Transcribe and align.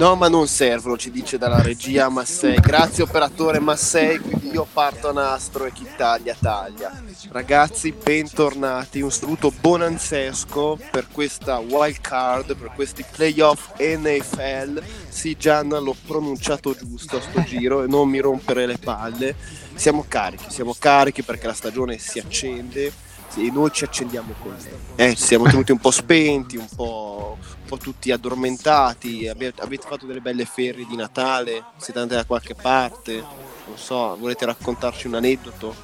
No, 0.00 0.16
ma 0.16 0.30
non 0.30 0.48
servono, 0.48 0.96
ci 0.96 1.10
dice 1.10 1.36
dalla 1.36 1.60
regia 1.60 2.08
Massei. 2.08 2.54
Grazie 2.54 3.02
operatore 3.02 3.60
Massei, 3.60 4.18
quindi 4.18 4.48
io 4.48 4.66
parto 4.72 5.10
a 5.10 5.12
nastro 5.12 5.66
e 5.66 5.72
chi 5.74 5.86
taglia 5.94 6.34
taglia. 6.40 7.02
Ragazzi, 7.30 7.92
bentornati, 7.92 9.02
un 9.02 9.12
saluto 9.12 9.52
bonanzesco 9.60 10.78
per 10.90 11.08
questa 11.12 11.58
wild 11.58 12.00
card, 12.00 12.56
per 12.56 12.72
questi 12.74 13.04
playoff 13.12 13.78
NFL. 13.78 14.82
Sì, 15.10 15.36
Gianna, 15.36 15.78
l'ho 15.78 15.94
pronunciato 16.06 16.74
giusto 16.74 17.18
a 17.18 17.20
sto 17.20 17.42
giro 17.44 17.82
e 17.82 17.86
non 17.86 18.08
mi 18.08 18.20
rompere 18.20 18.64
le 18.64 18.78
palle. 18.78 19.36
Siamo 19.74 20.06
carichi, 20.08 20.46
siamo 20.48 20.74
carichi 20.78 21.22
perché 21.22 21.46
la 21.46 21.52
stagione 21.52 21.98
si 21.98 22.18
accende 22.18 22.90
e 23.36 23.50
noi 23.50 23.70
ci 23.72 23.84
accendiamo 23.84 24.34
con 24.40 24.56
lei. 24.62 25.10
Eh, 25.10 25.16
siamo 25.16 25.44
tenuti 25.44 25.72
un 25.72 25.78
po' 25.78 25.90
spenti, 25.90 26.56
un 26.56 26.68
po', 26.74 27.38
un 27.40 27.66
po' 27.66 27.76
tutti 27.76 28.10
addormentati. 28.10 29.28
Avete, 29.28 29.62
avete 29.62 29.86
fatto 29.86 30.06
delle 30.06 30.20
belle 30.20 30.44
ferie 30.44 30.86
di 30.86 30.96
Natale? 30.96 31.64
Siete 31.76 31.98
andati 31.98 32.20
da 32.20 32.26
qualche 32.26 32.54
parte? 32.54 33.14
Non 33.66 33.76
so, 33.76 34.16
volete 34.16 34.44
raccontarci 34.44 35.06
un 35.06 35.14
aneddoto? 35.14 35.74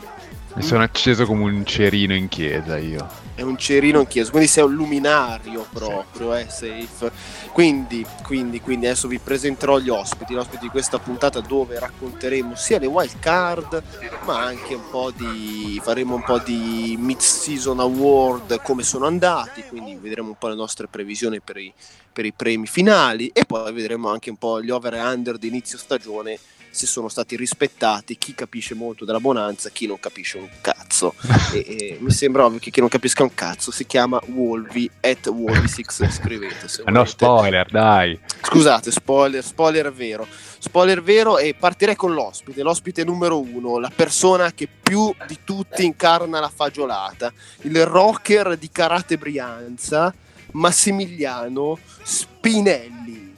Mi 0.56 0.62
sono 0.62 0.84
acceso 0.84 1.26
come 1.26 1.42
un 1.42 1.66
cerino 1.66 2.14
in 2.14 2.28
chiesa 2.28 2.78
io. 2.78 3.06
È 3.34 3.42
un 3.42 3.58
cerino 3.58 4.00
in 4.00 4.06
chiesa, 4.06 4.30
quindi 4.30 4.48
sei 4.48 4.64
un 4.64 4.72
luminario 4.72 5.66
proprio, 5.70 6.34
eh, 6.34 6.46
safe. 6.48 7.12
Quindi, 7.52 8.06
quindi, 8.22 8.62
quindi 8.62 8.86
adesso 8.86 9.06
vi 9.06 9.18
presenterò 9.18 9.78
gli 9.78 9.90
ospiti, 9.90 10.32
gli 10.32 10.38
ospiti 10.38 10.62
di 10.62 10.68
questa 10.70 10.98
puntata 10.98 11.40
dove 11.40 11.78
racconteremo 11.78 12.54
sia 12.54 12.78
le 12.78 12.86
wild 12.86 13.18
card, 13.18 13.82
ma 14.24 14.44
anche 14.44 14.72
un 14.72 14.88
po' 14.90 15.12
di 15.14 15.78
faremo 15.82 16.14
un 16.14 16.24
po' 16.24 16.38
di 16.38 16.96
mid-season 16.98 17.78
award 17.78 18.62
come 18.62 18.82
sono 18.82 19.04
andati, 19.04 19.62
quindi 19.68 19.94
vedremo 20.00 20.28
un 20.28 20.38
po' 20.38 20.48
le 20.48 20.54
nostre 20.54 20.86
previsioni 20.86 21.38
per 21.42 21.58
i, 21.58 21.70
per 22.10 22.24
i 22.24 22.32
premi 22.32 22.66
finali 22.66 23.28
e 23.34 23.44
poi 23.44 23.70
vedremo 23.74 24.08
anche 24.08 24.30
un 24.30 24.36
po' 24.38 24.62
gli 24.62 24.70
over 24.70 24.94
e 24.94 25.00
under 25.02 25.36
di 25.36 25.48
inizio 25.48 25.76
stagione 25.76 26.38
se 26.76 26.86
sono 26.86 27.08
stati 27.08 27.36
rispettati, 27.36 28.18
chi 28.18 28.34
capisce 28.34 28.74
molto 28.74 29.04
della 29.04 29.18
bonanza, 29.18 29.70
chi 29.70 29.86
non 29.86 29.98
capisce 29.98 30.36
un 30.36 30.48
cazzo. 30.60 31.14
e, 31.52 31.58
e 31.58 31.96
mi 32.00 32.10
sembra 32.10 32.44
ovvio 32.44 32.58
che 32.58 32.70
chi 32.70 32.80
non 32.80 32.88
capisca 32.88 33.22
un 33.22 33.34
cazzo 33.34 33.70
si 33.70 33.86
chiama 33.86 34.20
Wolvi 34.26 34.88
at 35.00 35.28
Wolvi6 35.28 36.10
scrivete. 36.10 36.68
Se 36.68 36.82
no, 36.90 37.04
spoiler, 37.04 37.70
dai. 37.70 38.18
Scusate, 38.42 38.90
spoiler, 38.90 39.42
spoiler 39.42 39.92
vero. 39.92 40.26
Spoiler 40.58 41.02
vero 41.02 41.38
e 41.38 41.54
partirei 41.54 41.96
con 41.96 42.12
l'ospite, 42.12 42.62
l'ospite 42.62 43.04
numero 43.04 43.40
uno, 43.40 43.78
la 43.78 43.90
persona 43.94 44.52
che 44.52 44.68
più 44.68 45.14
di 45.26 45.38
tutti 45.44 45.84
incarna 45.84 46.40
la 46.40 46.50
fagiolata, 46.54 47.32
il 47.62 47.84
rocker 47.86 48.56
di 48.56 48.70
Karate 48.70 49.16
Brianza, 49.16 50.12
Massimiliano 50.52 51.78
Spinelli. 52.02 53.34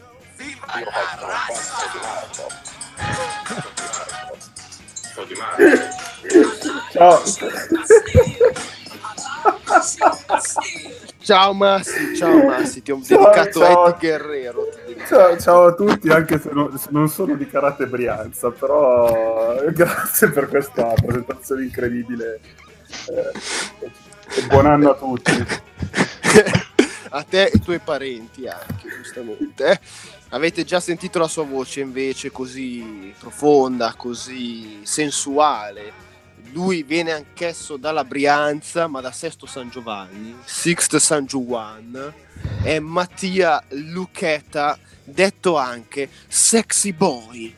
Ciao. 6.92 7.22
Ciao 11.20 11.53
Massi, 11.53 12.16
ciao 12.16 12.44
Massi, 12.44 12.82
ti 12.82 12.91
ho 12.91 13.00
Ciao, 13.03 13.19
dedicato 13.19 13.60
ciao. 13.60 13.87
Eddie 13.87 13.98
Guerrero. 13.98 14.69
Ciao, 15.06 15.38
ciao 15.38 15.64
a 15.66 15.75
tutti, 15.75 16.08
anche 16.08 16.38
se 16.38 16.50
non, 16.53 16.75
non 16.91 17.08
sono 17.08 17.34
di 17.34 17.47
Karate 17.47 17.87
Brianza, 17.87 18.50
però 18.50 19.60
eh, 19.60 19.72
grazie 19.72 20.31
per 20.31 20.48
questa 20.48 20.92
presentazione 20.94 21.64
incredibile. 21.64 22.41
Eh, 23.10 23.32
e 24.37 24.47
buon 24.48 24.66
anno 24.66 24.91
a 24.91 24.94
tutti. 24.94 25.32
a 27.10 27.22
te 27.22 27.44
e 27.44 27.50
ai 27.54 27.60
tuoi 27.60 27.78
parenti 27.78 28.46
anche, 28.46 28.88
giustamente. 28.88 29.70
eh. 29.70 29.80
Avete 30.30 30.64
già 30.64 30.78
sentito 30.78 31.19
la 31.19 31.28
sua 31.28 31.44
voce 31.44 31.80
invece 31.80 32.30
così 32.30 33.14
profonda, 33.19 33.94
così 33.96 34.80
sensuale. 34.82 36.06
Lui 36.52 36.82
viene 36.82 37.12
anch'esso 37.12 37.76
dalla 37.76 38.04
Brianza, 38.04 38.86
ma 38.88 39.00
da 39.00 39.10
Sesto 39.12 39.46
San 39.46 39.70
Giovanni, 39.70 40.36
Sixt 40.44 40.96
San 40.96 41.24
Juan. 41.24 42.12
È 42.62 42.78
Mattia 42.78 43.62
Lucchetta, 43.70 44.78
detto 45.02 45.56
anche 45.56 46.10
Sexy 46.26 46.92
Boy. 46.92 47.56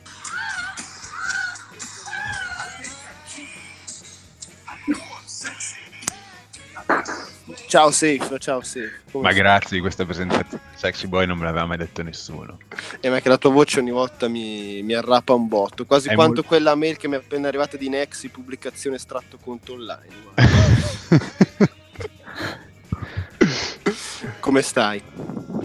Ciao 7.71 7.89
Safe, 7.89 8.37
ciao 8.39 8.59
Safe. 8.59 8.99
Come 9.09 9.23
Ma 9.23 9.29
stai? 9.31 9.41
grazie 9.41 9.69
di 9.77 9.79
questa 9.79 10.03
presentazione. 10.03 10.61
Sexy 10.75 11.07
Boy 11.07 11.25
non 11.25 11.37
me 11.37 11.45
l'aveva 11.45 11.65
mai 11.65 11.77
detto 11.77 12.03
nessuno. 12.03 12.57
E 12.99 13.09
ma 13.09 13.21
che 13.21 13.29
la 13.29 13.37
tua 13.37 13.49
voce 13.49 13.79
ogni 13.79 13.91
volta 13.91 14.27
mi, 14.27 14.81
mi 14.83 14.93
arrapa 14.93 15.31
un 15.31 15.47
botto, 15.47 15.85
quasi 15.85 16.09
È 16.09 16.15
quanto 16.15 16.33
molto- 16.33 16.49
quella 16.49 16.75
mail 16.75 16.97
che 16.97 17.07
mi 17.07 17.13
è 17.13 17.19
appena 17.19 17.47
arrivata 17.47 17.77
di 17.77 17.87
Nexi, 17.87 18.27
pubblicazione 18.27 18.97
estratto 18.97 19.37
conto 19.41 19.71
online. 19.71 20.33
Come 24.41 24.61
stai? 24.61 25.01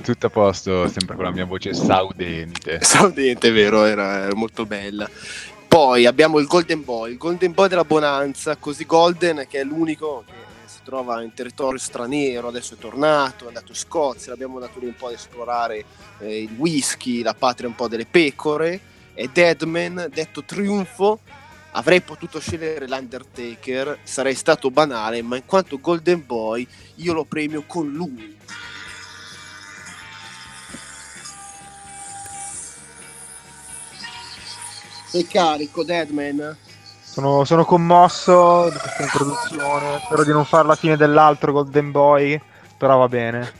Tutto 0.00 0.26
a 0.26 0.30
posto, 0.30 0.86
sempre 0.86 1.16
con 1.16 1.24
la 1.24 1.32
mia 1.32 1.44
voce 1.44 1.74
saudente. 1.74 2.78
Saudente, 2.82 3.50
vero, 3.50 3.84
era, 3.84 4.26
era 4.26 4.34
molto 4.36 4.64
bella. 4.64 5.10
Poi 5.66 6.06
abbiamo 6.06 6.38
il 6.38 6.46
Golden 6.46 6.84
Boy, 6.84 7.10
il 7.10 7.18
Golden 7.18 7.52
Boy 7.52 7.66
della 7.66 7.82
Bonanza, 7.82 8.54
così 8.54 8.86
Golden 8.86 9.44
che 9.48 9.58
è 9.58 9.64
l'unico 9.64 10.22
che 10.24 10.45
si 10.66 10.80
trova 10.82 11.22
in 11.22 11.32
territorio 11.32 11.78
straniero, 11.78 12.48
adesso 12.48 12.74
è 12.74 12.76
tornato, 12.76 13.44
è 13.44 13.48
andato 13.48 13.72
in 13.72 13.78
Scozia, 13.78 14.32
l'abbiamo 14.32 14.58
dato 14.58 14.78
lì 14.78 14.86
un 14.86 14.96
po' 14.96 15.06
ad 15.06 15.14
esplorare 15.14 15.84
eh, 16.18 16.42
il 16.42 16.52
whisky, 16.56 17.22
la 17.22 17.34
patria 17.34 17.68
un 17.68 17.74
po' 17.74 17.88
delle 17.88 18.06
pecore, 18.06 18.80
è 19.14 19.26
Deadman, 19.28 20.08
detto 20.12 20.42
Triunfo, 20.42 21.20
avrei 21.72 22.00
potuto 22.00 22.40
scegliere 22.40 22.88
l'Undertaker, 22.88 24.00
sarei 24.02 24.34
stato 24.34 24.70
banale, 24.70 25.22
ma 25.22 25.36
in 25.36 25.44
quanto 25.46 25.80
Golden 25.80 26.24
Boy 26.26 26.66
io 26.96 27.12
lo 27.12 27.24
premio 27.24 27.62
con 27.66 27.90
lui. 27.90 28.36
Sei 35.06 35.26
carico, 35.26 35.84
Deadman? 35.84 36.64
Sono, 37.16 37.44
sono 37.44 37.64
commosso 37.64 38.68
di 38.68 38.76
questa 38.76 39.02
introduzione. 39.04 40.02
Spero 40.04 40.22
di 40.22 40.32
non 40.32 40.44
fare 40.44 40.66
la 40.68 40.74
fine 40.74 40.98
dell'altro 40.98 41.50
Golden 41.50 41.90
Boy, 41.90 42.38
però 42.76 42.98
va 42.98 43.08
bene. 43.08 43.52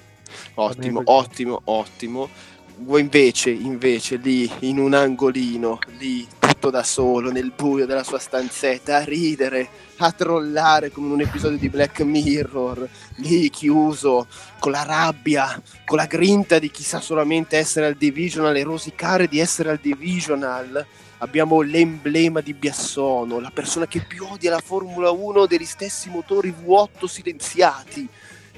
Ottimo, 0.57 0.99
Va 0.99 1.05
bene 1.05 1.19
ottimo, 1.19 1.61
ottimo. 1.65 2.29
Invece, 2.99 3.49
invece, 3.49 4.17
lì 4.17 4.53
in 4.59 4.79
un 4.79 4.93
angolino, 4.93 5.79
lì 5.97 6.29
tutto 6.39 6.69
da 6.69 6.83
solo, 6.83 7.33
nel 7.33 7.51
buio 7.57 7.87
della 7.87 8.03
sua 8.03 8.19
stanzetta, 8.19 8.99
a 8.99 9.05
ridere, 9.05 9.67
a 9.97 10.13
trollare 10.13 10.91
come 10.91 11.07
in 11.07 11.13
un 11.15 11.21
episodio 11.23 11.57
di 11.57 11.71
Black 11.71 12.03
Mirror, 12.03 12.87
lì 13.15 13.49
chiuso, 13.49 14.27
con 14.59 14.73
la 14.73 14.83
rabbia, 14.83 15.59
con 15.87 15.97
la 15.97 16.05
grinta 16.05 16.59
di 16.59 16.71
chi 16.71 16.83
sa 16.83 17.01
solamente 17.01 17.57
essere 17.57 17.87
al 17.87 17.95
divisional 17.95 18.55
e 18.55 18.63
rosicare 18.65 19.29
di 19.29 19.41
essere 19.41 19.71
al 19.71 19.79
divisional. 19.81 20.87
Abbiamo 21.19 21.63
l'emblema 21.63 22.43
di 22.43 22.53
Biassono, 22.53 23.41
la 23.41 23.51
persona 23.51 23.87
che 23.87 24.05
più 24.07 24.27
odia 24.27 24.51
la 24.51 24.61
Formula 24.61 25.11
1 25.11 25.47
degli 25.47 25.65
stessi 25.65 26.11
motori 26.11 26.53
V8 26.53 27.07
silenziati. 27.07 28.07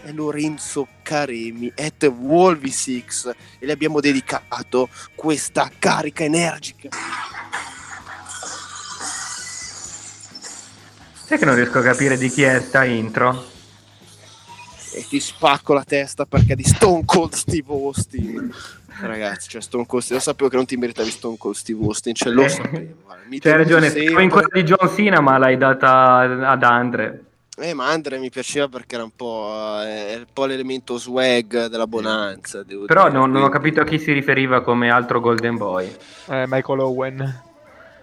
è 0.03 0.13
Lorenzo 0.13 0.89
Caremi 1.03 1.73
at 1.77 2.05
Wolvisix 2.05 3.33
e 3.59 3.67
le 3.67 3.73
abbiamo 3.73 4.01
dedicato 4.01 4.89
questa 5.15 5.71
carica 5.79 6.25
energica. 6.25 6.89
Sai 11.25 11.39
che 11.39 11.45
non 11.45 11.55
riesco 11.55 11.79
a 11.79 11.83
capire 11.83 12.17
di 12.17 12.29
chi 12.31 12.43
è 12.43 12.61
sta 12.61 12.85
intro? 12.85 13.51
E 14.95 15.07
ti 15.09 15.21
spacco 15.21 15.75
la 15.75 15.85
testa 15.85 16.25
perché 16.25 16.55
è 16.55 16.57
di 16.57 16.65
Stone 16.65 17.05
Cold 17.05 17.35
Steve 17.35 17.71
Austin. 17.71 18.53
Ragazzi, 19.01 19.49
cioè 19.49 19.61
Stone 19.61 19.87
Cold 19.87 20.05
lo 20.09 20.19
sapevo 20.19 20.49
che 20.51 20.57
non 20.57 20.67
ti 20.67 20.77
meritavi 20.77 21.11
Stone 21.11 21.37
Cold 21.39 21.55
Steve 21.55 21.85
Austin, 21.85 22.15
cioè 22.15 22.33
lo 22.33 22.43
Eh, 22.43 22.49
sapevo. 22.49 22.95
guarda, 23.05 23.23
mi 23.29 23.39
C'hai 23.39 23.57
ragione, 23.57 23.91
sempre. 23.91 24.23
in 24.23 24.31
quella 24.31 24.49
di 24.53 24.63
John 24.65 24.89
Cena, 24.95 25.21
ma 25.21 25.39
l'hai 25.39 25.57
data 25.57 26.17
ad 26.51 26.63
Andre. 26.63 27.23
Eh, 27.61 27.75
ma 27.75 27.89
Andre 27.91 28.19
mi 28.19 28.31
piaceva 28.31 28.69
perché 28.69 28.95
era 28.95 29.03
un 29.05 29.11
po', 29.17 29.81
eh, 29.85 30.17
un 30.19 30.27
po' 30.33 30.45
l'elemento 30.47 30.97
swag 30.97 31.67
della 31.67 31.87
bonanza. 31.89 32.63
devo 32.63 32.85
Però 32.87 33.07
dire, 33.09 33.19
non, 33.19 33.31
non 33.33 33.43
ho 33.43 33.49
capito 33.49 33.81
a 33.81 33.85
chi 33.85 33.99
si 33.99 34.13
riferiva 34.13 34.63
come 34.63 34.91
altro 34.91 35.19
Golden 35.21 35.57
Boy. 35.57 35.93
Eh, 36.29 36.45
Michael 36.49 36.79
Owen. 36.81 37.43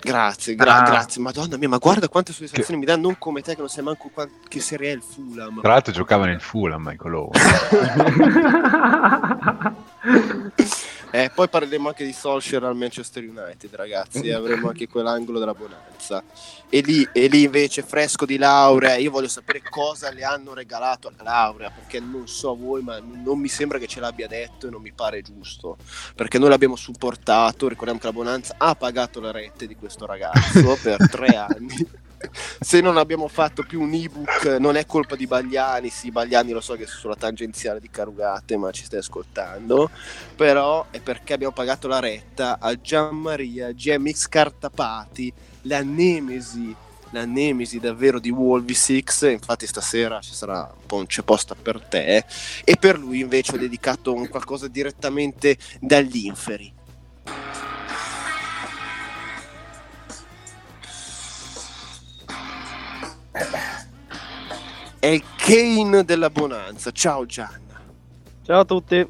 Grazie, 0.01 0.55
gra- 0.55 0.83
Ah. 0.83 0.83
grazie, 0.83 1.21
madonna 1.21 1.57
mia, 1.57 1.69
ma 1.69 1.77
guarda 1.77 2.07
quante 2.09 2.31
soddisfazioni 2.31 2.79
mi 2.79 2.85
dà, 2.85 2.95
non 2.95 3.17
come 3.17 3.41
te 3.41 3.53
che 3.55 3.59
non 3.61 3.69
sai 3.69 3.83
manco 3.83 4.09
qua- 4.13 4.27
che 4.47 4.59
serie 4.59 4.91
è 4.91 4.95
il 4.95 5.01
Fulham. 5.01 5.61
Tra 5.61 5.71
l'altro 5.71 5.91
giocava 5.93 6.25
nel 6.25 6.41
Fulham 6.41 6.83
Michael 6.85 7.13
Owen. 7.15 7.31
Eh, 11.15 11.31
poi 11.33 11.47
parleremo 11.47 11.87
anche 11.87 12.03
di 12.03 12.11
Solskjaer 12.11 12.65
al 12.65 12.75
Manchester 12.75 13.23
United, 13.23 13.73
ragazzi, 13.73 14.27
e 14.27 14.33
avremo 14.33 14.67
anche 14.67 14.85
quell'angolo 14.85 15.39
della 15.39 15.53
bonanza. 15.53 16.21
E 16.67 16.81
lì, 16.81 17.07
e 17.13 17.27
lì 17.27 17.43
invece, 17.43 17.83
fresco 17.83 18.25
di 18.25 18.35
laurea, 18.35 18.95
io 18.95 19.11
voglio 19.11 19.29
sapere 19.29 19.61
cosa 19.61 20.11
le 20.11 20.25
hanno 20.25 20.53
regalato 20.53 21.07
alla 21.07 21.23
laurea, 21.23 21.69
perché 21.69 22.01
non 22.01 22.27
so 22.27 22.53
voi, 22.57 22.81
ma 22.81 22.99
non 22.99 23.39
mi 23.39 23.47
sembra 23.47 23.77
che 23.77 23.87
ce 23.87 24.01
l'abbia 24.01 24.27
detto 24.27 24.67
e 24.67 24.69
non 24.69 24.81
mi 24.81 24.91
pare 24.91 25.21
giusto, 25.21 25.77
perché 26.15 26.37
noi 26.37 26.49
l'abbiamo 26.49 26.75
supportato, 26.75 27.69
ricordiamo 27.69 27.97
che 27.97 28.07
la 28.07 28.13
bonanza 28.13 28.55
ha 28.57 28.75
pagato 28.75 29.21
le 29.21 29.31
rette 29.31 29.67
di 29.67 29.75
questo 29.77 30.05
ragazzo 30.05 30.77
per 30.83 31.09
tre 31.09 31.27
anni. 31.39 32.03
Se 32.59 32.81
non 32.81 32.97
abbiamo 32.97 33.27
fatto 33.27 33.63
più 33.63 33.81
un 33.81 33.93
ebook, 33.93 34.57
non 34.59 34.75
è 34.75 34.85
colpa 34.85 35.15
di 35.15 35.27
Bagliani. 35.27 35.89
Sì, 35.89 36.11
Bagliani 36.11 36.51
lo 36.51 36.61
so 36.61 36.75
che 36.75 36.83
è 36.83 36.87
sulla 36.87 37.15
tangenziale 37.15 37.79
di 37.79 37.89
Carugate, 37.89 38.57
ma 38.57 38.71
ci 38.71 38.83
stai 38.83 38.99
ascoltando 38.99 39.89
però 40.35 40.87
è 40.91 40.99
perché 40.99 41.33
abbiamo 41.33 41.53
pagato 41.53 41.87
la 41.87 41.99
retta 41.99 42.57
a 42.59 42.79
Gianmaria 42.79 43.71
GMX 43.71 44.27
Cartapati, 44.27 45.31
la 45.63 45.81
nemesi, 45.81 46.75
la 47.11 47.25
nemesi 47.25 47.79
davvero 47.79 48.19
di 48.19 48.29
Wolvi 48.29 48.73
6. 48.73 49.03
Infatti, 49.31 49.65
stasera 49.67 50.19
ci 50.19 50.33
sarà 50.33 50.71
un 50.71 50.85
po' 50.85 50.97
un 50.97 51.05
c'è 51.05 51.23
posta 51.23 51.55
per 51.55 51.81
te. 51.81 52.25
E 52.63 52.75
per 52.79 52.97
lui 52.97 53.19
invece 53.19 53.55
ho 53.55 53.57
dedicato 53.57 54.13
un 54.13 54.27
qualcosa 54.27 54.67
direttamente 54.67 55.57
dagli 55.79 56.25
inferi. 56.25 56.73
È 64.99 65.07
il 65.07 65.23
Kane 65.35 66.05
della 66.05 66.29
Bonanza. 66.29 66.91
Ciao 66.91 67.25
Gianna. 67.25 67.81
Ciao 68.45 68.61
a 68.61 68.65
tutti. 68.65 69.07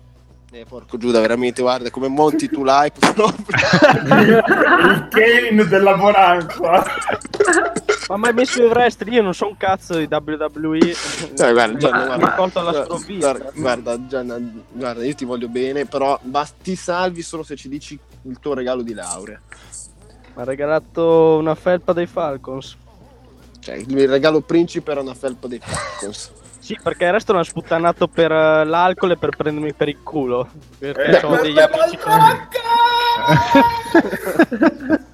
Eh, 0.51 0.65
porco 0.65 0.97
Giuda, 0.97 1.19
veramente, 1.19 1.61
guarda 1.61 1.89
come 1.91 2.07
monti 2.07 2.47
tu 2.47 2.63
proprio. 2.63 3.25
Il 4.39 5.07
Kane 5.09 5.67
della 5.67 5.95
bonanza. 5.95 6.85
Ma 8.07 8.17
mai 8.17 8.33
messo 8.33 8.63
il 8.63 8.69
wrestling? 8.69 9.15
Io 9.15 9.21
non 9.21 9.33
so 9.33 9.47
un 9.47 9.57
cazzo 9.57 9.97
di 9.97 10.07
WWE. 10.09 10.93
Cioè, 11.35 11.51
guarda, 11.51 11.77
Gianna, 11.77 12.05
guarda, 12.05 12.31
colto 12.35 12.59
alla 12.59 12.71
guarda, 12.71 12.85
sprovvista. 12.95 13.31
guarda, 13.33 13.51
guarda, 13.59 14.07
Gianna, 14.07 14.37
guarda, 14.71 15.03
io 15.03 15.13
ti 15.15 15.25
voglio 15.25 15.49
bene, 15.49 15.85
però 15.85 16.17
basta- 16.21 16.55
ti 16.63 16.75
salvi 16.75 17.21
solo 17.21 17.43
se 17.43 17.55
ci 17.57 17.67
dici 17.67 17.99
il 18.23 18.39
tuo 18.39 18.53
regalo 18.53 18.81
di 18.81 18.93
laurea. 18.93 19.41
Mi 20.35 20.41
ha 20.41 20.45
regalato 20.45 21.37
una 21.37 21.55
felpa 21.55 21.91
dei 21.93 22.05
Falcons. 22.05 22.77
Cioè, 23.65 23.81
il 23.87 24.07
regalo 24.07 24.41
principe 24.41 24.91
era 24.91 25.01
una 25.01 25.15
felpa 25.15 25.47
dei 25.47 25.59
Falcons. 25.59 26.31
Sì, 26.59 26.77
perché 26.83 27.05
il 27.05 27.13
resto 27.13 27.31
l'hanno 27.31 27.43
sputtanato 27.43 28.07
per 28.07 28.31
eh, 28.31 28.63
l'alcol 28.63 29.11
e 29.11 29.17
per 29.17 29.35
prendermi 29.35 29.73
per 29.73 29.89
il 29.89 30.03
culo. 30.03 30.47
Perché 30.77 31.19
Eh, 31.19 31.25
ho 31.25 31.35
degli 31.41 31.57
amici. 31.59 31.97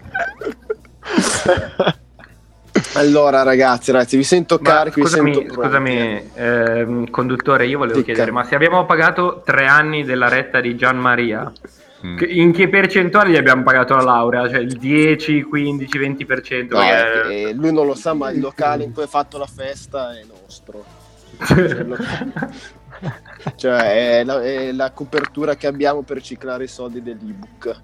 Allora, 2.95 3.43
ragazzi, 3.43 3.91
ragazzi, 3.91 4.17
vi 4.17 4.23
sento 4.23 4.57
Ma 4.61 4.69
carichi, 4.69 5.01
vi 5.01 5.07
scusami, 5.07 5.33
sento 5.33 5.53
scusami 5.53 6.31
ehm, 6.35 7.09
conduttore, 7.09 7.65
io 7.65 7.77
volevo 7.77 7.99
Dica. 7.99 8.11
chiedere, 8.13 8.31
ma 8.31 8.43
se 8.43 8.55
abbiamo 8.55 8.85
pagato 8.85 9.41
tre 9.45 9.65
anni 9.65 10.03
della 10.03 10.27
retta 10.29 10.59
di 10.61 10.75
Gian 10.75 10.97
Maria, 10.97 11.51
in 12.01 12.51
che 12.51 12.67
percentuali 12.69 13.31
gli 13.31 13.37
abbiamo 13.37 13.63
pagato 13.63 13.95
la 13.95 14.01
laurea? 14.03 14.49
Cioè 14.49 14.59
il 14.59 14.77
10, 14.77 15.43
15, 15.43 15.99
20%? 15.99 16.73
No, 16.73 16.79
perché- 16.79 17.49
eh, 17.49 17.53
lui 17.53 17.71
non 17.71 17.85
lo 17.85 17.95
sa, 17.95 18.13
ma 18.13 18.31
il 18.31 18.39
locale 18.39 18.83
in 18.83 18.93
cui 18.93 19.03
hai 19.03 19.07
fatto 19.07 19.37
la 19.37 19.47
festa 19.47 20.17
è 20.17 20.23
nostro. 20.23 20.83
Cioè, 23.55 24.19
è 24.19 24.23
la, 24.23 24.43
è 24.43 24.71
la 24.71 24.91
copertura 24.91 25.55
che 25.55 25.67
abbiamo 25.67 26.01
per 26.01 26.17
riciclare 26.17 26.65
i 26.65 26.67
soldi 26.67 27.01
dell'ebook. 27.01 27.81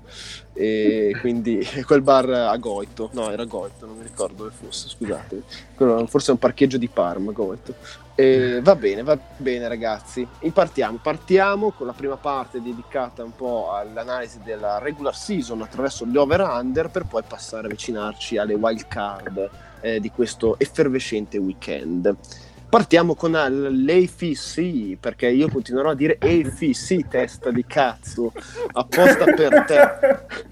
E 0.54 1.16
quindi 1.20 1.68
quel 1.86 2.02
bar 2.02 2.30
a 2.30 2.56
Goito, 2.58 3.10
no, 3.14 3.32
era 3.32 3.46
Goito, 3.46 3.86
non 3.86 3.98
mi 3.98 4.04
ricordo 4.04 4.44
dove 4.44 4.52
fosse, 4.52 4.90
scusate. 4.90 5.44
Forse 6.08 6.30
è 6.30 6.32
un 6.32 6.40
parcheggio 6.40 6.78
di 6.78 6.88
Parma, 6.88 7.32
Goito. 7.32 7.76
E 8.20 8.62
va 8.64 8.76
bene, 8.76 9.04
va 9.04 9.18
bene, 9.38 9.68
ragazzi. 9.68 10.28
Partiamo, 10.52 10.98
partiamo 11.02 11.70
con 11.70 11.86
la 11.86 11.94
prima 11.94 12.18
parte 12.18 12.62
dedicata 12.62 13.24
un 13.24 13.36
po' 13.36 13.72
all'analisi 13.72 14.40
della 14.44 14.80
regular 14.80 15.16
season 15.16 15.62
attraverso 15.62 16.06
gli 16.06 16.18
over-under 16.18 16.90
per 16.90 17.06
poi 17.06 17.22
passare 17.28 17.64
a 17.64 17.66
avvicinarci 17.68 18.38
alle 18.38 18.56
wild 18.56 18.88
card 18.88 19.50
eh, 19.82 20.00
di 20.00 20.10
questo 20.10 20.58
effervescente 20.58 21.38
weekend. 21.38 22.16
Partiamo 22.70 23.16
con 23.16 23.32
l'AFC, 23.32 24.98
perché 25.00 25.28
io 25.28 25.48
continuerò 25.50 25.92
a 25.92 25.96
dire 25.96 26.18
AFC, 26.20 27.08
testa 27.08 27.50
di 27.50 27.66
cazzo, 27.66 28.34
apposta 28.74 29.24
per 29.24 29.64
te. 29.66 30.46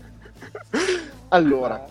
Allora, 1.30 1.86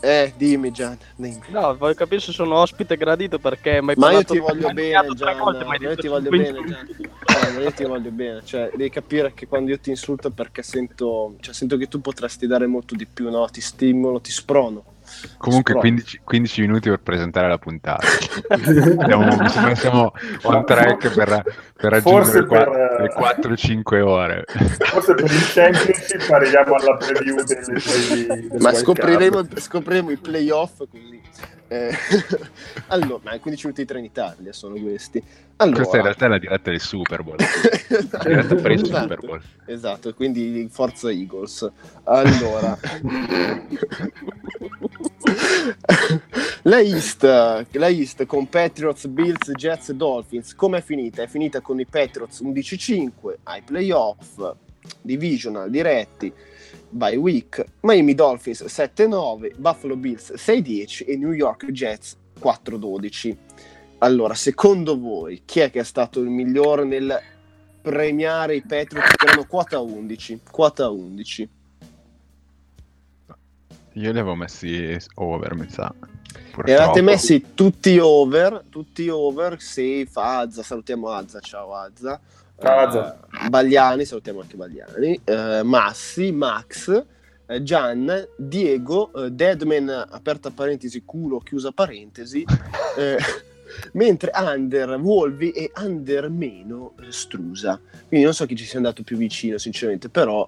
eh, 0.00 0.32
dimmi 0.36 0.70
Gian, 0.70 0.96
dimmi. 1.16 1.40
No, 1.48 1.76
voglio 1.76 1.94
capire 1.94 2.20
se 2.20 2.32
sono 2.32 2.56
ospite 2.56 2.96
gradito 2.96 3.38
perché 3.38 3.82
mai 3.82 3.94
Ma 3.96 4.12
io 4.12 4.24
ti 4.24 4.38
voglio 4.38 4.68
hai 4.68 4.74
bene, 4.74 5.14
Gian, 5.14 5.38
volte, 5.38 5.64
hai 5.64 5.80
io 5.80 5.96
ti 5.96 6.08
voglio 6.08 6.30
50 6.30 6.30
bene, 6.30 6.68
Gian. 6.68 6.88
Guarda, 7.24 7.60
io 7.60 7.72
ti 7.72 7.84
voglio 7.84 8.10
bene, 8.10 8.40
cioè, 8.44 8.70
devi 8.74 8.88
capire 8.88 9.34
che 9.34 9.46
quando 9.46 9.70
io 9.70 9.78
ti 9.78 9.90
insulto 9.90 10.28
è 10.28 10.30
perché 10.30 10.62
sento, 10.62 11.34
cioè, 11.40 11.52
sento 11.52 11.76
che 11.76 11.88
tu 11.88 12.00
potresti 12.00 12.46
dare 12.46 12.66
molto 12.66 12.94
di 12.94 13.06
più, 13.06 13.28
no? 13.28 13.46
Ti 13.50 13.60
stimolo, 13.60 14.20
ti 14.20 14.32
sprono. 14.32 14.84
Comunque 15.38 15.72
Spro- 15.72 15.80
15, 15.80 16.20
15 16.24 16.60
minuti 16.60 16.88
per 16.88 17.00
presentare 17.00 17.48
la 17.48 17.58
puntata. 17.58 18.06
Siamo, 19.06 19.36
mi 19.36 19.48
sembra 19.48 19.70
che 19.70 19.76
siamo 19.76 20.12
on 20.42 20.64
track 20.64 21.12
per, 21.14 21.42
per 21.76 21.90
raggiungere 21.92 22.40
le 22.40 22.46
per, 22.46 22.68
eh, 22.68 23.38
4-5 23.40 24.00
ore. 24.00 24.44
Forse 24.46 25.14
per 25.14 25.24
il 25.24 25.52
championship 25.52 26.30
arriviamo 26.30 26.74
alla 26.74 26.96
preview 26.96 27.42
delle, 27.42 27.62
delle, 27.64 28.26
delle 28.26 28.58
Ma 28.58 28.74
scopriremo, 28.74 29.46
scopriremo 29.56 30.10
i 30.10 30.16
playoff 30.16 30.78
così. 30.90 31.20
Eh, 31.72 31.94
allora, 32.88 33.20
ma 33.22 33.38
15 33.38 33.66
minuti 33.66 33.82
di 33.82 33.86
tre 33.86 34.00
in 34.00 34.04
Italia 34.04 34.52
sono 34.52 34.74
questi. 34.74 35.22
Allora, 35.56 35.76
Questa 35.76 35.96
in 35.98 36.02
realtà 36.02 36.26
è 36.26 36.28
la 36.28 36.38
diretta 36.38 36.70
del 36.70 36.80
Super 36.80 37.22
Bowl. 37.22 37.36
La 38.10 38.22
diretta 38.24 38.54
per 38.56 38.72
il 38.72 38.82
Esatto. 38.82 39.00
Super 39.00 39.18
Bowl. 39.20 39.42
Esatto, 39.66 40.14
quindi 40.14 40.68
Forza 40.68 41.10
Eagles. 41.12 41.70
Allora, 42.04 42.76
la 46.62 46.80
East, 46.80 47.22
la 47.22 47.88
East 47.88 48.26
con 48.26 48.48
Patriots, 48.48 49.06
Bills, 49.06 49.50
Jets 49.52 49.90
e 49.90 49.94
Dolphins, 49.94 50.54
come 50.56 50.78
è 50.78 50.82
finita? 50.82 51.22
È 51.22 51.28
finita 51.28 51.60
con 51.60 51.78
i 51.78 51.86
Patriots 51.86 52.40
11-5 52.42 53.34
ai 53.44 53.62
playoff, 53.62 54.54
divisional 55.02 55.70
diretti, 55.70 56.32
bye 56.90 57.16
week, 57.16 57.64
Miami 57.80 58.14
Dolphins 58.14 58.62
7-9, 58.64 59.54
Buffalo 59.56 59.96
Bills 59.96 60.32
6-10 60.34 61.04
e 61.06 61.16
New 61.16 61.32
York 61.32 61.70
Jets 61.70 62.16
4-12. 62.40 63.36
Allora, 63.98 64.34
secondo 64.34 64.98
voi, 64.98 65.42
chi 65.44 65.60
è 65.60 65.70
che 65.70 65.80
è 65.80 65.84
stato 65.84 66.20
il 66.20 66.28
migliore 66.28 66.84
nel 66.84 67.18
premiare 67.82 68.56
i 68.56 68.62
Patriots 68.62 69.14
che 69.16 69.26
erano 69.26 69.46
quota 69.46 69.78
11? 69.80 70.40
Quota 70.50 70.88
11. 70.88 71.48
Io 73.94 74.12
li 74.12 74.18
avevo 74.18 74.34
messi 74.34 74.96
over, 75.14 75.54
mi 75.54 75.68
sa. 75.68 75.92
Avete 75.92 76.50
Purtroppo. 76.52 77.02
messi 77.02 77.54
tutti 77.54 77.98
over, 77.98 78.64
tutti 78.68 79.08
over, 79.08 79.60
Safe, 79.60 80.10
Azza, 80.14 80.62
salutiamo 80.62 81.08
Azza, 81.08 81.40
ciao 81.40 81.74
Azza. 81.74 82.20
Ciao, 82.60 82.78
Azza. 82.78 83.18
Eh, 83.42 83.48
Bagliani, 83.48 84.04
salutiamo 84.04 84.42
anche 84.42 84.54
Bagliani. 84.54 85.18
Eh, 85.24 85.62
Massi, 85.62 86.30
Max, 86.30 87.04
eh, 87.46 87.62
Gian, 87.62 88.28
Diego, 88.36 89.10
eh, 89.14 89.30
Deadman, 89.30 89.88
aperta 90.10 90.50
parentesi, 90.50 91.02
culo, 91.06 91.38
chiusa 91.38 91.72
parentesi. 91.72 92.44
mentre 93.92 94.32
under 94.34 94.98
Volvi 95.00 95.52
e 95.52 95.70
under 95.76 96.28
meno 96.28 96.94
Strusa. 97.08 97.80
Quindi 98.08 98.26
non 98.26 98.34
so 98.34 98.44
chi 98.44 98.56
ci 98.56 98.66
sia 98.66 98.76
andato 98.76 99.02
più 99.04 99.16
vicino, 99.16 99.56
sinceramente, 99.56 100.10
però 100.10 100.46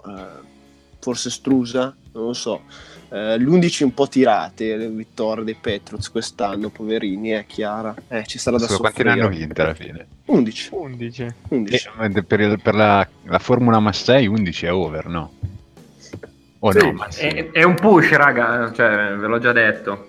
forse 0.98 1.30
Strusa, 1.30 1.96
non 2.12 2.26
lo 2.26 2.32
so. 2.34 2.62
Eh, 3.12 3.36
l'11 3.38 3.84
un 3.84 3.92
po' 3.92 4.08
tirate, 4.08 4.74
le 4.76 4.88
vittorie 4.88 5.44
dei 5.44 5.56
Petroz 5.60 6.08
quest'anno, 6.10 6.70
poverini, 6.70 7.30
è 7.30 7.44
chiara. 7.46 7.94
Eh, 8.08 8.24
ci 8.26 8.38
sarà 8.38 8.56
da 8.56 8.64
Scusa, 8.64 8.78
quanti 8.78 9.02
ne 9.02 9.10
soffrire. 9.10 9.26
hanno 9.26 9.36
vinte 9.38 9.62
alla 9.62 9.74
fine? 9.74 10.06
11. 10.26 10.68
11. 10.72 11.26
11. 11.48 11.88
Eh, 12.00 12.22
per 12.22 12.40
il- 12.40 12.60
per 12.62 12.74
la, 12.74 13.06
la 13.24 13.38
Formula 13.38 13.78
Massei 13.80 14.26
11 14.26 14.66
è 14.66 14.72
over, 14.72 15.06
no? 15.08 15.32
O 16.60 16.70
Sì, 16.72 16.78
no, 16.78 16.92
ma 16.92 17.10
sì. 17.10 17.26
È, 17.26 17.50
è 17.50 17.62
un 17.64 17.74
push, 17.74 18.12
raga, 18.12 18.72
cioè, 18.74 19.14
ve 19.16 19.26
l'ho 19.26 19.38
già 19.38 19.52
detto. 19.52 20.06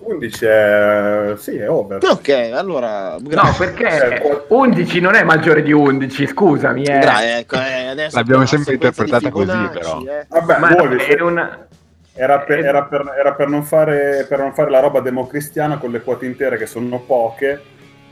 11 0.00 0.44
è... 0.44 1.32
sì, 1.38 1.56
è 1.56 1.70
over. 1.70 2.00
Ok, 2.04 2.28
allora... 2.52 3.16
No, 3.20 3.54
perché 3.56 4.44
11 4.48 5.00
non 5.00 5.14
è 5.14 5.22
maggiore 5.22 5.62
di 5.62 5.72
11, 5.72 6.26
scusami. 6.26 6.82
Eh. 6.82 6.98
Gra- 6.98 7.38
ecco, 7.38 7.54
eh, 7.56 7.86
adesso 7.86 8.16
L'abbiamo 8.16 8.40
la 8.40 8.46
sempre 8.46 8.74
interpretata 8.74 9.30
così, 9.30 9.68
però. 9.72 10.02
eh. 10.02 10.26
Vabbè, 10.28 10.58
Ma 10.58 10.74
Wolvi, 10.74 11.02
è 11.04 11.20
una... 11.20 11.66
era, 12.14 12.38
per, 12.40 12.58
eh, 12.58 12.64
era 12.64 12.82
per- 12.84 13.14
era 13.18 13.32
per 13.34 13.48
non 13.48 13.62
fare, 13.64 14.26
per 14.28 14.38
non 14.38 14.52
fare 14.52 14.70
la 14.70 14.80
roba 14.80 15.00
democristiana 15.00 15.78
con 15.78 15.90
le 15.90 16.00
quote 16.02 16.26
intere 16.26 16.56
che 16.56 16.66
sono 16.66 16.98
poche. 17.00 17.60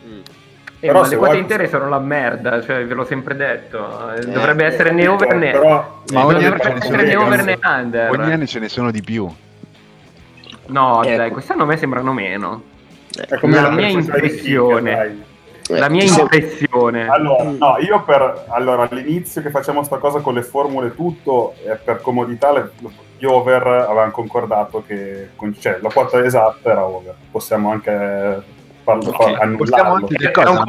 Mm. 0.07 0.21
Eh, 0.81 0.87
Però 0.87 1.05
le 1.05 1.17
quote 1.17 1.37
intere 1.37 1.67
sono 1.69 1.88
la 1.88 1.99
merda, 1.99 2.62
cioè 2.62 2.87
ve 2.87 2.95
l'ho 2.95 3.05
sempre 3.05 3.35
detto. 3.35 4.12
Eh, 4.14 4.21
Eh, 4.21 4.26
Dovrebbe 4.26 4.64
essere 4.64 4.93
né 4.93 5.09
over 5.09 5.35
né... 5.35 5.50
Però, 5.50 6.02
Ma 6.12 6.25
ogni 6.25 6.45
anno 6.45 6.57
dovrebbe 6.57 6.62
ce 6.62 6.73
ne 6.73 6.81
sono 6.81 6.97
essere 6.97 7.02
né 7.02 7.09
di 7.09 7.14
over 7.17 7.37
più. 7.37 7.45
né 7.47 7.59
under. 7.64 8.11
Ogni 8.11 8.33
anno 8.33 8.47
ce 8.47 8.59
ne 8.61 8.69
sono 8.69 8.90
di 8.93 9.02
più. 9.02 9.28
No, 10.67 11.02
Ecco. 11.02 11.17
dai, 11.17 11.31
quest'anno 11.31 11.62
a 11.62 11.67
me 11.67 11.76
sembrano 11.76 12.12
meno. 12.12 12.62
è 13.28 13.38
come 13.38 13.55
La 13.57 13.62
la 13.62 13.71
mia 13.71 13.88
impressione. 13.88 15.25
Eh, 15.69 15.76
La 15.78 15.88
mia 15.88 16.05
impressione. 16.05 17.09
Allora, 17.09 17.43
Mm. 17.45 17.57
no, 17.59 17.76
io 17.81 18.02
per 18.05 18.45
allora 18.49 18.87
all'inizio 18.88 19.43
che 19.43 19.50
facciamo 19.50 19.83
sta 19.83 19.97
cosa 19.99 20.21
con 20.21 20.35
le 20.35 20.43
formule 20.43 20.95
tutto, 20.95 21.55
eh, 21.64 21.75
per 21.76 22.00
comodità 22.00 22.52
le, 22.52 22.71
gli 23.18 23.25
over 23.25 23.66
avevamo 23.66 24.10
concordato 24.12 24.82
che 24.87 25.30
con- 25.37 25.54
cioè, 25.58 25.78
la 25.82 25.90
quota 25.90 26.22
esatta 26.25 26.70
era 26.70 26.84
over. 26.87 27.14
Possiamo 27.30 27.70
anche 27.70 27.90
eh, 27.90 28.42
farlo, 28.84 29.08
Ok. 29.10 29.16
far- 29.16 29.54
Possiamo 29.56 29.92
annullarlo. 29.92 29.92
anche 29.94 30.14
che 30.16 30.28
È 30.28 30.30
cosa? 30.30 30.64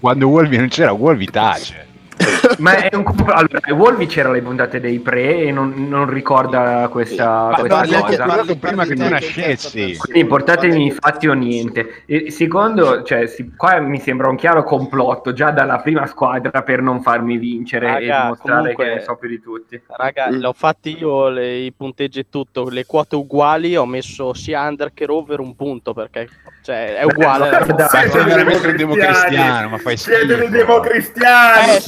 quando 0.00 0.28
Wolvi 0.28 0.56
non 0.58 0.68
c'era, 0.68 0.92
Wolvi 0.92 1.26
tace. 1.26 1.86
Ma 2.58 2.76
è 2.76 2.94
un 2.94 3.02
compl- 3.02 3.30
allora, 3.32 3.60
Wolvi 3.74 4.06
c'era 4.06 4.30
le 4.30 4.42
puntate 4.42 4.80
dei 4.80 4.98
pre 4.98 5.38
e 5.38 5.52
non, 5.52 5.72
non 5.88 6.08
ricorda 6.08 6.88
questa, 6.90 7.48
Ma 7.50 7.56
questa 7.58 7.78
anche- 7.78 8.00
cosa. 8.00 8.24
parli- 8.26 8.56
prima 8.56 8.84
che 8.84 8.94
tu 8.94 9.08
nascessi. 9.08 9.96
Quindi 9.96 10.24
portatemi 10.26 10.86
i 10.86 10.90
fatti 10.90 11.28
o 11.28 11.32
niente. 11.34 12.02
E 12.06 12.30
secondo, 12.30 13.02
cioè, 13.02 13.26
si- 13.26 13.52
qua 13.56 13.78
mi 13.80 13.98
sembra 14.00 14.28
un 14.28 14.36
chiaro 14.36 14.62
complotto 14.64 15.32
già 15.32 15.50
dalla 15.50 15.78
prima 15.78 16.06
squadra 16.06 16.62
per 16.62 16.82
non 16.82 17.00
farmi 17.02 17.36
vincere 17.38 17.86
e 17.86 17.90
Raga, 17.92 18.20
dimostrare 18.22 18.60
comunque- 18.60 18.84
che 18.84 18.94
ne 18.94 19.00
so 19.00 19.16
più 19.16 19.28
di 19.28 19.40
tutti. 19.40 19.80
Raga, 19.88 20.28
Mm. 20.30 20.40
l'ho 20.40 20.52
fatti 20.52 20.96
io 20.98 21.28
le- 21.28 21.56
i 21.56 21.72
punteggi 21.72 22.20
e 22.20 22.26
tutto, 22.28 22.68
le 22.68 22.84
quote 22.86 23.16
uguali, 23.16 23.76
ho 23.76 23.86
messo 23.86 24.34
sia 24.34 24.60
under 24.62 24.92
che 24.92 25.06
over 25.08 25.40
un 25.40 25.56
punto 25.56 25.92
perché 25.94 26.28
cioè, 26.62 26.96
è 26.96 27.04
uguale. 27.04 27.48
Beh, 27.66 27.72
dai, 27.72 27.88
sei 28.10 28.20
un 28.22 28.76
democristiano, 28.76 29.68
ma 29.70 29.78
fai 29.78 29.96
Siete 29.96 30.26
dei 30.26 30.36
schifo. 30.36 30.50
democristiani! 30.50 31.70
Eh, 31.76 31.80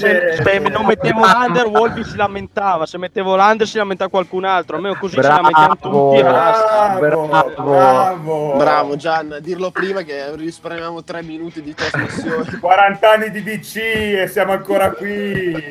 se, 0.43 0.59
non 0.59 0.87
mettevo 0.87 1.21
l'under, 1.21 1.67
Wolby 1.67 2.05
si 2.05 2.17
lamentava. 2.17 2.87
Se 2.87 2.99
mettevo 2.99 3.37
l'under, 3.37 3.67
si 3.67 3.77
lamentava 3.77 4.11
qualcun 4.11 4.45
altro. 4.45 4.77
Almeno 4.77 4.97
così 4.97 5.15
ci 5.17 5.21
lamentiamo 5.23 5.77
tutti. 5.77 6.19
e 6.19 6.23
basta. 6.23 6.97
Bravo, 6.99 7.27
Bravo. 7.27 7.63
bravo, 7.63 8.57
Bravo 8.57 8.97
Gian, 8.97 9.39
dirlo 9.41 9.71
prima 9.71 10.03
che 10.03 10.35
risparmiamo 10.37 11.03
tre 11.05 11.23
minuti 11.23 11.63
di 11.63 11.75
trasmissione. 11.75 12.59
40 12.61 13.11
anni 13.11 13.31
di 13.31 13.43
DC 13.43 13.77
e 13.77 14.27
siamo 14.29 14.53
ancora 14.53 14.91
qui. 14.93 15.71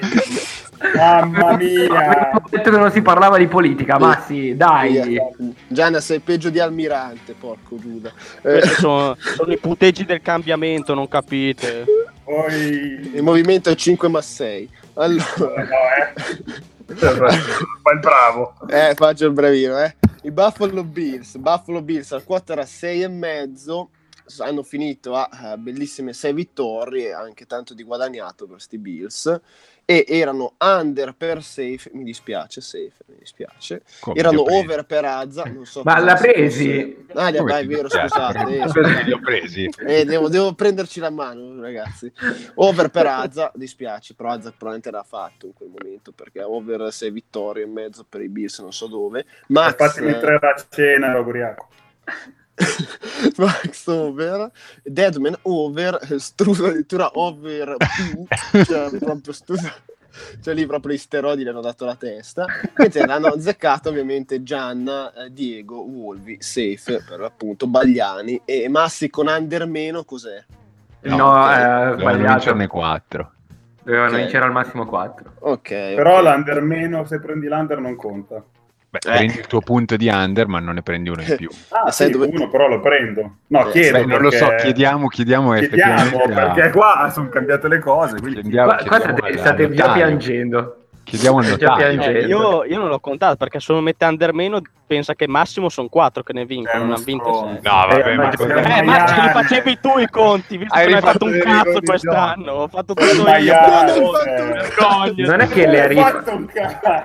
Mamma 0.95 1.55
mia. 1.57 1.93
Avevo 1.93 2.47
detto 2.49 2.71
che 2.71 2.77
non 2.77 2.91
si 2.91 3.01
parlava 3.01 3.37
di 3.37 3.47
politica, 3.47 3.99
ma 3.99 4.23
sì, 4.25 4.55
dai. 4.55 4.99
Via. 5.01 5.23
Gianna, 5.67 5.99
sei 5.99 6.19
peggio 6.19 6.49
di 6.49 6.59
Almirante, 6.59 7.35
porco 7.39 7.77
Giuda. 7.79 8.11
Eh, 8.41 8.61
sono, 8.61 9.15
sono 9.19 9.51
i 9.51 9.57
punteggi 9.57 10.05
del 10.05 10.21
cambiamento, 10.21 10.93
non 10.93 11.07
capite. 11.07 11.85
Poi... 12.31 13.11
il 13.13 13.23
movimento 13.23 13.69
è 13.69 13.75
5 13.75 14.07
ma 14.07 14.21
6. 14.21 14.69
Allora, 14.93 15.25
No, 15.37 15.49
eh. 15.49 16.13
Fa 16.95 17.91
il 17.91 17.99
bravo. 17.99 18.53
eh, 18.69 18.93
faccio 18.95 19.25
il 19.25 19.33
bravino, 19.33 19.77
eh. 19.83 19.95
I 20.23 20.31
Buffalo 20.31 20.83
Bills, 20.83 21.35
Buffalo 21.35 21.81
Bills 21.81 22.11
al 22.13 22.23
quota 22.23 22.53
era 22.53 22.65
6 22.65 23.01
e 23.03 23.07
mezzo, 23.09 23.89
hanno 24.39 24.63
finito 24.63 25.15
a 25.15 25.29
eh, 25.53 25.57
bellissime 25.57 26.13
6 26.13 26.33
vittorie, 26.33 27.13
anche 27.13 27.45
tanto 27.45 27.73
di 27.73 27.83
guadagnato 27.83 28.45
per 28.45 28.55
questi 28.55 28.77
Bills, 28.77 29.39
e 29.85 30.05
erano 30.07 30.53
under 30.59 31.13
per 31.15 31.43
safe, 31.43 31.89
mi 31.93 32.03
dispiace, 32.03 32.61
safe, 32.61 32.93
mi 33.07 33.17
dispiace, 33.19 33.81
Come 33.99 34.17
erano 34.17 34.43
li 34.43 34.55
over 34.55 34.85
per 34.85 35.03
Azza, 35.03 35.43
non 35.43 35.65
so 35.65 35.81
Ma 35.83 35.99
l'ha 35.99 36.15
si 36.15 36.31
presi? 36.31 37.05
Ah, 37.13 37.33
Come 37.33 37.51
vai, 37.51 37.63
è 37.63 37.67
vero, 37.67 37.89
scusate, 37.89 38.57
eh, 38.57 38.69
scusate. 38.69 39.03
li 39.03 39.11
ho 39.11 39.19
presi. 39.19 39.69
Eh, 39.85 40.05
devo, 40.05 40.29
devo 40.29 40.53
prenderci 40.53 40.99
la 41.01 41.09
mano, 41.09 41.59
ragazzi. 41.61 42.11
Over 42.55 42.89
per 42.89 43.07
Azza, 43.07 43.51
dispiace, 43.53 44.13
però 44.13 44.29
Azza 44.29 44.51
probabilmente 44.51 44.91
l'ha 44.91 45.03
fatto 45.03 45.47
in 45.47 45.53
quel 45.53 45.69
momento 45.69 46.11
perché 46.13 46.41
over 46.41 46.93
6 46.93 47.11
vittorie 47.11 47.63
e 47.63 47.67
mezzo 47.67 48.05
per 48.07 48.21
i 48.21 48.29
Bills, 48.29 48.59
non 48.59 48.71
so 48.71 48.87
dove. 48.87 49.25
Max, 49.47 49.75
Fatemi 49.75 50.11
tre 50.19 50.35
a 50.35 50.65
cena, 50.69 51.07
ero 51.09 51.19
ubriaco. 51.19 51.67
Max 53.37 53.87
over, 53.87 54.51
Deadman 54.83 55.37
over, 55.43 55.99
Strusa 56.19 56.67
addirittura 56.67 57.09
over 57.13 57.75
più, 57.77 58.25
cioè 58.63 58.89
proprio 58.99 59.33
Strusa. 59.33 59.73
Cioè 60.41 60.53
lì 60.53 60.65
proprio 60.65 60.93
gli 60.93 60.97
steroidi 60.97 61.43
gli 61.43 61.47
hanno 61.47 61.61
dato 61.61 61.85
la 61.85 61.95
testa. 61.95 62.45
Mentre 62.75 63.05
l'hanno 63.05 63.27
azzeccato 63.27 63.87
ovviamente 63.89 64.43
Gianna, 64.43 65.13
eh, 65.13 65.31
Diego, 65.31 65.77
Wolvi, 65.83 66.35
Safe 66.41 67.01
per 67.07 67.19
l'appunto, 67.21 67.65
Bagliani 67.65 68.41
e 68.43 68.67
Massi 68.67 69.09
con 69.09 69.27
under 69.27 69.65
meno 69.65 70.03
cos'è? 70.03 70.43
No, 71.03 71.29
ok. 71.31 71.49
eh, 71.49 71.63
Dovevano 71.63 71.97
sbagliato. 71.99 72.31
vincerne 72.33 72.67
4. 72.67 73.31
Dovevano 73.83 74.11
Ok. 74.11 74.17
vincere 74.17 74.45
al 74.45 74.51
massimo 74.51 74.85
4. 74.85 75.31
Ok. 75.39 75.69
Però 75.69 76.17
ok. 76.19 76.23
l'under 76.25 76.61
meno, 76.61 77.05
se 77.05 77.19
prendi 77.21 77.47
l'under 77.47 77.79
non 77.79 77.95
conta. 77.95 78.43
Beh, 78.91 78.97
Eh. 78.97 79.09
prendi 79.15 79.37
il 79.39 79.47
tuo 79.47 79.61
punto 79.61 79.95
di 79.95 80.09
under, 80.09 80.47
ma 80.47 80.59
non 80.59 80.73
ne 80.73 80.81
prendi 80.81 81.07
uno 81.09 81.21
in 81.21 81.35
più. 81.37 81.49
Ah, 81.69 81.89
sai 81.91 82.07
sì, 82.07 82.11
dove- 82.13 82.27
uno 82.27 82.49
però 82.49 82.67
lo 82.67 82.81
prendo. 82.81 83.35
No, 83.47 83.67
Eh, 83.67 83.71
chiedo 83.71 83.99
Beh, 83.99 84.05
non 84.05 84.21
lo 84.21 84.29
perché- 84.29 84.37
so, 84.45 84.55
chiediamo, 84.61 85.07
chiediamo 85.07 85.53
Chiediamo, 85.53 85.53
effettivamente 85.53 86.41
a- 86.41 86.51
perché 86.51 86.71
qua 86.71 87.09
sono 87.09 87.29
cambiate 87.29 87.67
le 87.69 87.79
cose. 87.79 88.19
Quindi... 88.19 88.41
chiediamo- 88.41 88.73
Qua, 88.73 88.83
qua 88.85 88.99
state, 88.99 89.37
state 89.37 89.69
già 89.71 89.93
piangendo. 89.93 90.80
Chiediamo 91.03 91.39
piangendo. 91.39 92.03
Eh, 92.05 92.25
io, 92.25 92.63
io 92.65 92.77
non 92.79 92.87
l'ho 92.87 92.99
contato 92.99 93.35
perché 93.35 93.59
se 93.59 93.71
uno 93.71 93.81
mette 93.81 94.05
under 94.05 94.33
meno 94.33 94.61
pensa 94.87 95.13
che 95.15 95.25
massimo 95.27 95.69
sono 95.69 95.87
4 95.87 96.21
che 96.21 96.33
ne 96.33 96.45
vincono, 96.45 96.83
non 96.83 96.91
ha 96.93 97.01
vinto 97.03 97.33
stronzo. 97.33 97.59
6. 97.61 97.71
No, 97.71 97.71
vabbè, 97.87 98.09
Eh, 98.11 98.15
ma 98.15 98.23
ma- 98.23 98.31
eh, 98.31 98.31
ma 98.31 98.35
ce 98.37 98.45
li 98.45 98.85
maiale. 98.85 99.31
facevi 99.31 99.79
tu 99.79 99.97
i 99.99 100.07
conti, 100.09 100.57
visto 100.57 100.73
Hai 100.75 100.85
che 100.85 100.89
non 100.93 100.95
hai 100.97 101.01
fatto 101.11 101.25
un 101.25 101.39
cazzo 101.41 101.79
quest'anno. 101.81 102.51
Ho 102.51 102.67
fatto 102.67 102.93
tutto 102.93 103.09
Un 103.11 103.17
io. 103.17 103.23
maiale. 103.23 103.99
Non 105.15 105.39
è 105.39 105.47
che 105.47 105.67
le 105.67 105.81
ha 105.81 105.87
rif-. 105.87 106.33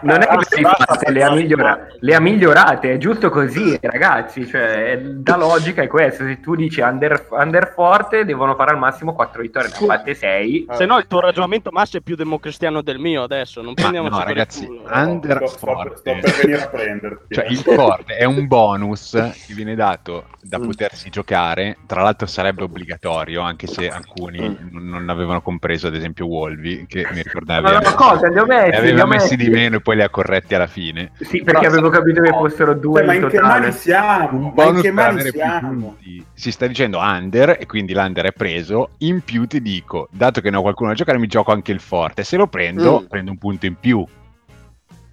Non 0.03 0.21
è 0.23 0.27
che 0.27 0.61
le 0.61 0.69
ha 0.69 0.75
rifatte, 0.77 1.11
le 1.13 1.23
ha, 1.23 1.31
migliora- 1.33 1.87
le 2.01 2.15
ha 2.15 2.21
migliorate, 2.21 2.93
è 2.93 2.99
giusto 2.99 3.31
così, 3.31 3.79
ragazzi. 3.81 4.47
Cioè, 4.47 4.99
da 5.03 5.37
logica 5.39 5.83
è 5.83 5.87
questo. 5.87 6.25
Se 6.25 6.41
tu 6.41 6.55
dici 6.57 6.81
under, 6.81 7.27
under 7.31 7.73
forte, 7.73 8.25
devono 8.25 8.55
fare 8.57 8.71
al 8.73 8.79
massimo 8.79 9.15
4 9.15 9.43
vittorie, 9.43 9.69
ne 9.69 9.75
ha 9.75 9.87
fatte 9.87 10.15
6. 10.15 10.67
Se 10.73 10.87
no 10.87 10.99
il 10.99 11.07
tuo 11.07 11.21
ragionamento 11.21 11.71
Massi 11.73 11.99
è 11.99 12.01
più 12.01 12.17
democristiano 12.17 12.83
del 12.83 12.99
mio 12.99 13.23
adesso, 13.23 13.63
non 13.63 13.75
no, 13.91 14.03
per 14.03 14.19
il 14.21 14.25
ragazzi, 14.25 14.67
culo. 14.67 14.83
under 14.93 15.37
Sto- 15.37 15.47
sto, 15.47 15.57
sto 15.57 15.67
forte. 15.67 16.21
per 16.21 16.35
venire 16.43 16.63
a 16.63 16.69
prenderti. 16.69 17.35
Cioè, 17.35 17.45
eh. 17.47 17.51
il 17.53 17.59
forte 17.59 18.17
è 18.17 18.25
un 18.25 18.47
bonus 18.47 19.11
che 19.47 19.55
viene 19.55 19.75
dato 19.75 20.27
da 20.43 20.59
Mm. 20.59 20.65
potersi 20.65 21.11
giocare. 21.11 21.77
Tra 21.87 22.03
l'altro, 22.03 22.27
sarebbe 22.27 22.63
obbligatorio, 22.65 23.41
anche 23.43 23.67
se 23.67 23.89
alcuni 23.89 24.41
Mm. 24.49 24.55
non- 24.71 24.85
non 24.89 25.09
avevano 25.11 25.41
compreso, 25.43 25.87
ad 25.89 25.95
esempio, 25.95 26.27
Wolvi, 26.27 26.87
che 26.89 27.07
mi 27.13 27.23
ricordava 27.23 27.73
Ma 27.81 27.95
cosa, 27.95 28.29
li 28.29 28.39
ho 28.39 28.47
messi, 28.47 28.71
li 28.71 28.77
aveva 28.77 29.03
ho 29.03 29.07
messi 29.07 29.37
di 29.37 29.45
messi. 29.49 29.57
meno 29.57 29.77
e 29.77 29.81
poi 29.81 29.97
li 29.97 30.03
ha 30.03 30.09
corretti 30.09 30.55
alla 30.55 30.67
fine. 30.67 31.13
Sì, 31.21 31.43
perché 31.43 31.67
avevo 31.67 31.89
capito 31.89 32.21
che 32.23 32.31
fossero 32.31 32.75
due 32.75 32.99
Cioè, 33.01 33.07
ma 33.07 33.15
in 33.15 33.23
in 33.23 33.29
che 33.29 33.37
totale. 33.39 33.61
mani 33.61 33.73
siamo? 33.73 34.29
Un 34.33 34.41
Ma 34.41 34.47
in 34.47 34.53
bonus 34.55 34.81
che 34.83 34.93
per 34.93 34.93
mani 34.95 35.09
avere 35.15 35.31
più 35.31 35.41
siamo? 35.41 35.69
punti. 35.71 36.25
Si 36.33 36.51
sta 36.51 36.67
dicendo 36.67 36.99
under 36.99 37.57
e 37.61 37.67
quindi 37.67 37.93
l'under 37.95 38.27
è 38.27 38.33
preso. 38.33 38.91
In 38.99 39.21
più 39.23 39.47
ti 39.47 39.61
dico, 39.63 40.09
dato 40.11 40.41
che 40.41 40.51
ne 40.51 40.57
ho 40.57 40.63
qualcuno 40.63 40.91
da 40.91 40.95
giocare, 40.97 41.19
mi 41.19 41.27
gioco 41.27 41.53
anche 41.53 41.73
il 41.73 41.81
forte. 41.81 42.25
Se 42.25 42.37
lo 42.37 42.47
prendo, 42.47 43.01
Mm. 43.03 43.07
prendo 43.07 43.31
un 43.31 43.39
punto 43.39 43.67
in 43.67 43.76
più. 43.81 44.05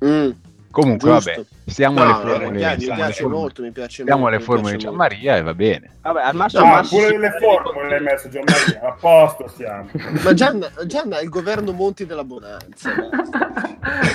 Mm. 0.05 0.29
Comunque, 0.72 1.12
Giusto. 1.12 1.32
vabbè, 1.32 1.46
stiamo 1.67 2.00
No, 2.00 2.03
alle 2.03 2.13
mi 2.24 2.29
formule. 2.32 2.58
piace, 2.58 2.77
mi 2.89 2.96
piace 2.96 3.13
formule- 3.22 3.39
molto, 3.41 3.62
mi 3.62 3.72
piace 3.72 4.01
stiamo 4.01 4.22
molto. 4.22 4.36
alle 4.36 4.43
formule 4.43 4.72
di 4.72 4.77
piace 4.77 4.86
Gianmaria 4.89 5.36
e 5.38 5.41
va 5.43 5.53
bene. 5.53 5.89
Vabbè, 6.01 6.22
al 6.24 6.36
massimo 6.36 6.65
No, 6.65 6.82
pure 6.89 7.08
si- 7.10 7.17
le 7.17 7.32
formule 7.39 7.88
le 7.89 7.96
hai 7.96 8.01
messo 8.01 8.29
Gianmaria, 8.29 8.82
a 8.82 8.91
posto 9.00 9.48
siamo. 9.55 9.89
Ma 10.24 10.34
Gianna, 10.34 10.72
Gianna 10.88 11.20
è 11.20 11.22
il 11.24 11.29
governo 11.29 11.72
Monti 11.74 12.08
della 12.08 12.24
Bonanza. 12.24 12.89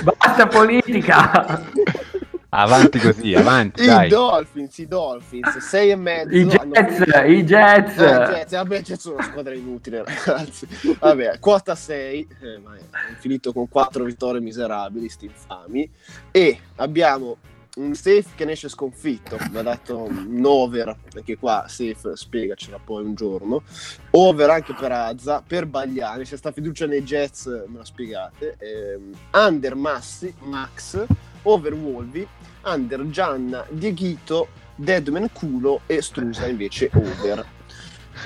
Basta 0.03 0.47
politica! 0.49 1.63
Avanti 2.51 2.99
così, 2.99 3.35
avanti, 3.37 3.83
I 3.83 3.87
dai. 3.87 4.09
Dolphins, 4.09 4.79
i 4.79 4.87
Dolphins, 4.87 5.59
6 5.59 5.91
e 5.91 5.97
mezzo. 5.97 6.35
I 6.35 6.45
Jets, 6.47 6.99
i 7.27 7.45
Jets. 7.45 7.99
Eh, 7.99 8.33
Jets, 8.33 8.53
vabbè, 8.53 8.81
Jets 8.83 9.01
sono 9.01 9.15
una 9.17 9.25
squadra 9.25 9.55
inutile, 9.55 10.03
ragazzi. 10.05 10.67
Vabbè, 10.99 11.39
quota 11.41 11.75
6, 11.75 12.29
eh, 12.41 12.59
ma 12.59 12.71
hanno 12.71 13.17
finito 13.19 13.53
con 13.53 13.69
4 13.69 14.03
vittorie 14.05 14.41
miserabili, 14.41 15.09
sti 15.11 15.27
infami. 15.27 15.91
E 16.31 16.59
abbiamo 16.77 17.37
un 17.79 17.95
safe 17.95 18.27
che 18.35 18.45
ne 18.45 18.53
esce 18.53 18.69
sconfitto, 18.69 19.39
mi 19.51 19.59
ha 19.59 19.63
dato 19.63 20.03
un 20.03 20.43
over, 20.45 20.97
perché 21.11 21.39
qua 21.39 21.65
safe 21.69 22.17
spiegacela 22.17 22.79
poi 22.83 23.05
un 23.05 23.15
giorno. 23.15 23.63
Over 24.11 24.51
anche 24.51 24.75
per 24.75 24.93
Azza, 24.93 25.43
per 25.47 25.67
Bagliani, 25.67 26.25
se 26.25 26.37
sta 26.37 26.53
fiducia 26.53 26.87
nei 26.87 27.03
Jets 27.03 27.47
me 27.47 27.79
la 27.79 27.85
spiegate. 27.85 28.57
Ehm, 28.59 29.13
under 29.33 29.75
Massi, 29.75 30.35
Max, 30.41 31.05
over 31.43 31.73
Wolvi, 31.75 32.27
under 32.65 33.09
Gianna, 33.09 33.65
Dieghito, 33.71 34.49
Deadman 34.75 35.31
Culo 35.33 35.81
e 35.87 36.03
Strusa 36.03 36.47
invece 36.47 36.91
over. 36.95 37.57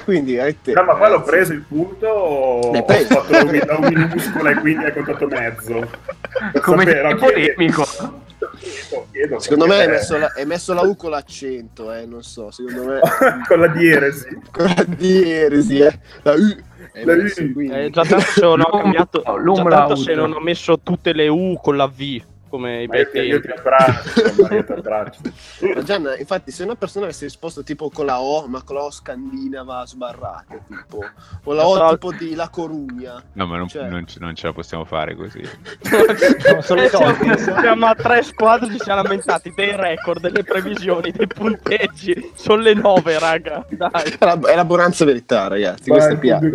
Quindi 0.04 0.38
avete... 0.38 0.72
No, 0.72 0.82
ma 0.84 0.94
poi 0.94 1.10
l'ho 1.10 1.22
preso 1.22 1.52
il 1.52 1.62
punto 1.62 2.06
ho 2.06 2.72
fatto 2.84 3.46
un, 3.46 3.62
da 3.64 3.76
un 3.76 3.88
minuscola 3.88 4.50
e 4.50 4.54
quindi 4.56 4.84
hai 4.84 4.92
contato 4.92 5.26
mezzo? 5.26 5.90
Come 6.62 6.84
no, 6.84 7.14
chiedi- 7.16 7.52
polemico. 7.54 7.84
chiedo, 8.58 9.06
chiedo, 9.12 9.38
Secondo 9.38 9.66
me 9.66 9.74
hai 9.76 9.88
messo, 9.88 10.18
la, 10.18 10.32
hai 10.36 10.46
messo 10.46 10.72
la 10.74 10.82
U 10.82 10.96
con 10.96 11.10
l'accento, 11.10 11.92
eh, 11.92 12.06
non 12.06 12.22
so, 12.22 12.50
secondo 12.50 12.84
me... 12.84 13.00
con 13.46 13.60
la 13.60 13.68
dieresi. 13.68 14.26
con 14.50 14.64
la 14.64 14.84
dieresi, 14.86 15.78
eh. 15.78 15.98
La 16.22 16.32
U. 16.32 16.56
Hai 16.94 17.04
La 17.04 17.14
messo. 17.14 17.40
Eh, 17.40 17.90
già 17.90 18.04
tanto 18.04 18.20
se 18.20 18.40
non 18.40 18.60
ho 18.60 18.70
cambiato, 18.70 19.22
già 19.24 19.32
l'umlaut. 19.36 19.70
tanto 19.70 19.96
se 19.96 20.14
non 20.14 20.32
ho 20.32 20.40
messo 20.40 20.78
tutte 20.80 21.12
le 21.12 21.28
U 21.28 21.58
con 21.62 21.76
la 21.76 21.86
V, 21.86 22.20
come 22.52 22.82
i 22.82 22.86
Ma 22.86 22.98
io 22.98 23.22
io 23.22 23.40
ti 23.40 23.48
abbraccio, 23.48 24.22
ma 24.42 24.54
io 24.54 24.64
ti 24.64 24.72
abbraccio. 24.72 25.20
Gianna, 25.84 26.16
infatti, 26.18 26.50
se 26.50 26.64
una 26.64 26.74
persona 26.74 27.06
avesse 27.06 27.24
risposto 27.24 27.62
tipo 27.62 27.88
con 27.88 28.04
la 28.04 28.20
O, 28.20 28.46
ma 28.46 28.62
con 28.62 28.76
la 28.76 28.82
O 28.82 28.90
scandinava 28.90 29.86
sbarrata, 29.86 30.58
tipo, 30.68 31.02
o 31.44 31.52
la 31.54 31.66
O 31.66 31.76
So- 31.76 31.88
tipo 31.94 32.12
di 32.12 32.34
La 32.34 32.48
Corugna. 32.50 33.22
No, 33.32 33.46
ma 33.46 33.56
non, 33.56 33.68
Cioè. 33.68 33.88
non 33.88 34.06
ce- 34.06 34.18
non 34.20 34.34
ce 34.34 34.46
la 34.48 34.52
possiamo 34.52 34.84
fare 34.84 35.16
così. 35.16 35.40
sono 36.60 36.82
Eh, 36.82 36.88
siamo, 37.38 37.86
a 37.86 37.94
tre 37.94 38.22
squadre, 38.22 38.68
ci 38.70 38.78
siamo 38.80 39.02
lamentati 39.02 39.50
dei 39.56 39.74
record, 39.74 40.20
delle 40.20 40.42
previsioni, 40.44 41.10
dei 41.10 41.26
punteggi. 41.26 42.32
Sono 42.34 42.60
le 42.60 42.74
nove, 42.74 43.18
raga. 43.18 43.64
Dai. 43.70 43.90
È 44.18 44.24
la, 44.24 44.38
è 44.38 44.54
la 44.54 44.64
buonanza 44.66 45.04
verità, 45.06 45.48
ragazzi. 45.48 45.88
Ma 45.88 45.96
Questo 45.96 46.12
è 46.14 46.18
piano. 46.18 46.48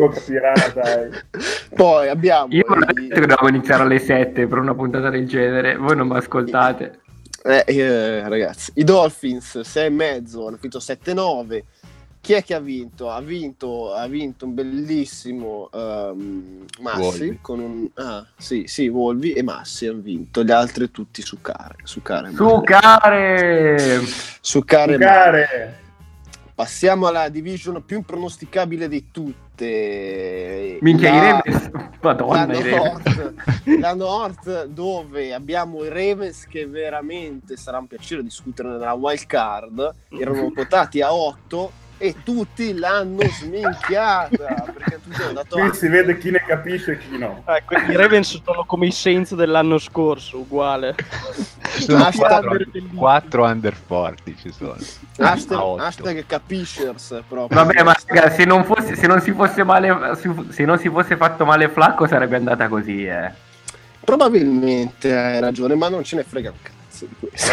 dai. 0.73 1.09
Poi 1.75 2.09
abbiamo 2.09 2.47
Io 2.51 2.65
i- 3.01 3.07
dovevamo 3.07 3.47
iniziare 3.49 3.83
alle 3.83 3.99
7 3.99 4.47
per 4.47 4.57
una 4.59 4.73
puntata 4.75 5.09
del 5.09 5.27
genere. 5.27 5.75
Voi 5.87 5.95
non 5.95 6.09
mi 6.09 6.17
ascoltate. 6.17 6.99
Eh, 7.41 7.63
eh, 7.65 8.27
ragazzi, 8.27 8.73
i 8.75 8.83
Dolphins 8.83 9.61
6 9.61 9.85
e 9.85 9.89
mezzo 9.89 10.45
hanno 10.45 10.57
finito 10.57 10.79
7-9. 10.79 11.63
Chi 12.19 12.33
è 12.33 12.43
che 12.43 12.55
ha 12.55 12.59
vinto? 12.59 13.09
Ha 13.09 13.21
vinto, 13.21 13.93
ha 13.93 14.05
vinto 14.07 14.43
un 14.43 14.53
bellissimo 14.53 15.69
ehm, 15.73 16.65
Massi 16.81 16.99
Volvi. 16.99 17.39
con 17.41 17.59
un 17.59 17.87
ah, 17.93 18.27
sì, 18.35 18.65
sì, 18.67 18.89
Volvi 18.89 19.31
e 19.31 19.43
Massi 19.43 19.87
hanno 19.87 20.01
vinto. 20.01 20.43
Gli 20.43 20.51
altri 20.51 20.91
tutti 20.91 21.21
su 21.21 21.39
care, 21.39 21.77
su 21.83 22.01
care. 22.01 22.33
Su 22.33 22.61
care! 22.65 24.01
su 24.41 24.65
care. 24.65 25.79
Passiamo 26.53 27.07
alla 27.07 27.29
division 27.29 27.81
più 27.85 27.95
impronosticabile 27.95 28.89
di 28.89 29.09
tutte. 29.57 30.77
Minchia, 30.81 31.09
i 31.09 31.15
La- 31.15 31.41
Ravens. 31.43 31.69
Madonna, 32.01 32.45
la 32.45 32.53
i 32.53 32.69
Ravens. 32.69 33.15
North, 33.15 33.33
la 33.79 33.93
North 33.95 34.65
dove 34.65 35.33
abbiamo 35.33 35.83
i 35.83 35.89
Ravens 35.89 36.45
che 36.47 36.67
veramente 36.67 37.57
sarà 37.57 37.79
un 37.79 37.87
piacere 37.87 38.23
discutere 38.23 38.69
nella 38.69 38.93
wild 38.93 39.25
card 39.25 39.95
erano 40.09 40.51
quotati 40.53 41.01
a 41.01 41.13
8 41.13 41.71
e 41.99 42.15
tutti 42.23 42.77
l'hanno 42.77 43.23
sminchiata 43.23 44.65
perché 44.73 44.99
tutti 45.01 45.21
hanno 45.21 45.33
dato 45.33 45.57
Qui 45.57 45.73
si 45.73 45.87
vede 45.87 46.17
chi 46.17 46.29
ne 46.31 46.43
capisce 46.45 46.91
e 46.93 46.97
chi 46.97 47.17
no. 47.17 47.43
Ecco, 47.45 47.73
I 47.75 47.95
Ravens 47.95 48.41
sono 48.43 48.63
come 48.65 48.85
i 48.87 48.91
Saints 48.91 49.33
dell'anno 49.35 49.77
scorso, 49.79 50.37
uguale. 50.39 50.95
Sono 51.77 52.05
Ah, 52.05 52.11
quattro, 52.15 52.49
bellissimo. 52.51 52.99
quattro 52.99 53.43
under 53.45 53.73
forti, 53.73 54.35
ci 54.39 54.51
sono. 54.51 54.75
hashtag, 55.17 55.79
hashtag 55.79 56.25
capishers 56.25 57.21
proprio 57.27 57.63
Vabbè, 57.63 57.83
ma 57.83 57.95
raga, 58.07 58.29
se 58.29 58.45
non, 58.45 58.63
fosse, 58.63 58.95
se 58.95 59.07
non 59.07 59.19
si 59.21 59.31
fosse 59.31 59.63
male, 59.63 60.15
se 60.49 60.65
non 60.65 60.77
si 60.77 60.89
fosse 60.89 61.17
fatto 61.17 61.45
male 61.45 61.69
Flacco 61.69 62.05
sarebbe 62.07 62.35
andata 62.35 62.67
così, 62.67 63.05
eh. 63.05 63.31
probabilmente 64.03 65.15
hai 65.17 65.39
ragione 65.39 65.75
ma 65.75 65.89
non 65.89 66.03
ce 66.03 66.15
ne 66.17 66.23
frega 66.23 66.51
un 66.51 66.57
cazzo 66.61 67.05
di 67.05 67.15
questo 67.19 67.51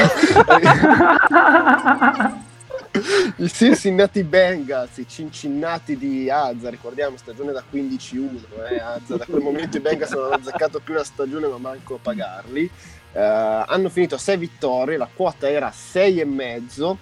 I 3.38 3.48
Cincinnati 3.48 4.22
Bengals, 4.22 4.98
i 4.98 5.06
Cincinnati 5.08 5.96
di 5.96 6.30
Azza, 6.30 6.70
ricordiamo 6.70 7.16
stagione 7.16 7.52
da 7.52 7.62
15-1, 7.70 8.28
eh, 8.70 8.78
Azza, 8.78 9.16
da 9.16 9.24
quel 9.24 9.42
momento 9.42 9.76
i 9.76 9.80
Bengals 9.80 10.12
non 10.12 10.24
hanno 10.26 10.34
azzeccato 10.34 10.80
più 10.80 10.94
la 10.94 11.02
stagione 11.02 11.48
ma 11.48 11.58
manco 11.58 11.96
a 11.96 11.98
pagarli. 12.00 12.70
Eh, 13.12 13.20
hanno 13.20 13.88
finito 13.88 14.14
a 14.14 14.18
6 14.18 14.36
vittorie, 14.36 14.96
la 14.96 15.08
quota 15.12 15.48
era 15.48 15.70
6,5, 15.70 16.96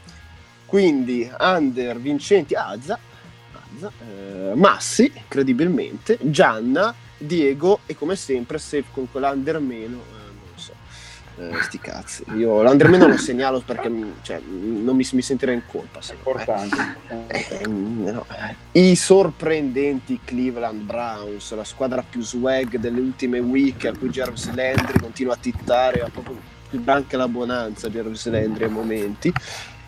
quindi 0.65 1.31
under 1.39 1.99
vincenti 1.99 2.55
Azza, 2.55 2.99
Azza 3.53 3.93
eh, 4.01 4.53
Massi, 4.55 5.13
incredibilmente, 5.15 6.17
Gianna, 6.23 6.95
Diego 7.19 7.81
e 7.85 7.95
come 7.95 8.17
sempre 8.17 8.59
safe 8.59 8.87
con 8.93 9.11
quell'under 9.11 9.59
meno, 9.61 9.99
eh. 9.99 10.22
Eh, 11.39 11.63
sti 11.63 11.79
cazzi. 11.79 12.25
Io 12.37 12.63
l'under 12.63 12.89
meno 12.89 13.07
lo 13.07 13.17
segnalo 13.17 13.63
perché 13.65 13.89
mm, 13.89 14.11
cioè, 14.23 14.41
mm, 14.41 14.85
non 14.85 14.97
mi, 14.97 15.07
mi 15.13 15.23
sentirei 15.23 15.55
in 15.55 15.63
colpa. 15.67 16.01
secondo 16.03 16.39
me. 16.39 16.45
Importante. 16.45 16.97
Eh, 17.29 17.69
mm, 17.69 18.07
no, 18.09 18.27
eh. 18.73 18.81
I 18.81 18.97
sorprendenti 18.97 20.21
Cleveland 20.25 20.83
Browns, 20.83 21.55
la 21.55 21.65
squadra 21.65 22.05
più 22.09 22.21
swag 22.23 22.77
delle 22.77 23.01
ultime 23.01 23.39
week, 23.39 23.87
a 23.87 23.93
cui 23.97 24.11
Jarvis 24.11 24.53
Landry 24.55 24.99
continua 25.01 25.35
a 25.35 25.39
tittare, 25.41 26.03
ha 26.03 26.11
proprio 26.11 26.37
anche 26.85 27.17
la 27.17 27.29
bonanza 27.29 27.89
Jarvis 27.89 28.29
Landry 28.29 28.65
ai 28.65 28.71
momenti. 28.71 29.33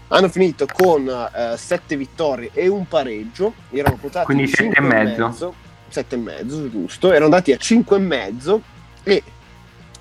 Hanno 0.09 0.29
finito 0.29 0.67
con 0.73 1.11
7 1.57 1.97
vittorie 1.97 2.51
e 2.53 2.69
un 2.69 2.87
pareggio, 2.87 3.55
erano 3.71 3.97
quotati 3.97 4.27
Quindi 4.27 4.45
in 4.45 4.49
sette 4.49 4.63
e 4.63 4.73
cinque 4.73 5.05
mezzo. 5.05 5.55
7 5.89 6.15
e 6.15 6.19
mezzo, 6.19 6.71
giusto, 6.71 7.09
erano 7.09 7.25
andati 7.25 7.53
a 7.53 7.57
5 7.57 7.97
e 7.97 8.01
mezzo 8.01 8.63
e 9.03 9.23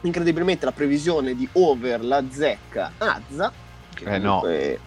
incredibilmente 0.03 0.65
la 0.65 0.71
previsione 0.71 1.35
di 1.35 1.47
over 1.53 2.03
la 2.03 2.23
zecca 2.29 2.91
Azza 2.97 3.51
che 3.93 4.03
Eh, 4.05 4.17
no. 4.17 4.39
comunque- 4.39 4.79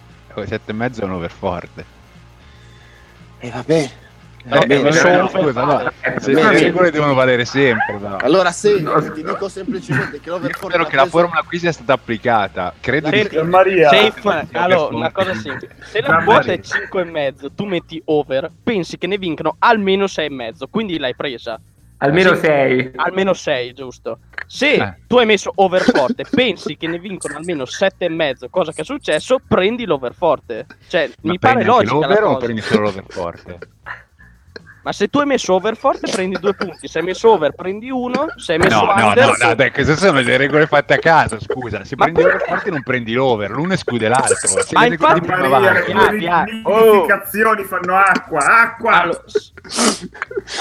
Sette 0.45 0.71
e 0.71 0.73
mezzo 0.73 1.01
è 1.01 1.05
un 1.05 1.11
over 1.13 1.31
forte. 1.31 1.85
e 3.39 3.49
va 3.49 3.63
bene 3.65 4.05
Eh, 4.45 4.49
Va 4.49 4.65
bene, 4.65 4.87
eh, 4.87 4.91
sono- 4.93 5.21
no, 5.23 5.27
scusa, 5.27 5.63
no. 5.65 5.81
Eh, 5.99 6.19
Se 6.21 6.31
va 6.31 6.43
le 6.43 6.49
bene. 6.51 6.59
regole 6.61 6.89
devono 6.89 7.13
valere 7.13 7.43
sempre. 7.43 7.97
no. 7.99 8.15
Allora, 8.15 8.49
se 8.53 8.79
No, 8.79 8.97
ti 9.11 9.21
dico 9.21 9.49
semplicemente 9.49 10.21
che 10.21 10.29
l'overform 10.29 10.69
spero 10.69 10.85
che 10.85 10.95
la 10.95 11.01
preso- 11.01 11.17
formula 11.17 11.43
qui 11.45 11.59
sia 11.59 11.73
stata 11.73 11.91
applicata. 11.91 12.73
Credo 12.79 13.09
di 13.09 13.17
Perché- 13.17 13.39
sì. 13.41 13.45
Maria. 13.45 13.89
Safe, 13.89 14.47
allora, 14.53 14.95
una 14.95 15.11
cosa 15.11 15.33
semplice. 15.33 15.75
Se 15.89 15.99
la 16.01 16.23
quota 16.23 16.53
è 16.53 16.59
5,5, 16.61 17.49
tu 17.55 17.65
metti 17.65 18.01
over, 18.05 18.49
pensi 18.63 18.97
che 18.97 19.07
ne 19.07 19.17
vincono 19.17 19.57
almeno 19.59 20.07
6,5, 20.07 20.67
quindi 20.69 20.97
l'hai 20.97 21.13
presa. 21.15 21.59
Almeno 21.97 22.35
Sì. 22.35 22.41
6. 22.41 22.91
Almeno 22.95 23.33
6, 23.33 23.73
giusto? 23.73 24.19
Se 24.45 24.73
Eh. 24.73 24.95
tu 25.07 25.17
hai 25.17 25.25
messo 25.25 25.51
over 25.55 25.81
forte, 25.81 26.23
pensi 26.29 26.77
che 26.77 26.87
ne 26.87 26.99
vincono 26.99 27.37
almeno 27.37 27.63
7,5, 27.63 28.49
cosa 28.49 28.71
che 28.71 28.81
è 28.81 28.85
successo, 28.85 29.39
prendi 29.45 29.85
l'over 29.85 30.13
forte. 30.13 30.65
Cioè, 30.87 31.09
Ma 31.21 31.31
mi 31.31 31.39
pare 31.39 31.53
prendi 31.55 31.71
logica 31.71 31.93
la 31.99 32.07
l'over 32.07 32.23
o 32.23 32.37
prendi 32.37 32.61
solo 32.61 32.81
l'over 32.83 33.05
forte? 33.07 33.57
Ma 34.87 34.93
se 34.93 35.09
tu 35.09 35.19
hai 35.19 35.25
messo 35.25 35.53
over 35.53 35.75
forte, 35.75 36.09
prendi 36.09 36.37
due 36.39 36.53
punti. 36.53 36.87
Se 36.87 36.99
hai 36.99 37.03
messo 37.03 37.29
over, 37.31 37.51
prendi 37.51 37.89
uno. 37.91 38.27
Se 38.37 38.53
hai 38.53 38.57
messo 38.57 38.85
No, 38.85 38.93
no, 38.93 39.07
under, 39.09 39.25
no, 39.37 39.47
no, 39.47 39.53
dai, 39.53 39.69
queste 39.69 39.97
sono 39.97 40.21
le 40.21 40.37
regole 40.37 40.65
fatte 40.65 40.93
a 40.93 40.97
caso, 40.97 41.37
scusa. 41.41 41.83
Se 41.83 41.95
Ma 41.97 42.05
prendi 42.05 42.21
per- 42.21 42.31
l'over 42.31 42.47
forte 42.47 42.69
non 42.69 42.83
prendi 42.83 43.11
l'over, 43.11 43.51
l'uno 43.51 43.73
esclude 43.73 44.07
l'altro. 44.07 44.35
Se 44.37 44.63
Ma 44.71 44.85
infatti- 44.85 45.19
prima 45.19 45.45
Maria, 45.49 45.71
avanti. 45.71 46.19
le 46.21 46.27
ah, 46.29 46.39
ah, 46.39 46.43
nidificazioni 46.45 47.63
fanno 47.65 47.95
acqua, 47.97 48.39
acqua! 48.45 49.01
Allora, 49.01 49.21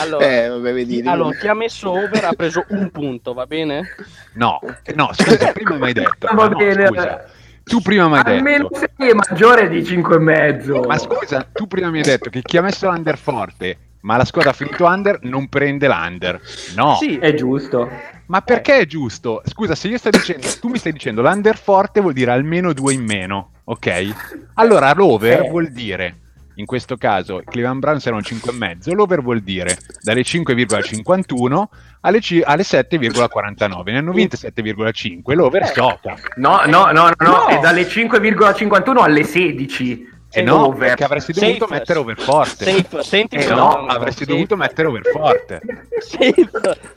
allora, 0.01 0.25
Eh, 0.27 0.49
vabbè, 0.49 1.09
allora, 1.09 1.37
chi 1.37 1.47
ha 1.47 1.55
messo 1.55 1.91
over 1.93 2.25
ha 2.25 2.33
preso 2.33 2.65
un 2.71 2.91
punto, 2.91 3.33
va 3.33 3.47
bene? 3.47 3.95
No, 4.33 4.59
no, 4.97 5.11
scusa, 5.12 5.53
prima 5.53 5.77
mi 5.77 5.85
hai 5.87 5.93
detto. 5.93 6.27
Va 6.27 6.33
ma 6.35 6.49
no, 6.49 6.57
bene. 6.57 6.87
scusa. 6.89 7.25
Tu 7.62 7.81
prima 7.81 8.09
mi 8.09 8.17
hai 8.17 8.37
Almeno 8.39 8.69
detto. 8.73 8.89
6 8.97 9.09
è 9.11 9.12
maggiore 9.12 9.69
di 9.69 9.85
5 9.85 10.17
e 10.17 10.19
mezzo. 10.19 10.81
Ma 10.81 10.99
scusa, 10.99 11.47
tu 11.53 11.69
prima 11.69 11.91
mi 11.91 11.99
hai 11.99 12.05
detto 12.05 12.29
che 12.31 12.43
chi 12.43 12.57
ha 12.57 12.62
messo 12.62 12.89
l'under 12.91 13.19
forte, 13.19 13.77
ma 14.07 14.16
la 14.16 14.25
squadra 14.25 14.51
ha 14.51 14.55
finito 14.55 14.85
under, 14.87 15.19
non 15.23 15.49
prende 15.49 15.88
l'under. 15.88 16.40
No, 16.77 16.95
Sì, 16.95 17.16
È 17.19 17.35
giusto. 17.35 17.90
ma 18.27 18.40
perché 18.40 18.79
è 18.79 18.87
giusto? 18.87 19.42
Scusa, 19.45 19.75
se 19.75 19.88
io 19.88 19.99
sto 19.99 20.11
dicendo, 20.11 20.47
tu 20.61 20.69
mi 20.69 20.79
stai 20.79 20.92
dicendo 20.92 21.23
l'under 21.23 21.59
forte 21.59 22.01
vuol 22.01 22.12
dire 22.12 22.31
almeno 22.31 22.73
due 22.73 22.95
in 22.95 23.05
meno, 23.05 23.51
ok? 23.64 24.51
Allora 24.55 24.92
l'over 24.95 25.42
Eh. 25.42 25.49
vuol 25.49 25.73
dire 25.73 26.19
in 26.59 26.66
questo 26.66 26.97
caso 26.97 27.42
Cleveland 27.45 27.81
Browns 27.81 28.07
erano 28.07 28.23
5,5, 28.23 28.95
l'over 28.95 29.21
vuol 29.23 29.40
dire 29.40 29.77
dalle 30.03 30.23
5,51 30.23 31.69
alle, 32.03 32.21
ci- 32.21 32.40
alle 32.42 32.62
7,49. 32.62 33.90
Ne 33.92 33.99
hanno 33.99 34.12
vinte 34.12 34.37
7,5, 34.37 35.35
l'over 35.35 35.62
Eh. 35.62 35.66
sciocca. 35.66 36.16
No, 36.37 36.62
no, 36.66 36.90
no, 36.92 36.92
no, 36.92 37.11
no, 37.19 37.27
No. 37.27 37.47
è 37.49 37.59
dalle 37.59 37.85
5,51 37.88 39.03
alle 39.03 39.25
16. 39.25 40.14
E 40.37 40.40
È 40.40 40.44
no, 40.44 40.66
over. 40.66 40.88
perché 40.88 41.05
avresti 41.05 41.33
dovuto 41.33 41.66
Safe. 41.66 41.72
mettere 41.72 41.99
over 41.99 42.20
forte. 42.20 42.64
Safe, 42.66 43.03
senti 43.03 43.37
Eh 43.37 43.42
cosa- 43.44 43.55
no, 43.55 43.87
avresti 43.87 44.25
Safe. 44.25 44.33
dovuto 44.35 44.57
mettere 44.57 44.87
over 44.88 45.03
forte. 45.11 45.61
Safe. 45.99 46.51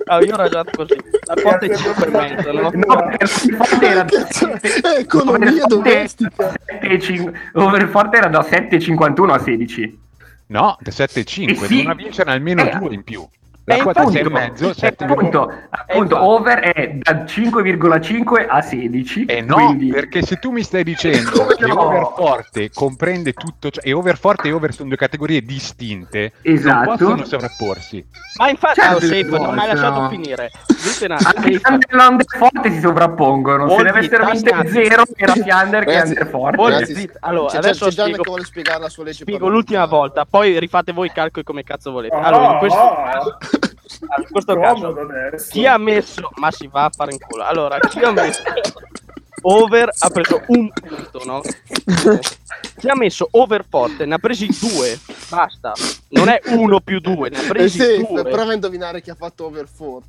Ah, 0.08 0.20
io 0.22 0.34
ho 0.34 0.36
ragionato 0.38 0.72
così. 0.76 0.98
La 1.24 1.34
porta 1.42 1.66
è 1.66 1.74
5 1.74 2.06
e 2.06 2.10
mezzo. 2.10 2.52
No, 2.52 2.70
perché 2.70 3.24
Overforte 3.24 3.86
era? 3.88 4.06
Economia 4.98 5.48
Overforte- 5.48 5.68
domestica. 5.76 6.54
7,5 6.82 7.34
Overforte 7.54 8.18
era 8.18 8.28
da 8.28 8.42
7,51 8.44 9.34
a 9.34 9.40
16. 9.40 10.00
No, 10.48 10.78
7,5, 10.84 11.52
Eh 11.52 11.56
sì. 11.68 11.76
devono 11.78 11.96
vincere 11.96 12.32
almeno 12.32 12.62
Eh. 12.64 12.76
due 12.78 12.94
in 12.94 13.04
più. 13.04 13.26
La 13.70 13.76
Eh, 13.76 13.82
quota 13.84 14.00
è 14.00 14.04
appunto, 14.04 14.20
6,5, 14.20 14.70
eh, 14.70 14.74
7,5. 14.74 15.14
appunto, 15.14 15.52
appunto, 15.70 16.16
infatti. 16.16 16.24
over 16.32 16.60
è 16.60 16.90
da 16.96 17.24
5,5 17.26 18.48
a 18.48 18.62
16. 18.64 19.26
Eh 19.26 19.42
no, 19.42 19.54
quindi- 19.54 19.90
perché 19.90 20.24
se 20.24 20.38
tu 20.38 20.50
mi 20.50 20.64
stai 20.64 20.84
dicendo 20.84 21.30
Come 21.30 21.56
che 21.56 21.68
no? 21.68 21.80
over 21.86 22.08
forte 22.16 22.70
comprende 22.74 23.34
tutto, 23.34 23.70
ciò- 23.70 23.82
e 23.84 23.94
over 23.94 24.18
forte 24.18 24.48
e 24.48 24.54
over 24.54 24.74
sono 24.74 24.88
due 24.88 24.98
categorie 24.98 25.44
distinte, 25.44 26.32
Esatto. 26.42 26.88
non 26.88 26.98
possono 26.98 27.26
sovrapporsi. 27.26 28.04
Ma 28.40 28.50
infatti, 28.50 28.82
Certo 28.82 29.00
safe, 29.02 29.24
non 29.26 29.54
mi 29.54 29.60
hai 29.60 29.68
lasciato 29.68 30.10
finire. 30.10 30.50
Anche 31.10 31.60
safe. 31.60 31.62
Under 31.70 32.26
e 32.28 32.38
forte 32.38 32.72
si 32.72 32.80
sovrappongono. 32.80 33.70
Se 33.70 33.82
ne 33.84 33.90
avessero 33.90 34.26
vinte 34.26 34.68
zero, 34.70 35.04
era 35.16 35.34
sia 35.34 35.62
Under 35.64 35.86
che 35.86 35.96
Under 36.02 36.28
forte. 36.28 36.58
Allora, 37.20 37.58
adesso 37.58 37.86
c'è 37.86 37.92
spiego, 37.92 38.24
che 38.24 38.30
vuole 38.30 38.44
spiegare 38.46 38.80
la 38.80 38.90
sua 38.90 39.04
legge 39.04 39.22
spiego 39.22 39.48
l'ultima 39.48 39.86
volta, 39.86 40.26
poi 40.26 40.58
rifate 40.58 40.92
voi 40.92 41.06
i 41.08 41.12
calcoli 41.12 41.46
come 41.46 41.62
cazzo 41.64 41.92
volete. 41.92 42.16
Ah, 42.16 42.22
Allora, 42.22 42.52
in 42.54 42.58
questo 42.58 42.78
caso, 42.80 43.20
allora, 43.20 43.38
in 43.52 43.59
questo 44.30 44.60
caso 44.60 44.96
chi 45.50 45.66
ha 45.66 45.78
messo, 45.78 46.30
ma 46.36 46.52
si 46.52 46.68
va 46.68 46.86
a 46.86 46.92
fare 46.96 47.12
in 47.12 47.20
culo. 47.20 47.44
Allora, 47.44 47.78
chi 47.80 48.00
ha 48.00 48.12
messo 48.12 48.42
over 49.42 49.90
ha 49.98 50.10
preso 50.10 50.44
un 50.48 50.70
punto, 50.70 51.22
no? 51.26 51.42
Chi 52.78 52.90
ha 52.90 52.96
messo 52.96 53.28
over 53.32 53.66
forte 53.68 54.06
ne 54.06 54.16
ha 54.16 54.20
presi 54.20 54.48
due, 54.60 55.00
basta. 55.30 55.74
Non 56.10 56.28
è 56.28 56.42
uno 56.48 56.82
più 56.82 57.00
due, 57.00 57.30
ne 57.30 57.38
ha 57.38 57.44
Eh 57.44 57.48
presi 57.48 57.80
sì, 57.80 58.06
due. 58.06 58.24
prova 58.24 58.52
a 58.52 58.54
indovinare 58.54 59.02
chi 59.02 59.10
ha 59.10 59.16
fatto 59.16 59.46
over 59.46 59.68
forte. 59.68 60.08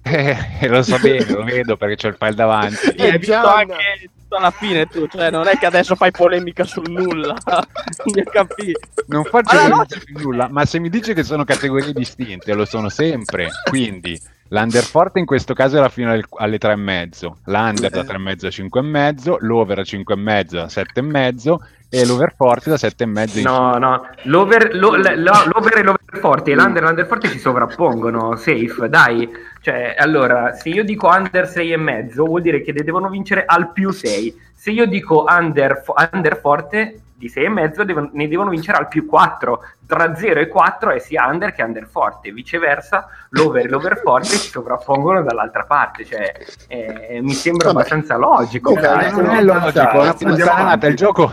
Eh, 0.60 0.68
lo 0.68 0.82
so 0.82 0.98
bene, 0.98 1.24
lo 1.26 1.44
vedo 1.44 1.76
perché 1.76 1.96
c'ho 1.96 2.08
il 2.08 2.16
file 2.18 2.34
davanti. 2.34 2.76
Sì, 2.76 3.00
hai 3.00 3.18
visto 3.18 3.34
anche 3.34 4.10
tutto 4.30 4.36
alla 4.36 4.50
fine 4.52 4.86
tu, 4.86 5.08
cioè 5.08 5.30
non 5.30 5.48
è 5.48 5.58
che 5.58 5.66
adesso 5.66 5.96
fai 5.96 6.12
polemica 6.12 6.62
sul 6.64 6.88
nulla. 6.88 7.34
Mi 8.14 8.20
hai 8.20 8.26
capito? 8.30 8.80
Non 9.08 9.24
faccio 9.24 9.56
Allora, 9.56 9.84
polemica 9.84 9.98
su 9.98 10.22
nulla, 10.22 10.48
ma 10.48 10.64
se 10.64 10.78
mi 10.78 10.88
dice 10.88 11.14
che 11.14 11.24
sono 11.24 11.44
categorie 11.44 11.92
distinte, 11.92 12.54
lo 12.54 12.64
sono 12.64 12.88
sempre. 12.88 13.48
Quindi 13.68 14.18
l'under 14.48 14.84
forte 14.84 15.18
in 15.18 15.26
questo 15.26 15.52
caso 15.52 15.76
era 15.78 15.88
fino 15.88 16.12
al- 16.12 16.24
alle 16.36 16.58
3,5, 16.58 17.32
l'under 17.44 17.90
da 17.90 18.04
3,5 18.04 18.46
a 18.46 18.50
5,5, 18.50 19.36
l'over 19.40 19.76
da 19.76 19.82
5,5 19.82 20.56
a 20.58 20.66
7,5 20.66 21.56
e 21.92 22.06
l'over 22.06 22.32
forte 22.36 22.70
da 22.70 22.76
7,5 22.76 23.38
in 23.38 23.42
No, 23.44 23.76
no, 23.78 24.06
l'over, 24.24 24.76
lo- 24.76 24.94
l'over 24.94 25.78
e 25.78 25.82
l'over 25.82 25.98
forte 26.20 26.52
e 26.52 26.54
l'under 26.54 26.84
e 26.84 26.86
l'under 26.86 27.06
forte 27.06 27.28
si 27.28 27.38
sovrappongono, 27.40 28.36
safe, 28.36 28.88
dai. 28.88 29.28
Cioè, 29.60 29.94
allora, 29.98 30.54
se 30.54 30.70
io 30.70 30.82
dico 30.84 31.08
under 31.08 31.46
6 31.46 31.72
e 31.72 31.76
mezzo, 31.76 32.24
vuol 32.24 32.40
dire 32.40 32.62
che 32.62 32.72
devono 32.72 33.08
vincere 33.10 33.44
al 33.44 33.72
più 33.72 33.90
6. 33.90 34.34
Se 34.54 34.70
io 34.70 34.86
dico 34.86 35.26
under, 35.28 35.82
under 36.12 36.38
forte 36.38 37.00
di 37.14 37.28
6 37.28 37.44
e 37.44 37.48
mezzo, 37.50 37.84
devono- 37.84 38.10
ne 38.14 38.26
devono 38.26 38.48
vincere 38.48 38.78
al 38.78 38.88
più 38.88 39.04
4. 39.04 39.62
Tra 39.90 40.14
0 40.14 40.38
e 40.38 40.46
4 40.46 40.90
è 40.92 40.98
sia 41.00 41.26
under 41.26 41.52
che 41.52 41.64
under 41.64 41.84
forte. 41.90 42.30
Viceversa, 42.30 43.08
l'over 43.30 43.64
e 43.66 43.68
l'over 43.68 44.00
forte 44.00 44.28
si 44.28 44.48
sovrappongono 44.48 45.22
dall'altra 45.24 45.64
parte. 45.64 46.04
Cioè, 46.04 46.32
eh, 46.68 47.18
mi 47.20 47.32
sembra 47.32 47.72
Vabbè. 47.72 47.78
abbastanza 47.80 48.16
logico. 48.16 48.72
Dai. 48.74 49.10
non 49.10 49.30
è 49.30 49.42
logico, 49.42 49.80
è 49.80 50.42
una. 50.42 50.78
Il 50.80 50.94
gioco 50.94 51.32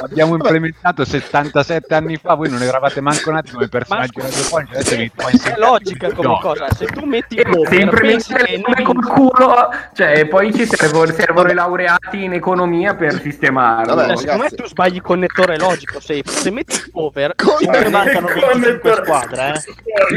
l'abbiamo 0.00 0.34
implementato 0.34 1.04
77 1.04 1.94
anni 1.94 2.16
fa. 2.16 2.34
Voi 2.34 2.50
non 2.50 2.62
eravate 2.62 3.00
manco 3.00 3.30
nati 3.30 3.52
come 3.52 3.68
personaggi 3.68 4.20
Ma 4.20 4.58
È 4.68 5.54
logica 5.56 6.10
come 6.12 6.28
gioco. 6.28 6.48
cosa. 6.48 6.66
Se 6.72 6.86
tu 6.86 7.04
metti 7.04 7.36
Eh, 7.36 7.44
ma 7.46 7.52
se 7.52 7.58
over, 7.58 7.68
pensi 7.68 8.32
implementare 8.32 8.44
che 8.44 8.50
le 8.50 8.56
ne 8.56 8.62
come 8.62 8.82
col 8.82 9.06
culo, 9.06 9.68
cioè 9.94 10.26
poi 10.26 10.52
ci 10.52 10.66
servono, 10.66 11.12
servono 11.12 11.48
i 11.50 11.54
laureati 11.54 12.24
in 12.24 12.32
economia 12.32 12.94
per 12.94 13.20
sistemarlo. 13.20 13.94
Vabbè, 13.94 14.08
Cioè, 14.08 14.16
secondo 14.16 14.42
me 14.42 14.50
tu 14.50 14.66
sbagli 14.66 14.96
il 14.96 15.02
connettore 15.02 15.58
logico. 15.58 16.00
Se, 16.00 16.22
se 16.24 16.50
metti 16.50 16.74
over, 16.94 17.34
Con- 17.36 17.52
comunque 17.90 18.12
mancano 18.20 18.26
Con 18.26 18.60
25 18.60 18.90
il- 18.90 18.96
squadre. 19.04 19.52
Eh. 19.54 19.60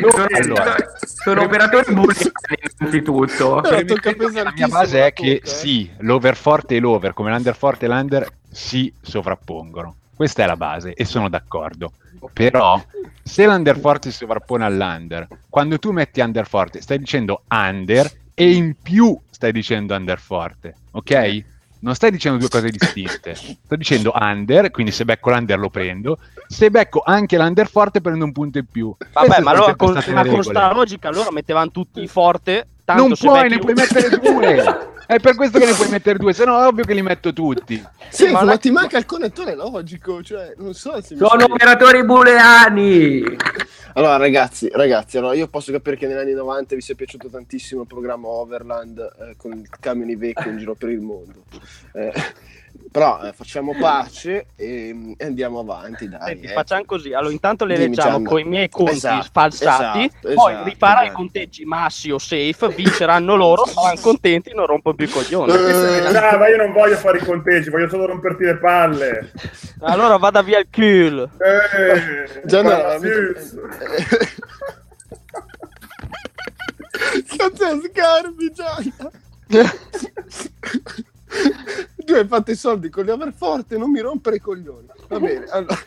Sono, 0.09 0.25
Allora. 0.31 0.75
sono 1.05 1.41
operatori 1.43 1.93
booleani 1.93 2.31
innanzitutto. 2.79 3.61
La 3.61 4.51
mia 4.55 4.67
base 4.67 5.05
è 5.05 5.13
che 5.13 5.39
tocca, 5.39 5.49
eh. 5.51 5.55
sì, 5.55 5.91
l'over 5.99 6.35
forte 6.35 6.75
e 6.75 6.79
l'over, 6.79 7.13
come 7.13 7.31
l'under 7.31 7.55
forte 7.55 7.85
e 7.85 7.87
l'under, 7.89 8.27
si 8.49 8.91
sovrappongono. 9.01 9.95
Questa 10.15 10.43
è 10.43 10.45
la 10.47 10.57
base 10.57 10.93
e 10.93 11.05
sono 11.05 11.29
d'accordo. 11.29 11.91
Però 12.33 12.83
se 13.21 13.45
l'under 13.45 13.77
forte 13.77 14.09
si 14.09 14.17
sovrappone 14.17 14.65
all'under, 14.65 15.27
quando 15.49 15.77
tu 15.77 15.91
metti 15.91 16.19
under 16.21 16.47
forte 16.47 16.81
stai 16.81 16.97
dicendo 16.97 17.43
under 17.49 18.09
e 18.33 18.51
in 18.51 18.75
più 18.81 19.17
stai 19.29 19.51
dicendo 19.51 19.93
under 19.95 20.19
forte, 20.19 20.75
ok? 20.91 21.43
Non 21.79 21.93
stai 21.95 22.11
dicendo 22.11 22.37
due 22.39 22.49
cose 22.49 22.69
distinte. 22.69 23.35
Sto 23.35 23.75
dicendo 23.75 24.11
under, 24.15 24.71
quindi 24.71 24.91
se 24.91 25.05
becco 25.05 25.29
l'under 25.29 25.59
lo 25.59 25.69
prendo. 25.69 26.17
Se 26.47 26.71
becco 26.71 27.01
anche 27.05 27.37
l'under 27.37 27.69
forte 27.69 28.01
prendo 28.01 28.25
un 28.25 28.31
punto 28.31 28.57
in 28.57 28.65
più. 28.71 28.93
Vabbè, 28.97 29.25
Queste 29.27 29.43
ma 29.43 29.51
allora 29.51 29.75
con, 29.75 29.93
ma 30.13 30.25
con 30.25 30.43
sta 30.43 30.73
logica 30.73 31.07
allora 31.09 31.31
mettevano 31.31 31.69
tutti 31.71 32.07
forte. 32.07 32.67
Tanto 32.83 33.07
Non 33.07 33.15
se 33.15 33.25
puoi, 33.27 33.41
becchi 33.41 33.53
ne 33.55 33.59
puoi 33.59 33.73
mettere 33.73 34.17
due. 34.17 34.87
È 35.07 35.19
per 35.21 35.35
questo 35.35 35.57
che 35.57 35.65
ne 35.65 35.73
puoi 35.73 35.87
mettere 35.87 36.17
due, 36.19 36.33
se 36.33 36.43
no 36.43 36.61
è 36.61 36.65
ovvio 36.65 36.83
che 36.83 36.93
li 36.93 37.01
metto 37.01 37.31
tutti. 37.31 37.81
Sì, 38.09 38.29
ma 38.29 38.43
ma, 38.43 38.53
è- 38.53 38.59
ti 38.59 38.71
manca 38.71 38.97
il 38.97 39.05
connettore 39.05 39.55
logico, 39.55 40.21
cioè, 40.21 40.53
non 40.57 40.73
so 40.73 41.01
se 41.01 41.13
mi 41.13 41.19
Sono 41.19 41.29
spiego. 41.29 41.53
operatori 41.53 42.03
booleani. 42.03 43.23
Allora, 43.93 44.17
ragazzi, 44.17 44.69
ragazzi, 44.71 45.17
allora 45.17 45.33
io 45.33 45.47
posso 45.47 45.71
capire 45.71 45.97
che 45.97 46.07
negli 46.07 46.17
anni 46.17 46.33
90 46.33 46.75
vi 46.75 46.81
sia 46.81 46.95
piaciuto 46.95 47.29
tantissimo 47.29 47.81
il 47.81 47.87
programma 47.87 48.27
Overland 48.27 48.97
eh, 48.99 49.35
con 49.37 49.53
il 49.53 49.67
camion 49.79 50.09
Iveco 50.09 50.49
in 50.49 50.57
giro 50.57 50.75
per 50.75 50.89
il 50.89 51.01
mondo. 51.01 51.43
Eh, 51.93 52.11
però 52.91 53.21
eh, 53.23 53.33
facciamo 53.33 53.73
pace 53.79 54.47
e, 54.55 55.15
e 55.17 55.25
andiamo 55.25 55.59
avanti, 55.59 56.07
dai. 56.07 56.19
Senti, 56.27 56.45
eh. 56.47 56.53
facciamo 56.53 56.83
così. 56.85 57.13
Allora, 57.13 57.31
intanto 57.33 57.65
le 57.65 57.75
Dimmi, 57.75 57.87
leggiamo 57.95 58.21
con 58.23 58.39
i 58.39 58.43
miei 58.43 58.69
conti 58.69 58.91
Esatto, 58.93 59.27
falsati. 59.31 60.05
esatto, 60.05 60.33
poi 60.33 60.51
esatto, 60.53 60.69
ripara 60.69 61.01
i 61.01 61.03
esatto. 61.05 61.17
conteggi 61.17 61.65
massi 61.65 62.11
o 62.11 62.17
safe. 62.17 62.67
Vinceranno 62.69 63.35
loro, 63.35 63.65
saranno 63.65 63.99
contenti, 64.01 64.53
non 64.53 64.65
rompo 64.65 64.93
più 64.93 65.05
i 65.05 65.09
coglioni. 65.09 65.51
Eh, 65.51 66.15
Ah, 66.17 66.37
ma 66.37 66.47
io 66.49 66.57
non 66.57 66.71
voglio 66.73 66.95
fare 66.97 67.19
i 67.19 67.23
conteggi, 67.23 67.69
voglio 67.69 67.87
solo 67.89 68.05
romperti 68.07 68.43
le 68.43 68.57
palle. 68.57 69.31
Allora 69.81 70.17
vada 70.17 70.41
via 70.41 70.59
il 70.59 70.67
culo. 70.71 71.29
Eh, 71.37 72.41
veramente- 72.45 73.41
sus. 73.41 73.55
Cazzo 77.37 77.81
sgarbi, 77.81 78.51
Gianna. 78.51 79.11
tu 82.05 82.13
hai 82.13 82.25
fatto 82.27 82.51
i 82.51 82.55
soldi 82.55 82.89
con 82.89 83.03
gli 83.03 83.09
overforte, 83.09 83.77
non 83.77 83.91
mi 83.91 83.99
rompere 83.99 84.37
i 84.37 84.39
coglioni. 84.39 84.87
Va 85.09 85.19
bene, 85.19 85.45
allora. 85.49 85.77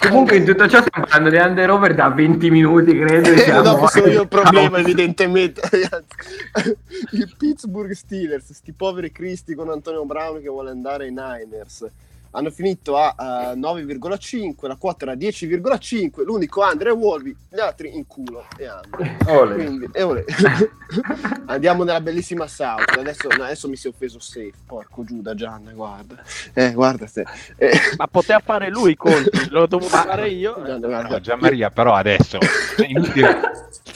Comunque 0.00 0.36
in 0.36 0.44
tutto 0.44 0.68
ciò 0.68 0.80
stiamo 0.80 1.06
parlando 1.08 1.30
di 1.30 1.36
under 1.36 1.70
over 1.70 1.94
da 1.94 2.08
20 2.08 2.50
minuti, 2.50 2.96
credo. 2.96 3.28
e 3.28 3.32
E 3.34 3.38
siamo- 3.38 3.62
dopo 3.62 3.88
sono 3.88 4.06
io 4.06 4.22
il 4.22 4.28
problema, 4.28 4.78
evidentemente, 4.78 5.60
ragazzi. 5.68 6.76
I 7.16 7.34
Pittsburgh 7.36 7.90
Steelers, 7.92 8.52
sti 8.52 8.72
poveri 8.72 9.10
cristi 9.10 9.54
con 9.54 9.70
Antonio 9.70 10.04
Brown 10.04 10.40
che 10.40 10.48
vuole 10.48 10.70
andare 10.70 11.04
ai 11.04 11.10
Niners. 11.10 11.86
Hanno 12.36 12.50
finito 12.50 12.96
a 12.96 13.14
eh, 13.52 13.56
9,5, 13.56 14.66
la 14.66 14.74
quota 14.74 15.04
era 15.04 15.14
10,5, 15.14 16.24
l'unico 16.24 16.62
Andre 16.62 16.90
è 16.90 16.92
Wolby, 16.92 17.36
gli 17.48 17.60
altri 17.60 17.94
in 17.94 18.06
culo 18.08 18.44
e 18.56 18.66
Andre. 18.66 19.16
Ole. 19.26 19.54
Quindi, 19.54 19.88
e 19.92 20.02
olè. 20.02 20.24
Andiamo 21.46 21.84
nella 21.84 22.00
bellissima 22.00 22.48
South. 22.48 22.96
Adesso, 22.98 23.28
no, 23.28 23.44
adesso 23.44 23.68
mi 23.68 23.76
si 23.76 23.86
è 23.86 23.90
offeso 23.90 24.18
safe. 24.18 24.52
Porco 24.66 25.04
Giuda, 25.04 25.34
Gianna, 25.34 25.70
guarda. 25.72 26.22
Eh, 26.52 26.72
guarda 26.72 27.06
te. 27.06 27.24
Eh, 27.56 27.70
Ma 27.96 28.08
poteva 28.08 28.40
fare 28.40 28.68
lui 28.68 28.92
i 28.92 28.96
conti, 28.96 29.30
l'ho 29.50 29.66
dovuto 29.66 29.96
fare 29.96 30.28
io. 30.28 30.54
Guarda. 30.54 31.08
No, 31.08 31.20
Gianmaria, 31.20 31.70
però 31.70 31.94
adesso 31.94 32.38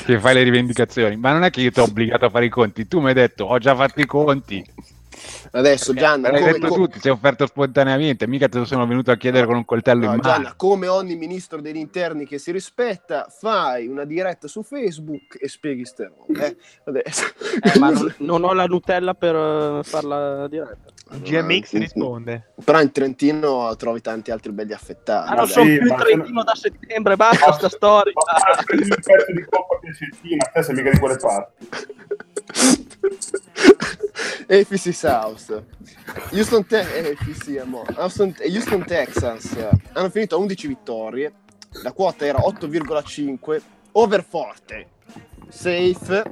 che 0.05 0.19
fai 0.19 0.35
le 0.35 0.43
rivendicazioni, 0.43 1.17
ma 1.17 1.33
non 1.33 1.45
è 1.45 1.51
che 1.51 1.61
io 1.61 1.71
ti 1.71 1.81
ho 1.81 1.85
obbligato 1.85 2.27
a 2.27 2.31
fare 2.31 2.45
i 2.45 2.49
conti, 2.49 2.87
tu 2.87 3.01
mi 3.01 3.09
hai 3.09 3.15
detto 3.15 3.45
ho 3.45 3.59
già 3.59 3.75
fatto 3.75 4.01
i 4.01 4.07
conti, 4.07 4.65
Adesso, 5.51 5.95
Gianna, 5.95 6.29
me 6.29 6.33
l'hai 6.33 6.41
come, 6.41 6.53
detto 6.53 6.69
co- 6.69 6.75
tu, 6.75 6.87
ti 6.89 7.01
sei 7.01 7.11
offerto 7.13 7.47
spontaneamente, 7.47 8.27
mica 8.27 8.49
te 8.49 8.59
lo 8.59 8.65
sono 8.65 8.87
venuto 8.87 9.11
a 9.11 9.17
chiedere 9.17 9.47
con 9.47 9.57
un 9.57 9.65
coltello 9.65 10.07
No, 10.07 10.13
in 10.15 10.21
mano. 10.21 10.23
Gianna, 10.23 10.55
come 10.57 10.87
ogni 10.89 11.17
ministro 11.17 11.61
degli 11.61 11.77
interni 11.77 12.27
che 12.27 12.39
si 12.39 12.53
rispetta, 12.53 13.27
fai 13.31 13.87
una 13.87 14.05
diretta 14.05 14.47
su 14.49 14.63
Facebook 14.63 15.37
e 15.41 15.49
spieghi 15.49 15.85
ste 15.85 16.13
robe. 16.15 16.47
eh. 16.47 16.57
Adesso. 16.85 17.25
Eh, 17.63 17.79
ma 17.79 17.91
non, 17.91 18.15
non 18.19 18.45
ho 18.45 18.53
la 18.53 18.67
Nutella 18.67 19.15
per 19.15 19.35
eh, 19.35 19.81
farla 19.85 20.47
diretta. 20.49 20.93
GMX 21.11 21.73
risponde. 21.79 22.53
Però 22.63 22.81
in 22.83 22.93
Trentino 22.93 23.75
trovi 23.77 24.03
tanti 24.03 24.31
altri 24.31 24.53
belli 24.53 24.75
affettati. 24.75 25.31
Ah, 25.33 25.35
non 25.37 25.47
sono 25.49 25.65
sì, 25.65 25.79
più 25.79 25.89
ma- 25.89 25.97
Trentino 25.97 26.45
da 26.45 26.55
settembre, 26.55 27.17
basta 27.17 27.53
sta 27.53 27.69
storia. 27.71 28.13
Ma 28.15 28.63
prendi 28.63 28.91
un 28.91 28.97
pezzo 29.03 29.33
di 29.33 29.45
coppa 29.49 29.79
piacentina, 29.81 30.45
te 30.53 30.63
sei 30.63 30.75
mica 30.75 30.91
di 30.91 30.99
quelle 30.99 31.17
parti. 31.17 31.69
AFC 34.49 34.93
South. 34.93 35.63
Houston, 36.33 36.67
Te- 36.67 36.97
eh, 36.97 37.11
AFC. 37.11 37.63
Houston, 37.97 38.35
Houston 38.45 38.85
Texans 38.85 39.53
eh, 39.53 39.71
hanno 39.93 40.11
finito 40.11 40.37
a 40.37 40.39
11 40.39 40.67
vittorie. 40.67 41.33
La 41.83 41.93
quota 41.93 42.25
era 42.25 42.39
8,5. 42.39 43.61
Over 43.93 44.25
forte. 44.25 44.89
Safe. 45.49 46.23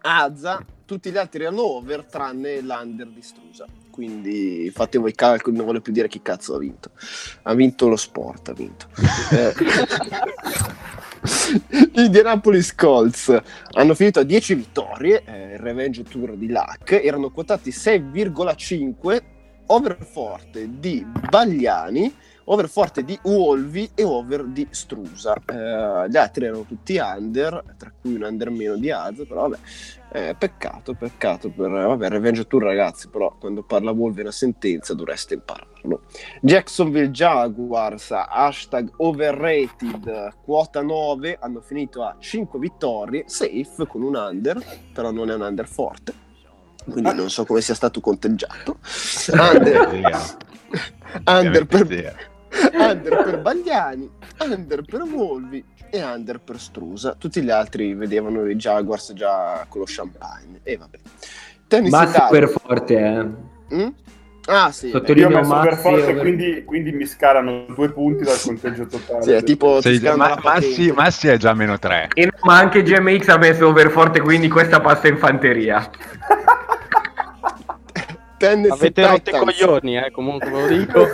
Azza. 0.00 0.64
Tutti 0.86 1.10
gli 1.10 1.16
altri 1.16 1.42
erano 1.42 1.62
over 1.62 2.04
tranne 2.04 2.60
l'under 2.60 3.08
distrusa. 3.08 3.66
Quindi 3.90 4.70
fate 4.74 4.98
voi 4.98 5.14
calcoli, 5.14 5.56
non 5.56 5.66
voglio 5.66 5.80
più 5.80 5.92
dire 5.92 6.08
chi 6.08 6.20
cazzo 6.20 6.56
ha 6.56 6.58
vinto. 6.58 6.90
Ha 7.42 7.54
vinto 7.54 7.88
lo 7.88 7.96
sport, 7.96 8.48
ha 8.48 8.52
vinto. 8.52 8.88
Eh. 9.30 9.54
Gli 11.24 12.00
Indianapolis 12.04 12.74
Colts 12.74 13.34
hanno 13.72 13.94
finito 13.94 14.20
a 14.20 14.24
10 14.24 14.54
vittorie, 14.54 15.22
eh, 15.24 15.54
il 15.54 15.58
Revenge 15.58 16.02
Tour 16.02 16.36
di 16.36 16.50
Luck, 16.50 17.00
erano 17.02 17.30
quotati 17.30 17.70
6,5, 17.70 19.22
over 19.68 19.96
forte 20.04 20.68
di 20.78 21.02
Bagliani, 21.30 22.14
over 22.44 22.68
forte 22.68 23.04
di 23.04 23.18
Uolvi 23.22 23.90
e 23.94 24.04
over 24.04 24.44
di 24.44 24.66
Strusa. 24.70 25.34
Eh, 25.34 26.08
gli 26.08 26.16
altri 26.16 26.46
erano 26.46 26.64
tutti 26.64 26.98
under, 26.98 27.62
tra 27.76 27.92
cui 28.00 28.14
un 28.14 28.22
under 28.22 28.50
meno 28.50 28.76
di 28.76 28.90
Az, 28.90 29.24
però 29.26 29.48
vabbè, 29.48 29.58
eh, 30.12 30.34
peccato, 30.38 30.94
peccato 30.94 31.50
per... 31.50 31.70
Vabbè, 31.70 32.08
Revenge 32.08 32.46
Tour 32.46 32.62
ragazzi, 32.62 33.08
però 33.08 33.34
quando 33.38 33.62
parla 33.62 33.90
Wolvi 33.90 34.20
una 34.20 34.30
sentenza 34.30 34.94
dovreste 34.94 35.34
impararlo. 35.34 36.02
Jacksonville 36.40 37.10
Jaguars, 37.10 38.10
hashtag 38.10 38.92
overrated, 38.98 40.34
quota 40.44 40.82
9, 40.82 41.38
hanno 41.40 41.60
finito 41.60 42.04
a 42.04 42.16
5 42.18 42.58
vittorie, 42.58 43.24
safe 43.26 43.86
con 43.88 44.02
un 44.02 44.14
under, 44.14 44.64
però 44.92 45.10
non 45.10 45.30
è 45.30 45.34
un 45.34 45.40
under 45.40 45.66
forte, 45.66 46.12
quindi 46.88 47.12
non 47.12 47.28
so 47.28 47.44
come 47.44 47.60
sia 47.60 47.74
stato 47.74 48.00
conteggiato. 48.00 48.78
Under, 49.32 50.36
under, 51.24 51.66
per, 51.66 51.86
under 52.72 53.22
per 53.22 53.40
Bagliani, 53.40 54.10
under 54.40 54.82
per 54.84 55.02
Volvi 55.04 55.64
e 55.90 56.02
under 56.02 56.40
per 56.40 56.58
Strusa. 56.58 57.14
Tutti 57.18 57.42
gli 57.42 57.50
altri 57.50 57.94
vedevano 57.94 58.48
i 58.48 58.56
Jaguars 58.56 59.12
già 59.14 59.64
con 59.68 59.80
lo 59.80 59.86
champagne. 59.88 60.60
E 60.62 60.76
vabbè. 60.76 60.98
Tennis 61.66 61.90
Ma 61.90 62.02
Italia. 62.04 62.26
super 62.26 62.48
forte, 62.48 62.96
eh. 62.96 63.74
Mm? 63.74 63.88
Ah 64.46 64.70
sì, 64.72 64.90
Sotto 64.90 65.14
beh, 65.14 65.20
Io 65.20 65.26
ho 65.28 65.30
messo 65.30 65.48
per 65.60 65.70
Mazzi, 65.70 65.80
forza, 65.80 66.04
over- 66.04 66.20
quindi, 66.20 66.64
quindi 66.66 66.92
mi 66.92 67.06
scalano 67.06 67.64
due 67.74 67.90
punti 67.90 68.24
dal 68.24 68.38
conteggio 68.38 68.84
totale. 68.86 69.22
sì, 69.22 69.30
è 69.30 69.42
tipo 69.42 69.78
ti 69.80 69.96
Sei- 69.98 70.16
ma-. 70.16 70.38
Massi, 70.42 70.92
Massi 70.92 71.28
è 71.28 71.38
già 71.38 71.54
meno 71.54 71.78
3. 71.78 72.08
E 72.12 72.26
no, 72.26 72.32
ma 72.42 72.58
anche 72.58 72.82
GMX 72.82 73.28
ha 73.28 73.38
messo 73.38 73.66
over 73.66 73.90
forte, 73.90 74.20
quindi 74.20 74.48
questa 74.48 74.80
passa 74.82 75.08
in 75.08 75.16
Tennessee 78.44 78.74
Avete 78.74 79.06
rotto 79.06 79.30
i 79.30 79.38
coglioni, 79.38 79.96
eh, 79.96 80.10
comunque 80.10 80.50
ve 80.50 80.60
lo 80.60 80.66
dico. 80.66 81.06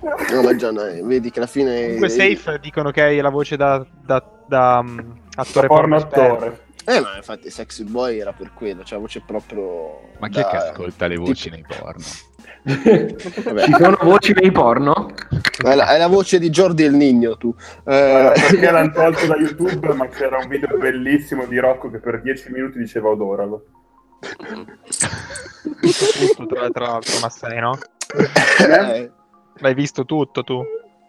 No, 0.30 0.42
ma 0.42 0.54
già, 0.54 0.70
no, 0.70 0.84
eh, 0.84 1.02
vedi 1.02 1.30
che 1.30 1.38
alla 1.38 1.48
fine 1.48 1.82
Comunque 1.82 2.08
Safe 2.08 2.58
dicono 2.60 2.90
che 2.90 3.02
hai 3.02 3.20
la 3.20 3.30
voce 3.30 3.56
da, 3.56 3.84
da, 4.04 4.22
da 4.46 4.78
um, 4.80 5.20
attore 5.34 5.66
porno 5.66 5.96
attore. 5.96 6.66
Eh, 6.84 7.00
ma 7.00 7.16
infatti 7.16 7.50
Sexy 7.50 7.84
Boy 7.84 8.18
era 8.18 8.32
per 8.32 8.52
quello, 8.54 8.84
cioè 8.84 8.98
la 8.98 9.04
voce 9.04 9.22
proprio 9.24 10.00
Ma 10.18 10.28
chi 10.28 10.38
è 10.38 10.42
da- 10.42 10.48
che 10.48 10.56
ascolta 10.56 11.06
le 11.06 11.16
voci 11.16 11.50
nei 11.50 11.64
porno? 11.66 12.04
Ci 12.68 13.74
sono 13.78 13.98
voci 14.02 14.32
nei 14.34 14.50
porno? 14.50 15.10
È 15.62 15.74
la, 15.74 15.94
è 15.94 15.98
la 15.98 16.06
voce 16.06 16.38
di 16.38 16.50
Jordi 16.50 16.84
El 16.84 16.94
Nigno, 16.94 17.36
tu. 17.36 17.54
Eh, 17.84 18.32
perché 18.34 18.70
l'hanno 18.70 18.92
tolto 18.92 19.26
da 19.26 19.36
YouTube, 19.36 19.92
ma 19.94 20.06
c'era 20.08 20.38
un 20.38 20.48
video 20.48 20.76
bellissimo 20.76 21.46
di 21.46 21.58
Rocco 21.58 21.90
che 21.90 21.98
per 21.98 22.20
10 22.20 22.50
minuti 22.52 22.78
diceva 22.78 23.08
odorago. 23.08 23.64
Visto 25.80 26.06
tutto, 26.18 26.46
tra, 26.46 26.68
tra 26.70 26.86
l'altro, 26.86 27.18
ma 27.20 27.28
sei, 27.30 27.60
no? 27.60 27.78
eh, 28.60 29.10
L'hai 29.60 29.74
visto 29.74 30.04
tutto 30.04 30.42
tu? 30.44 30.62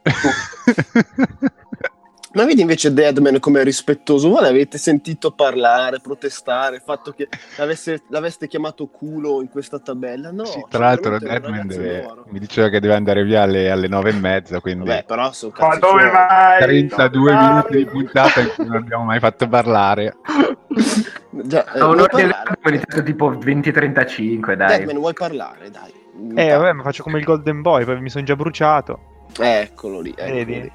Ma 2.31 2.45
vedi 2.45 2.61
invece 2.61 2.93
Deadman 2.93 3.39
come 3.39 3.61
è 3.61 3.63
rispettoso? 3.63 4.29
Voi 4.29 4.43
l'avete 4.43 4.77
sentito 4.77 5.31
parlare, 5.31 5.99
protestare, 5.99 6.75
il 6.75 6.83
fatto 6.85 7.11
che 7.11 7.27
l'avesse- 7.57 8.03
l'aveste 8.09 8.45
chiamato 8.47 8.85
culo 8.85 9.41
in 9.41 9.49
questa 9.49 9.79
tabella? 9.79 10.29
No. 10.31 10.45
Sì, 10.45 10.63
tra 10.69 10.77
l'altro 10.85 11.17
Deadman 11.17 11.65
deve- 11.65 12.07
mi 12.27 12.37
diceva 12.37 12.69
che 12.69 12.79
deve 12.79 12.93
andare 12.93 13.23
via 13.23 13.41
alle, 13.41 13.71
alle 13.71 13.87
9 13.87 14.11
e 14.11 14.13
mezza, 14.13 14.59
quindi 14.59 14.87
Vabbè, 14.87 15.05
però 15.05 15.31
sono 15.31 15.53
Ma 15.57 15.75
dove 15.77 16.07
vai? 16.07 16.59
32 16.59 17.09
Dove 17.33 17.33
minuti 17.47 17.77
di 17.77 17.83
vai? 17.85 17.93
puntata 17.93 18.41
in 18.41 18.51
cui 18.53 18.65
non 18.65 18.75
abbiamo 18.75 19.05
mai 19.05 19.19
fatto 19.19 19.47
parlare. 19.47 20.15
Già, 21.31 21.71
eh, 21.73 21.79
A 21.79 21.87
un'ora 21.87 22.17
iniziato 22.65 23.03
tipo 23.03 23.31
20-35, 23.31 24.53
dai. 24.55 24.67
Deadman, 24.77 24.97
vuoi 24.97 25.13
parlare? 25.13 25.69
Dai. 25.69 25.93
Eh, 26.35 26.49
vabbè, 26.55 26.73
ma 26.73 26.83
faccio 26.83 27.03
come 27.03 27.19
il 27.19 27.25
Golden 27.25 27.61
Boy, 27.61 27.85
poi 27.85 28.01
mi 28.01 28.09
sono 28.09 28.23
già 28.23 28.35
bruciato. 28.35 29.27
Eccolo 29.37 29.99
lì, 30.01 30.13
eccolo 30.17 30.33
Vedi? 30.33 30.61
lì. 30.61 30.71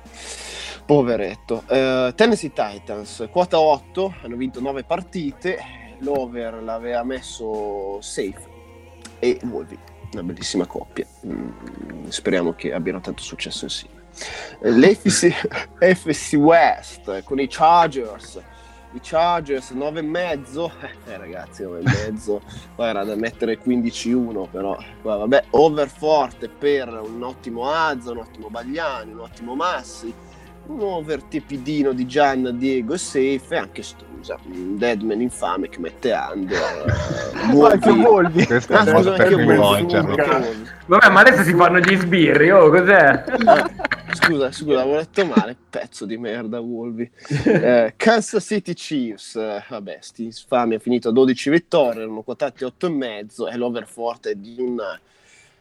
Poveretto. 0.86 1.64
Eh, 1.66 2.12
Tennessee 2.14 2.52
Titans, 2.52 3.28
quota 3.30 3.58
8, 3.58 4.14
hanno 4.22 4.36
vinto 4.36 4.60
9 4.60 4.84
partite, 4.84 5.58
l'over 5.98 6.62
l'aveva 6.62 7.02
messo 7.02 8.00
safe 8.00 8.52
e 9.18 9.38
Wolvi, 9.44 9.78
una 10.12 10.22
bellissima 10.22 10.66
coppia. 10.66 11.06
Mm, 11.26 12.08
speriamo 12.08 12.52
che 12.52 12.72
abbiano 12.72 13.00
tanto 13.00 13.22
successo 13.22 13.64
insieme. 13.64 14.02
Eh, 14.60 15.36
AFC 15.80 16.34
West 16.38 17.08
eh, 17.08 17.22
con 17.24 17.40
i 17.40 17.46
Chargers. 17.48 18.40
I 18.94 19.00
Chargers 19.02 19.70
9 19.70 19.98
e 19.98 20.02
mezzo, 20.02 20.70
eh 21.04 21.16
ragazzi 21.16 21.64
9 21.64 21.80
e 21.80 21.82
mezzo, 21.82 22.42
poi 22.76 22.88
era 22.88 23.02
da 23.02 23.16
mettere 23.16 23.58
15-1 23.60 24.46
però, 24.48 24.76
Qua, 25.02 25.16
vabbè, 25.16 25.44
over 25.50 25.88
forte 25.88 26.48
per 26.48 26.88
un 26.88 27.20
ottimo 27.22 27.68
Azza, 27.68 28.12
un 28.12 28.18
ottimo 28.18 28.50
Bagliani, 28.50 29.12
un 29.12 29.18
ottimo 29.18 29.56
Massi, 29.56 30.14
un 30.66 30.80
over 30.80 31.24
tepidino 31.24 31.92
di 31.92 32.06
Gian, 32.06 32.56
Diego 32.56 32.94
e 32.94 32.98
Safe 32.98 33.44
e 33.48 33.56
anche 33.56 33.82
Strusa, 33.82 34.38
un 34.44 34.78
Deadman 34.78 35.20
infame 35.20 35.68
che 35.68 35.80
mette 35.80 36.12
under, 36.12 36.56
eh, 36.56 36.92
Anche. 37.72 37.90
Volvi. 37.90 38.46
Ah. 38.68 40.42
Vabbè, 40.86 41.08
ma 41.10 41.20
adesso 41.20 41.42
si 41.42 41.52
fanno 41.52 41.80
gli 41.80 41.96
sbirri, 41.96 42.50
oh, 42.52 42.70
cos'è? 42.70 43.24
Scusa, 44.14 44.50
scusa, 44.52 44.80
avevo 44.80 44.96
letto 44.96 45.24
male, 45.26 45.56
pezzo 45.68 46.06
di 46.06 46.16
merda 46.16 46.60
Wolvi. 46.60 47.10
Eh, 47.64 47.94
Kansas 47.96 48.44
City 48.44 48.74
Chiefs, 48.74 49.36
eh, 49.36 49.64
vabbè, 49.68 49.98
sti 50.00 50.24
infami 50.24 50.74
ha 50.74 50.78
finito 50.78 51.08
a 51.08 51.12
12 51.12 51.50
vittorie, 51.50 52.02
erano 52.02 52.22
quotati 52.22 52.64
8 52.64 52.86
e 52.86 52.90
mezzo 52.90 53.48
e 53.48 53.56
l'over 53.56 53.86
forte 53.86 54.30
è 54.30 54.34
di 54.34 54.56
un 54.58 54.80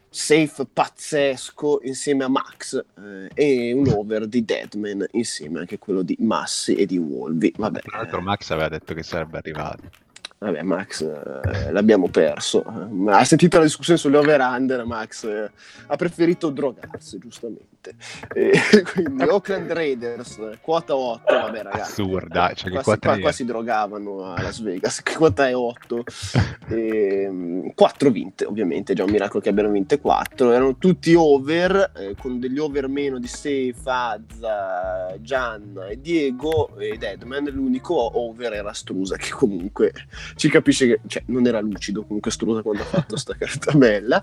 safe 0.08 0.66
pazzesco 0.72 1.80
insieme 1.82 2.24
a 2.24 2.28
Max 2.28 2.80
eh, 2.98 3.30
e 3.34 3.72
un 3.72 3.88
over 3.88 4.26
di 4.26 4.44
Deadman 4.44 5.06
insieme 5.12 5.60
anche 5.60 5.78
quello 5.78 6.02
di 6.02 6.16
Massi 6.20 6.74
e 6.74 6.86
di 6.86 6.98
Wolvi. 6.98 7.52
Vabbè, 7.56 7.80
Tra 7.80 7.98
l'altro 7.98 8.20
Max 8.20 8.50
aveva 8.50 8.68
detto 8.68 8.94
che 8.94 9.02
sarebbe 9.02 9.38
arrivato. 9.38 9.82
Vabbè, 10.38 10.62
Max 10.62 11.02
eh, 11.02 11.72
l'abbiamo 11.72 12.08
perso. 12.08 12.62
Ha 13.06 13.24
sentito 13.24 13.58
la 13.58 13.64
discussione 13.64 13.98
sulle 13.98 14.18
over-under, 14.18 14.84
Max 14.84 15.24
eh, 15.24 15.50
ha 15.86 15.96
preferito 15.96 16.50
drogarsi, 16.50 17.18
giustamente. 17.18 17.73
E, 18.32 18.52
quindi 18.92 19.22
Oakland 19.24 19.70
Raiders, 19.72 20.38
quota 20.60 20.94
8, 20.96 21.22
vabbè 21.26 21.62
ragazzi. 21.62 22.00
Assurda, 22.00 22.52
cioè 22.54 22.70
che 22.70 22.70
qua, 22.70 22.78
si- 22.78 22.84
quota 22.84 23.08
qua- 23.08 23.16
è? 23.16 23.20
qua 23.20 23.32
si 23.32 23.44
drogavano 23.44 24.24
a 24.24 24.42
Las 24.42 24.60
Vegas, 24.60 25.02
che 25.02 25.14
quota 25.14 25.48
è 25.48 25.54
8. 25.56 26.04
4 27.74 28.10
vinte, 28.10 28.44
ovviamente, 28.44 28.94
già 28.94 29.04
un 29.04 29.10
miracolo 29.10 29.42
che 29.42 29.48
abbiano 29.48 29.70
vinte 29.70 30.00
4. 30.00 30.52
Erano 30.52 30.76
tutti 30.76 31.14
over, 31.14 31.92
eh, 31.96 32.14
con 32.18 32.38
degli 32.38 32.58
over 32.58 32.88
meno 32.88 33.18
di 33.18 33.26
Safe, 33.26 33.74
Azza, 33.84 35.14
Gian 35.20 35.86
e 35.90 36.00
Diego 36.00 36.76
ed 36.78 37.02
Edman. 37.02 37.44
L'unico 37.46 38.18
over 38.18 38.52
era 38.52 38.72
Strusa, 38.72 39.16
che 39.16 39.30
comunque 39.30 39.92
ci 40.36 40.48
capisce 40.48 40.86
che 40.86 41.00
cioè, 41.06 41.22
non 41.26 41.46
era 41.46 41.60
lucido 41.60 42.04
comunque 42.04 42.30
Strusa 42.30 42.62
quando 42.62 42.82
ha 42.82 42.86
fatto 42.86 43.16
sta 43.16 43.34
carta 43.38 43.72
bella. 43.72 44.22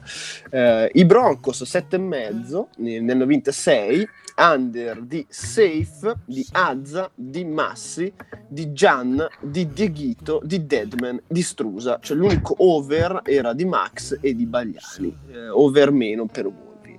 Eh, 0.50 0.92
I 0.94 1.06
Broncos 1.06 1.62
7,5, 1.64 2.66
ne 2.78 3.00
ne 3.00 3.12
hanno 3.12 3.26
vinte 3.26 3.51
6. 3.52 4.08
Under 4.38 5.02
di 5.04 5.26
Safe, 5.30 6.16
di 6.26 6.46
Azza, 6.52 7.12
di 7.14 7.44
Massi, 7.44 8.12
di 8.48 8.72
Gian, 8.74 9.28
di 9.40 9.68
Dieghito, 9.68 10.42
di 10.44 10.66
Deadman, 10.66 11.22
di 11.28 11.42
Strusa. 11.42 12.00
Cioè 12.02 12.18
l'unico 12.18 12.56
over 12.58 13.22
era 13.24 13.54
di 13.54 13.66
Max 13.66 14.18
e 14.20 14.34
di 14.34 14.46
Bagliani. 14.46 15.18
Eh, 15.32 15.50
over 15.50 15.92
meno 15.92 16.26
per 16.26 16.46
Wolvi. 16.48 16.98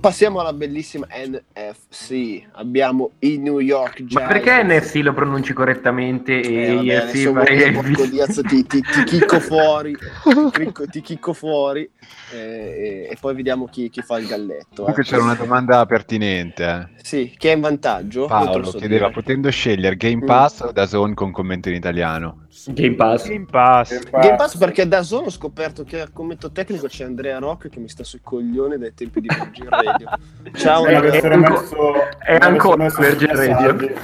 Passiamo 0.00 0.38
alla 0.40 0.52
bellissima 0.52 1.06
NFC. 1.10 2.42
Abbiamo 2.52 3.12
i 3.20 3.36
New 3.38 3.58
York 3.58 4.04
Giants. 4.04 4.14
Ma 4.14 4.26
perché 4.26 4.62
NFC 4.62 4.96
lo 5.02 5.12
pronunci 5.12 5.52
correttamente 5.52 6.40
e 6.40 6.62
Eh, 6.62 6.74
vabbè, 6.74 6.94
adesso 6.94 7.32
AFC? 7.32 7.72
porco 7.72 8.42
ti, 8.44 8.66
ti, 8.66 8.80
ti 8.82 9.04
chicco 9.04 9.40
fuori, 9.40 9.96
ti 9.96 10.50
chicco, 10.50 10.86
ti 10.86 11.00
chicco 11.00 11.32
fuori 11.32 11.90
eh, 12.32 12.38
e, 12.38 13.08
e 13.10 13.16
poi 13.20 13.34
vediamo 13.34 13.66
chi, 13.66 13.90
chi 13.90 14.02
fa 14.02 14.18
il 14.18 14.26
galletto. 14.26 14.82
Comunque 14.84 15.02
eh. 15.02 15.06
c'era 15.06 15.22
una 15.22 15.34
domanda 15.34 15.84
pertinente. 15.86 16.64
eh. 16.96 17.02
Sì, 17.02 17.34
chi 17.36 17.48
è 17.48 17.52
in 17.54 17.60
vantaggio? 17.60 18.26
Paolo 18.26 18.62
lo 18.62 18.70
so 18.70 18.78
chiedeva, 18.78 19.08
dire. 19.08 19.10
potendo 19.10 19.50
scegliere 19.50 19.96
Game 19.96 20.22
Mm. 20.22 20.26
Pass 20.26 20.60
o 20.60 20.86
Zone 20.86 21.14
con 21.14 21.32
commento 21.32 21.68
in 21.68 21.74
italiano? 21.74 22.46
Game 22.66 22.94
Pass. 22.96 23.28
Game 23.28 23.46
Pass. 23.50 24.00
Game 24.10 24.36
Pass 24.36 24.56
perché 24.56 24.86
da 24.88 25.02
solo 25.02 25.26
ho 25.26 25.30
scoperto 25.30 25.84
che 25.84 26.00
al 26.00 26.12
commento 26.12 26.50
tecnico 26.50 26.86
c'è 26.86 27.04
Andrea 27.04 27.38
Rock 27.38 27.68
che 27.68 27.78
mi 27.80 27.88
sta 27.88 28.04
sui 28.04 28.20
coglioni 28.22 28.76
dai 28.78 28.92
tempi 28.94 29.20
di 29.20 29.28
Virgin 29.28 29.68
Radio. 29.70 30.08
Ciao 30.54 30.86
Eh, 30.86 30.94
avessero 30.94 31.34
anco- 31.34 31.60
messo- 31.60 31.94
è 32.18 32.36
ancora 32.40 32.76
messo 32.76 33.00
Virgin 33.00 33.30
messaggi. 33.34 33.64
Radio. 33.64 33.94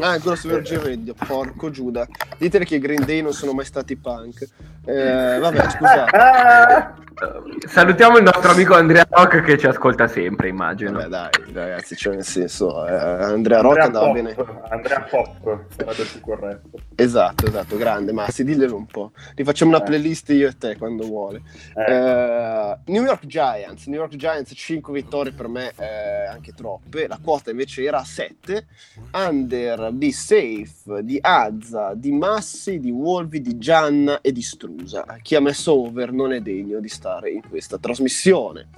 Ah, 0.00 0.10
ancora 0.10 0.36
su 0.36 0.48
Virgin 0.48 0.82
Radio, 0.82 1.14
porco 1.26 1.70
Giuda. 1.70 2.06
Ditele 2.38 2.64
che 2.64 2.76
i 2.76 2.78
Green 2.78 3.04
Day 3.04 3.22
non 3.22 3.32
sono 3.32 3.52
mai 3.52 3.64
stati 3.64 3.96
punk. 3.96 4.46
Eh, 4.84 5.38
vabbè, 5.40 5.70
scusate. 5.70 6.16
Ah! 7.18 7.34
Salutiamo 7.66 8.18
il 8.18 8.24
nostro 8.24 8.50
amico 8.50 8.74
Andrea 8.74 9.06
Rock 9.08 9.40
che 9.40 9.56
ci 9.56 9.66
ascolta 9.66 10.06
sempre, 10.06 10.48
immagino. 10.48 10.92
Vabbè, 10.98 11.08
dai, 11.08 11.30
ragazzi, 11.54 11.96
cioè 11.96 12.14
nel 12.16 12.24
senso, 12.24 12.86
eh, 12.86 12.92
Andrea 12.94 13.62
Rock 13.62 13.78
Andrea 13.80 13.84
andava 13.86 14.04
Pop, 14.04 14.14
bene. 14.14 14.36
Andrea 14.68 15.00
Pop 15.08 15.58
sarebbe 15.74 16.02
più 16.04 16.20
corretto. 16.20 16.78
Esatto, 16.94 17.46
esatto, 17.46 17.78
grande, 17.96 18.12
Massi, 18.12 18.44
diglielo 18.44 18.76
un 18.76 18.86
po'. 18.86 19.12
Rifacciamo 19.34 19.70
una 19.70 19.80
Eh. 19.80 19.84
playlist 19.86 20.28
io 20.30 20.48
e 20.48 20.56
te 20.58 20.76
quando 20.76 21.06
vuole. 21.06 21.40
Eh, 21.74 21.94
Eh, 21.96 22.76
New 22.86 23.04
York 23.04 23.26
Giants, 23.26 23.86
New 23.86 23.98
York 23.98 24.16
Giants 24.16 24.52
5 24.54 24.92
vittorie 24.92 25.32
per 25.32 25.48
me, 25.48 25.72
eh, 25.78 26.26
anche 26.26 26.52
troppe. 26.52 27.06
La 27.06 27.18
quota 27.22 27.50
invece 27.50 27.82
era 27.84 28.02
7. 28.04 28.66
Under 29.12 29.90
di 29.92 30.12
Safe, 30.12 31.02
di 31.02 31.18
Azza, 31.20 31.92
di 31.94 32.12
Massi, 32.12 32.78
di 32.80 32.90
Wolvi, 32.90 33.40
di 33.40 33.56
Gianna 33.58 34.20
e 34.20 34.32
di 34.32 34.42
Strusa. 34.42 35.04
Chi 35.22 35.34
ha 35.36 35.40
messo 35.40 35.72
over 35.74 36.12
non 36.12 36.32
è 36.32 36.40
degno 36.40 36.80
di 36.80 36.88
stare 36.88 37.30
in 37.30 37.42
questa 37.48 37.78
trasmissione. 37.78 38.68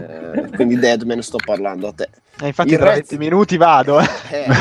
Eh, 0.00 0.50
quindi 0.54 0.76
Deadman 0.78 1.22
sto 1.22 1.38
parlando 1.44 1.88
a 1.88 1.92
te. 1.92 2.08
Eh, 2.40 2.46
infatti 2.48 2.70
Il 2.72 2.76
tra 2.78 2.94
Reds- 2.94 3.10
20 3.10 3.24
minuti 3.24 3.56
vado. 3.56 3.98
eh. 4.00 4.46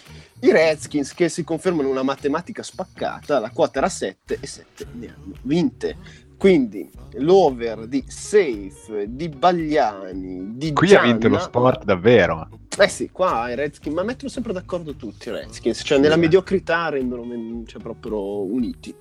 I 0.43 0.51
Redskins 0.51 1.13
che 1.13 1.29
si 1.29 1.43
confermano 1.43 1.87
una 1.87 2.01
matematica 2.01 2.63
spaccata, 2.63 3.39
la 3.39 3.51
quota 3.51 3.77
era 3.77 3.89
7 3.89 4.37
e 4.39 4.47
7 4.47 4.87
ne 4.93 5.07
hanno 5.07 5.35
vinte. 5.43 5.97
Quindi 6.35 6.89
l'over 7.17 7.85
di 7.85 8.03
Safe, 8.07 9.05
di 9.09 9.29
Bagliani, 9.29 10.57
di 10.57 10.73
Qui 10.73 10.87
Gianna, 10.87 11.01
ha 11.01 11.05
vinto 11.05 11.27
lo 11.27 11.37
sport 11.37 11.83
davvero. 11.83 12.49
Eh 12.79 12.87
sì, 12.87 13.11
qua 13.11 13.51
i 13.51 13.55
Redskins, 13.55 13.93
ma 13.93 14.01
mettono 14.01 14.31
sempre 14.31 14.51
d'accordo 14.51 14.95
tutti 14.95 15.29
i 15.29 15.31
Redskins, 15.31 15.81
cioè 15.83 15.99
nella 15.99 16.15
mediocrità 16.15 16.89
rendono 16.89 17.63
cioè, 17.67 17.79
proprio 17.79 18.41
uniti. 18.41 18.95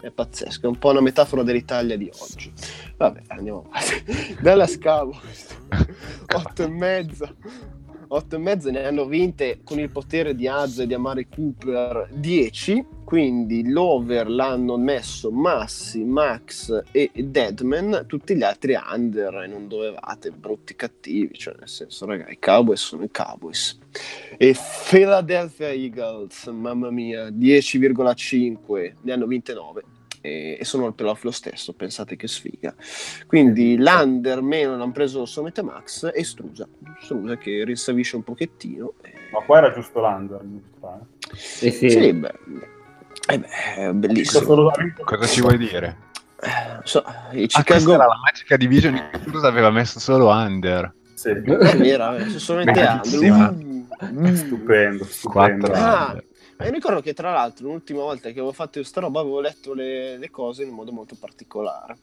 È 0.00 0.10
pazzesco, 0.10 0.64
è 0.64 0.68
un 0.68 0.78
po' 0.78 0.90
una 0.90 1.02
metafora 1.02 1.42
dell'Italia 1.42 1.98
di 1.98 2.10
oggi. 2.20 2.50
Vabbè, 2.96 3.22
andiamo 3.26 3.68
avanti. 3.70 4.38
Dalla 4.40 4.66
scavo, 4.66 5.20
8 6.34 6.62
e 6.62 6.68
mezza. 6.68 7.34
8 8.08 8.36
e 8.36 8.38
mezza 8.38 8.70
ne 8.70 8.84
hanno 8.84 9.06
vinte 9.06 9.60
con 9.64 9.80
il 9.80 9.90
potere 9.90 10.34
di 10.34 10.46
Az 10.46 10.78
e 10.78 10.86
di 10.86 10.94
Amari 10.94 11.28
Cooper 11.28 12.08
10, 12.12 12.84
quindi 13.04 13.68
l'over 13.68 14.28
l'hanno 14.28 14.76
messo 14.76 15.30
Massi, 15.32 16.04
Max 16.04 16.82
e 16.92 17.10
Deadman, 17.14 18.04
tutti 18.06 18.36
gli 18.36 18.42
altri 18.42 18.74
under 18.74 19.34
e 19.42 19.46
non 19.48 19.66
dovevate, 19.66 20.30
brutti 20.30 20.76
cattivi, 20.76 21.34
cioè 21.34 21.54
nel 21.58 21.68
senso 21.68 22.06
raga, 22.06 22.28
i 22.28 22.38
Cowboys 22.38 22.80
sono 22.80 23.02
i 23.02 23.10
Cowboys. 23.10 23.78
E 24.36 24.54
Philadelphia 24.88 25.72
Eagles, 25.72 26.46
mamma 26.46 26.90
mia, 26.90 27.28
10,5, 27.28 28.92
ne 29.02 29.12
hanno 29.12 29.26
vinte 29.26 29.52
9 29.52 29.82
e, 30.26 30.56
e 30.60 30.64
sono 30.64 30.86
al 30.86 30.94
playoff 30.94 31.22
lo 31.22 31.30
stesso, 31.30 31.72
pensate 31.72 32.16
che 32.16 32.26
sfiga. 32.26 32.74
Quindi 33.26 33.76
l'under 33.78 34.42
meno 34.42 34.76
l'hanno 34.76 34.92
preso 34.92 35.24
solamente 35.24 35.62
Max 35.62 36.10
e 36.12 36.24
Strusa, 36.24 36.66
Strusa 37.00 37.36
che 37.36 37.62
rinsavisce 37.64 38.16
un 38.16 38.24
pochettino. 38.24 38.94
eh, 39.02 39.12
ma 39.32 39.40
qua 39.40 39.58
era 39.58 39.72
giusto 39.72 40.00
l'under. 40.00 40.40
eh. 40.42 41.36
Sì, 41.36 41.70
sì. 41.70 42.12
Beh, 42.12 42.32
eh 43.28 43.38
beh, 43.38 43.92
bellissimo. 43.94 44.70
Cosa 45.04 45.26
ci 45.26 45.40
vuoi 45.40 45.58
dire? 45.58 46.04
Eh, 46.40 46.80
so, 46.84 47.02
Ah, 47.02 47.30
Chicago 47.32 47.94
era 47.94 48.06
la 48.06 48.18
Magica 48.22 48.56
Division 48.56 48.94
cui 49.10 49.20
Cruz 49.20 49.42
aveva 49.44 49.70
messo 49.70 49.98
solo 50.00 50.28
under. 50.28 50.92
Sì. 51.14 51.30
eh, 52.16 52.24
sono 52.26 52.38
solamente 52.38 52.80
Bellissima. 52.82 53.48
under. 53.48 53.74
Uh. 53.98 54.34
Stupendo, 54.36 55.04
stupendo. 55.04 55.72
Ah, 55.72 56.14
e 56.58 56.70
ricordo 56.70 57.00
che 57.00 57.12
tra 57.14 57.32
l'altro 57.32 57.68
l'ultima 57.68 58.00
volta 58.00 58.28
che 58.28 58.38
avevo 58.38 58.52
fatto 58.52 58.78
questa 58.80 59.00
roba 59.00 59.20
avevo 59.20 59.40
letto 59.40 59.74
le, 59.74 60.16
le 60.16 60.30
cose 60.30 60.62
in 60.62 60.70
un 60.70 60.74
modo 60.76 60.92
molto 60.92 61.14
particolare. 61.18 61.98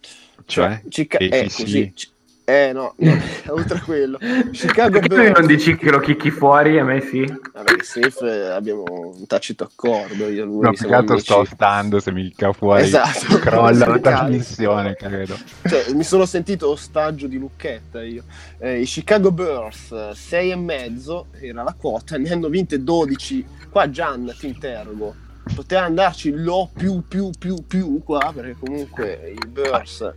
Cioè, 0.45 0.81
Chica- 0.89 1.17
AFC. 1.17 1.31
eh, 1.33 1.43
così. 1.49 1.91
C- 1.95 2.09
Eh 2.45 2.71
no, 2.73 2.93
no, 2.97 3.17
oltre 3.47 3.77
a 3.77 3.81
quello. 3.81 4.17
Chicago 4.51 4.99
Perché 4.99 5.07
tu 5.07 5.15
non 5.15 5.31
Bears. 5.31 5.45
dici 5.45 5.77
che 5.77 5.89
lo 5.89 5.99
chicchi 5.99 6.29
fuori? 6.29 6.77
A 6.77 6.83
me 6.83 6.99
sì. 6.99 7.21
Vabbè, 7.23 7.81
safe 7.81 8.25
eh, 8.25 8.49
abbiamo 8.49 8.83
un 8.89 9.25
tacito 9.27 9.63
accordo. 9.63 10.27
Io 10.27 10.43
lui 10.43 10.61
no, 10.61 10.71
più 10.71 10.87
che 10.87 10.93
altro 10.93 11.17
sto 11.19 11.45
stando 11.45 12.01
se 12.01 12.11
mi 12.11 12.33
cava 12.35 12.51
fuori. 12.51 12.83
Esatto. 12.83 13.37
Crolla 13.39 13.87
la 13.87 13.99
trasmissione, 13.99 14.95
credo. 14.95 15.37
Cioè, 15.65 15.93
mi 15.93 16.03
sono 16.03 16.25
sentito 16.25 16.69
ostaggio 16.69 17.27
di 17.27 17.37
Lucchetta 17.37 18.03
io. 18.03 18.23
Eh, 18.57 18.81
I 18.81 18.85
Chicago 18.85 19.31
Bears 19.31 20.11
6 20.11 20.51
e 20.51 20.55
mezzo 20.57 21.27
era 21.39 21.63
la 21.63 21.75
quota, 21.77 22.17
ne 22.17 22.29
hanno 22.29 22.49
vinte 22.49 22.83
12. 22.83 23.45
Qua 23.69 23.89
Gian 23.89 24.33
ti 24.37 24.47
interrogo. 24.47 25.15
Poteva 25.55 25.83
andarci 25.83 26.31
lo 26.31 26.69
più 26.73 27.03
più 27.07 27.29
più 27.37 27.65
più 27.67 28.01
qua 28.03 28.31
perché 28.33 28.55
comunque 28.57 29.33
i 29.35 29.47
Bears 29.47 30.13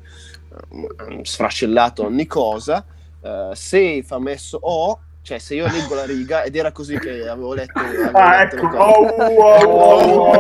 sfrascellato 1.23 2.05
ogni 2.05 2.27
cosa. 2.27 2.85
Eh, 3.23 3.51
Safe 3.55 4.07
ha 4.09 4.19
messo 4.19 4.59
O, 4.61 4.99
cioè 5.23 5.39
se 5.39 5.55
io 5.57 5.67
leggo 5.67 5.95
la 5.95 6.05
riga 6.05 6.43
ed 6.45 6.55
era 6.57 6.71
così 6.73 6.99
che 6.99 7.29
avevo 7.29 7.55
letto, 7.55 7.79
avevo 7.79 8.11
Ah, 8.19 8.37
letto 8.45 8.57
ecco. 8.57 8.77
Oh, 8.77 9.07
oh, 9.07 9.65
oh, 9.65 10.31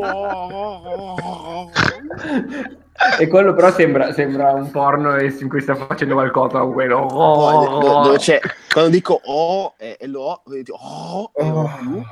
oh. 0.00 1.70
E 3.18 3.28
quello 3.28 3.54
però 3.54 3.70
sembra, 3.72 4.12
sembra 4.12 4.52
un 4.52 4.70
porno 4.70 5.20
in 5.20 5.48
cui 5.48 5.60
sta 5.60 5.74
facendo 5.74 6.14
qualcosa 6.14 6.60
con 6.60 6.72
quello. 6.72 7.06
Poi, 7.06 7.64
do- 7.68 8.02
dove 8.02 8.16
c'è, 8.18 8.40
quando 8.72 8.90
dico 8.90 9.20
O 9.24 9.74
e, 9.76 9.96
e 10.00 10.06
lo 10.06 10.42
vedi, 10.46 10.70
O 10.72 11.30
e 11.34 11.50
O 11.50 11.70
più. 11.78 12.02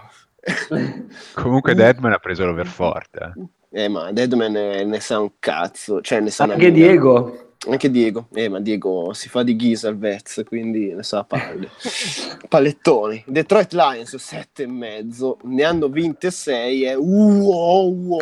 Comunque 1.33 1.75
Deadman 1.75 2.13
ha 2.13 2.19
preso 2.19 2.45
l'overforte. 2.45 3.33
Eh, 3.37 3.43
ma 3.89 4.13
Deadman 4.13 4.53
ne, 4.53 4.85
ne 4.85 5.01
sa 5.01 5.19
un 5.19 5.33
cazzo, 5.39 6.01
cioè 6.01 6.21
ne 6.21 6.31
sa 6.31 6.45
Anche. 6.45 6.71
Diego. 6.71 7.39
Anche 7.67 7.91
Diego, 7.91 8.29
eh, 8.35 8.51
ma 8.51 8.61
Diego 8.61 9.15
si 9.15 9.31
fa 9.31 9.43
di 9.43 9.57
ghisa 9.57 9.89
al 9.89 9.97
Vez, 9.97 10.43
quindi 10.47 10.93
ne 10.93 11.03
sa 11.03 11.25
palle. 11.25 11.71
Pallettoni. 12.47 13.25
Detroit 13.27 13.73
Lions 13.73 14.15
7 14.15 14.65
e 14.65 14.67
mezzo, 14.67 15.39
ne 15.45 15.63
hanno 15.65 15.89
vinte 15.89 16.31
6 16.31 16.85
e 16.85 16.95
uh, 16.95 17.49
oh, 17.49 17.89
uh, 17.89 18.19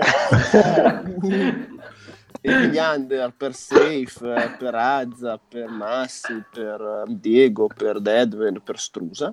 e 2.45 2.69
gli 2.69 2.77
under 2.77 3.33
per 3.37 3.55
Safe, 3.55 4.35
eh, 4.35 4.51
per 4.59 4.75
Azza, 4.75 5.39
per 5.39 5.69
Massi, 5.69 6.43
per 6.53 7.05
eh, 7.07 7.15
Diego, 7.15 7.69
per 7.69 8.01
Deadman, 8.01 8.61
per 8.63 8.79
Strusa. 8.79 9.33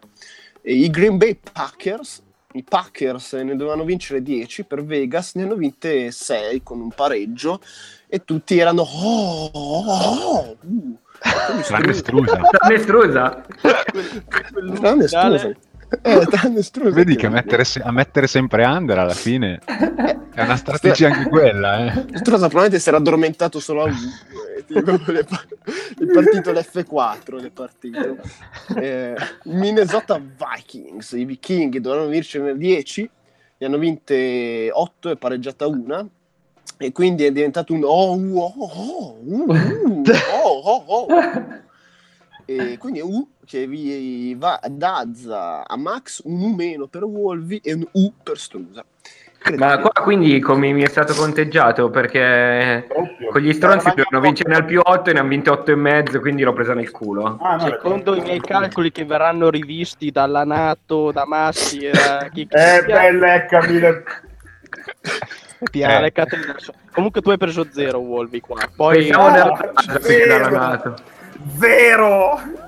E 0.61 0.73
i 0.73 0.89
Green 0.89 1.17
Bay 1.17 1.35
Packers, 1.35 2.21
i 2.53 2.63
Packers 2.63 3.33
ne 3.33 3.55
dovevano 3.55 3.83
vincere 3.83 4.23
10, 4.23 4.65
per 4.65 4.83
Vegas 4.83 5.35
ne 5.35 5.43
hanno 5.43 5.55
vinte 5.55 6.09
6 6.09 6.63
con 6.63 6.79
un 6.79 6.89
pareggio 6.89 7.61
e 8.07 8.23
tutti 8.25 8.57
erano 8.57 8.81
oh, 8.81 9.49
oh, 9.53 9.83
oh, 9.87 10.57
uh. 10.59 10.97
Tranne 11.63 11.93
Strusa-. 11.93 12.41
Tranne 12.49 12.79
Strusa. 12.79 13.45
Tranne 14.79 15.07
Strusa. 15.07 15.51
Eh, 16.01 16.27
Vedi 16.91 17.15
che 17.15 17.29
mettere 17.29 17.63
se- 17.63 17.81
a 17.81 17.91
mettere 17.91 18.27
sempre 18.27 18.63
under 18.63 18.99
alla 18.99 19.13
fine 19.13 19.59
è 19.65 20.43
una 20.43 20.55
strategia 20.55 21.07
anche 21.07 21.29
quella, 21.29 21.85
eh. 21.85 22.17
Strusa 22.17 22.47
probabilmente 22.47 22.79
si 22.79 22.89
era 22.89 22.97
addormentato 22.97 23.59
solo 23.59 23.83
a 23.83 23.85
U. 23.85 23.89
eh, 23.89 24.65
tipo, 24.65 24.99
le 25.11 25.23
pa- 25.23 25.43
è 25.97 26.05
partito 26.05 26.51
l'F4 26.51 27.43
è 27.43 27.49
partito. 27.49 28.17
Eh, 28.75 29.15
Minnesota 29.45 30.19
Vikings 30.19 31.11
i 31.11 31.25
vichinghi 31.25 31.81
dovevano 31.81 32.09
vincere 32.09 32.55
10 32.55 33.09
ne 33.57 33.65
hanno 33.65 33.77
vinte 33.77 34.69
8 34.71 35.09
e 35.09 35.17
pareggiata 35.17 35.67
una 35.67 36.05
e 36.77 36.91
quindi 36.93 37.25
è 37.25 37.31
diventato 37.31 37.73
un 37.73 37.83
oh, 37.83 38.13
uh, 38.15 38.37
oh, 38.37 38.53
oh, 38.57 39.17
uh, 39.21 39.51
uh, 39.51 40.03
oh, 40.43 40.59
oh, 40.59 40.83
oh. 40.85 41.07
e 42.45 42.77
quindi 42.77 43.01
U 43.01 43.27
che 43.49 43.65
vi 43.65 44.35
va 44.37 44.59
ad 44.61 44.79
Azza 44.79 45.65
a 45.67 45.75
Max 45.75 46.21
un 46.25 46.39
U 46.39 46.53
meno 46.53 46.85
per 46.85 47.03
Wolvi 47.03 47.59
e 47.63 47.73
un 47.73 47.87
U 47.93 48.13
per 48.21 48.37
Strusa 48.37 48.85
Ma 49.57 49.79
qua 49.79 49.89
quindi 50.03 50.39
come 50.39 50.71
mi 50.71 50.83
è 50.83 50.87
stato 50.87 51.15
conteggiato? 51.15 51.89
Perché 51.89 52.85
Doppio. 52.87 53.31
con 53.31 53.41
gli 53.41 53.51
stronzi 53.51 53.87
dovevano 53.89 54.19
vincere 54.21 54.53
al 54.53 54.65
più 54.65 54.79
8 54.83 55.09
e 55.09 55.13
ne 55.13 55.19
hanno 55.19 55.29
vinto 55.29 55.51
8 55.51 55.71
e 55.71 55.75
mezzo, 55.75 56.19
quindi 56.19 56.43
l'ho 56.43 56.53
presa 56.53 56.75
nel 56.75 56.91
culo. 56.91 57.39
Ah, 57.41 57.55
no, 57.55 57.61
Secondo 57.61 58.15
i 58.15 58.21
miei 58.21 58.39
calcoli 58.39 58.91
che 58.91 59.03
verranno 59.05 59.49
rivisti 59.49 60.11
dalla 60.11 60.43
Nato, 60.43 61.11
da 61.11 61.25
Massi 61.25 61.79
e 61.79 61.89
da 61.91 62.29
chi 62.31 62.45
chi 62.47 62.55
Eh, 62.55 62.83
belle, 62.85 63.47
Camille. 63.49 64.03
piano, 65.71 66.05
Eh. 66.05 66.13
il 66.15 66.45
naso. 66.53 66.73
Comunque 66.93 67.21
tu 67.21 67.31
hai 67.31 67.37
preso 67.39 67.65
zero, 67.71 67.97
Wolvi 67.97 68.41
qua. 68.41 68.59
Poi 68.75 69.05
Pensavo 69.07 69.25
Ah, 69.25 69.31
dalla 69.31 69.99
zero. 70.01 70.49
Nato. 70.51 70.93
Zero. 71.57 72.67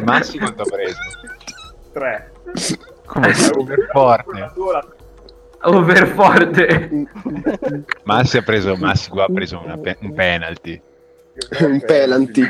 Massi 0.00 0.38
quanto 0.38 0.62
ha 0.62 0.66
preso? 0.66 0.98
Tre. 1.92 2.30
Come 3.06 3.34
super 3.34 3.88
forte. 3.92 4.52
Overforte. 5.62 7.06
Massi 8.04 8.36
ha 8.38 8.42
preso, 8.42 8.76
Massi 8.76 9.10
qua 9.10 9.24
ha 9.24 9.28
preso 9.32 9.60
una 9.62 9.76
pe- 9.76 9.98
un 10.00 10.14
penalty. 10.14 10.80
un. 11.84 12.48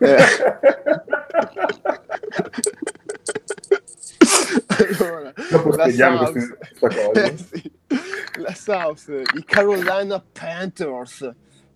Eh, 0.00 0.16
allora, 4.98 5.32
Dopo 5.50 5.68
la 5.70 5.82
spieghiamo 5.84 6.18
South- 6.18 6.32
queste- 6.32 6.58
questa 6.78 7.02
cosa. 7.06 7.22
Eh, 7.24 7.36
sì. 7.50 7.72
La 8.38 8.54
South, 8.54 9.08
i 9.34 9.44
Carolina 9.44 10.22
Panthers 10.32 11.28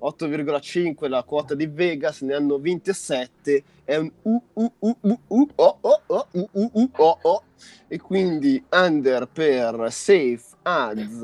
8,5 0.02 1.08
la 1.08 1.22
quota 1.22 1.54
di 1.54 1.66
Vegas, 1.66 2.22
ne 2.22 2.34
hanno 2.34 2.58
27, 2.58 3.62
è 3.84 3.96
un 3.96 4.10
u 4.22 4.42
u 4.52 4.72
u 4.78 4.96
u 5.00 5.20
u 5.28 5.48
o 5.54 5.78
o 5.80 6.02
o 6.06 6.26
u 6.32 6.48
u 6.50 6.70
u 6.72 6.90
o 6.96 7.18
o 7.22 7.42
e 7.86 8.00
quindi 8.00 8.62
under 8.70 9.28
per 9.28 9.86
Safe, 9.90 10.42
Az, 10.62 11.20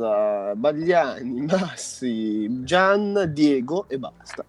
Bagliani, 0.55 1.47
Massi, 1.47 2.62
Gian, 2.62 3.31
Diego 3.33 3.89
e 3.89 3.99
basta. 3.99 4.45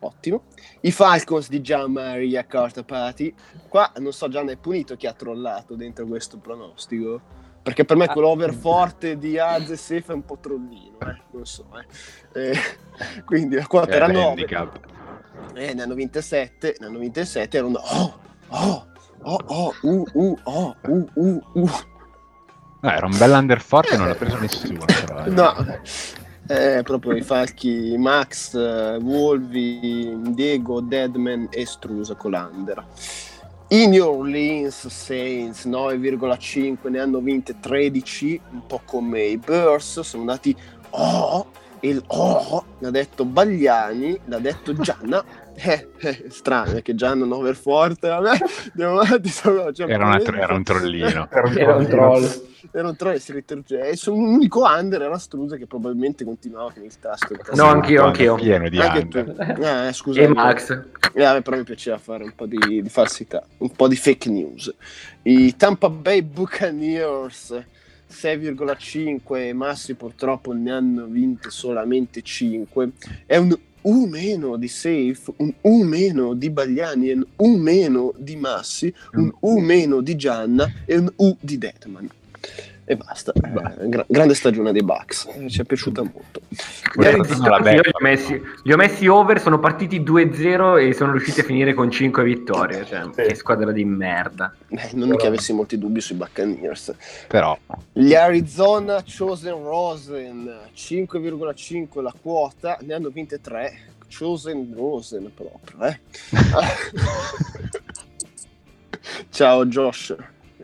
Ottimo. 0.00 0.44
I 0.80 0.92
Falcons 0.92 1.48
di 1.48 1.60
Gian 1.62 1.90
Maria 1.90 2.44
Cartapati. 2.46 3.34
Qua 3.68 3.90
non 3.96 4.12
so, 4.12 4.28
Gian 4.28 4.50
è 4.50 4.56
punito 4.56 4.96
chi 4.96 5.06
ha 5.06 5.14
trollato 5.14 5.74
dentro 5.74 6.06
questo 6.06 6.36
pronostico. 6.36 7.43
Perché 7.64 7.86
per 7.86 7.96
me 7.96 8.08
quello 8.08 8.28
over 8.28 8.52
forte 8.52 9.16
di 9.16 9.38
Az 9.38 9.70
e 9.70 9.76
Safe 9.76 10.12
è 10.12 10.12
un 10.12 10.22
po' 10.26 10.36
trollino, 10.38 10.98
eh? 11.00 11.16
non 11.30 11.46
so. 11.46 11.66
Eh. 12.34 12.50
Eh, 12.50 12.58
quindi 13.24 13.54
la 13.56 13.66
quota 13.66 13.92
era 13.92 14.06
9. 14.06 14.18
l'handicap. 14.18 14.80
Eh, 15.54 15.72
ne 15.72 15.82
hanno 15.82 15.94
vinte 15.94 16.20
7, 16.20 16.76
ne 16.78 16.86
hanno 16.86 16.98
vinte 16.98 17.24
7, 17.24 17.56
erano 17.56 17.78
oh, 17.78 18.18
oh, 18.48 18.86
oh, 19.22 19.40
oh, 19.46 19.74
uh, 19.80 20.04
uh, 20.12 20.38
oh, 20.42 20.76
uh, 20.82 21.10
uh, 21.14 21.42
uh. 21.54 21.70
No, 22.82 22.90
era 22.90 23.06
un 23.06 23.16
bel 23.16 23.32
under 23.32 23.62
forte, 23.62 23.96
non 23.96 24.08
l'ha 24.08 24.14
preso 24.14 24.38
nessuno. 24.38 24.84
Però, 24.84 25.24
eh. 25.24 25.30
No, 25.30 25.54
eh, 26.46 26.82
proprio 26.82 27.16
i 27.16 27.22
falchi 27.22 27.96
Max, 27.96 28.54
eh, 28.54 28.98
Wolvi, 29.00 30.14
Diego, 30.34 30.82
Deadman 30.82 31.48
e 31.50 31.64
Strusa 31.64 32.14
Colander. 32.14 32.84
I 33.74 33.88
New 33.88 34.06
Orleans 34.06 34.86
Saints 34.86 35.66
9,5 35.66 36.90
ne 36.90 37.00
hanno 37.00 37.18
vinte 37.18 37.58
13, 37.58 38.40
un 38.52 38.66
po' 38.68 38.80
come 38.84 39.22
i 39.24 39.36
Bears, 39.36 39.98
sono 40.02 40.22
andati 40.22 40.54
oh, 40.90 41.46
il 41.80 42.00
oh 42.06 42.64
l'ha 42.78 42.90
detto 42.90 43.24
Bagliani, 43.24 44.16
l'ha 44.26 44.38
detto 44.38 44.74
Gianna. 44.74 45.24
Eh, 45.56 45.88
eh, 45.98 46.24
strano 46.30 46.72
è 46.78 46.82
che 46.82 46.94
Gianna 46.94 47.24
non 47.24 47.38
over 47.38 47.54
forte, 47.54 48.08
vabbè, 48.08 48.30
andiamo 48.72 48.98
avanti. 49.00 49.28
sono- 49.28 49.72
cioè, 49.72 49.88
Era, 49.90 50.04
una 50.06 50.20
era 50.20 50.54
un 50.54 50.62
trollino. 50.64 51.28
Era 51.30 51.46
un 51.48 51.58
Era 51.58 51.76
un 51.76 51.86
troll. 51.86 52.28
era 52.72 52.88
un 52.88 52.96
troll 52.96 53.14
e 53.14 53.18
si 53.20 53.32
ritorce- 53.32 53.88
e 53.88 53.96
sono 53.96 54.16
un 54.16 54.34
unico 54.34 54.64
under 54.64 55.02
era 55.02 55.18
Strusa 55.18 55.56
che 55.56 55.66
probabilmente 55.66 56.24
continuava 56.24 56.72
con 56.72 56.82
il 56.82 56.98
tasto 56.98 57.36
No, 57.54 57.66
anch'io, 57.66 58.04
anch'io. 58.04 58.34
Pieno 58.34 58.68
di 58.68 58.78
anche 58.80 59.18
under. 59.18 59.54
tu 59.54 59.62
eh, 59.62 59.92
scusa 59.92 60.20
E 60.22 60.28
Max. 60.28 60.70
eh, 60.70 61.42
però 61.42 61.56
mi 61.56 61.62
piaceva 61.64 61.98
fare 61.98 62.24
un 62.24 62.32
po' 62.34 62.46
di, 62.46 62.58
di 62.82 62.88
falsità 62.88 63.44
un 63.58 63.70
po' 63.70 63.86
di 63.86 63.96
fake 63.96 64.28
news 64.30 64.74
i 65.22 65.54
Tampa 65.56 65.88
Bay 65.88 66.22
Buccaneers 66.22 67.62
6,5 68.10 69.54
Massi 69.54 69.94
purtroppo 69.94 70.52
ne 70.52 70.70
hanno 70.72 71.04
vinte 71.06 71.50
solamente 71.50 72.22
5 72.22 72.90
è 73.26 73.36
un 73.36 73.56
U 73.84 74.06
meno 74.06 74.56
di 74.56 74.68
Safe, 74.68 75.32
un 75.36 75.52
U 75.62 75.82
meno 75.82 76.34
di 76.34 76.48
Bagliani, 76.48 77.12
un 77.12 77.26
U 77.36 77.56
meno 77.56 78.14
di 78.16 78.34
Massi, 78.36 78.92
un 79.12 79.30
U 79.40 79.58
meno 79.58 80.00
di 80.00 80.16
Gianna 80.16 80.70
e 80.86 80.96
un 80.96 81.12
U 81.16 81.36
di 81.38 81.58
Detman. 81.58 82.08
E 82.86 82.96
basta. 82.96 83.32
Eh, 83.32 83.88
gra- 83.88 84.04
grande 84.06 84.34
stagione 84.34 84.70
dei 84.70 84.82
Bucks, 84.82 85.26
Eh, 85.32 85.48
ci 85.48 85.62
è 85.62 85.64
piaciuta 85.64 86.02
molto. 86.02 86.40
Gli 86.50 87.02
Io 87.02 87.80
li 87.80 87.90
ho, 87.90 88.02
messi, 88.02 88.42
li 88.62 88.72
ho 88.72 88.76
messi 88.76 89.06
over, 89.06 89.40
sono 89.40 89.58
partiti 89.58 90.02
2-0 90.02 90.76
e 90.76 90.92
sono 90.92 91.12
riusciti 91.12 91.40
a 91.40 91.44
finire 91.44 91.72
con 91.72 91.90
5 91.90 92.22
vittorie. 92.22 92.84
Cioè, 92.84 93.04
Sì. 93.14 93.22
Che 93.22 93.34
squadra 93.36 93.72
di 93.72 93.86
merda. 93.86 94.54
eh, 94.68 94.90
non 94.92 95.16
che 95.16 95.26
avessi 95.28 95.54
molti 95.54 95.78
dubbi 95.78 96.02
sui 96.02 96.16
Buccaneers. 96.16 96.94
Però 97.28 97.56
Gli 97.92 98.14
Arizona 98.14 99.02
Chosen 99.02 99.62
Rosen 99.62 100.50
5,5 100.74 102.02
la 102.02 102.12
quota, 102.20 102.76
ne 102.82 102.92
hanno 102.94 103.08
vinte 103.08 103.40
3. 103.40 103.78
Chosen 104.16 104.72
Rosen 104.76 105.32
proprio, 105.34 105.86
eh. 105.86 105.98
Ciao 109.30 109.64
Josh, 109.66 110.14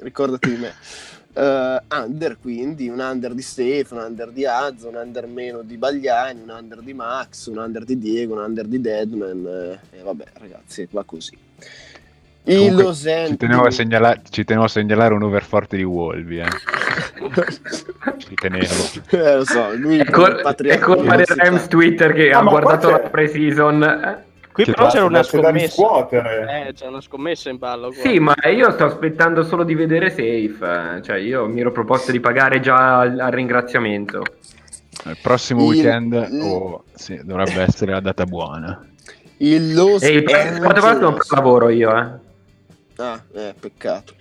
ricordati 0.01 0.51
di 0.51 0.57
me. 0.61 0.73
Eh, 1.33 1.81
under 1.93 2.37
quindi, 2.41 2.89
un 2.89 2.99
under 2.99 3.35
di 3.35 3.43
Stefano, 3.43 4.01
un 4.03 4.07
under 4.09 4.31
di 4.31 4.45
Az, 4.47 4.83
un 4.83 4.95
under 4.97 5.27
meno 5.27 5.63
di 5.63 5.77
Bagliani, 5.77 6.41
un 6.43 6.51
under 6.51 6.81
di 6.81 6.93
Max, 6.93 7.47
un 7.47 7.59
under 7.59 7.85
di 7.85 7.99
Diego, 7.99 8.35
un 8.35 8.41
under 8.41 8.67
di 8.67 8.81
Deadman. 8.81 9.47
eh, 9.93 9.99
E 9.99 10.03
vabbè 10.03 10.25
ragazzi, 10.35 10.89
va 10.91 11.05
così. 11.05 11.37
Comunque, 12.43 12.95
ci 12.95 13.37
tenevo, 13.37 13.67
a 13.67 13.71
segnala- 13.71 14.19
ci 14.29 14.45
tenevo 14.45 14.65
a 14.65 14.69
segnalare 14.69 15.15
un 15.15 15.23
over 15.23 15.43
forte 15.45 15.77
di 15.77 15.85
Wolvi. 15.85 16.39
Eh. 16.39 16.47
Ci 18.17 18.35
tenevo. 18.35 18.75
Eh, 19.11 19.37
lo 19.37 19.45
so, 19.45 19.75
lui 19.77 19.99
È, 19.99 20.11
col- 20.11 20.41
è 20.41 20.79
colpa 20.79 21.17
del. 21.17 21.27
Rams 21.27 21.67
Twitter 21.69 22.13
che 22.13 22.31
Ah, 22.31 22.39
ha 22.39 22.43
guardato 22.43 22.91
la 22.91 22.99
pre-season. 23.01 24.25
Qui 24.53 24.65
Che 24.65 24.73
però 24.73 24.85
basta, 24.85 24.99
c'era 24.99 25.09
una 25.11 25.23
scommessa. 25.23 25.65
riscuotere. 25.65 26.67
Eh, 26.69 26.73
c'è 26.73 26.87
una 26.87 27.01
scommessa 27.01 27.51
in 27.51 27.59
ballo. 27.59 27.89
qua. 27.93 28.01
Sì, 28.03 28.19
ma 28.19 28.35
io 28.53 28.71
sto 28.73 28.85
aspettando 28.85 29.43
solo 29.45 29.63
di 29.63 29.75
vedere 29.75 30.11
Safe. 30.11 30.97
eh. 30.97 31.03
Cioè, 31.03 31.17
io 31.19 31.47
mi 31.47 31.61
ero 31.61 31.71
proposto 31.73 32.11
di 32.13 32.19
pagare 32.21 32.61
già 32.61 32.99
al, 32.99 33.19
al 33.21 33.31
ringraziamento. 33.31 34.23
Il 35.05 35.17
prossimo 35.23 35.63
weekend 35.65 36.13
il- 36.31 36.41
oh, 36.43 36.85
sì, 36.95 37.21
dovrebbe 37.23 37.63
essere 37.63 37.93
la 37.93 38.01
data 38.01 38.25
buona. 38.25 38.85
Il 39.39 39.73
Los 39.73 40.03
E 40.03 40.11
il 40.13 40.23
prossimo 40.25 40.59
quattro 40.59 40.83
volte 40.83 41.01
non 41.01 41.17
lavoro 41.31 41.69
io, 41.71 41.97
eh. 41.97 42.07
Ah, 42.97 43.23
eh, 43.35 43.55
peccato. 43.59 44.13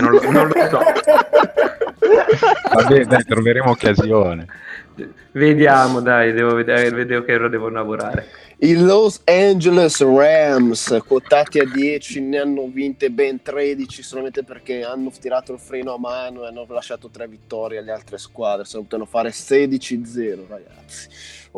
Non 0.00 0.10
lo, 0.10 0.30
non 0.30 0.48
lo 0.48 0.68
so. 0.68 0.80
Vabbè, 2.74 3.04
dai, 3.04 3.24
troveremo 3.24 3.70
occasione. 3.70 4.46
Vediamo, 5.32 6.00
dai, 6.00 6.32
devo 6.32 6.54
vedere, 6.54 6.90
vedo 6.90 7.22
che 7.24 7.34
ora 7.34 7.48
devo 7.48 7.68
lavorare. 7.68 8.44
I 8.58 8.74
Los 8.74 9.20
Angeles 9.24 10.00
Rams, 10.00 10.98
quotati 11.06 11.58
a 11.58 11.64
10, 11.66 12.22
ne 12.22 12.38
hanno 12.38 12.70
vinte 12.72 13.10
ben 13.10 13.42
13 13.42 14.02
solamente 14.02 14.44
perché 14.44 14.82
hanno 14.82 15.10
tirato 15.10 15.52
il 15.52 15.58
freno 15.58 15.92
a 15.92 15.98
mano 15.98 16.42
e 16.42 16.46
hanno 16.46 16.64
lasciato 16.66 17.10
tre 17.10 17.28
vittorie 17.28 17.78
alle 17.78 17.92
altre 17.92 18.16
squadre. 18.16 18.64
Se 18.64 18.78
potevano 18.78 19.06
fare 19.06 19.28
16-0, 19.28 20.46
ragazzi. 20.48 21.08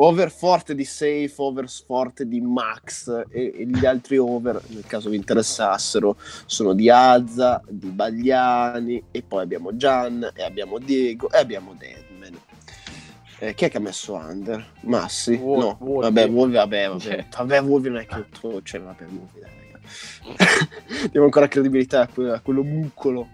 Over 0.00 0.30
forte 0.32 0.74
di 0.74 0.84
Safe, 0.84 1.32
over 1.36 1.68
forte 1.68 2.26
di 2.26 2.40
Max 2.40 3.08
e, 3.30 3.52
e 3.56 3.66
gli 3.66 3.86
altri 3.86 4.16
over, 4.16 4.60
nel 4.66 4.84
caso 4.84 5.08
vi 5.08 5.16
interessassero, 5.16 6.16
sono 6.46 6.72
di 6.72 6.90
Azza, 6.90 7.62
di 7.68 7.90
Bagliani 7.90 9.04
e 9.12 9.22
poi 9.22 9.42
abbiamo 9.42 9.76
Gian 9.76 10.28
e 10.34 10.42
abbiamo 10.42 10.78
Diego 10.78 11.30
e 11.30 11.38
abbiamo 11.38 11.76
Deadman. 11.78 12.07
Eh, 13.40 13.54
chi 13.54 13.66
è 13.66 13.70
che 13.70 13.76
ha 13.76 13.80
messo 13.80 14.14
under? 14.14 14.64
Massi? 14.82 15.34
Wo- 15.36 15.58
no, 15.60 15.76
Wolvi. 15.80 16.00
vabbè, 16.02 16.28
Wolvi, 16.28 16.54
vabbè, 16.56 16.88
vabbè. 16.88 17.00
Sì. 17.00 17.24
Vabbè, 17.36 17.62
Wolvi 17.62 17.88
non 17.88 17.98
è 17.98 18.06
che 18.06 18.24
tu, 18.30 18.60
cioè, 18.62 18.80
vabbè, 18.80 19.04
Wolvi, 19.04 19.40
dai, 19.40 19.50
raga. 19.72 21.08
Diamo 21.10 21.26
ancora 21.26 21.46
credibilità 21.46 22.02
a, 22.02 22.08
que- 22.08 22.32
a 22.32 22.40
quello 22.40 22.62
muccolo. 22.62 23.28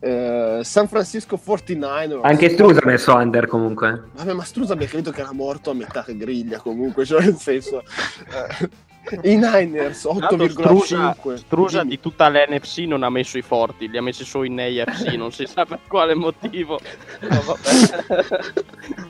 Eh, 0.00 0.60
San 0.64 0.88
Francisco 0.88 1.38
49ers. 1.44 2.20
Anche 2.22 2.48
Strusa 2.48 2.80
ha 2.80 2.86
messo 2.86 3.14
under 3.14 3.46
comunque. 3.46 4.04
Vabbè, 4.14 4.32
ma 4.32 4.42
Strusa 4.42 4.72
abbiamo 4.72 4.90
creduto 4.90 5.14
che 5.14 5.20
era 5.20 5.32
morto 5.32 5.70
a 5.70 5.74
metà 5.74 6.04
griglia 6.08 6.58
comunque, 6.58 7.04
cioè 7.04 7.20
nel 7.22 7.36
senso... 7.36 7.80
eh, 7.82 8.90
I 9.22 9.36
Niners 9.36 10.02
Tanto 10.02 10.48
Strusa, 10.48 11.16
8,5. 11.22 11.34
Strusa 11.34 11.82
di 11.84 11.98
tutta 12.00 12.28
l'NFC 12.28 12.78
non 12.86 13.02
ha 13.02 13.10
messo 13.10 13.36
i 13.36 13.42
forti, 13.42 13.88
li 13.88 13.96
ha 13.98 14.02
messi 14.02 14.24
solo 14.24 14.44
in 14.44 14.58
AFC, 14.60 15.14
non 15.14 15.32
si 15.32 15.44
sa 15.46 15.64
per 15.66 15.80
quale 15.88 16.14
motivo. 16.14 16.78
No. 17.20 17.56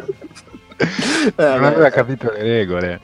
Eh, 1.36 1.44
Non 1.44 1.64
aveva 1.64 1.90
capito 1.90 2.32
le 2.32 2.42
regole. 2.42 3.00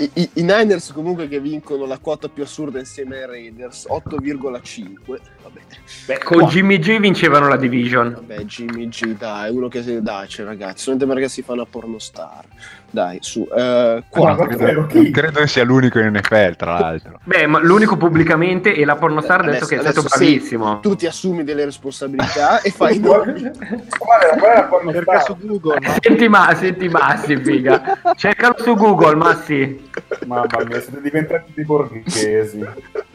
I, 0.00 0.10
i- 0.14 0.30
i 0.34 0.42
Niners 0.42 0.92
comunque 0.92 1.28
che 1.28 1.40
vincono 1.40 1.86
la 1.86 1.96
quota 1.98 2.28
più 2.28 2.42
assurda 2.42 2.78
insieme 2.78 3.16
ai 3.22 3.26
Raiders, 3.26 3.86
8,5. 3.88 5.18
Vabbè. 5.42 5.60
Beh, 6.06 6.18
con 6.18 6.44
Jimmy 6.46 6.78
G 6.78 6.98
vincevano 6.98 7.48
la 7.48 7.56
division. 7.56 8.12
Vabbè, 8.12 8.42
Jimmy 8.44 8.88
G, 8.88 9.16
dai, 9.16 9.50
uno 9.54 9.68
che 9.68 9.82
si... 9.82 10.02
Dai, 10.02 10.28
cioè, 10.28 10.44
ragazzi, 10.44 10.82
solamente 10.82 11.14
perché 11.14 11.28
si 11.30 11.40
fa 11.42 11.52
una 11.54 11.64
pornostar. 11.64 12.44
Dai, 12.90 13.18
su. 13.20 13.46
Eh, 13.54 14.02
qua. 14.08 14.34
Ma 14.34 14.46
davvero, 14.46 14.86
chi? 14.86 15.10
Credo 15.10 15.46
sia 15.46 15.62
l'unico 15.62 15.98
in 15.98 16.06
NFL, 16.14 16.56
tra 16.56 16.78
l'altro. 16.78 17.20
Beh, 17.24 17.46
ma 17.46 17.58
l'unico 17.60 17.96
pubblicamente 17.98 18.74
e 18.74 18.84
la 18.86 18.96
pornostar 18.96 19.40
ha 19.40 19.42
detto 19.42 19.64
Adesso- 19.64 19.66
che 19.66 19.76
è 19.76 19.92
stato 19.92 20.02
bravissimo. 20.08 20.80
tu 20.80 20.96
ti 20.96 21.06
assumi 21.06 21.44
delle 21.44 21.66
responsabilità 21.66 22.62
e 22.62 22.70
fai 22.70 22.98
Qual 23.00 23.26
nomi. 23.26 23.42
è 23.42 23.50
qual 23.98 24.20
è 24.20 24.54
la 24.56 24.62
porno 24.64 24.92
Cerca 24.92 25.20
su 25.20 25.36
Google. 25.38 25.78
ma- 25.80 25.94
Senti, 26.00 26.28
ma, 26.28 26.54
senti 26.54 26.88
Massi, 26.88 27.36
figa. 27.36 27.98
Cercalo 28.16 28.54
su 28.58 28.74
Google, 28.74 29.14
Massi. 29.16 29.90
Mamma 30.26 30.46
mia, 30.66 30.80
siete 30.80 31.00
diventati 31.02 31.52
dei 31.54 31.64
borghesi. 31.66 32.66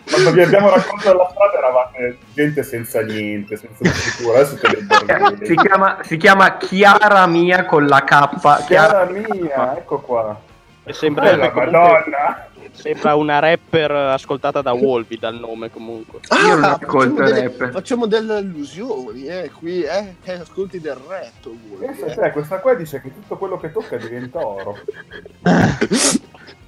Quando 0.09 0.31
vi 0.31 0.41
abbiamo 0.41 0.69
raccontato 0.69 1.17
la 1.17 1.29
strada 1.31 1.57
eravate 1.57 2.17
gente 2.33 2.63
senza 2.63 3.01
niente, 3.01 3.55
senza 3.57 3.85
struttura, 3.85 4.39
adesso 4.39 4.57
dei 4.67 5.45
Si 5.47 5.55
chiama, 5.55 5.97
si 6.03 6.17
chiama 6.17 6.57
Chiara 6.57 7.25
Mia 7.27 7.65
con 7.65 7.87
la 7.87 8.03
K. 8.03 8.07
Cara 8.41 8.57
Chiara... 8.65 9.05
mia, 9.05 9.77
ecco 9.77 9.99
qua. 9.99 10.39
E 10.85 10.91
sembra, 10.91 11.23
Bella 11.23 11.51
comunque- 11.51 12.51
sembra 12.73 13.15
una 13.15 13.39
rapper 13.39 13.91
ascoltata 13.91 14.61
da 14.61 14.73
Wolvi 14.73 15.17
dal 15.17 15.35
nome 15.35 15.69
comunque. 15.71 16.19
Io 16.45 16.55
non 16.55 16.63
Ah, 16.65 16.77
ascolto 16.81 17.15
facciamo 17.23 17.29
delle, 17.33 17.55
rap. 17.57 17.71
facciamo 17.71 18.05
delle 18.05 18.33
allusioni, 18.35 19.25
eh, 19.27 19.51
qui, 19.57 19.83
eh, 19.83 20.15
che 20.21 20.33
ascolti 20.33 20.81
del 20.81 20.97
rap, 21.07 21.47
Pensa 21.79 22.05
eh. 22.07 22.15
te, 22.15 22.31
questa 22.31 22.59
qua 22.59 22.73
dice 22.73 22.99
che 23.01 23.13
tutto 23.13 23.37
quello 23.37 23.57
che 23.57 23.71
tocca 23.71 23.95
diventa 23.95 24.45
oro. 24.45 24.77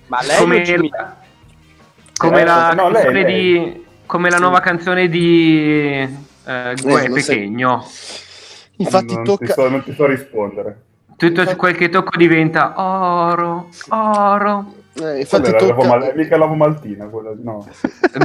Ma 0.08 0.22
lei 0.22 0.38
Come, 0.38 0.64
la, 0.90 1.16
come 2.30 2.44
la 2.44 2.74
no, 2.74 2.90
lei, 2.90 3.02
canzone 3.04 3.24
lei. 3.24 3.34
di... 3.34 3.86
Come 4.06 4.30
la 4.30 4.38
nuova 4.38 4.60
canzone 4.60 5.08
di... 5.10 6.24
Eh, 6.46 6.74
Gue 6.82 6.94
Eh, 6.94 7.00
sei- 7.06 7.12
Pechegno. 7.14 7.86
Infatti 8.78 9.14
non, 9.16 9.24
tocca... 9.24 9.46
ti 9.46 9.52
so, 9.54 9.70
non 9.70 9.84
ti 9.84 9.94
so 9.94 10.06
rispondere. 10.06 10.82
Tutto 11.18 11.48
su 11.48 11.56
quel 11.56 11.76
che 11.76 11.90
tocco 11.90 12.18
diventa 12.18 12.74
oro, 12.76 13.70
oro. 13.90 14.74
eh, 15.02 15.20
infatti 15.22 15.50
l'uovo 15.50 15.74
tocca... 15.82 15.88
mal- 15.88 16.14
mica 16.16 16.36
l'uovo 16.36 16.56
maltina, 16.56 17.06
quella, 17.06 17.32
no. 17.42 17.66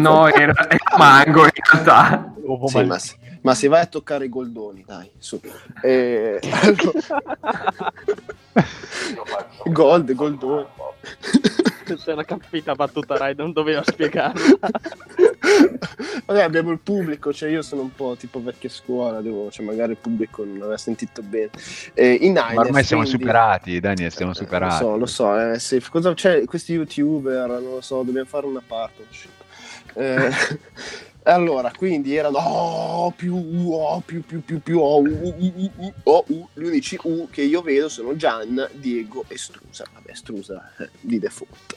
No, 0.00 0.26
era, 0.26 0.52
era 0.68 0.96
mango 0.98 1.44
in 1.44 1.50
realtà. 1.72 2.32
Sì, 2.66 2.84
ma, 2.84 2.98
se- 2.98 3.14
ma 3.42 3.54
se 3.54 3.68
vai 3.68 3.80
a 3.82 3.86
toccare 3.86 4.26
i 4.26 4.28
goldoni, 4.28 4.84
dai, 4.86 5.10
su. 5.18 5.40
Eh, 5.82 6.38
allora- 6.62 7.92
Gold, 9.64 10.12
goldoni. 10.14 10.66
Se 11.96 12.12
era 12.12 12.22
capita 12.24 12.74
battuta 12.74 13.16
Rai, 13.16 13.34
non 13.34 13.52
doveva 13.52 13.82
spiegarla. 13.84 14.58
Vabbè, 16.26 16.42
abbiamo 16.42 16.70
il 16.70 16.78
pubblico, 16.78 17.32
cioè 17.32 17.50
io 17.50 17.62
sono 17.62 17.82
un 17.82 17.92
po' 17.92 18.14
tipo 18.16 18.40
vecchia 18.40 18.68
scuola, 18.68 19.20
devo, 19.20 19.50
cioè 19.50 19.64
magari 19.66 19.92
il 19.92 19.96
pubblico 19.98 20.44
non 20.44 20.58
aveva 20.58 20.76
sentito 20.76 21.20
bene. 21.22 21.50
Eh, 21.94 22.12
I 22.12 22.28
Niners, 22.28 22.54
Ma 22.54 22.60
ormai 22.60 22.84
siamo 22.84 23.02
quindi- 23.02 23.20
superati, 23.22 23.80
Daniel, 23.80 24.12
siamo 24.12 24.30
Eh, 24.32 24.36
superati. 24.36 24.84
Lo 24.84 24.90
so, 24.90 24.96
lo 24.96 25.06
so, 25.06 25.40
eh, 25.52 25.58
se- 25.58 25.82
cosa 25.90 26.14
c'è? 26.14 26.44
Questi 26.44 26.74
youtuber, 26.74 27.48
non 27.48 27.62
lo 27.74 27.80
so, 27.80 28.02
dobbiamo 28.02 28.28
fare 28.28 28.46
una 28.46 28.62
partnership. 28.64 29.30
Eh, 29.94 30.30
allora, 31.30 31.72
quindi 31.76 32.14
erano 32.14 32.38
oh, 32.38 33.10
più 33.12 33.34
U, 33.34 33.72
oh, 33.72 34.00
più 34.00 34.22
più 34.24 34.42
più 34.44 34.60
più 34.60 34.78
oh, 34.78 35.00
U, 35.00 35.34
U, 35.38 35.52
U, 35.56 35.70
U, 35.76 35.92
oh, 36.04 36.24
U. 36.28 36.48
Gli 36.52 36.64
unici 36.64 36.98
U 37.02 37.28
che 37.30 37.42
io 37.42 37.62
vedo 37.62 37.88
sono 37.88 38.16
Gian, 38.16 38.68
Diego 38.74 39.24
e 39.28 39.36
Strusa. 39.36 39.84
Vabbè, 39.92 40.14
Strusa 40.14 40.70
eh, 40.78 40.90
di 41.00 41.18
default. 41.18 41.76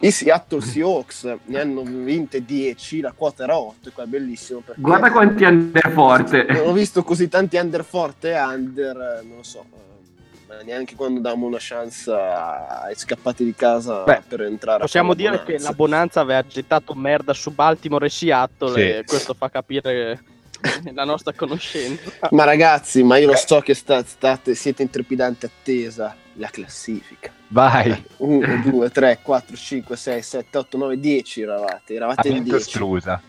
I 0.00 0.10
Seattle 0.10 0.60
Seahawks 0.60 1.36
ne 1.44 1.60
hanno 1.60 1.82
vinte 1.82 2.44
10, 2.44 3.00
la 3.00 3.12
quota 3.12 3.44
era 3.44 3.56
8, 3.58 3.88
e 3.88 3.92
qua 3.92 4.04
è 4.04 4.06
bellissimo 4.06 4.60
perché 4.60 4.80
Guarda 4.80 5.10
quanti 5.10 5.44
under 5.44 5.90
forte. 5.92 6.44
non 6.48 6.68
ho 6.68 6.72
visto 6.72 7.02
così 7.02 7.28
tanti 7.28 7.56
under 7.56 7.84
forte 7.84 8.30
e 8.30 8.40
under, 8.40 8.96
eh, 8.96 9.26
non 9.26 9.36
lo 9.38 9.42
so, 9.42 9.64
eh, 9.70 9.91
ma 10.56 10.62
neanche 10.62 10.94
quando 10.94 11.20
dammo 11.20 11.46
una 11.46 11.56
chance 11.58 12.10
ai 12.12 12.94
scappati 12.94 13.44
di 13.44 13.54
casa 13.54 14.02
Beh, 14.04 14.22
per 14.28 14.42
entrare. 14.42 14.80
Possiamo 14.80 15.14
dire 15.14 15.38
che 15.38 15.44
bonanza. 15.52 15.68
la 15.68 15.74
Bonanza 15.74 16.20
aveva 16.20 16.46
gettato 16.46 16.94
merda 16.94 17.32
su 17.32 17.50
Baltimore 17.52 18.06
e 18.06 18.10
Seattle 18.10 18.72
Sì. 18.74 18.80
e 18.80 19.04
questo 19.06 19.34
fa 19.34 19.48
capire 19.50 20.22
la 20.92 21.04
nostra 21.04 21.32
conoscenza. 21.32 22.10
Ma 22.30 22.44
ragazzi, 22.44 23.02
ma 23.02 23.16
io 23.16 23.28
lo 23.28 23.36
so 23.36 23.60
che 23.60 23.74
sta- 23.74 24.04
state, 24.04 24.54
siete 24.54 24.82
in 24.82 24.90
trepidante 24.90 25.46
attesa 25.46 26.14
la 26.34 26.48
classifica. 26.48 27.30
Vai, 27.48 28.04
1, 28.18 28.62
2, 28.64 28.90
3, 28.90 29.18
4, 29.22 29.56
5, 29.56 29.96
6, 29.96 30.22
7, 30.22 30.58
8, 30.58 30.76
9, 30.78 30.98
10 30.98 31.42
eravate, 31.42 31.94
eravate 31.94 32.28
in 32.28 32.34
vinto 32.34 32.56
10. 32.56 32.68
Strusa. 32.70 33.20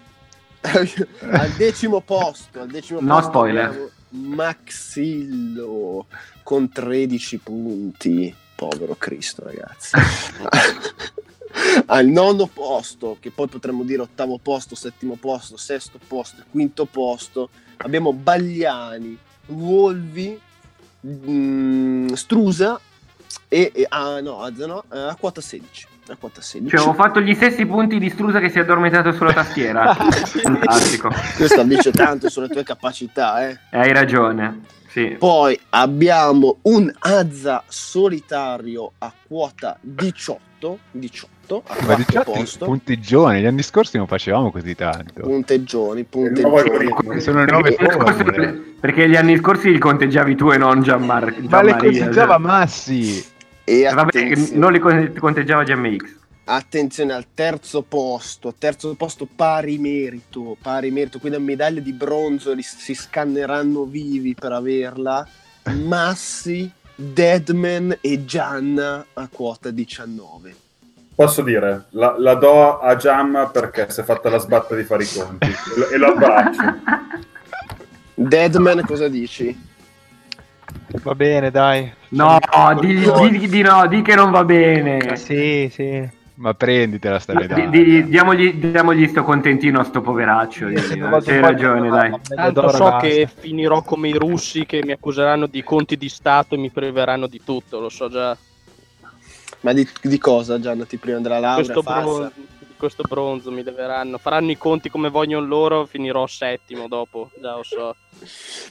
al 0.62 1.50
decimo 1.58 2.00
posto, 2.02 2.62
al 2.62 2.68
decimo 2.68 3.00
No 3.02 3.16
posto 3.16 3.30
spoiler. 3.30 3.92
Maxillo 4.12 6.06
con 6.44 6.70
13 6.70 7.38
punti. 7.40 8.36
Povero 8.56 8.96
Cristo, 8.98 9.44
ragazzi. 9.44 9.92
al 11.88 12.08
nono 12.08 12.48
posto, 12.48 13.18
che 13.20 13.32
poi 13.32 13.48
potremmo 13.48 13.84
dire 13.84 14.02
ottavo 14.02 14.40
posto, 14.42 14.76
settimo 14.76 15.16
posto, 15.16 15.58
sesto 15.58 16.00
posto, 16.06 16.44
quinto 16.50 16.86
posto, 16.86 17.50
abbiamo 17.78 18.14
Bagliani, 18.14 19.18
Volvi, 19.48 20.40
mm, 21.06 22.14
Strusa 22.14 22.80
e, 23.48 23.72
e- 23.74 23.86
ah 23.90 24.20
no, 24.22 24.48
no, 24.56 24.84
eh, 24.92 25.00
a 25.00 25.16
quota 25.20 25.42
16. 25.42 25.88
A 26.10 26.18
quota 26.18 26.42
16. 26.42 26.76
Cioè, 26.76 26.88
ho 26.88 26.94
fatto 26.94 27.22
gli 27.22 27.34
stessi 27.34 27.66
punti 27.66 27.98
di 27.98 28.10
Strusa 28.10 28.40
che 28.40 28.50
si 28.50 28.58
è 28.58 28.62
addormentato 28.62 29.14
sulla 29.14 29.32
tastiera. 29.32 29.94
Fantastico. 29.96 31.10
Questo 31.38 31.64
dice 31.64 31.92
tanto 31.92 32.30
sulle 32.30 32.50
tue 32.50 32.64
capacità, 32.64 33.48
eh. 33.48 33.52
Eh, 33.70 33.80
Hai 33.80 33.94
ragione. 33.94 34.82
Sì. 34.94 35.16
Poi 35.18 35.60
abbiamo 35.72 36.58
un 36.64 36.92
Azza 37.00 37.64
solitario 37.68 38.92
a 39.00 39.12
quota 39.28 39.76
18, 39.82 40.78
18 40.92 41.64
a 41.66 41.76
Ma 41.80 41.86
quarto 41.86 42.04
18 42.06 42.32
posto. 42.32 42.66
punteggioni, 42.66 43.42
gli 43.42 43.46
anni 43.48 43.64
scorsi 43.64 43.98
non 43.98 44.06
facevamo 44.06 44.52
così 44.52 44.76
tanto. 44.76 45.22
Punteggioni, 45.24 46.04
punteggioni. 46.04 46.60
algoritmo. 46.60 47.20
Sono 47.20 47.44
le 47.44 47.52
nuove 47.52 47.74
Perché, 47.76 48.76
perché 48.80 49.10
gli 49.10 49.16
anni 49.16 49.36
scorsi 49.38 49.72
li 49.72 49.80
conteggiavi 49.80 50.36
tu 50.36 50.52
e 50.52 50.58
non 50.58 50.84
Gianmar- 50.84 51.40
Ma 51.50 51.62
le 51.64 51.76
conteggiava 51.76 52.38
Massi. 52.38 53.26
E 53.64 53.82
Eh, 53.82 53.94
Vabbè, 53.94 54.34
non 54.54 54.72
li 54.74 54.80
con- 54.80 55.12
conteggiava 55.18 55.64
GMX. 55.64 56.22
Attenzione 56.46 57.14
al 57.14 57.26
terzo 57.34 57.82
posto, 57.84 58.54
terzo 58.58 58.94
posto 58.96 59.28
pari 59.34 59.78
merito, 59.78 60.58
pari 60.62 60.92
merito, 60.92 61.20
quindi 61.20 61.38
a 61.38 61.42
medaglia 61.42 61.80
di 61.80 61.94
bronzo 61.94 62.54
li- 62.54 62.62
si 62.62 62.94
scanneranno 62.94 63.84
vivi 63.86 64.34
per 64.34 64.52
averla. 64.52 65.26
Massi, 65.86 66.70
Deadman 66.96 67.98
e 68.02 68.26
Gianna 68.26 69.06
a 69.14 69.28
quota 69.32 69.72
19. 69.72 70.56
Posso 71.16 71.42
dire, 71.44 71.86
la, 71.92 72.16
la 72.18 72.34
do 72.34 72.80
a 72.80 72.96
Jam 72.96 73.50
perché 73.54 73.90
si 73.92 74.02
è 74.02 74.04
fatta 74.04 74.30
la 74.30 74.40
sbatta 74.40 74.76
di 74.76 74.84
fare 74.84 75.04
i 75.04 75.08
conti 75.08 75.48
e 75.48 75.80
lo, 75.80 75.90
e 75.90 75.98
lo 75.98 76.08
abbraccio. 76.08 76.62
Deadman, 78.16 78.84
cosa 78.86 79.08
dici? 79.08 79.72
Va 81.04 81.16
bene, 81.16 81.52
dai. 81.52 81.92
No, 82.10 82.40
di, 82.80 82.96
di- 82.96 83.48
di 83.48 83.62
no, 83.62 83.88
di 83.88 84.02
che 84.02 84.16
non 84.16 84.32
va 84.32 84.44
bene. 84.44 85.16
Sì, 85.16 85.70
sì. 85.72 86.22
Ma 86.36 86.54
prenditela 86.56 87.20
sta 87.20 87.34
Di- 87.34 87.40
medaglia. 87.40 87.68
di- 87.70 88.08
diamogli, 88.08 88.54
diamogli 88.56 89.08
sto 89.08 89.24
contentino 89.24 89.80
a 89.80 89.84
sto 89.84 90.02
poveraccio. 90.02 90.68
di- 90.68 91.00
vado 91.00 91.30
Hai 91.30 91.40
ragione, 91.40 91.90
dai. 91.90 92.12
Tanto 92.36 92.70
so 92.70 92.84
basta. 92.86 93.08
che 93.08 93.30
finirò 93.32 93.84
come 93.84 94.10
i 94.10 94.14
russi 94.14 94.66
che 94.66 94.82
mi 94.84 94.92
accuseranno 94.94 95.46
di 95.46 95.62
conti 95.64 95.96
di 95.96 96.10
Stato 96.10 96.56
e 96.56 96.58
mi 96.58 96.72
priveranno 96.72 97.28
di 97.28 97.42
tutto, 97.46 97.80
lo 97.80 97.90
so 97.90 98.10
già. 98.10 98.36
Ma 99.62 99.74
di, 99.74 99.88
di 100.02 100.18
cosa, 100.18 100.60
Gianna? 100.60 100.86
Ti 100.86 100.98
prima 100.98 101.20
della 101.20 101.40
laurea? 101.40 101.64
Questo, 101.64 101.82
farsa? 101.84 102.32
Questo 102.78 103.04
bronzo 103.08 103.52
mi 103.52 103.64
leveranno. 103.64 104.18
Faranno 104.18 104.52
i 104.52 104.58
conti 104.58 104.90
come 104.90 105.10
vogliono 105.10 105.46
loro, 105.46 105.86
finirò 105.86 106.26
settimo 106.28 106.88
dopo, 106.88 107.32
già 107.40 107.56
lo 107.56 107.64
so. 107.64 107.96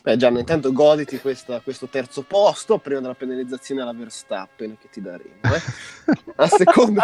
Beh, 0.03 0.17
Gianna, 0.17 0.39
intanto 0.39 0.73
goditi 0.73 1.19
questa- 1.19 1.61
questo 1.61 1.87
terzo 1.87 2.23
posto 2.23 2.79
prima 2.79 3.01
della 3.01 3.15
penalizzazione 3.15 3.83
alla 3.83 3.93
Verstappen 3.93 4.77
che 4.79 4.89
ti 4.91 5.01
daremo. 5.01 5.41
eh. 5.43 6.33
Al 6.37 6.49
secondo, 6.51 7.01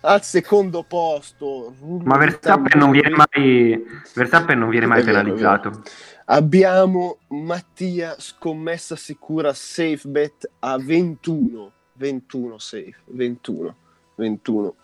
al 0.00 0.22
secondo 0.22 0.82
posto, 0.82 1.74
Ma 1.80 2.16
Verstappen 2.18 2.78
non 2.78 2.90
viene 2.90 3.10
mai, 3.10 3.82
Verstappen 4.14 4.58
non 4.58 4.68
viene 4.68 4.86
mai 4.86 5.02
vero, 5.02 5.12
penalizzato. 5.22 5.82
Abbiamo 6.26 7.18
Mattia 7.28 8.16
scommessa 8.18 8.96
sicura 8.96 9.52
safe 9.54 10.00
bet 10.04 10.50
a 10.60 10.76
21. 10.78 11.72
21 11.94 12.58
safe, 12.58 12.96
21. 13.06 13.74
21. 14.16 14.74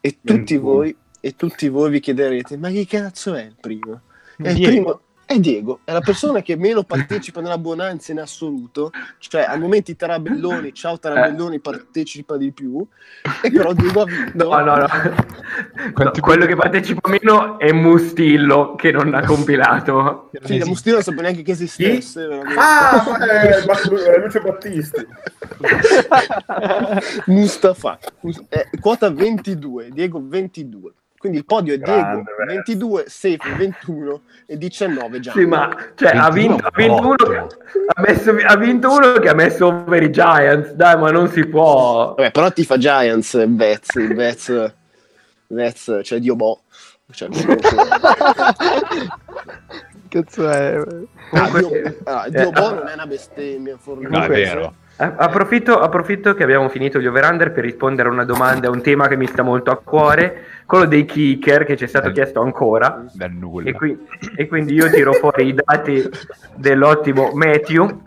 E 0.00 0.18
tutti 0.22 0.54
21. 0.56 0.62
voi 0.62 0.96
e 1.20 1.36
tutti 1.36 1.68
voi 1.68 1.90
vi 1.90 2.00
chiederete 2.00 2.56
"Ma 2.56 2.70
che 2.70 2.86
cazzo 2.86 3.34
è 3.34 3.42
il 3.42 3.56
primo?" 3.60 4.02
È 4.36 4.50
il 4.50 4.60
primo 4.60 5.00
È 5.26 5.38
Diego, 5.38 5.80
è 5.84 5.92
la 5.92 6.00
persona 6.00 6.42
che 6.42 6.54
meno 6.56 6.82
partecipa 6.82 7.40
nella 7.40 7.56
bonanza 7.56 8.12
in 8.12 8.20
assoluto, 8.20 8.90
cioè 9.18 9.42
al 9.42 9.58
momento 9.58 9.90
i 9.90 9.96
Tarabelloni, 9.96 10.74
ciao 10.74 10.98
Tarabelloni, 10.98 11.60
partecipa 11.60 12.36
di 12.36 12.52
più, 12.52 12.86
e 13.42 13.50
però 13.50 13.72
Diego 13.72 14.02
ha 14.02 14.04
vinto. 14.04 14.48
No, 14.48 14.58
no, 14.62 14.76
no. 14.76 14.86
No, 15.96 16.10
quello 16.20 16.46
che 16.46 16.56
partecipa 16.56 17.08
meno 17.08 17.58
è 17.58 17.72
Mustillo 17.72 18.74
che 18.74 18.92
non 18.92 19.14
ha 19.14 19.24
compilato. 19.24 20.30
Sì, 20.42 20.58
da 20.58 20.66
Mustino 20.66 20.96
non 20.96 21.04
sapevo 21.04 21.22
neanche 21.22 21.42
che 21.42 21.52
esistesse. 21.52 22.26
veramente. 22.26 22.60
Ah, 22.60 23.18
eh, 23.24 23.64
Bat- 23.64 23.92
eh, 23.92 24.20
Lucio 24.20 24.40
Battisti. 24.40 25.06
Mustafa, 27.26 27.98
Mus- 28.20 28.42
eh, 28.48 28.68
quota 28.80 29.10
22, 29.10 29.88
Diego 29.90 30.20
22. 30.22 30.92
Quindi 31.24 31.40
il 31.40 31.46
podio 31.48 31.72
è 31.72 31.78
Diego 31.78 32.00
Grande, 32.00 32.34
verso. 32.36 32.54
22, 32.54 33.04
Safe 33.06 33.54
21 33.56 34.20
e 34.44 34.58
19 34.58 35.20
già. 35.20 35.32
Sì, 35.32 35.46
ma 35.46 35.74
cioè, 35.94 36.14
ha, 36.14 36.28
21 36.28 36.32
vinto, 36.32 36.66
ha, 36.66 36.70
vinto 36.74 37.00
uno, 37.00 37.12
otto. 37.12 37.56
ha, 37.94 38.02
messo- 38.02 38.36
ha 38.44 38.56
vinto 38.58 38.92
uno 38.92 39.12
che 39.14 39.28
ha 39.30 39.34
messo 39.34 39.66
over 39.68 40.02
i 40.02 40.10
Giants. 40.10 40.72
Dai, 40.72 40.98
ma 40.98 41.10
non 41.10 41.30
si 41.30 41.46
può. 41.46 42.08
Vabbè, 42.14 42.30
però 42.30 42.52
ti 42.52 42.62
fa 42.62 42.76
Giants, 42.76 43.42
Vez, 43.48 43.94
il 43.94 44.14
Vez, 44.14 44.74
Vez, 45.46 46.00
cioè 46.02 46.18
Dio 46.18 46.36
boh. 46.36 46.60
Cioè, 47.10 47.30
Cazzo 50.10 50.50
è? 50.50 50.76
ah, 51.32 51.58
Dio, 51.58 51.70
ah, 52.04 52.28
Dio 52.28 52.48
eh, 52.48 52.50
boh 52.50 52.74
non 52.74 52.86
è 52.88 52.92
una 52.92 53.06
bestemmia. 53.06 53.78
No, 53.82 54.24
è 54.24 54.28
vero. 54.28 54.74
Approfitto, 54.96 55.80
approfitto 55.80 56.34
che 56.34 56.44
abbiamo 56.44 56.68
finito 56.68 57.00
gli 57.00 57.06
over-under 57.06 57.50
per 57.50 57.64
rispondere 57.64 58.08
a 58.08 58.12
una 58.12 58.24
domanda, 58.24 58.68
a 58.68 58.70
un 58.70 58.80
tema 58.80 59.08
che 59.08 59.16
mi 59.16 59.26
sta 59.26 59.42
molto 59.42 59.72
a 59.72 59.76
cuore, 59.82 60.44
quello 60.66 60.84
dei 60.84 61.04
kicker 61.04 61.64
che 61.64 61.76
ci 61.76 61.84
è 61.84 61.86
stato 61.88 62.08
Eh. 62.08 62.12
chiesto 62.12 62.40
ancora. 62.40 63.04
E, 63.70 63.72
qui- 63.72 63.98
e 64.36 64.46
quindi 64.46 64.74
io 64.74 64.88
tiro 64.90 65.12
fuori 65.14 65.48
i 65.48 65.54
dati 65.54 66.08
dell'ottimo 66.54 67.32
Matthew 67.34 68.02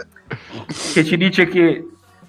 che 0.94 1.04
ci 1.04 1.18
dice 1.18 1.48
che 1.48 1.86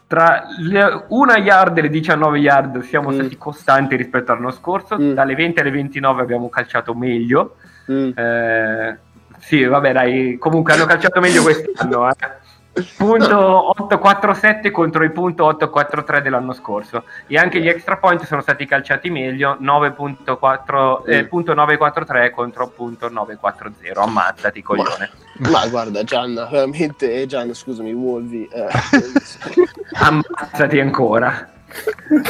tra 0.09 0.43
le- 0.59 1.05
una 1.09 1.37
yard 1.39 1.79
e 1.79 1.83
le 1.83 1.89
19 1.89 2.39
yard 2.39 2.81
siamo 2.81 3.11
Mm. 3.11 3.15
stati 3.15 3.37
costanti 3.39 3.95
rispetto 3.95 4.33
all'anno 4.33 4.51
scorso, 4.51 4.99
Mm. 4.99 5.13
dalle 5.13 5.37
20 5.37 5.61
alle 5.61 5.71
29 5.71 6.21
abbiamo 6.23 6.49
calciato 6.49 6.95
meglio. 6.95 7.55
Mm. 7.93 8.11
Eh, 8.13 8.99
sì, 9.39 9.65
vabbè, 9.65 9.93
dai, 9.93 10.37
comunque 10.39 10.73
hanno 10.73 10.85
calciato 10.87 11.21
meglio 11.21 11.43
quest'anno. 11.43 12.09
Eh. 12.11 12.15
Punto 12.97 13.71
847 13.71 14.71
contro 14.71 15.05
il 15.05 15.13
punto 15.13 15.45
843 15.45 16.23
dell'anno 16.23 16.53
scorso 16.53 17.05
e 17.27 17.37
anche 17.37 17.61
gli 17.61 17.69
extra 17.69 17.97
point 17.97 18.25
sono 18.25 18.41
stati 18.41 18.67
calciati 18.67 19.11
meglio 19.11 19.57
9.4 19.61 21.03
eh, 21.07 21.23
Mm. 21.23 21.27
punto 21.27 21.55
943 21.55 22.31
contro 22.31 22.69
punto 22.69 23.09
940 23.09 24.01
ammazzati 24.01 24.63
coglione 24.63 25.11
Ma 25.51 25.67
guarda, 25.69 26.03
Gianna, 26.05 26.47
veramente, 26.47 27.13
eh, 27.23 27.27
Gianna, 27.27 27.55
scusami, 27.55 27.93
Wolvi. 27.93 28.49
eh, 28.53 28.67
ammazzati 30.01 30.81
ancora 30.81 31.49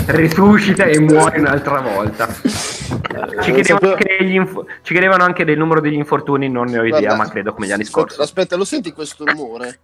risuscita 0.07 0.85
e 0.85 0.99
muore 0.99 1.39
un'altra 1.39 1.81
volta 1.81 2.27
ci 3.41 3.53
chiedevano, 3.53 3.97
inf- 4.19 4.65
ci 4.83 4.93
chiedevano 4.93 5.23
anche 5.25 5.45
del 5.45 5.57
numero 5.57 5.81
degli 5.81 5.95
infortuni 5.95 6.49
non 6.49 6.67
ne 6.67 6.79
ho 6.79 6.85
idea 6.85 6.99
Guarda, 7.01 7.17
ma 7.17 7.29
credo 7.29 7.53
come 7.53 7.67
gli 7.67 7.73
anni 7.73 7.85
scorsi 7.85 8.21
Aspetta, 8.21 8.57
lo 8.57 8.65
senti 8.65 8.93
questo 8.93 9.25
rumore? 9.25 9.79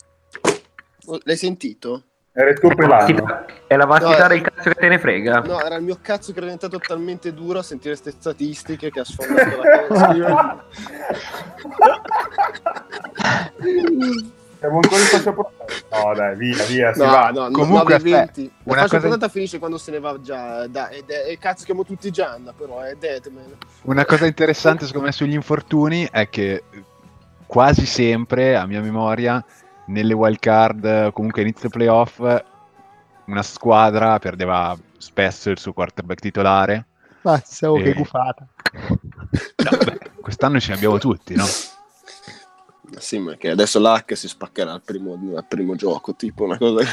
L'hai 1.25 1.37
sentito? 1.37 2.03
Era 2.33 2.51
il 2.51 2.59
tuo 2.59 2.75
pelano. 2.75 3.45
è 3.69 3.77
la 3.77 3.85
vastità 3.87 4.23
No, 4.23 4.29
del 4.29 4.41
cazzo 4.41 4.71
che 4.71 4.75
te 4.75 4.89
ne 4.89 4.99
frega 4.99 5.41
No, 5.43 5.61
era 5.65 5.77
il 5.77 5.85
mio 5.85 5.99
cazzo 6.03 6.33
che 6.33 6.39
era 6.39 6.47
diventato 6.47 6.79
talmente 6.81 7.33
duro 7.33 7.61
a 7.61 7.63
sentire 7.63 7.91
queste 7.97 8.11
statistiche 8.19 8.91
che 8.91 9.01
ha 9.01 9.05
sfondato 9.05 9.63
la 9.63 9.87
cosa. 9.87 10.65
Siamo 14.59 14.77
ancora 14.77 15.01
in 15.01 15.07
fascia 15.09 15.33
protetta. 15.33 16.03
No, 16.03 16.15
dai, 16.15 16.37
via, 16.37 16.65
via. 16.65 16.93
Si 16.95 17.01
No, 17.01 17.07
va. 17.07 17.31
no, 17.31 17.51
Comunque, 17.51 17.99
9 17.99 17.99
20. 17.99 18.43
La 18.45 18.51
una 18.65 18.75
fascia 18.81 18.97
cosa- 18.97 19.09
puntata 19.09 19.29
finisce 19.33 19.59
quando 19.59 19.77
se 19.79 19.91
ne 19.91 20.01
va 20.01 20.19
già. 20.21 20.67
Da, 20.67 20.89
ed 20.89 21.11
è, 21.11 21.25
e 21.29 21.39
cazzo 21.39 21.65
chiamo 21.65 21.85
tutti 21.85 22.11
Gianna, 22.11 22.53
però 22.57 22.81
è 22.81 22.95
Deadman. 22.95 23.57
Una 23.83 24.05
cosa 24.07 24.25
interessante 24.27 24.87
secondo 24.87 25.07
me 25.07 25.13
sugli 25.13 25.35
infortuni 25.35 26.09
è 26.11 26.29
che 26.31 26.63
quasi 27.47 27.85
sempre, 27.85 28.57
a 28.57 28.67
mia 28.67 28.81
memoria, 28.81 29.45
nelle 29.87 30.14
wild 30.14 30.39
card, 30.39 31.12
comunque 31.12 31.43
inizio 31.43 31.68
playoff, 31.68 32.18
una 33.26 33.43
squadra 33.43 34.18
perdeva 34.18 34.76
spesso 34.99 35.51
il 35.51 35.59
suo 35.59 35.72
quarterback 35.72 36.20
titolare. 36.20 36.87
Mazza, 37.22 37.70
oh, 37.70 37.78
Eh. 37.78 37.82
che 37.82 37.93
gufata. 37.95 38.47
No, 38.72 39.76
beh, 39.85 40.11
quest'anno 40.20 40.61
ce 40.61 40.70
ne 40.70 40.76
abbiamo 40.76 40.99
tutti, 40.99 41.35
no? 41.35 41.45
Sì, 42.99 43.18
ma 43.18 43.35
che 43.35 43.51
adesso 43.51 43.80
l'H 43.80 44.12
si 44.12 44.28
spaccherà 44.28 44.72
al 44.72 44.82
primo, 44.82 45.18
al 45.35 45.47
primo 45.49 45.74
gioco, 45.74 46.14
tipo 46.14 46.45
una 46.45 46.57
cosa. 46.59 46.85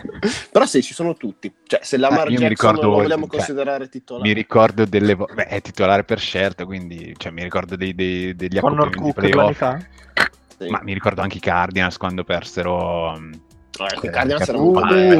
però 0.50 0.64
sì, 0.64 0.80
ci 0.82 0.94
sono 0.94 1.14
tutti. 1.14 1.52
Cioè, 1.66 1.80
se 1.82 1.96
Eh, 1.96 1.98
io 1.98 2.06
mi 2.08 2.14
Jackson 2.14 2.48
ricordo- 2.48 2.82
lo 2.82 2.90
vogliamo 2.92 3.26
cioè, 3.26 3.36
considerare 3.36 3.88
titolare. 3.88 4.28
Mi 4.28 4.34
ricordo 4.34 4.84
delle... 4.86 5.14
vo- 5.14 5.28
Beh, 5.32 5.46
è 5.46 5.60
titolare 5.60 6.04
per 6.04 6.18
scelta, 6.18 6.64
quindi 6.64 7.14
cioè, 7.18 7.32
mi 7.32 7.42
ricordo 7.42 7.76
dei, 7.76 7.94
dei- 7.94 8.34
degli 8.34 8.58
anni 8.58 9.12
playoff. 9.12 9.58
Sì. 10.60 10.68
Ma 10.68 10.80
mi 10.82 10.92
ricordo 10.92 11.22
anche 11.22 11.38
i 11.38 11.40
Cardinals 11.40 11.96
quando 11.96 12.22
persero... 12.22 13.16
mm, 13.18 13.32
Eh, 13.32 14.06
eh, 14.06 14.10
Cardinals 14.10 14.44
che- 14.44 14.50
erano 14.50 14.68
eh, 14.68 14.72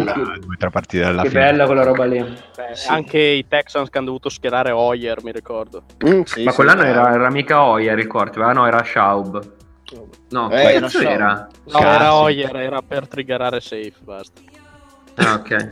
pazzeschi. 0.04 0.40
due 0.40 0.56
tre 0.58 0.68
partite 0.70 1.02
dalla 1.02 1.22
che 1.22 1.28
fine. 1.30 1.40
bella 1.40 1.64
quella 1.66 1.82
roba 1.82 2.04
lì 2.04 2.18
Beh, 2.20 2.74
Sì. 2.74 2.88
Anche 2.90 3.18
i 3.18 3.46
Texans 3.48 3.88
che 3.88 3.96
hanno 3.96 4.08
dovuto 4.08 4.28
schierare 4.28 4.70
Hoyer, 4.70 5.22
mi 5.24 5.32
ricordo. 5.32 5.84
Mm, 6.06 6.22
sì, 6.22 6.42
ma 6.44 6.50
sì, 6.50 6.56
quell'anno 6.56 6.82
bravo. 6.82 6.98
era, 7.06 7.14
era 7.14 7.30
mica 7.30 7.62
Hoyer 7.62 7.98
il 7.98 8.06
quarterback 8.06 8.50
ah 8.50 8.52
no 8.60 8.66
era 8.66 8.82
Schaub 8.84 9.52
no 10.28 10.50
Eh, 10.50 10.74
era 10.74 10.88
Schaub. 10.88 11.06
era? 11.06 11.48
No, 11.64 11.78
era 11.80 12.14
Hoyer, 12.14 12.56
era 12.56 12.82
per 12.82 13.08
triggerare 13.08 13.60
safe, 13.60 13.94
basta. 14.02 14.40
Ah, 15.20 15.34
ok 15.40 15.50
Eh, 15.50 15.68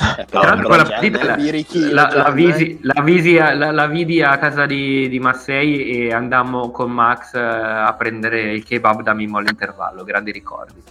Tra 0.00 0.24
però, 0.28 0.42
l'altro 0.42 0.68
però 0.68 0.82
quella 0.82 0.82
Gianna 0.84 0.98
partita 1.00 1.24
la, 1.24 2.02
la- 2.02 2.02
la 2.02 2.08
Gianna, 2.10 2.30
visi, 2.30 2.64
eh. 2.70 2.78
la 2.82 3.02
visi 3.02 3.38
a, 3.38 3.54
la, 3.54 3.70
la 3.70 3.86
vidi 3.86 4.22
a 4.22 4.38
casa 4.38 4.66
di, 4.66 5.08
di 5.08 5.18
Massei 5.18 6.06
e 6.06 6.12
andammo 6.12 6.70
con 6.70 6.90
Max 6.90 7.34
eh, 7.34 7.38
a 7.40 7.94
prendere 7.98 8.52
il 8.52 8.62
kebab 8.64 9.02
da 9.02 9.14
Mimmo 9.14 9.38
all'intervallo, 9.38 10.04
grandi 10.04 10.32
ricordi. 10.32 10.82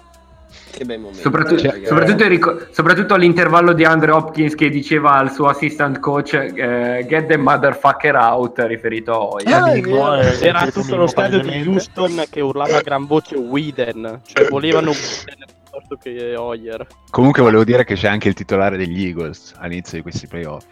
Che 0.71 0.85
bei 0.85 0.97
momenti. 0.97 1.21
Soprattutto, 1.21 1.63
ragazzi. 1.63 1.85
soprattutto, 1.87 2.23
il 2.23 2.29
rico- 2.29 2.59
soprattutto 2.71 3.13
all'intervallo 3.15 3.73
di 3.73 3.83
Andre 3.83 4.11
Hopkins 4.11 4.53
che 4.55 4.69
diceva 4.69 5.13
al 5.13 5.31
suo 5.31 5.47
assistant 5.47 5.99
coach 5.99 6.33
eh, 6.33 7.05
get 7.07 7.25
the 7.27 7.37
motherfucker 7.37 8.15
out 8.15 8.59
riferito 8.59 9.29
a. 9.35 9.41
Ah, 9.51 9.63
Amico, 9.63 9.89
vero. 9.89 10.15
eh, 10.21 10.37
Era 10.47 10.67
tutto 10.67 10.95
lo 10.95 11.07
stadio 11.07 11.39
di. 11.39 11.63
Houston 11.67 12.23
che 12.29 12.41
urlava 12.41 12.77
a 12.77 12.81
gran 12.81 13.05
voce 13.07 13.35
Whedon, 13.35 14.21
cioè 14.25 14.47
volevano 14.47 14.91
Whedon 14.91 15.57
piuttosto 15.69 15.95
che 15.97 16.35
Hoyer. 16.35 16.85
Comunque 17.11 17.41
volevo 17.41 17.63
dire 17.63 17.83
che 17.85 17.95
c'è 17.95 18.07
anche 18.07 18.27
il 18.27 18.33
titolare 18.33 18.77
degli 18.77 19.05
Eagles 19.05 19.53
all'inizio 19.57 19.97
di 19.97 20.03
questi 20.03 20.27
playoff. 20.27 20.65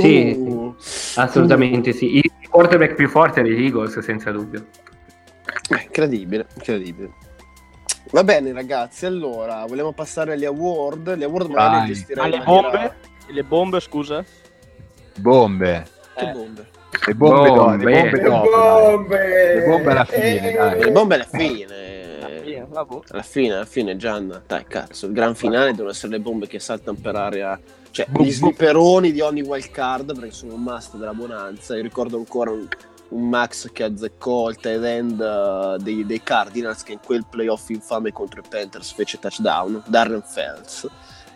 Sì, 0.00 0.34
Uh, 0.38 0.74
Assolutamente 1.16 1.92
sì. 1.92 2.16
Il 2.16 2.30
quarterback 2.48 2.94
più 2.94 3.08
forte 3.08 3.42
degli 3.42 3.64
Eagles, 3.64 3.98
senza 4.00 4.30
dubbio. 4.30 4.64
Eh, 5.70 5.82
Incredibile, 5.82 6.46
incredibile. 6.54 7.10
Va 8.10 8.24
bene 8.24 8.52
ragazzi, 8.54 9.04
allora 9.04 9.64
vogliamo 9.66 9.92
passare 9.92 10.32
agli 10.32 10.46
award. 10.46 11.16
Gli 11.16 11.24
award 11.24 11.50
magari 11.50 11.74
Vai. 11.76 11.86
li 11.88 11.92
gestirei 11.94 12.22
Ma 12.22 12.24
in 12.24 12.30
le 12.30 12.44
maniera- 12.46 12.70
bombe? 12.70 12.94
Le 13.30 13.44
bombe, 13.44 13.80
scusa? 13.80 14.24
Bombe. 15.18 15.84
Che 16.16 16.24
Eh. 16.24 16.32
bombe? 16.32 16.66
Le 17.06 17.14
bombe, 17.14 17.48
do- 17.48 17.54
Bombe. 17.54 17.84
le 17.84 18.00
bombe 18.00 18.10
Le 18.16 18.22
dopo, 18.22 18.48
dai. 18.50 18.90
bombe! 18.96 19.54
Le 19.54 19.64
bombe 19.66 19.90
alla 19.90 20.04
fine, 20.06 20.52
dai. 20.52 20.80
Le 20.80 20.90
bombe 20.90 21.14
alla 21.14 21.28
fine. 21.30 21.97
Sì, 22.66 22.72
vabbè. 22.72 22.98
Alla 23.10 23.22
fine, 23.22 23.54
alla 23.54 23.64
fine, 23.64 23.96
Gianna. 23.96 24.42
Dai, 24.46 24.64
cazzo, 24.66 25.06
il 25.06 25.12
gran 25.12 25.34
finale 25.34 25.70
devono 25.70 25.90
essere 25.90 26.12
le 26.12 26.20
bombe 26.20 26.46
che 26.46 26.58
saltano 26.58 26.98
per 27.00 27.16
aria. 27.16 27.60
Cioè, 27.90 28.06
Boom, 28.08 28.26
gli 28.26 28.32
slipperoni 28.32 29.12
di 29.12 29.20
ogni 29.20 29.42
wild 29.42 29.70
card, 29.70 30.14
perché 30.14 30.32
sono 30.32 30.54
un 30.54 30.62
must 30.62 30.96
della 30.96 31.14
bonanza. 31.14 31.74
Io 31.74 31.82
ricordo 31.82 32.16
ancora 32.16 32.50
un, 32.50 32.66
un 33.08 33.28
Max 33.28 33.70
che 33.72 33.84
azzeccò 33.84 34.50
il 34.50 34.56
tight 34.56 34.82
end 34.82 35.20
uh, 35.20 35.82
dei, 35.82 36.04
dei 36.04 36.22
Cardinals 36.22 36.82
che 36.82 36.92
in 36.92 37.00
quel 37.04 37.24
playoff 37.28 37.68
infame 37.70 38.12
contro 38.12 38.40
i 38.40 38.44
Panthers 38.48 38.92
fece 38.92 39.18
touchdown. 39.18 39.82
Darren 39.86 40.22
Fells. 40.22 40.88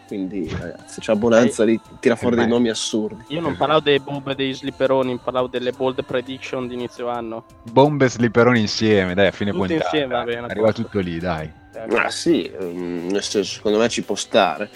Quindi, 0.07 0.49
ragazzi, 0.59 1.01
c'è 1.01 1.13
la 1.13 1.19
bonanza 1.19 1.65
lì, 1.65 1.81
tira 2.01 2.17
fuori 2.17 2.37
dei 2.37 2.45
Beh. 2.45 2.51
nomi 2.51 2.69
assurdi. 2.69 3.25
Io 3.29 3.41
non 3.41 3.57
parlavo 3.57 3.81
delle 3.81 4.01
bombe 4.01 4.35
dei 4.35 4.53
slipperoni, 4.53 5.19
parlavo 5.23 5.47
delle 5.47 5.73
bold 5.73 6.05
prediction 6.05 6.69
di 6.69 6.75
inizio 6.75 7.09
anno. 7.09 7.45
Bombe 7.71 8.05
e 8.05 8.09
slipperoni 8.11 8.61
insieme, 8.61 9.15
dai, 9.15 9.29
a 9.29 9.31
fine 9.31 9.53
Tutti 9.53 9.67
puntata. 9.69 9.85
insieme, 9.97 10.15
va 10.15 10.25
bene, 10.25 10.47
Arriva 10.47 10.73
tutto 10.73 10.99
lì, 11.01 11.19
dai. 11.19 11.61
Ah 11.75 12.11
sì, 12.11 12.45
ehm, 12.45 13.09
nel 13.11 13.23
senso, 13.23 13.55
secondo 13.55 13.79
me 13.79 13.89
ci 13.89 14.03
può 14.03 14.15
stare. 14.15 14.69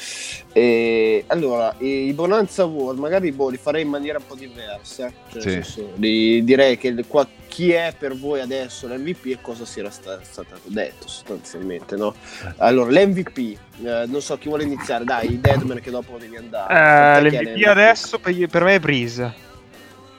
E, 0.52 1.24
allora, 1.26 1.74
i 1.78 2.10
Bonanza 2.14 2.62
Award 2.62 2.98
magari 2.98 3.32
boh, 3.32 3.50
li 3.50 3.58
farei 3.58 3.82
in 3.82 3.88
maniera 3.88 4.16
un 4.18 4.24
po' 4.26 4.34
diversa. 4.34 5.12
Cioè, 5.30 5.40
Sì. 5.42 5.50
senso, 5.50 5.92
li- 5.96 6.42
direi 6.42 6.78
che 6.78 6.94
qua- 7.06 7.28
chi 7.48 7.70
è 7.72 7.94
per 7.98 8.16
voi 8.16 8.40
adesso 8.40 8.86
l'MVP 8.86 9.26
e 9.26 9.38
cosa 9.42 9.64
si 9.66 9.80
era 9.80 9.90
sta- 9.90 10.20
stato 10.22 10.58
detto 10.64 11.06
sostanzialmente. 11.08 11.96
No? 11.96 12.14
Allora, 12.56 12.90
l'MVP, 12.90 13.38
eh, 13.84 14.04
non 14.06 14.20
so 14.22 14.36
chi 14.38 14.48
vuole 14.48 14.64
iniziare, 14.64 15.04
dai, 15.04 15.38
Deadman 15.40 15.80
che 15.80 15.90
dopo 15.90 16.16
devi 16.18 16.36
andare. 16.36 16.72
Eh, 16.72 17.18
è 17.18 17.20
L'MVP 17.42 17.66
adesso 17.66 18.18
per, 18.18 18.34
per 18.48 18.62
me 18.64 18.74
è 18.74 18.80
Breeze. 18.80 19.34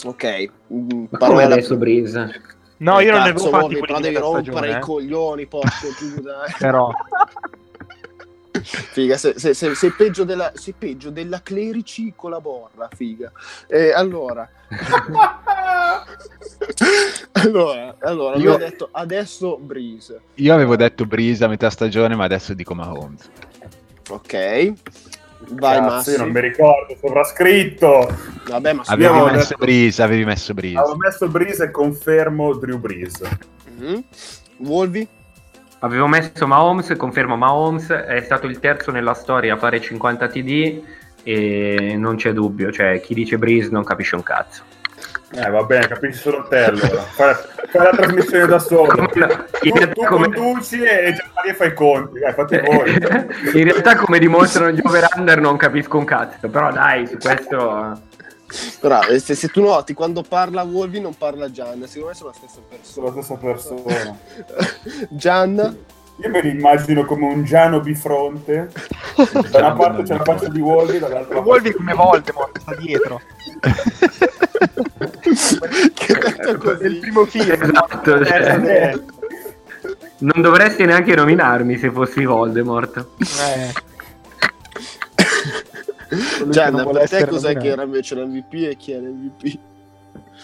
Ok, 0.03 0.25
mm, 0.71 0.79
Ma 1.09 1.17
come 1.17 1.17
parola- 1.17 1.43
adesso 1.55 1.75
Breeze? 1.75 2.41
No, 2.77 2.99
Eh, 2.99 3.05
io 3.05 3.11
non 3.11 3.23
ne 3.23 3.29
avevo 3.29 3.49
fatti 3.49 3.75
quelli 3.77 4.01
devi 4.01 4.15
rompere 4.17 4.43
stagione, 4.51 4.67
i 4.69 4.71
eh. 4.75 4.79
coglioni, 4.79 5.45
porco 5.47 5.87
Giuda. 5.97 6.43
eh. 6.45 6.53
Però, 6.59 6.91
Figa, 8.61 9.17
se- 9.17 9.37
se- 9.37 9.53
se- 9.53 9.75
sei, 9.75 9.91
peggio 9.91 10.23
della, 10.23 10.51
sei 10.55 10.73
peggio 10.77 11.11
della 11.11 11.41
Clerici 11.43 12.13
con 12.15 12.31
la 12.31 12.41
borra, 12.41 12.89
figa. 12.95 13.31
Eh, 13.67 13.91
allora, 13.93 14.49
allora, 17.33 17.95
allora 18.01 18.35
Io- 18.37 18.53
abbiamo 18.53 18.57
detto 18.57 18.89
adesso 18.91 19.57
Breeze. 19.57 20.21
Io 20.35 20.53
avevo 20.53 20.75
detto 20.75 21.05
Breeze 21.05 21.43
a 21.45 21.47
metà 21.47 21.69
stagione, 21.69 22.15
ma 22.15 22.23
adesso 22.25 22.53
dico 22.53 22.73
Mahomes. 22.73 23.29
Ok. 24.09 24.73
Vai 25.51 25.77
Cazzo, 25.79 26.11
io 26.11 26.17
non 26.17 26.29
mi 26.31 26.41
ricordo, 26.41 26.95
sovrascritto. 26.99 28.15
Vabbè, 28.47 28.73
ma 28.73 28.83
Avevi 28.85 29.05
avevo 29.05 29.25
messo 29.25 29.37
detto- 29.49 29.57
Breeze, 29.57 30.01
avevi 30.03 30.25
messo 30.25 30.53
Breeze. 30.53 30.77
Avevo 30.77 30.95
messo 30.97 31.27
Breeze 31.27 31.63
e 31.65 31.71
confermo 31.71 32.53
Drew 32.55 32.77
Breeze. 32.79 33.39
Mhm. 33.77 34.03
Wolvi? 34.57 35.07
Avevo 35.79 36.07
messo 36.07 36.47
Mahomes, 36.47 36.93
confermo 36.97 37.35
Mahomes, 37.37 37.87
è 37.89 38.19
stato 38.21 38.47
il 38.47 38.59
terzo 38.59 38.91
nella 38.91 39.13
storia 39.13 39.53
a 39.53 39.57
fare 39.57 39.79
50 39.79 40.27
TD 40.27 40.81
e 41.23 41.95
non 41.97 42.15
c'è 42.15 42.33
dubbio, 42.33 42.71
cioè 42.71 42.99
chi 42.99 43.13
dice 43.13 43.37
Breeze 43.37 43.69
non 43.69 43.83
capisce 43.83 44.15
un 44.15 44.23
cazzo. 44.23 44.63
Eh, 45.31 45.49
va 45.49 45.63
bene, 45.63 45.87
capisci 45.87 46.21
solo 46.21 46.47
te 46.47 46.63
allora. 46.63 47.01
Fai, 47.01 47.35
fai 47.69 47.83
la 47.83 47.89
trasmissione 47.89 48.45
da 48.45 48.59
solo. 48.59 49.07
Tu, 49.09 49.19
in 49.67 49.73
realtà 49.73 49.93
tu 49.93 50.05
come- 50.05 50.33
conduci 50.33 50.81
e 50.81 51.13
Gianmaria 51.13 51.53
fa 51.53 51.65
i 51.65 51.73
conti. 51.73 52.19
Dai, 52.19 52.33
fate 52.33 52.61
voi. 52.61 52.91
In 53.59 53.63
realtà 53.65 53.95
come 53.97 54.19
dimostrano 54.19 54.71
gli 54.71 54.79
over-under 54.83 55.41
non 55.41 55.57
capisco 55.57 55.97
un 55.97 56.05
cazzo, 56.05 56.47
però 56.47 56.71
dai, 56.71 57.05
su 57.07 57.17
questo... 57.17 57.99
Però 58.79 59.01
eh, 59.01 59.19
se, 59.19 59.35
se 59.35 59.49
tu 59.49 59.61
noti, 59.61 59.93
quando 59.93 60.21
parla 60.21 60.61
Wolvi 60.63 61.01
non 61.01 61.13
parla 61.17 61.51
Gian, 61.51 61.85
secondo 61.87 62.07
me 62.07 62.13
sono 62.13 62.29
la 62.29 62.35
stessa 62.35 62.59
Sono 62.81 63.07
la 63.07 63.11
persona. 63.11 63.57
stessa 63.57 63.83
persona. 63.83 64.17
Gian? 65.09 65.77
Io 66.19 66.29
me 66.29 66.41
li 66.41 66.49
immagino 66.49 67.05
come 67.05 67.25
un 67.27 67.43
Giano 67.43 67.79
bifronte. 67.79 68.71
Da 69.51 69.59
una 69.59 69.73
parte 69.73 70.03
c'è 70.03 70.17
la 70.17 70.23
faccia 70.23 70.47
di 70.49 70.59
Wolvi, 70.59 70.97
dall'altra 70.99 71.39
Wolvi 71.39 71.71
come 71.73 71.93
Voldemort, 71.93 72.59
sta 72.59 72.75
dietro. 72.75 73.21
che 75.93 76.13
detto 76.13 76.57
così. 76.57 76.95
primo 76.99 77.25
film. 77.25 77.51
Esatto, 77.51 78.25
cioè, 78.25 78.99
non 80.19 80.41
dovresti 80.41 80.85
neanche 80.85 81.13
nominarmi 81.15 81.77
se 81.77 81.91
fossi 81.91 82.25
Voldemort. 82.25 82.97
eh. 83.19 83.85
Colui 86.09 86.45
che 86.45 86.49
Gian, 86.49 86.73
non 86.73 86.83
vuole 86.83 86.99
per 86.99 87.09
te 87.09 87.27
cos'è 87.27 87.47
che 87.49 87.53
nominato. 87.53 87.73
era 87.73 87.83
invece 87.83 88.15
l'MVP 88.15 88.53
e 88.53 88.75
chi 88.77 88.91
è 88.93 88.97
l'MVP? 88.97 89.59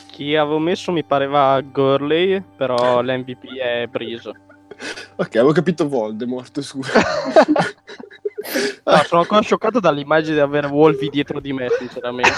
Chi 0.07 0.35
avevo 0.35 0.59
messo 0.59 0.91
mi 0.91 1.03
pareva 1.03 1.59
Gurley, 1.61 2.43
però 2.55 3.01
l'MVP 3.01 3.57
è 3.57 3.87
Breeze. 3.89 4.31
Ok, 5.15 5.35
avevo 5.35 5.51
capito 5.51 5.87
Voldemort, 5.87 6.61
scusa. 6.61 6.91
No, 8.85 8.97
sono 9.05 9.21
ancora 9.21 9.39
scioccato 9.41 9.79
dall'immagine 9.79 10.35
di 10.35 10.41
avere 10.41 10.67
Wolvi 10.67 11.07
dietro 11.09 11.39
di 11.39 11.53
me, 11.53 11.67
sinceramente. 11.79 12.33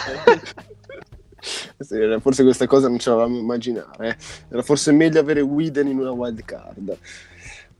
Forse 2.21 2.43
questa 2.43 2.67
cosa 2.67 2.87
non 2.87 2.99
ce 2.99 3.09
l'avevamo 3.09 3.37
immaginare. 3.39 4.09
eh. 4.09 4.15
Era 4.51 4.61
forse 4.61 4.91
meglio 4.91 5.19
avere 5.19 5.41
Whedon 5.41 5.87
in 5.87 5.97
una 5.99 6.11
wild 6.11 6.43
card. 6.45 6.95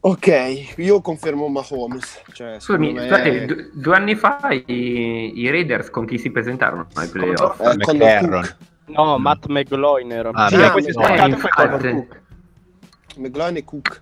Ok, 0.02 0.74
io 0.78 1.02
confermo 1.02 1.48
Mahomes. 1.48 2.22
Cioè, 2.32 2.60
Scusami, 2.60 2.94
me- 2.94 3.02
scusate, 3.08 3.46
du- 3.46 3.70
due 3.74 3.96
anni 3.96 4.16
fa 4.16 4.40
i, 4.52 5.32
i 5.36 5.50
Raiders 5.50 5.90
con 5.90 6.06
chi 6.06 6.18
si 6.18 6.32
presentarono 6.32 6.88
ai 6.96 7.08
playoff? 7.08 7.60
Eh, 7.60 7.78
con 7.80 7.98
McCarron. 7.98 8.56
No, 8.88 9.18
Matt 9.18 9.46
McGloin 9.48 10.12
era. 10.12 10.30
Ah, 10.34 10.48
Sì, 10.48 10.56
spaccato 10.56 10.78
e 11.24 11.90
infatti. 11.90 13.64
Cook. 13.64 14.02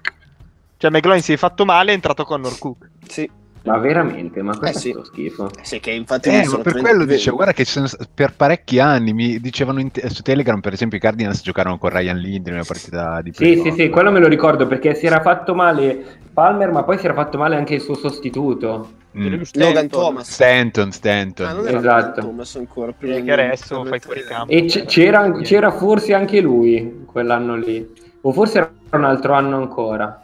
Cioè, 0.83 0.91
McGloin 0.91 1.21
si 1.21 1.31
è 1.31 1.37
fatto 1.37 1.63
male 1.63 1.91
è 1.91 1.93
entrato 1.93 2.25
Connor 2.25 2.57
Cook. 2.59 2.89
Sì, 3.07 3.29
Ma 3.63 3.77
veramente? 3.77 4.41
Ma 4.41 4.57
questo 4.57 4.79
Eh, 4.79 4.81
sì. 4.81 4.89
è 4.99 5.05
schifo. 5.05 5.49
sì 5.61 5.79
che 5.79 5.91
infatti 5.91 6.27
Eh, 6.27 6.45
ma 6.45 6.57
per 6.57 6.75
quello 6.81 7.05
dicevo, 7.05 7.37
guarda 7.37 7.53
che 7.53 7.63
sono 7.63 7.87
per 8.13 8.33
parecchi 8.35 8.79
anni 8.79 9.13
mi 9.13 9.39
dicevano 9.39 9.79
in 9.79 9.91
te- 9.91 10.09
su 10.09 10.21
Telegram, 10.21 10.59
per 10.59 10.73
esempio, 10.73 10.97
i 10.97 10.99
Cardinals 10.99 11.41
giocarono 11.41 11.77
con 11.77 11.89
Ryan 11.89 12.17
Lind 12.17 12.47
in 12.47 12.55
una 12.55 12.65
partita 12.65 13.21
di 13.21 13.31
Sì, 13.33 13.61
sì, 13.63 13.71
sì, 13.71 13.87
quello 13.87 14.11
me 14.11 14.19
lo 14.19 14.27
ricordo 14.27 14.67
perché 14.67 14.93
si 14.93 15.05
era 15.05 15.21
fatto 15.21 15.55
male 15.55 16.19
Palmer, 16.33 16.71
ma 16.71 16.83
poi 16.83 16.97
si 16.97 17.05
era 17.05 17.13
fatto 17.13 17.37
male 17.37 17.55
anche 17.55 17.75
il 17.75 17.79
suo 17.81 17.95
sostituto. 17.95 18.89
Mm. 19.17 19.23
Logan 19.23 19.45
Stanton. 19.45 19.87
Thomas. 19.87 20.29
Stanton, 20.29 20.91
Stanton. 20.91 21.47
Ah, 21.47 21.53
non 21.53 21.67
era 21.69 21.77
Esatto. 21.77 22.19
Thomas 22.19 22.55
ancora. 22.57 22.91
Prima 22.91 23.21
che 23.21 23.31
adesso 23.31 23.85
fai 23.85 23.99
fuori 24.01 24.23
campo. 24.25 24.51
E 24.51 24.65
c- 24.65 24.83
c'era, 24.83 25.31
c'era 25.39 25.71
forse 25.71 26.13
anche 26.13 26.41
lui 26.41 27.03
quell'anno 27.05 27.55
lì, 27.55 27.87
o 28.19 28.31
forse 28.33 28.57
era 28.57 28.71
un 28.91 29.05
altro 29.05 29.31
anno 29.31 29.55
ancora. 29.55 30.17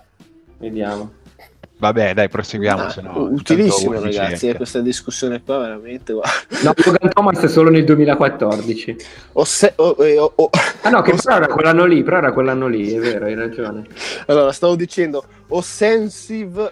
Vediamo. 0.60 1.12
Vabbè, 1.78 2.14
dai, 2.14 2.28
proseguiamo. 2.28 2.84
Ah, 2.84 2.89
se 2.89 3.01
no, 3.01 3.22
utilissimo 3.32 3.93
ragazzi, 4.01 4.49
eh, 4.49 4.55
questa 4.57 4.82
discussione 4.82 5.41
qua 5.41 5.60
veramente 5.60 6.12
guarda. 6.12 6.34
No, 6.62 6.74
Logan 6.86 7.10
Thomas 7.10 7.45
solo 7.45 7.70
nel 7.70 7.86
2014. 7.86 8.97
Ho 9.34 9.45
se- 9.45 9.74
eh, 9.99 10.18
ho- 10.18 10.34
ho- 10.36 10.49
Ah 10.82 10.89
no, 10.89 11.01
che 11.01 11.14
però 11.16 11.38
era 11.38 11.47
quell'anno 11.47 11.86
lì, 11.86 12.03
però 12.03 12.18
era 12.18 12.34
quell'anno 12.34 12.68
lì, 12.68 12.91
è 12.93 12.99
vero, 12.99 13.26
hai 13.26 13.34
ragione. 13.36 13.84
Allora, 14.26 14.51
stavo 14.51 14.76
dicendo 14.76 15.24
offensive 15.47 16.70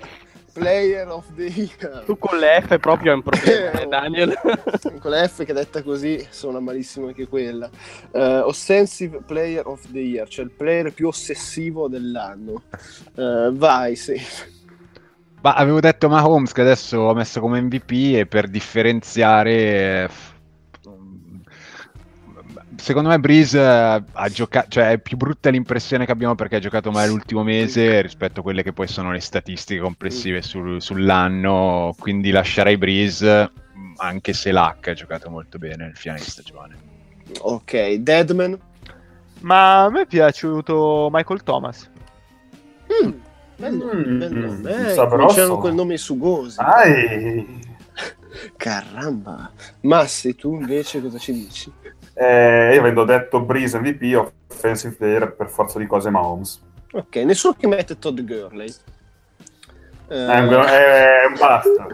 player 0.58 1.08
of 1.10 1.26
the 1.36 1.44
year. 1.44 2.04
Tu 2.06 2.18
con 2.18 2.38
le 2.40 2.62
F 2.66 2.78
proprio 2.80 3.12
è 3.12 3.16
un 3.16 3.22
problema, 3.22 3.72
Eh, 3.80 3.86
Daniel. 3.88 4.34
Con 5.00 5.12
la 5.12 5.28
F 5.28 5.44
che 5.46 5.54
detta 5.54 5.84
così 5.84 6.26
suona 6.30 6.60
malissimo 6.60 7.08
anche 7.08 7.28
quella. 7.28 7.70
Eh, 8.12 8.40
offensive 8.40 9.22
player 9.26 9.68
of 9.68 9.82
the 9.92 10.00
year, 10.00 10.28
cioè 10.28 10.46
il 10.46 10.52
player 10.52 10.92
più 10.92 11.08
ossessivo 11.08 11.88
dell'anno. 11.88 12.64
Eh, 13.16 13.50
vai, 13.54 13.96
sì. 13.96 14.20
Ma 15.42 15.54
avevo 15.54 15.80
detto 15.80 16.10
Mahomes 16.10 16.52
che 16.52 16.62
adesso 16.62 16.98
ho 17.00 17.14
messo 17.14 17.40
come 17.40 17.62
MVP 17.62 18.16
e 18.16 18.26
per 18.26 18.48
differenziare... 18.48 19.54
eh, 20.04 20.10
Secondo 22.80 23.10
me 23.10 23.20
Breeze 23.20 23.60
eh, 23.60 24.04
ha 24.14 24.30
giocato, 24.30 24.68
cioè 24.70 24.92
è 24.92 24.98
più 25.00 25.18
brutta 25.18 25.50
l'impressione 25.50 26.06
che 26.06 26.12
abbiamo 26.12 26.36
perché 26.36 26.58
ha 26.58 26.60
giocato 26.60 26.92
male 26.92 27.08
l'ultimo 27.10 27.44
mese 27.44 28.02
rispetto 28.02 28.40
a 28.40 28.44
quelle 28.44 28.64
che 28.64 28.72
poi 28.72 28.88
sono 28.88 29.12
le 29.12 29.20
statistiche 29.20 29.80
complessive 29.82 30.42
sul- 30.42 30.82
sull'anno, 30.82 31.94
quindi 31.98 32.30
lascerei 32.32 32.78
Breeze 32.78 33.52
anche 33.98 34.34
se 34.34 34.52
l'H 34.52 34.58
ha 34.58 34.94
giocato 34.94 35.30
molto 35.30 35.58
bene 35.58 35.86
nel 35.86 35.96
finale 35.96 36.22
di 36.22 36.30
stagione. 36.30 36.76
Ok, 37.42 37.94
Deadman. 37.96 38.58
Ma 39.42 39.84
a 39.84 39.90
me 39.90 40.02
è 40.02 40.06
piaciuto 40.08 41.10
Michael 41.12 41.44
Thomas. 41.44 41.90
Mm, 43.04 43.12
bel 43.58 43.74
nome, 43.76 43.94
Mm, 44.06 44.18
bel 44.20 44.32
nome. 44.34 44.56
mm, 44.56 44.66
Eh, 44.68 45.28
c'erano 45.34 45.58
quel 45.58 45.74
nome 45.74 45.98
sugosi. 45.98 46.58
Dai. 46.58 47.60
Caramba. 48.56 49.52
Massi, 49.82 50.36
tu 50.36 50.54
invece 50.56 51.02
cosa 51.02 51.18
ci 51.18 51.34
dici? 51.34 51.72
Eh, 52.20 52.72
io 52.74 52.80
avendo 52.80 53.04
detto 53.04 53.42
Breeze 53.42 53.78
MVP, 53.80 54.16
offensive 54.50 54.96
player 54.96 55.34
per 55.36 55.50
forza 55.50 55.78
di 55.78 55.86
cose 55.86 56.10
Mahomes. 56.10 56.62
Ok, 56.94 57.16
nessuno 57.18 57.56
che 57.58 57.68
mette 57.68 58.00
Todd 58.00 58.20
Gurley. 58.22 58.74
Eh, 60.10 60.26
È 60.26 60.40
un, 60.40 60.50
è 60.50 61.26
un 61.28 61.36
basta. 61.38 61.88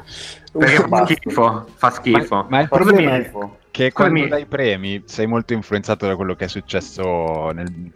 Perché 0.58 0.88
fa 0.88 1.06
schifo, 1.06 1.68
fa 1.76 1.90
schifo. 1.90 2.36
Ma, 2.36 2.46
ma 2.48 2.60
il 2.62 2.70
problema 2.70 3.16
è 3.16 3.32
che 3.72 3.92
quando 3.92 4.28
dai 4.28 4.46
premi 4.46 5.02
sei 5.08 5.26
molto 5.26 5.54
influenzato 5.54 6.06
da 6.06 6.16
quello 6.16 6.36
che 6.36 6.46
è 6.46 6.48
successo 6.48 7.50
nel- 7.52 7.92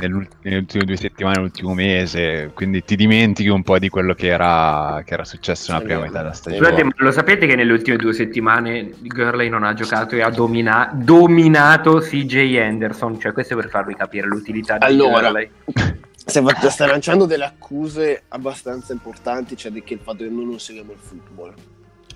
nelle 0.00 0.56
ultime 0.58 0.84
due 0.84 0.96
settimane, 0.96 1.38
l'ultimo 1.38 1.72
mese, 1.74 2.50
quindi 2.54 2.84
ti 2.84 2.96
dimentichi 2.96 3.48
un 3.48 3.62
po' 3.62 3.78
di 3.78 3.88
quello 3.88 4.14
che 4.14 4.26
era, 4.26 5.02
che 5.04 5.14
era 5.14 5.24
successo 5.24 5.72
nella 5.72 5.84
prima 5.84 6.00
metà 6.00 6.18
della 6.22 6.34
Scusate, 6.34 6.56
stagione. 6.56 6.84
ma 6.84 6.90
lo 6.96 7.10
sapete 7.12 7.46
che 7.46 7.56
nelle 7.56 7.72
ultime 7.72 7.96
due 7.96 8.12
settimane 8.12 8.90
Gurley 9.00 9.48
non 9.48 9.64
ha 9.64 9.72
giocato 9.74 10.14
e 10.14 10.22
ha 10.22 10.30
domina- 10.30 10.90
dominato 10.94 11.98
CJ 12.00 12.56
Anderson? 12.58 13.18
Cioè, 13.18 13.32
questo 13.32 13.54
è 13.54 13.56
per 13.56 13.70
farvi 13.70 13.94
capire 13.94 14.26
l'utilità 14.26 14.78
di 14.78 14.84
Allora. 14.84 15.20
Gurley. 15.30 15.50
Stai, 16.28 16.42
fa- 16.42 16.70
stai 16.70 16.88
lanciando 16.88 17.24
delle 17.24 17.44
accuse 17.44 18.24
abbastanza 18.28 18.92
importanti, 18.92 19.56
cioè 19.56 19.70
di 19.70 19.84
che 19.84 19.94
il 19.94 20.00
fatto 20.02 20.24
che 20.24 20.28
noi 20.28 20.44
non 20.44 20.58
seguiamo 20.58 20.90
il 20.90 20.98
football. 20.98 21.54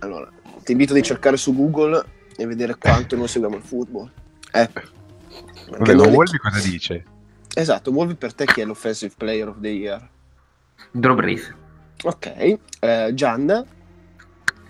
Allora, 0.01 0.29
ti 0.65 0.73
invito 0.73 0.95
a 0.95 1.01
cercare 1.01 1.37
su 1.37 1.55
Google 1.55 2.05
e 2.37 2.45
vedere 2.45 2.75
quanto 2.77 3.15
non 3.15 3.29
seguiamo 3.29 3.55
il 3.57 3.63
football. 3.63 4.11
Eh. 4.53 4.69
Vabbè, 4.73 4.83
Perché 5.71 5.95
ma 5.95 6.03
noi- 6.05 6.13
Wolvi 6.13 6.39
cosa 6.39 6.69
dice? 6.69 7.05
Esatto, 7.55 7.91
Wolvi 7.91 8.15
per 8.15 8.33
te 8.35 8.45
chi 8.47 8.61
è 8.61 8.65
l'offensive 8.65 9.15
player 9.17 9.49
of 9.49 9.61
the 9.61 9.69
year? 9.69 10.09
Drew 10.93 11.15
Brees. 11.15 11.53
Ok, 12.05 12.59
eh, 12.81 13.11
Gianna, 13.15 13.65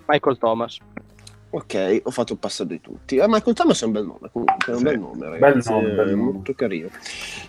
Michael 0.07 0.37
Thomas. 0.37 0.77
ok, 1.53 2.01
ho 2.03 2.11
fatto 2.11 2.33
il 2.33 2.39
passaggio 2.39 2.69
di 2.71 2.81
tutti. 2.81 3.17
Eh, 3.17 3.25
Michael 3.27 3.55
Thomas 3.55 3.81
è 3.81 3.85
un 3.85 3.91
bel 3.91 4.05
nome, 4.05 4.29
comunque, 4.31 4.55
è 4.67 4.71
un 4.71 4.77
Sì. 4.77 4.83
bel 4.83 4.99
nome, 4.99 5.29
ragazzi, 5.29 5.69
Bel 5.69 5.81
nome, 5.81 5.93
bel 5.95 6.07
è 6.07 6.11
nome. 6.15 6.31
molto 6.31 6.53
carino. 6.53 6.89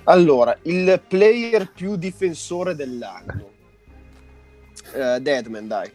Allora, 0.04 0.56
il 0.62 1.00
player 1.08 1.70
più 1.72 1.96
difensore 1.96 2.74
dell'anno. 2.74 3.50
Eh, 4.94 5.20
Deadman, 5.20 5.66
dai. 5.66 5.90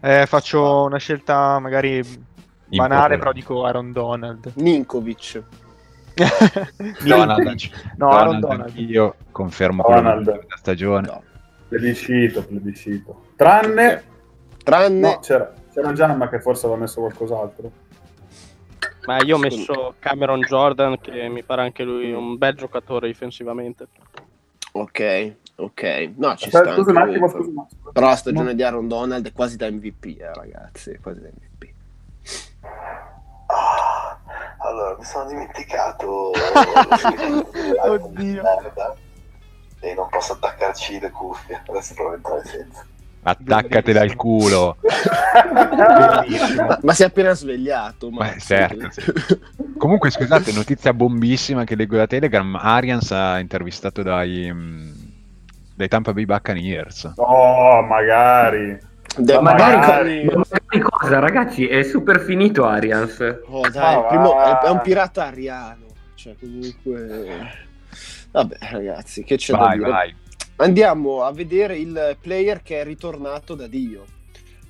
Eh, 0.00 0.26
faccio 0.26 0.84
una 0.84 0.96
scelta 0.98 1.58
magari 1.58 2.00
banale, 2.00 2.24
Impopolare. 2.70 3.18
però 3.18 3.32
dico 3.32 3.64
Aaron 3.66 3.92
Donald. 3.92 4.52
Ninkovic. 4.54 5.42
Donald, 7.04 7.70
No, 7.96 8.08
Aaron 8.10 8.40
Donald 8.40 8.40
Donald. 8.40 8.60
anch'io 8.68 9.14
confermo 9.30 9.82
Donald. 9.86 10.24
quello 10.24 10.38
della 10.40 10.56
stagione. 10.56 11.06
No. 11.06 11.22
Plebiscito, 11.68 12.42
plebiscito. 12.44 13.22
Tranne... 13.36 14.04
Tranne 14.62 14.98
No, 14.98 15.18
c'era, 15.20 15.52
c'era 15.72 15.92
Giamma 15.92 16.28
che 16.28 16.40
forse 16.40 16.66
aveva 16.66 16.80
messo 16.80 17.00
qualcos'altro. 17.00 17.70
Ma 19.06 19.22
io 19.22 19.36
ho 19.36 19.38
messo 19.38 19.94
Cameron 19.98 20.40
Jordan, 20.40 21.00
che 21.00 21.28
mi 21.28 21.42
pare 21.42 21.62
anche 21.62 21.82
lui 21.84 22.12
un 22.12 22.36
bel 22.36 22.54
giocatore 22.54 23.06
difensivamente. 23.06 23.86
Ok, 24.72 25.34
ok. 25.56 26.10
No, 26.16 26.36
ci 26.36 26.48
Aspetta, 26.48 26.82
sta. 26.82 27.00
attimo. 27.02 27.68
Però 27.92 28.06
la 28.06 28.14
stagione 28.16 28.54
di 28.54 28.62
Aaron 28.62 28.86
Donald 28.86 29.26
è 29.26 29.32
quasi 29.32 29.56
da 29.56 29.70
MVP, 29.70 30.04
eh, 30.20 30.32
ragazzi. 30.34 30.98
Quasi 31.00 31.20
da 31.20 31.28
MVP. 31.28 31.49
Allora, 34.70 34.94
mi 34.96 35.04
sono 35.04 35.28
dimenticato. 35.28 36.30
Oddio. 37.82 38.42
Merda. 38.42 38.94
E 39.80 39.94
non 39.94 40.08
posso 40.08 40.34
attaccarci 40.34 41.00
le 41.00 41.10
cuffie. 41.10 41.60
Adesso 41.66 41.94
provo 41.94 42.10
a 42.10 42.14
entrare 42.14 42.44
senza. 42.44 42.86
Attaccate 43.22 43.92
dal 43.92 44.14
culo. 44.14 44.76
Ma, 45.52 46.78
ma 46.80 46.92
si 46.94 47.02
è 47.02 47.06
appena 47.06 47.34
svegliato. 47.34 48.10
Ma 48.10 48.28
Beh, 48.28 48.38
certo. 48.38 48.88
Comunque, 49.76 50.10
scusate, 50.10 50.52
notizia 50.52 50.94
bombissima 50.94 51.64
che 51.64 51.74
leggo 51.74 51.96
da 51.96 52.06
Telegram. 52.06 52.54
Arians 52.54 53.10
ha 53.10 53.40
intervistato 53.40 54.02
dai, 54.02 54.48
mm, 54.52 54.92
dai 55.74 55.88
Tampa 55.88 56.12
Bay 56.12 56.26
Buccaneers. 56.26 57.14
No, 57.16 57.82
magari. 57.82 58.78
De- 59.18 59.34
Ma 59.34 59.40
magari, 59.40 59.76
magari. 59.76 60.24
ma 60.24 60.36
magari 60.36 60.80
cosa, 60.90 61.18
ragazzi? 61.18 61.66
È 61.66 61.82
super 61.82 62.20
finito 62.20 62.64
Arians. 62.64 63.40
Oh, 63.46 63.68
dai, 63.68 63.96
Ma 63.96 64.02
primo- 64.06 64.40
è, 64.40 64.58
è 64.66 64.70
un 64.70 64.80
pirata 64.82 65.26
ariano. 65.26 65.86
Cioè, 66.14 66.34
comunque... 66.38 67.68
Vabbè, 68.30 68.56
ragazzi, 68.70 69.24
che 69.24 69.36
c'è 69.36 69.52
da 69.52 69.58
Vai, 69.58 69.78
dire? 69.78 69.90
vai. 69.90 70.14
Andiamo 70.56 71.22
a 71.24 71.32
vedere 71.32 71.76
il 71.76 72.16
player 72.20 72.62
che 72.62 72.80
è 72.80 72.84
ritornato 72.84 73.54
da 73.54 73.66
Dio. 73.66 74.04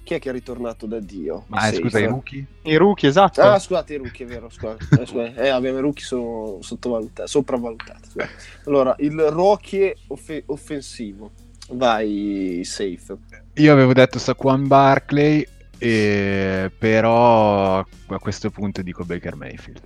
Chi 0.03 0.15
è 0.15 0.19
che 0.19 0.31
è 0.31 0.33
ritornato 0.33 0.87
da 0.87 0.99
Dio? 0.99 1.45
Ma 1.49 1.69
eh, 1.69 1.75
scusa, 1.75 1.99
i 1.99 2.07
rookie? 2.07 2.47
I 2.63 2.77
rookie, 2.77 3.09
esatto. 3.09 3.43
Ah, 3.43 3.59
scusate, 3.59 3.95
i 3.95 3.97
rookie, 3.99 4.25
è 4.25 4.29
vero, 4.29 4.49
scusate. 4.49 4.85
Eh, 5.03 5.07
scusate. 5.07 5.35
Eh, 5.37 5.49
abbiamo 5.49 5.79
i 5.79 5.81
rookie 5.83 6.05
sono 6.05 6.59
sottovalutati, 6.63 7.29
sopravvalutati. 7.29 8.09
scusate. 8.11 8.33
Allora, 8.67 8.95
il 9.01 9.21
rookie 9.21 9.97
off- 10.09 10.43
offensivo. 10.47 11.31
Vai, 11.73 12.63
safe. 12.65 13.17
Io 13.55 13.73
avevo 13.73 13.93
detto 13.93 14.19
Saquon 14.19 14.67
Barkley, 14.67 15.47
e- 15.79 16.71
però 16.79 17.79
a 17.79 18.19
questo 18.19 18.51
punto 18.51 18.83
dico 18.83 19.05
Baker 19.05 19.35
Mayfield. 19.37 19.81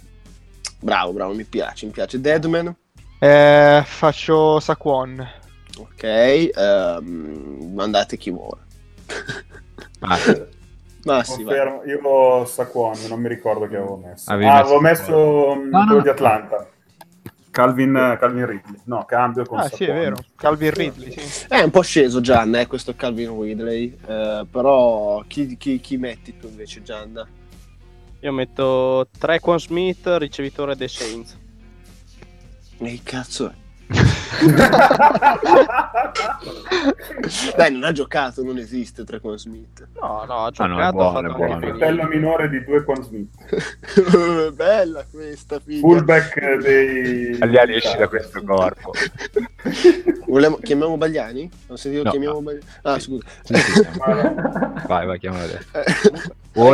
Bravo, 0.80 1.12
bravo, 1.12 1.34
mi 1.34 1.44
piace, 1.44 1.86
mi 1.86 1.92
piace. 1.92 2.20
Deadman. 2.20 2.74
Eh, 3.18 3.82
faccio 3.84 4.60
Saquon. 4.60 5.26
Ok, 5.78 6.02
ehm, 6.02 7.72
mandate 7.74 8.16
chi 8.16 8.30
vuole. 8.30 8.60
Ma 10.00 10.16
sì, 11.24 11.42
vai. 11.42 11.56
Confermo. 11.56 11.84
Io 11.84 12.44
Saquon, 12.44 12.98
non 13.08 13.20
mi 13.20 13.28
ricordo 13.28 13.66
che 13.66 13.76
avevo 13.76 13.96
messo. 13.96 14.30
Avevi 14.30 14.50
ah, 14.50 14.54
messo 14.54 14.64
avevo 14.64 14.80
messo 14.80 15.54
mm, 15.56 15.70
No, 15.70 15.78
no, 15.78 15.84
quello 15.84 15.96
no. 15.96 16.02
di 16.02 16.08
Atlanta. 16.10 16.68
Calvin, 17.54 18.16
Calvin 18.18 18.46
Ridley. 18.46 18.80
No, 18.86 19.04
cambio 19.04 19.44
con 19.46 19.60
Ah, 19.60 19.68
sì, 19.68 19.84
è 19.84 19.92
vero. 19.92 20.16
Calvin 20.34 20.72
Ridley, 20.72 21.12
sì. 21.12 21.46
È 21.48 21.60
un 21.62 21.70
po' 21.70 21.82
sceso 21.82 22.20
Gianna, 22.20 22.58
eh, 22.58 22.66
questo 22.66 22.94
Calvin 22.96 23.40
Ridley. 23.40 23.96
eh, 24.06 24.44
però 24.50 25.22
chi, 25.28 25.56
chi- 25.56 25.78
chi 25.78 25.96
metti 25.96 26.36
tu 26.36 26.48
invece, 26.48 26.82
Gianna? 26.82 27.24
Io 28.20 28.32
metto 28.32 29.06
Trequan 29.16 29.60
Smith, 29.60 30.04
ricevitore 30.18 30.74
dei 30.74 30.88
Saints. 30.88 31.38
Che 32.76 33.00
cazzo 33.04 33.48
è? 33.50 33.54
Dai, 37.56 37.72
non 37.72 37.84
ha 37.84 37.92
giocato, 37.92 38.42
non 38.42 38.58
esiste 38.58 39.04
Trecon 39.04 39.38
Smith. 39.38 39.86
No, 40.00 40.24
no, 40.26 40.34
ha 40.44 40.50
Ah, 40.56 40.66
no, 40.66 40.74
giocato, 40.74 40.92
buono, 40.96 41.32
ha 41.32 41.34
buono. 41.34 41.58
Fratello 41.60 42.04
minore 42.06 42.48
di 42.48 42.64
due 42.64 42.84
con 42.84 43.02
Smith. 43.02 43.30
Bella 44.52 45.04
questa 45.10 45.60
figlia. 45.60 45.80
Fullback 45.80 46.56
dei... 46.58 47.38
Tagliali 47.38 47.74
esci 47.76 47.96
da 47.96 48.08
questo 48.08 48.42
corpo. 48.42 48.92
Vogliamo- 50.26 50.56
chiamiamo 50.56 50.96
Bagliani? 50.96 51.48
Non 51.68 51.78
sentito 51.78 52.04
No. 52.04 52.10
chiamiamo 52.10 52.40
Bagliani? 52.42 52.64
Ah, 52.82 52.98
scusa. 52.98 53.24
Sì, 53.42 53.54
sì, 53.54 53.82
no. 53.82 54.82
Vai, 54.86 55.06
vai, 55.06 55.18
chiamalo 55.18 55.44
adesso. 55.44 55.66
Eh, 55.72 55.84
Trequan 56.54 56.70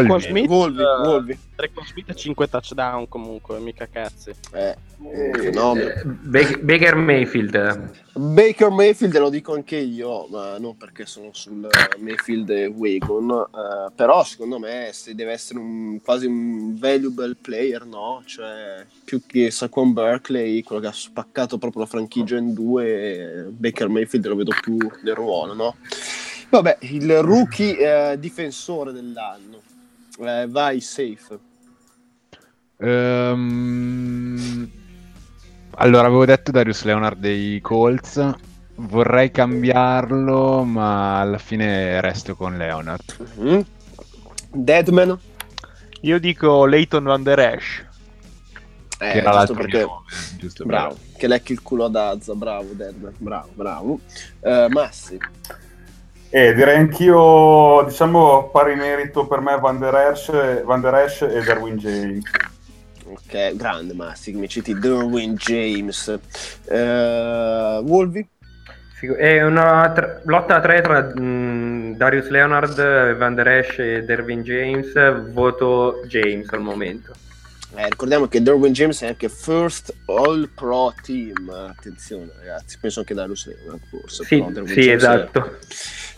Wolvi. 1.04 1.38
Smith, 1.68 1.76
Volvi, 1.76 1.84
eh, 1.84 1.84
Volvi. 1.84 1.84
Trequan 1.84 1.86
Smith 1.86 2.14
5 2.14 2.48
touchdown 2.48 3.08
comunque, 3.08 3.58
mica 3.58 3.86
cazzi. 3.86 4.30
Eh, 4.52 4.76
eh, 5.12 5.30
fenomeno. 5.38 5.88
Eh, 5.88 6.02
Ba- 6.04 6.58
Baker 6.62 6.94
Mayfield. 6.94 7.90
Baker 8.12 8.70
Mayfield 8.70 9.16
lo 9.18 9.30
dico 9.30 9.54
anche 9.54 9.76
io, 9.76 10.26
ma 10.26 10.58
non 10.58 10.76
perché 10.76 11.06
sono 11.06 11.28
sul 11.32 11.68
Mayfield 11.98 12.50
Wagon, 12.74 13.30
eh, 13.30 13.92
però 13.94 14.24
secondo 14.24 14.58
me 14.58 14.90
se 14.92 15.14
deve 15.14 15.32
essere 15.32 15.58
un, 15.58 16.00
quasi 16.02 16.26
un 16.26 16.76
valuable 16.78 17.36
player, 17.40 17.84
no? 17.84 18.22
Cioè 18.24 18.84
più 19.04 19.22
che 19.26 19.50
Saquon 19.50 19.92
Berkeley, 19.92 20.62
quello 20.62 20.80
che 20.82 20.88
ha 20.88 20.92
spaccato 20.92 21.58
proprio 21.58 21.82
la 21.82 21.88
franchigia 21.88 22.36
in 22.36 22.52
due, 22.52 23.46
Baker 23.50 23.88
Mayfield 23.88 24.26
lo 24.26 24.36
vedo 24.36 24.52
più 24.60 24.76
nel 25.02 25.14
ruolo, 25.14 25.54
no? 25.54 25.76
Vabbè, 26.50 26.78
il 26.80 27.22
rookie 27.22 28.12
eh, 28.12 28.18
difensore 28.18 28.92
dell'anno, 28.92 29.62
Eh, 30.22 30.46
vai 30.48 30.80
safe. 30.80 31.38
Ehm, 32.80 34.70
allora, 35.76 36.06
avevo 36.06 36.24
detto 36.24 36.50
Darius 36.50 36.82
Leonard 36.84 37.18
dei 37.18 37.60
Colts. 37.60 38.30
Vorrei 38.76 39.30
cambiarlo, 39.30 40.64
ma 40.64 41.20
alla 41.20 41.38
fine 41.38 42.00
resto 42.00 42.34
con 42.34 42.56
Leonard. 42.56 43.02
Mhm. 43.36 43.64
Deadman, 44.52 45.18
Io 46.02 46.18
dico 46.18 46.64
Leighton 46.64 47.04
Van 47.04 47.22
Der 47.22 47.38
Esch. 47.38 47.86
eh, 48.98 49.10
che 49.12 49.18
era 49.18 49.30
giusto 49.30 49.30
l'altro 49.30 49.54
perché... 49.54 49.86
giusto 50.38 50.64
per- 50.64 50.72
Bravo, 50.76 50.96
che 51.16 51.26
lecchi 51.28 51.52
il 51.52 51.62
culo 51.62 51.84
ad 51.84 51.96
Azza, 51.96 52.34
bravo 52.34 52.72
Deadman, 52.72 53.14
bravo, 53.18 53.48
bravo. 53.54 54.00
Eh, 54.40 54.66
Massi, 54.70 55.18
E 56.30 56.54
direi 56.54 56.76
anch'io, 56.78 57.84
diciamo, 57.86 58.48
pari 58.50 58.74
merito 58.76 59.26
per 59.26 59.40
me 59.40 59.58
Van 59.58 59.78
Der 59.78 59.94
Esch, 59.94 60.62
Van 60.64 60.80
Der 60.80 60.94
Esch 60.94 61.22
e 61.22 61.42
Darwin 61.42 61.76
James. 61.76 62.22
Ok, 63.12 63.56
grande 63.56 63.94
Massi, 63.94 64.32
mi 64.32 64.48
citi 64.48 64.78
Derwin 64.78 65.34
James. 65.34 66.18
Eh, 66.64 67.80
Wolvi, 67.84 68.26
È 69.18 69.42
una 69.42 69.90
tra- 69.94 70.20
lotta 70.24 70.56
a 70.56 70.60
tre 70.60 70.82
tra 70.82 71.00
mh, 71.02 71.96
Darius 71.96 72.28
Leonard, 72.28 73.16
Van 73.16 73.34
Der 73.34 73.48
Esch 73.48 73.78
e 73.78 74.02
Dervin 74.04 74.42
James. 74.42 74.92
Voto 75.32 76.02
James 76.06 76.46
al 76.50 76.60
momento. 76.60 77.12
eh, 77.76 77.88
ricordiamo 77.88 78.26
che 78.26 78.42
Derwin 78.42 78.72
James 78.72 79.00
è 79.02 79.06
anche 79.06 79.28
first 79.30 79.94
all 80.06 80.50
pro 80.54 80.92
team, 81.02 81.48
attenzione 81.48 82.28
ragazzi, 82.38 82.76
penso 82.80 82.98
anche 83.00 83.14
da 83.14 83.26
Leonard 83.46 83.80
forse. 83.88 84.24
Sì, 84.24 84.44
Derwin 84.50 84.66
sì, 84.66 84.80
James 84.82 84.90
è- 84.90 84.94
esatto. 85.06 85.58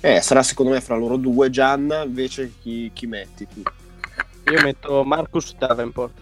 Eh, 0.01 0.21
sarà 0.21 0.43
secondo 0.43 0.73
me 0.73 0.81
fra 0.81 0.97
loro 0.97 1.17
due, 1.17 1.49
Gianna, 1.51 2.03
invece 2.03 2.51
chi, 2.61 2.91
chi 2.93 3.07
metti 3.07 3.47
tu? 3.47 3.63
Io 4.51 4.61
metto 4.61 5.05
Marcus 5.05 5.55
Davenport. 5.57 6.19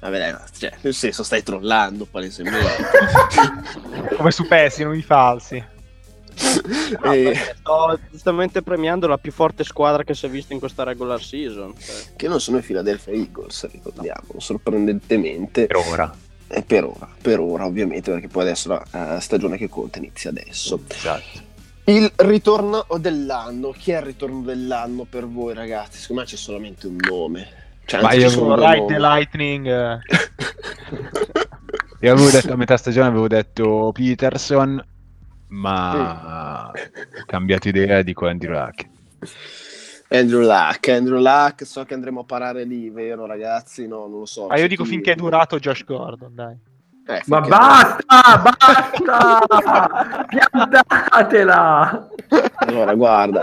Vabbè, 0.00 0.18
dai, 0.18 0.34
cioè, 0.58 0.72
nel 0.80 0.94
senso 0.94 1.22
stai 1.22 1.42
trollando 1.42 2.06
palesemente. 2.06 2.58
Come 4.16 4.30
su 4.30 4.46
Pessi, 4.46 4.82
non 4.82 4.96
i 4.96 5.02
falsi. 5.02 5.62
No, 7.02 7.12
Eh, 7.12 7.34
sto 7.58 7.98
giustamente 8.10 8.62
premiando 8.62 9.06
la 9.06 9.18
più 9.18 9.30
forte 9.30 9.62
squadra 9.62 10.04
che 10.04 10.14
si 10.14 10.24
è 10.24 10.30
vista 10.30 10.54
in 10.54 10.58
questa 10.58 10.84
regular 10.84 11.22
season. 11.22 11.74
cioè. 11.78 11.96
che 12.16 12.28
non 12.28 12.40
sono 12.40 12.58
i 12.58 12.62
Philadelphia 12.62 13.12
Eagles, 13.12 13.68
ricordiamo, 13.70 14.38
sorprendentemente. 14.38 15.66
Per 15.66 15.76
ora. 15.76 16.14
E 16.48 16.62
per 16.62 16.84
ora, 16.84 17.08
per 17.20 17.38
ora 17.38 17.66
ovviamente, 17.66 18.10
perché 18.10 18.28
poi 18.28 18.42
adesso 18.42 18.68
la 18.68 19.16
eh, 19.16 19.20
stagione 19.20 19.56
che 19.56 19.68
conta 19.68 19.98
inizia 19.98 20.30
adesso. 20.30 20.80
Esatto. 20.88 21.48
Il 21.84 22.10
ritorno 22.16 22.86
dell'anno, 22.98 23.70
chi 23.70 23.90
è 23.92 23.98
il 23.98 24.02
ritorno 24.02 24.42
dell'anno 24.42 25.04
per 25.04 25.26
voi 25.26 25.54
ragazzi? 25.54 25.98
Secondo 25.98 26.22
me 26.22 26.28
c'è 26.28 26.36
solamente 26.36 26.86
un 26.86 26.96
nome. 26.98 27.59
Cioè, 27.90 28.02
Ma 28.02 28.12
io 28.12 28.28
sono 28.28 28.54
Ride 28.54 28.84
the. 28.86 28.98
Lightning. 29.00 29.66
eh. 29.66 29.98
Io 32.02 32.12
avevo 32.12 32.30
detto 32.30 32.52
a 32.52 32.56
metà 32.56 32.76
stagione 32.76 33.08
avevo 33.08 33.26
detto 33.26 33.90
Peterson, 33.92 34.80
ma 35.48 36.68
ho 36.68 36.72
cambiato 37.26 37.66
idea 37.68 37.98
e 37.98 38.04
dico 38.04 38.28
Andrew 38.28 38.52
Luck. 38.52 38.88
Andrew 40.08 40.40
Luck, 40.42 40.88
Andrew 40.88 41.18
Luck, 41.18 41.66
so 41.66 41.84
che 41.84 41.94
andremo 41.94 42.20
a 42.20 42.24
parare 42.24 42.62
lì, 42.62 42.90
vero 42.90 43.26
ragazzi? 43.26 43.88
No, 43.88 44.06
non 44.06 44.20
lo 44.20 44.26
so. 44.26 44.46
Ah, 44.46 44.56
io 44.58 44.68
dico 44.68 44.84
chi- 44.84 44.90
finché 44.90 45.12
è 45.12 45.16
durato 45.16 45.58
Josh 45.58 45.84
Gordon, 45.84 46.32
dai. 46.32 46.56
Eh, 47.06 47.22
Ma 47.26 47.40
basta, 47.40 48.42
basta! 48.56 50.26
Piantatela! 50.28 52.08
Allora, 52.54 52.94
guarda, 52.94 53.42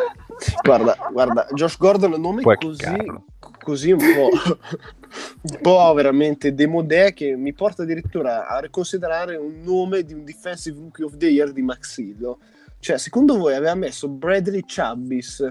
guarda, 0.63 0.95
guarda, 1.11 1.47
Josh 1.51 1.77
Gordon 1.77 2.11
nome 2.19 2.41
Puoi 2.43 2.55
così, 2.55 2.77
chiccarlo. 2.77 3.25
Così 3.67 3.91
un 3.91 3.97
po', 3.97 4.29
un 5.51 5.59
po' 5.61 5.93
veramente 5.93 6.53
demodè 6.53 7.13
che 7.13 7.35
mi 7.35 7.51
porta 7.51 7.83
addirittura 7.83 8.47
a 8.47 8.59
riconsiderare 8.59 9.35
un 9.35 9.61
nome 9.61 10.03
di 10.03 10.13
un 10.13 10.23
Defensive 10.23 10.79
Rookie 10.79 11.03
of 11.03 11.17
the 11.17 11.27
Year 11.27 11.51
di 11.51 11.61
Maxillo. 11.61 12.39
Cioè, 12.79 12.97
secondo 12.97 13.37
voi 13.37 13.55
aveva 13.55 13.75
messo 13.75 14.07
Bradley 14.07 14.63
Chubbis 14.63 15.45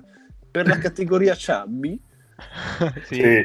per 0.50 0.66
la 0.66 0.78
categoria 0.78 1.36
Chubby? 1.36 2.00
Sì, 3.04 3.42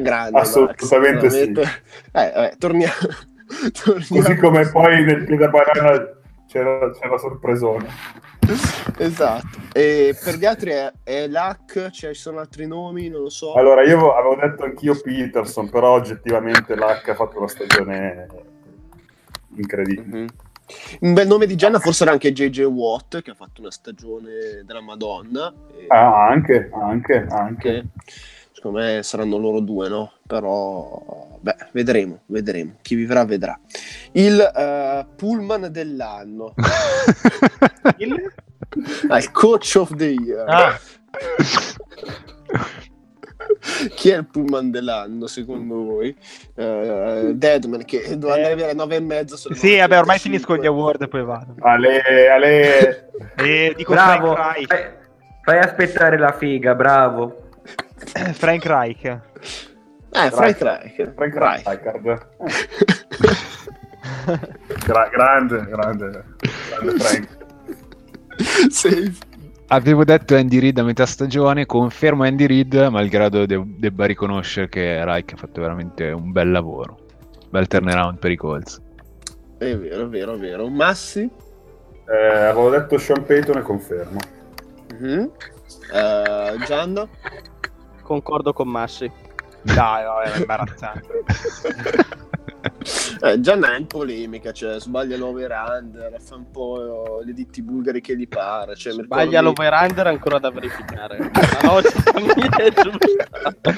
Grande, 0.00 0.38
Assolutamente 0.38 1.26
Max, 1.26 1.32
sì. 1.32 1.50
Eh, 1.50 2.32
vabbè, 2.34 2.54
torniamo. 2.58 2.92
torniamo- 3.82 4.22
così 4.22 4.36
come 4.36 4.70
poi 4.70 5.04
nel 5.04 5.24
piede 5.24 5.48
banana 5.48 6.19
c'era, 6.50 6.90
c'era 6.90 7.16
sorpresone. 7.16 7.88
Esatto. 8.98 9.46
E 9.72 10.16
per 10.22 10.34
gli 10.34 10.44
altri 10.44 10.70
è, 10.72 10.92
è 11.04 11.28
Luck, 11.28 11.90
cioè, 11.90 12.12
ci 12.12 12.20
sono 12.20 12.40
altri 12.40 12.66
nomi, 12.66 13.08
non 13.08 13.22
lo 13.22 13.28
so. 13.30 13.54
Allora, 13.54 13.82
io 13.84 14.12
avevo 14.14 14.34
detto 14.34 14.64
anch'io 14.64 15.00
Peterson, 15.00 15.70
però 15.70 15.92
oggettivamente 15.92 16.74
l'H 16.74 16.82
ha 17.10 17.14
fatto 17.14 17.38
una 17.38 17.48
stagione 17.48 18.26
incredibile. 19.54 20.18
Mhm. 20.18 20.26
Un 21.00 21.14
bel 21.14 21.26
nome 21.26 21.46
di 21.46 21.56
Gianna 21.56 21.80
forse 21.80 22.04
era 22.04 22.12
anche 22.12 22.32
JJ 22.32 22.62
Watt, 22.62 23.22
che 23.22 23.30
ha 23.32 23.34
fatto 23.34 23.60
una 23.60 23.72
stagione 23.72 24.62
della 24.64 24.80
Madonna. 24.80 25.52
E 25.76 25.86
Ah, 25.88 26.26
anche, 26.28 26.70
anche, 26.72 27.26
anche. 27.28 27.70
che, 27.72 27.84
secondo 28.60 28.78
me 28.78 29.02
saranno 29.02 29.38
loro 29.38 29.60
due, 29.60 29.88
no? 29.88 30.12
Però, 30.26 31.38
beh, 31.40 31.56
vedremo, 31.72 32.20
vedremo. 32.26 32.74
Chi 32.82 32.94
vivrà 32.94 33.24
vedrà. 33.24 33.58
Il 34.12 34.38
eh, 34.38 35.06
Pullman 35.16 35.68
dell'anno. 35.70 36.52
Il- 37.96 38.32
Ah, 39.08 39.18
il 39.18 39.32
Coach 39.32 39.74
of 39.78 39.96
the 39.96 40.04
Year. 40.06 40.44
Ah, 40.48 40.78
Chi 43.96 44.10
è 44.10 44.18
il 44.18 44.26
Pullman 44.26 44.70
dell'anno, 44.70 45.26
secondo 45.26 45.74
voi? 45.82 46.16
Eh, 46.54 47.32
Deadman, 47.34 47.84
che 47.84 48.16
doveva 48.16 48.34
andare 48.36 48.54
via 48.54 48.64
alle 48.66 48.74
nove 48.74 48.96
e 48.96 49.00
mezza. 49.00 49.36
sì, 49.36 49.76
vabbè, 49.78 49.98
ormai 49.98 50.18
9:35. 50.18 50.20
finisco 50.20 50.56
gli 50.56 50.66
award 50.66 51.02
e 51.02 51.08
poi 51.08 51.24
vado. 51.24 51.54
Ale, 51.60 52.28
Ale, 52.30 53.10
E 53.36 53.74
dico 53.76 53.92
Bravo, 53.92 54.36
fai, 54.36 54.66
fai 55.42 55.58
aspettare 55.58 56.16
la 56.16 56.32
figa, 56.32 56.74
bravo. 56.76 57.48
Eh, 58.14 58.32
Frank 58.32 58.64
Reich. 58.64 59.04
Eh, 59.04 60.30
Frank 60.30 60.60
Reich. 60.60 61.12
Frank 61.14 61.34
Reich. 61.34 61.68
Rijkaard. 61.68 62.26
Gra- 64.86 65.08
grande, 65.10 65.66
grande, 65.68 66.24
grande 66.70 66.98
Frank. 66.98 67.28
Safe. 68.70 69.12
Avevo 69.68 70.02
detto 70.04 70.34
Andy 70.34 70.58
Reid 70.58 70.78
a 70.78 70.82
metà 70.82 71.06
stagione, 71.06 71.64
confermo 71.66 72.24
Andy 72.24 72.46
Reid, 72.46 72.74
malgrado 72.90 73.46
de- 73.46 73.62
debba 73.78 74.06
riconoscere 74.06 74.68
che 74.68 75.04
Reich 75.04 75.32
ha 75.34 75.36
fatto 75.36 75.60
veramente 75.60 76.10
un 76.10 76.32
bel 76.32 76.50
lavoro. 76.50 76.98
Bel 77.50 77.66
turnaround 77.68 78.18
per 78.18 78.30
i 78.32 78.36
Colts. 78.36 78.80
È 79.58 79.76
vero, 79.76 80.04
è 80.04 80.08
vero, 80.08 80.34
è 80.34 80.38
vero. 80.38 80.68
Massi? 80.68 81.28
Eh, 82.08 82.36
avevo 82.46 82.70
detto 82.70 82.98
Sean 82.98 83.24
Payton 83.24 83.58
e 83.58 83.62
confermo. 83.62 84.18
Mhm. 84.98 85.30
Eh, 85.92 86.56
Gianna? 86.66 87.08
Concordo 88.14 88.52
con 88.52 88.66
Massi. 88.66 89.08
Dai, 89.62 90.02
no, 90.02 90.18
è 90.18 90.36
imbarazzante. 90.36 91.06
Eh, 93.22 93.40
Gianna 93.40 93.74
è 93.74 93.78
in 93.78 93.86
polemica, 93.86 94.52
cioè 94.52 94.78
sbaglia 94.80 95.16
l'over-under, 95.16 96.16
fa 96.20 96.34
un 96.36 96.50
po' 96.50 97.22
gli 97.24 97.32
ditti 97.32 97.62
bulgari 97.62 98.00
che 98.02 98.16
gli 98.16 98.26
pare. 98.28 98.74
Cioè, 98.74 98.92
Sbaglia 98.92 99.40
ricordi- 99.40 99.62
l'over-under 99.62 100.06
ancora 100.06 100.38
da 100.38 100.50
verificare. 100.50 101.18
La 101.62 101.72
logica 101.72 102.12
mia 102.20 102.56
è 102.56 102.70
giusta. 102.72 103.74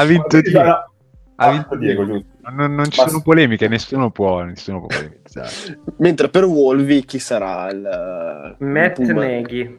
Ha 0.00 0.04
vinto 0.04 0.40
Diego. 0.40 0.60
Ha 0.68 0.88
Ah, 1.36 1.50
vinto 1.50 1.76
Diego, 1.76 2.06
giusto. 2.06 2.26
Non, 2.50 2.74
non 2.74 2.90
ci 2.90 3.00
Ma- 3.00 3.08
sono 3.08 3.22
polemiche, 3.22 3.68
nessuno 3.68 4.10
può, 4.10 4.42
nessuno 4.42 4.78
può 4.78 4.86
polemizzare. 4.88 5.50
Mentre 5.98 6.28
per 6.28 6.44
Wolvi 6.44 7.04
chi 7.04 7.18
sarà 7.20 7.70
il... 7.70 8.56
il 8.58 8.66
Matt 8.66 8.94
Pullman? 8.96 9.16
Nagy. 9.42 9.78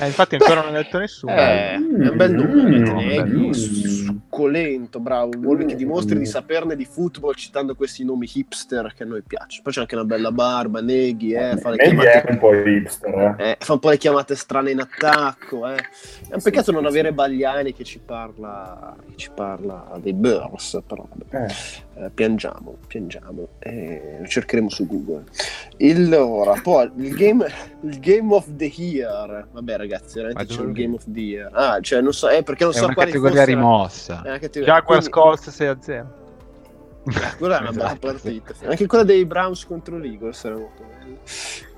Eh, 0.00 0.06
infatti 0.06 0.34
ancora 0.36 0.62
non 0.62 0.74
ha 0.74 0.78
detto 0.78 0.98
nessuno. 0.98 1.32
Eh, 1.32 1.72
è 1.72 1.76
un 1.76 2.12
bel 2.14 2.32
nome, 2.32 2.46
Mm, 2.68 2.82
Matt 2.82 2.88
Nagy, 2.94 3.32
mm. 3.36 3.50
succolento, 3.50 5.00
bravo. 5.00 5.30
Wolvi 5.38 5.64
che 5.66 5.74
dimostri 5.76 6.18
di 6.18 6.26
saperne 6.26 6.76
di 6.76 6.84
football 6.84 7.34
citando 7.34 7.74
questi 7.74 8.04
nomi 8.04 8.28
hipster 8.32 8.92
che 8.96 9.02
a 9.02 9.06
noi 9.06 9.22
piacciono. 9.22 9.62
Poi 9.62 9.72
c'è 9.72 9.80
anche 9.80 9.94
una 9.94 10.04
bella 10.04 10.32
barba, 10.32 10.80
Neghi, 10.80 11.32
eh, 11.32 11.56
fa 11.56 11.70
le 11.70 11.76
Neghi 11.76 11.96
chiamate 11.96 12.22
è 12.28 12.30
un 12.32 12.38
po' 12.38 12.54
hipster, 12.54 13.36
eh. 13.38 13.50
Eh, 13.50 13.56
fa 13.58 13.72
un 13.74 13.78
po' 13.78 13.90
le 13.90 13.96
chiamate 13.98 14.34
strane 14.36 14.70
in 14.70 14.80
attacco. 14.80 15.68
eh. 15.68 15.76
È 16.28 16.34
un 16.34 16.42
peccato 16.42 16.72
non 16.72 16.86
avere 16.86 17.12
Bagliani 17.12 17.72
che 17.72 17.84
ci 17.84 17.98
parla, 17.98 18.96
che 19.08 19.16
ci 19.16 19.30
parla 19.34 19.98
dei 20.00 20.12
Burrs, 20.12 20.80
però 20.86 21.06
vabbè. 21.08 21.46
Eh. 21.46 21.54
Eh, 22.04 22.10
piangiamo, 22.14 22.76
piangiamo. 22.86 23.48
Eh, 23.58 24.18
lo 24.20 24.26
cercheremo 24.26 24.68
su 24.68 24.86
Google. 24.86 25.24
Il, 25.78 26.12
ora, 26.14 26.54
poi 26.62 26.88
il 26.96 27.14
game, 27.14 27.44
il 27.82 27.98
game 27.98 28.32
of 28.34 28.46
the 28.54 28.72
Year. 28.76 29.48
Vabbè, 29.58 29.76
ragazzi, 29.76 30.14
veramente 30.20 30.44
Ma 30.52 30.56
c'è 30.56 30.64
un 30.64 30.72
Game 30.72 30.94
of 30.94 31.04
the 31.08 31.20
Year. 31.20 31.50
Ah, 31.52 31.80
cioè, 31.80 32.00
non 32.00 32.12
so, 32.12 32.28
eh, 32.28 32.44
perché 32.44 32.62
non 32.62 32.72
È 32.72 32.76
so 32.76 32.84
una 32.84 32.94
quali 32.94 33.10
categoria 33.10 33.40
fossero- 33.42 33.58
rimossa. 33.60 34.22
È 34.22 34.28
una 34.28 34.38
categoria- 34.38 34.74
Jaguars 34.74 35.08
quindi- 35.08 35.28
Colts 35.28 35.50
6 35.50 35.66
a 35.66 35.76
0. 35.80 36.16
quella 37.38 37.58
è 37.58 37.60
una 37.60 37.70
bella 37.72 37.84
Esatto. 37.86 37.98
partita. 38.06 38.54
Anche 38.66 38.86
quella 38.86 39.04
dei 39.04 39.24
Browns 39.24 39.64
contro 39.66 39.96
l'Eagles 39.98 40.44
era 40.44 40.56
molto 40.56 40.82
bella. 40.84 41.16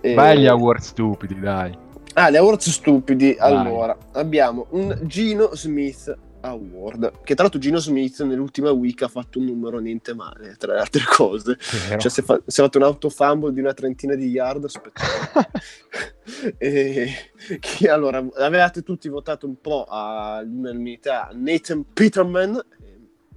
Eh, 0.02 0.14
Vai 0.14 0.36
agli 0.36 0.46
award 0.46 0.80
stupidi, 0.80 1.38
dai. 1.40 1.76
Ah, 2.14 2.28
le 2.28 2.38
awards 2.38 2.68
stupidi. 2.70 3.36
Vai. 3.38 3.50
Allora, 3.56 3.96
abbiamo 4.12 4.66
un 4.70 4.98
Gino 5.02 5.54
Smith 5.54 6.14
Award. 6.41 7.22
Che 7.22 7.34
tra 7.34 7.45
l'altro 7.45 7.61
Gino 7.61 7.78
Smith 7.78 8.22
nell'ultima 8.22 8.70
week 8.70 9.03
ha 9.03 9.09
fatto 9.09 9.38
un 9.38 9.47
numero 9.47 9.78
niente 9.78 10.14
male, 10.14 10.57
tra 10.57 10.74
le 10.74 10.80
altre 10.80 11.05
cose. 11.05 11.59
Vero? 11.88 12.01
Cioè, 12.01 12.11
si 12.11 12.20
è, 12.20 12.22
fa- 12.22 12.41
si 12.47 12.61
è 12.61 12.62
fatto 12.64 12.78
un 12.78 12.84
autofumble 12.84 13.53
di 13.53 13.61
una 13.61 13.74
trentina 13.74 14.14
di 14.14 14.28
yard. 14.28 14.66
e, 16.59 17.12
che 17.59 17.88
allora 17.88 18.24
avevate 18.36 18.82
tutti 18.82 19.09
votato 19.09 19.47
un 19.47 19.61
po' 19.61 19.86
all'unanimità 19.88 21.30
Nathan 21.32 21.84
Peterman. 21.93 22.64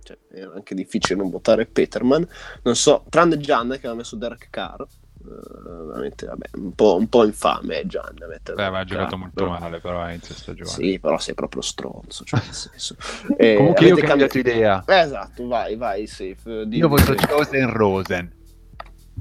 Cioè, 0.04 0.18
era 0.32 0.54
anche 0.54 0.76
difficile 0.76 1.20
non 1.20 1.30
votare 1.30 1.66
Peterman. 1.66 2.28
Non 2.64 2.76
so, 2.76 3.06
tranne 3.10 3.38
Gianna 3.38 3.76
che 3.76 3.88
aveva 3.88 3.96
messo 3.96 4.16
Derek 4.16 4.50
Carr. 4.50 4.84
Eh, 5.26 5.86
veramente, 5.86 6.26
vabbè, 6.26 6.50
un 6.56 6.74
po', 6.74 6.98
un 6.98 7.08
po' 7.08 7.24
infame, 7.24 7.80
eh, 7.80 7.88
mettere 8.28 8.56
Beh, 8.56 8.70
ma 8.70 8.80
ha 8.80 8.84
Derek 8.84 8.88
giocato 8.88 9.18
molto 9.18 9.34
però- 9.36 9.58
male, 9.58 9.80
però 9.80 10.02
a 10.02 10.10
inizio 10.12 10.36
stagione. 10.36 10.70
Sì, 10.70 11.00
però 11.00 11.18
sei 11.18 11.34
proprio 11.34 11.62
stronzo. 11.62 12.24
Cioè, 12.26 12.42
nel 12.44 12.54
senso. 12.54 12.96
Eh, 13.38 13.56
Comunque 13.56 13.86
io 13.86 13.92
ho 13.92 13.94
avete 13.94 14.08
cambiato 14.08 14.38
idea. 14.38 14.84
Eh, 14.86 15.00
esatto, 15.00 15.48
vai, 15.48 15.76
vai, 15.78 16.06
safe. 16.08 16.66
dimmi, 16.66 16.78
Io 16.78 16.98
safe. 16.98 17.28
Chosen 17.28 17.70
Rosen. 17.72 18.32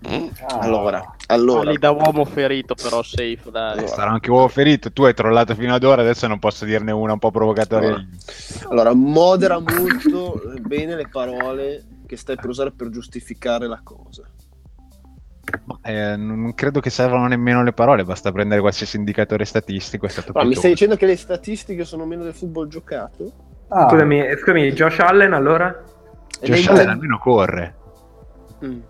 Ah. 0.05 0.59
Allora, 0.59 1.15
allora, 1.27 1.71
Lì 1.71 1.79
da 1.79 1.91
uomo 1.91 2.25
ferito, 2.25 2.75
però 2.75 3.03
safe, 3.03 3.41
dai. 3.53 3.73
Allora. 3.79 3.87
Sarà 3.87 4.11
anche 4.11 4.31
uovo 4.31 4.49
ferito. 4.49 4.91
Tu 4.91 5.05
hai 5.05 5.15
trollato 5.15 5.55
fino 5.55 5.73
ad 5.75 5.85
ora, 5.85 6.03
adesso 6.03 6.27
non 6.27 6.41
posso 6.41 6.65
dirne 6.65 6.91
una 6.91 7.13
un 7.13 7.19
po' 7.21 7.31
provocatoria. 7.31 7.89
Allora. 7.91 8.07
allora, 8.71 8.95
modera 8.95 9.59
molto 9.61 10.43
bene 10.61 10.97
le 10.97 11.09
parole 11.09 11.85
che 12.07 12.17
stai 12.17 12.35
per 12.37 12.49
usare 12.49 12.73
per 12.73 12.89
giustificare 12.89 13.69
la 13.69 13.81
cosa. 13.85 14.25
Ma, 15.65 15.79
eh, 15.83 16.17
non 16.17 16.55
credo 16.55 16.81
che 16.81 16.89
servano 16.91 17.27
nemmeno 17.27 17.63
le 17.63 17.73
parole, 17.73 18.05
basta 18.05 18.31
prendere 18.31 18.61
qualsiasi 18.61 18.97
indicatore 18.97 19.45
statistico. 19.45 20.07
È 20.07 20.09
stato 20.09 20.33
Ma 20.35 20.45
mi 20.45 20.55
stai 20.55 20.71
dicendo 20.71 20.97
che 20.97 21.07
le 21.07 21.17
statistiche 21.17 21.85
sono 21.85 22.07
meno 22.07 22.23
del 22.23 22.33
football 22.33 22.69
giocato? 22.69 23.33
Ah. 23.69 23.89
Scusami, 23.89 24.23
scusami, 24.39 24.73
Josh 24.73 24.99
Allen 25.01 25.33
allora? 25.33 25.83
Josh 26.41 26.67
Allen 26.69 26.89
almeno 26.89 27.19
corre. 27.19 27.75
Mm. 28.65 28.81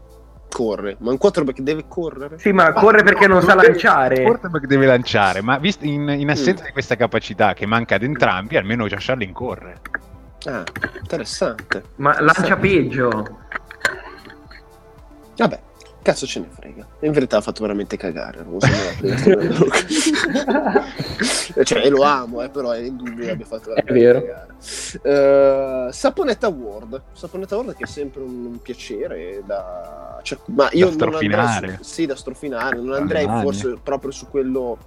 Corre, 0.50 0.96
ma 1.00 1.10
un 1.10 1.16
quarterback 1.16 1.60
deve 1.60 1.84
correre? 1.88 2.38
Sì, 2.38 2.52
ma 2.52 2.72
corre 2.72 3.02
perché 3.02 3.26
non 3.26 3.40
sa 3.40 3.54
lanciare. 3.54 4.22
Quarterback 4.22 4.66
deve 4.66 4.84
lanciare, 4.84 5.40
ma 5.40 5.56
visto 5.56 5.86
in, 5.86 6.06
in 6.08 6.26
Mm. 6.26 6.30
assenza 6.30 6.64
di 6.64 6.72
questa 6.72 6.94
capacità 6.94 7.54
che 7.54 7.64
manca 7.64 7.94
ad 7.94 8.02
entrambi, 8.02 8.58
almeno 8.58 8.86
Josh 8.86 9.08
Allen 9.08 9.32
corre. 9.32 9.80
Ah, 10.44 10.62
interessante. 11.00 11.82
Ma 11.96 12.20
lancia 12.20 12.56
peggio. 12.56 13.38
Vabbè, 15.36 15.60
cazzo 16.02 16.26
ce 16.26 16.40
ne 16.40 16.48
frega. 16.50 16.86
In 17.00 17.12
verità 17.12 17.38
ha 17.38 17.40
fatto 17.40 17.62
veramente 17.62 17.96
cagare. 17.96 18.44
non 18.44 18.60
so 18.60 18.66
cioè, 21.64 21.88
lo 21.88 22.02
amo, 22.02 22.42
eh, 22.42 22.48
però 22.48 22.70
è 22.70 22.80
indubbio 22.80 23.24
che 23.24 23.30
abbia 23.30 23.46
fatto 23.46 23.72
veramente 23.72 24.20
cagare. 24.20 24.46
Eh, 25.02 25.88
Saponetta 25.92 26.48
World. 26.48 27.02
Saponetta 27.12 27.56
World 27.56 27.76
che 27.76 27.84
è 27.84 27.86
sempre 27.86 28.22
un, 28.22 28.44
un 28.46 28.60
piacere 28.60 29.42
da... 29.44 30.18
cioè, 30.22 30.38
ma 30.46 30.68
io 30.72 30.90
Da 30.90 31.04
non 31.06 31.14
andrei 31.14 31.30
strofinare. 31.30 31.78
su- 31.80 31.84
sì, 31.84 32.06
da 32.06 32.16
strofinare. 32.16 32.76
Non 32.76 32.92
andrei 32.94 33.26
Mani. 33.26 33.42
forse 33.42 33.76
proprio 33.82 34.10
su 34.10 34.28
quello 34.28 34.78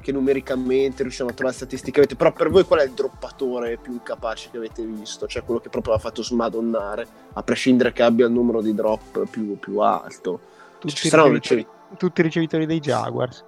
che 0.00 0.12
numericamente 0.12 1.02
riusciamo 1.02 1.28
a 1.28 1.34
trovare 1.34 1.54
statisticamente, 1.54 2.16
però 2.16 2.32
per 2.32 2.48
voi 2.48 2.64
qual 2.64 2.80
è 2.80 2.84
il 2.84 2.92
droppatore 2.92 3.76
più 3.76 3.92
incapace 3.92 4.48
che 4.50 4.56
avete 4.56 4.82
visto? 4.82 5.26
Cioè 5.26 5.44
quello 5.44 5.60
che 5.60 5.68
proprio 5.68 5.92
ha 5.92 5.98
fatto 5.98 6.22
smadonnare, 6.22 7.06
a 7.34 7.42
prescindere 7.42 7.92
che 7.92 8.02
abbia 8.02 8.24
il 8.26 8.32
numero 8.32 8.62
di 8.62 8.74
drop 8.74 9.28
più, 9.28 9.58
più 9.58 9.78
alto. 9.80 10.40
Tutti, 10.80 10.94
Ci 10.94 11.08
saranno 11.08 11.28
i 11.28 11.34
ricevi- 11.34 11.60
ricevitori, 11.60 11.96
tutti 11.98 12.20
i 12.20 12.24
ricevitori 12.24 12.66
dei 12.66 12.80
Jaguars. 12.80 13.44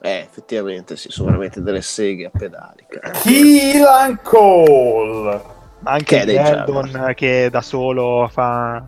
Eh, 0.00 0.26
effettivamente 0.28 0.96
sì, 0.96 1.10
sono 1.10 1.26
veramente 1.28 1.60
delle 1.60 1.82
seghe 1.82 2.26
a 2.26 2.30
pedali. 2.30 2.86
cazzo. 2.88 3.28
Keelan 3.28 4.20
Cole. 4.22 5.42
Anche 5.84 6.22
Eldon 6.22 7.12
che 7.14 7.48
da 7.50 7.60
solo 7.60 8.28
fa 8.32 8.86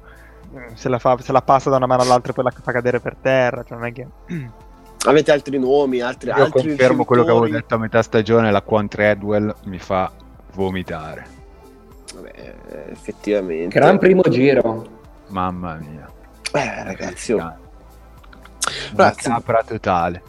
se 0.75 0.89
la, 0.89 0.99
fa, 0.99 1.17
se 1.21 1.33
la 1.33 1.43
passa 1.43 1.71
da 1.71 1.77
una 1.77 1.87
mano 1.87 2.03
all'altra 2.03 2.31
e 2.31 2.35
poi 2.35 2.45
la 2.45 2.53
fa 2.53 2.73
cadere 2.73 3.01
per 3.01 3.17
terra. 3.21 3.63
Cioè 3.63 3.77
non 3.77 3.87
è 3.87 3.93
che... 3.93 4.07
Avete 5.07 5.33
altri 5.33 5.59
nomi, 5.59 6.01
altri, 6.01 6.31
Io 6.31 6.35
altri 6.37 6.69
confermo 6.69 7.05
quello 7.05 7.25
che 7.25 7.31
avevo 7.31 7.49
detto 7.49 7.75
a 7.75 7.79
metà 7.79 8.01
stagione, 8.01 8.51
la 8.51 8.63
Quan 8.63 8.89
Treadwell 8.89 9.55
mi 9.65 9.79
fa 9.79 10.11
vomitare. 10.55 11.27
Vabbè, 12.15 12.33
eh, 12.71 12.91
effettivamente. 12.91 13.79
Gran 13.79 13.99
primo 13.99 14.23
giro. 14.23 14.87
Mamma 15.29 15.75
mia. 15.75 16.09
Eh, 16.53 16.85
ragazzi, 16.85 17.37
Una 18.93 19.05
Ragazzi. 19.05 19.29
capra 19.29 19.63
totale. 19.65 20.23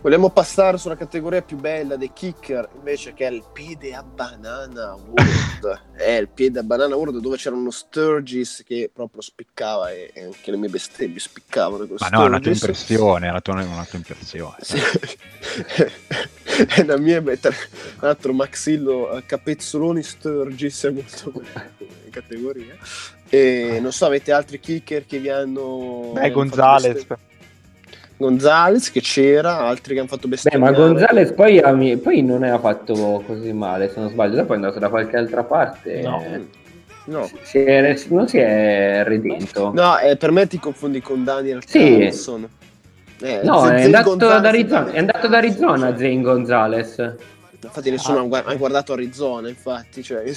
Vogliamo 0.00 0.30
passare 0.30 0.76
sulla 0.76 0.96
categoria 0.96 1.40
più 1.40 1.56
bella 1.56 1.94
dei 1.94 2.12
kicker, 2.12 2.68
invece 2.78 3.14
che 3.14 3.28
è 3.28 3.30
il 3.30 3.44
piede 3.52 3.94
a 3.94 4.02
banana 4.02 4.94
world. 4.96 5.82
è 5.94 6.10
il 6.16 6.28
piede 6.28 6.58
a 6.58 6.62
banana 6.64 6.96
world 6.96 7.20
dove 7.20 7.36
c'era 7.36 7.54
uno 7.54 7.70
Sturgis 7.70 8.64
che 8.66 8.90
proprio 8.92 9.20
spiccava 9.22 9.90
e, 9.92 10.10
e 10.12 10.24
anche 10.24 10.50
le 10.50 10.56
mie 10.56 10.68
bestemmie 10.68 11.20
spiccavano 11.20 11.86
Ma 11.96 12.08
no, 12.08 12.24
è 12.24 12.26
una 12.26 12.40
tua 12.40 12.52
Sturgis. 12.54 12.60
impressione, 12.60 13.26
è 13.28 13.30
una 13.30 13.40
tua, 13.40 13.54
una 13.54 13.86
tua 13.88 13.98
impressione. 13.98 14.56
Sì. 14.62 14.76
è 16.66 16.82
la 16.84 16.96
mia 16.98 17.22
tra 17.38 17.52
l'altro 18.00 18.32
Maxillo 18.32 19.12
eh, 19.12 19.24
Capezzoloni 19.26 20.02
Sturgis 20.02 20.84
è 20.84 20.90
molto 20.90 21.30
bella 21.38 21.70
come 21.78 22.10
categoria 22.10 22.76
e 23.28 23.78
non 23.80 23.92
so 23.92 24.06
avete 24.06 24.32
altri 24.32 24.58
kicker 24.58 25.06
che 25.06 25.18
vi 25.18 25.28
hanno 25.28 26.10
Beh, 26.14 26.30
Gonzales. 26.32 26.94
beste- 26.94 27.18
Gonzales 28.18 28.90
che 28.90 29.00
c'era 29.00 29.58
altri 29.60 29.94
che 29.94 30.00
hanno 30.00 30.08
fatto 30.08 30.26
Beh, 30.28 30.34
bestemmiare 30.34 30.72
ma 30.72 30.78
Gonzales 30.78 31.32
poi, 31.32 31.96
poi 31.98 32.22
non 32.22 32.44
è 32.44 32.48
affatto 32.50 33.22
così 33.26 33.52
male, 33.52 33.88
se 33.90 34.00
non 34.00 34.10
sbaglio. 34.10 34.34
Dopo 34.36 34.52
è 34.52 34.56
andato 34.56 34.78
da 34.78 34.88
qualche 34.90 35.16
altra 35.16 35.44
parte. 35.44 36.02
No. 36.02 36.22
no 37.04 37.30
si 37.42 37.58
è- 37.58 37.96
non 38.08 38.28
si 38.28 38.36
è 38.38 39.02
redento. 39.04 39.70
no 39.72 39.98
eh, 39.98 40.16
per 40.16 40.30
me 40.32 40.46
ti 40.46 40.58
confondi 40.58 41.00
con 41.00 41.24
Daniel 41.24 41.62
Sì. 41.64 41.78
Carlson 41.78 42.46
eh, 43.20 43.40
No, 43.44 43.62
Zen- 43.64 43.74
è 43.74 43.82
Zen 43.82 43.94
andato, 43.94 44.28
Arizona, 44.28 44.90
è 44.92 44.98
andato 44.98 45.26
ad 45.26 45.34
Arizona 45.34 45.96
Zane 45.96 46.20
Gonzales. 46.20 47.14
infatti 47.62 47.90
nessuno 47.90 48.18
ha 48.18 48.22
gua- 48.22 48.44
ha 48.44 48.54
guardato 48.56 48.92
Arizona 48.92 49.48
infatti 49.48 50.02
cioè, 50.02 50.22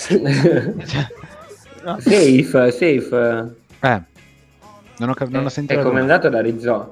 safe, 1.99 2.71
safe. 2.71 3.55
Eh, 3.82 4.01
non 4.97 5.09
ho, 5.09 5.13
cap- 5.13 5.29
non 5.29 5.43
ho 5.43 5.47
Eh, 5.47 5.49
sentito. 5.49 5.79
è 5.79 5.84
come 5.84 5.97
è 5.99 6.01
andato 6.01 6.27
ad 6.27 6.36
Arizona. 6.36 6.88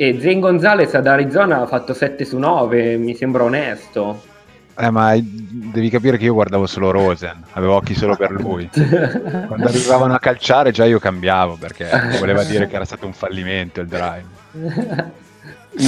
E 0.00 0.16
Zane 0.20 0.38
Gonzales 0.38 0.94
ad 0.94 1.08
Arizona 1.08 1.62
ha 1.62 1.66
fatto 1.66 1.92
7 1.92 2.24
su 2.24 2.38
9, 2.38 2.96
mi 2.98 3.16
sembra 3.16 3.42
onesto. 3.42 4.22
Eh, 4.78 4.90
ma 4.90 5.16
devi 5.20 5.90
capire 5.90 6.16
che 6.16 6.26
io 6.26 6.34
guardavo 6.34 6.68
solo 6.68 6.92
Rosen, 6.92 7.42
avevo 7.54 7.74
occhi 7.74 7.96
solo 7.96 8.14
per 8.14 8.30
lui. 8.30 8.70
Quando 8.70 9.66
arrivavano 9.66 10.14
a 10.14 10.20
calciare 10.20 10.70
già 10.70 10.84
io 10.84 11.00
cambiavo 11.00 11.56
perché 11.56 11.90
voleva 12.20 12.44
dire 12.44 12.68
che 12.68 12.76
era 12.76 12.84
stato 12.84 13.06
un 13.06 13.12
fallimento 13.12 13.80
il 13.80 13.88
drive. 13.88 14.26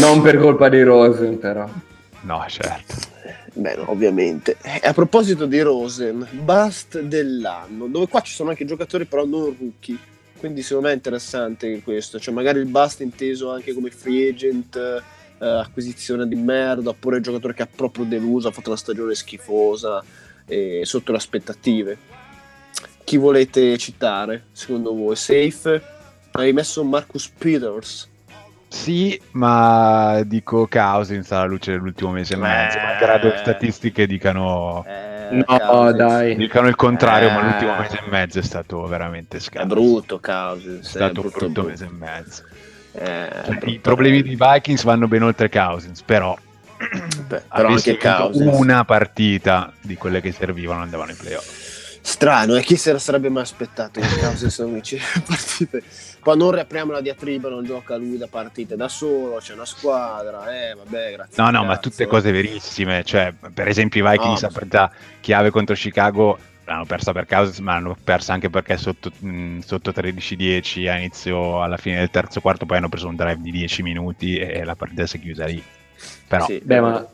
non 0.01 0.23
per 0.23 0.39
colpa 0.39 0.69
di 0.69 0.83
Rosen, 0.83 1.39
però. 1.39 1.69
No, 2.23 2.45
certo. 2.49 2.95
Beh, 3.53 3.77
no, 3.77 3.93
ovviamente. 3.93 4.57
E 4.61 4.89
a 4.89 4.93
proposito 4.93 5.47
di 5.47 5.61
Rosen, 5.61 6.27
bust 6.33 6.99
dell'anno, 6.99 7.87
dove 7.87 8.09
qua 8.09 8.23
ci 8.23 8.35
sono 8.35 8.51
anche 8.51 8.65
giocatori 8.65 9.05
però 9.05 9.25
non 9.25 9.55
rookie, 9.57 9.97
quindi 10.41 10.63
secondo 10.63 10.89
me 10.89 10.95
è 10.95 10.97
interessante 10.97 11.83
questo, 11.83 12.19
cioè 12.19 12.33
magari 12.33 12.61
il 12.61 12.67
bust 12.67 13.03
inteso 13.03 13.53
anche 13.53 13.75
come 13.75 13.91
free 13.91 14.31
agent, 14.31 14.75
eh, 14.75 15.47
acquisizione 15.47 16.27
di 16.27 16.35
merda, 16.35 16.89
oppure 16.89 17.19
il 17.19 17.23
giocatore 17.23 17.53
che 17.53 17.61
ha 17.63 17.69
proprio 17.73 18.07
deluso, 18.07 18.49
ha 18.49 18.51
fatto 18.51 18.71
una 18.71 18.79
stagione 18.79 19.15
schifosa 19.15 20.03
e 20.47 20.81
sotto 20.85 21.13
le 21.13 21.19
aspettative. 21.19 21.99
Chi 23.05 23.19
volete 23.19 23.77
citare, 23.77 24.47
secondo 24.53 24.95
voi? 24.95 25.15
Safe? 25.15 25.83
Hai 26.33 26.55
messo 26.55 26.83
Marcus 26.85 27.29
Peters? 27.29 28.09
Sì, 28.69 29.21
ma 29.33 30.23
dico 30.25 30.67
Cousins 30.71 31.31
alla 31.33 31.45
luce 31.45 31.73
dell'ultimo 31.73 32.13
mese 32.13 32.33
e 32.35 32.37
mezzo, 32.39 32.79
Eh. 32.79 32.83
malgrado 32.83 33.29
le 33.29 33.37
statistiche 33.37 34.07
dicano, 34.07 34.85
Eh, 34.87 35.10
No, 35.31 35.45
Cousins. 35.45 35.97
dai. 35.97 36.37
dicano 36.37 36.69
il 36.69 36.77
contrario, 36.77 37.29
Eh. 37.29 37.33
ma 37.33 37.43
l'ultimo 37.43 37.77
mese 37.77 37.99
e 38.05 38.11
mezzo 38.11 38.39
è 38.39 38.43
stato 38.43 38.87
veramente 38.87 39.41
scarso. 39.41 39.63
È 39.67 39.67
brutto 39.69 40.21
Cousins, 40.21 40.87
È 40.87 40.89
stato 40.89 41.05
è 41.05 41.07
un 41.25 41.31
brutto 41.31 41.39
brutto. 41.39 41.63
mese 41.65 41.85
e 41.85 41.91
mezzo. 41.91 42.43
Eh, 42.93 43.29
Cioè, 43.45 43.45
brutto. 43.51 43.67
I 43.71 43.79
problemi 43.79 44.23
di 44.23 44.37
Vikings 44.39 44.83
vanno 44.85 45.07
ben 45.09 45.23
oltre 45.23 45.49
Cousins, 45.49 46.03
però 46.03 46.37
Beh, 47.29 47.43
però 47.55 47.69
anche 47.69 47.97
Cousins. 47.97 48.59
una 48.59 48.85
partita 48.85 49.73
di 49.81 49.97
quelle 49.97 50.21
che 50.21 50.33
servivano 50.33 50.83
andavano 50.83 51.11
in 51.11 51.17
playoff. 51.17 51.69
Strano, 52.03 52.57
e 52.57 52.63
chi 52.63 52.77
se 52.77 52.93
la 52.93 52.99
sarebbe 52.99 53.29
mai 53.29 53.43
aspettato 53.43 54.01
che 54.01 54.07
Cousins 54.19 54.59
non 54.61 54.73
vince 54.73 54.97
le 54.97 55.23
partite? 55.27 55.83
Qua 56.21 56.35
non 56.35 56.51
riapriamo 56.53 56.93
la 56.93 57.01
diatriba, 57.01 57.49
non 57.49 57.65
gioca 57.65 57.97
lui 57.97 58.19
da 58.19 58.27
partite 58.29 58.77
da 58.77 58.89
solo, 58.89 59.39
c'è 59.39 59.55
una 59.55 59.65
squadra, 59.65 60.55
eh 60.55 60.75
vabbè, 60.75 61.13
grazie. 61.13 61.43
No, 61.43 61.51
no, 61.51 61.65
ma 61.65 61.75
cazzo. 61.75 61.89
tutte 61.89 62.07
cose 62.07 62.31
verissime. 62.31 63.03
Cioè, 63.05 63.33
per 63.53 63.69
esempio, 63.69 64.05
i 64.07 64.11
Vikings 64.11 64.43
No, 64.43 64.49
a 64.49 64.51
partita 64.51 64.93
chiave 65.21 65.51
contro 65.51 65.75
Chicago 65.75 66.39
l'hanno 66.67 66.85
persa 66.85 67.13
per 67.13 67.27
Cousins, 67.27 67.59
ma 67.61 67.73
l'hanno 67.73 67.97
persa 68.05 68.35
anche 68.35 68.51
perché 68.51 68.77
sotto, 68.77 69.11
mh, 69.19 69.59
sotto 69.61 69.91
13-10 69.91 70.89
a 70.89 70.97
inizio 70.99 71.63
alla 71.63 71.79
fine 71.79 71.97
del 71.99 72.11
terzo 72.11 72.41
quarto, 72.41 72.67
poi 72.67 72.77
hanno 72.77 72.89
preso 72.91 73.09
un 73.09 73.17
drive 73.17 73.41
di 73.41 73.51
10 73.51 73.83
minuti 73.83 74.37
e 74.37 74.63
la 74.63 74.75
partita 74.77 75.07
si 75.07 75.17
è 75.17 75.21
chiusa 75.21 75.47
lì. 75.47 75.63
Però 76.29 76.45
Sì. 76.45 76.61
Beh, 76.63 76.81
ma 76.81 77.07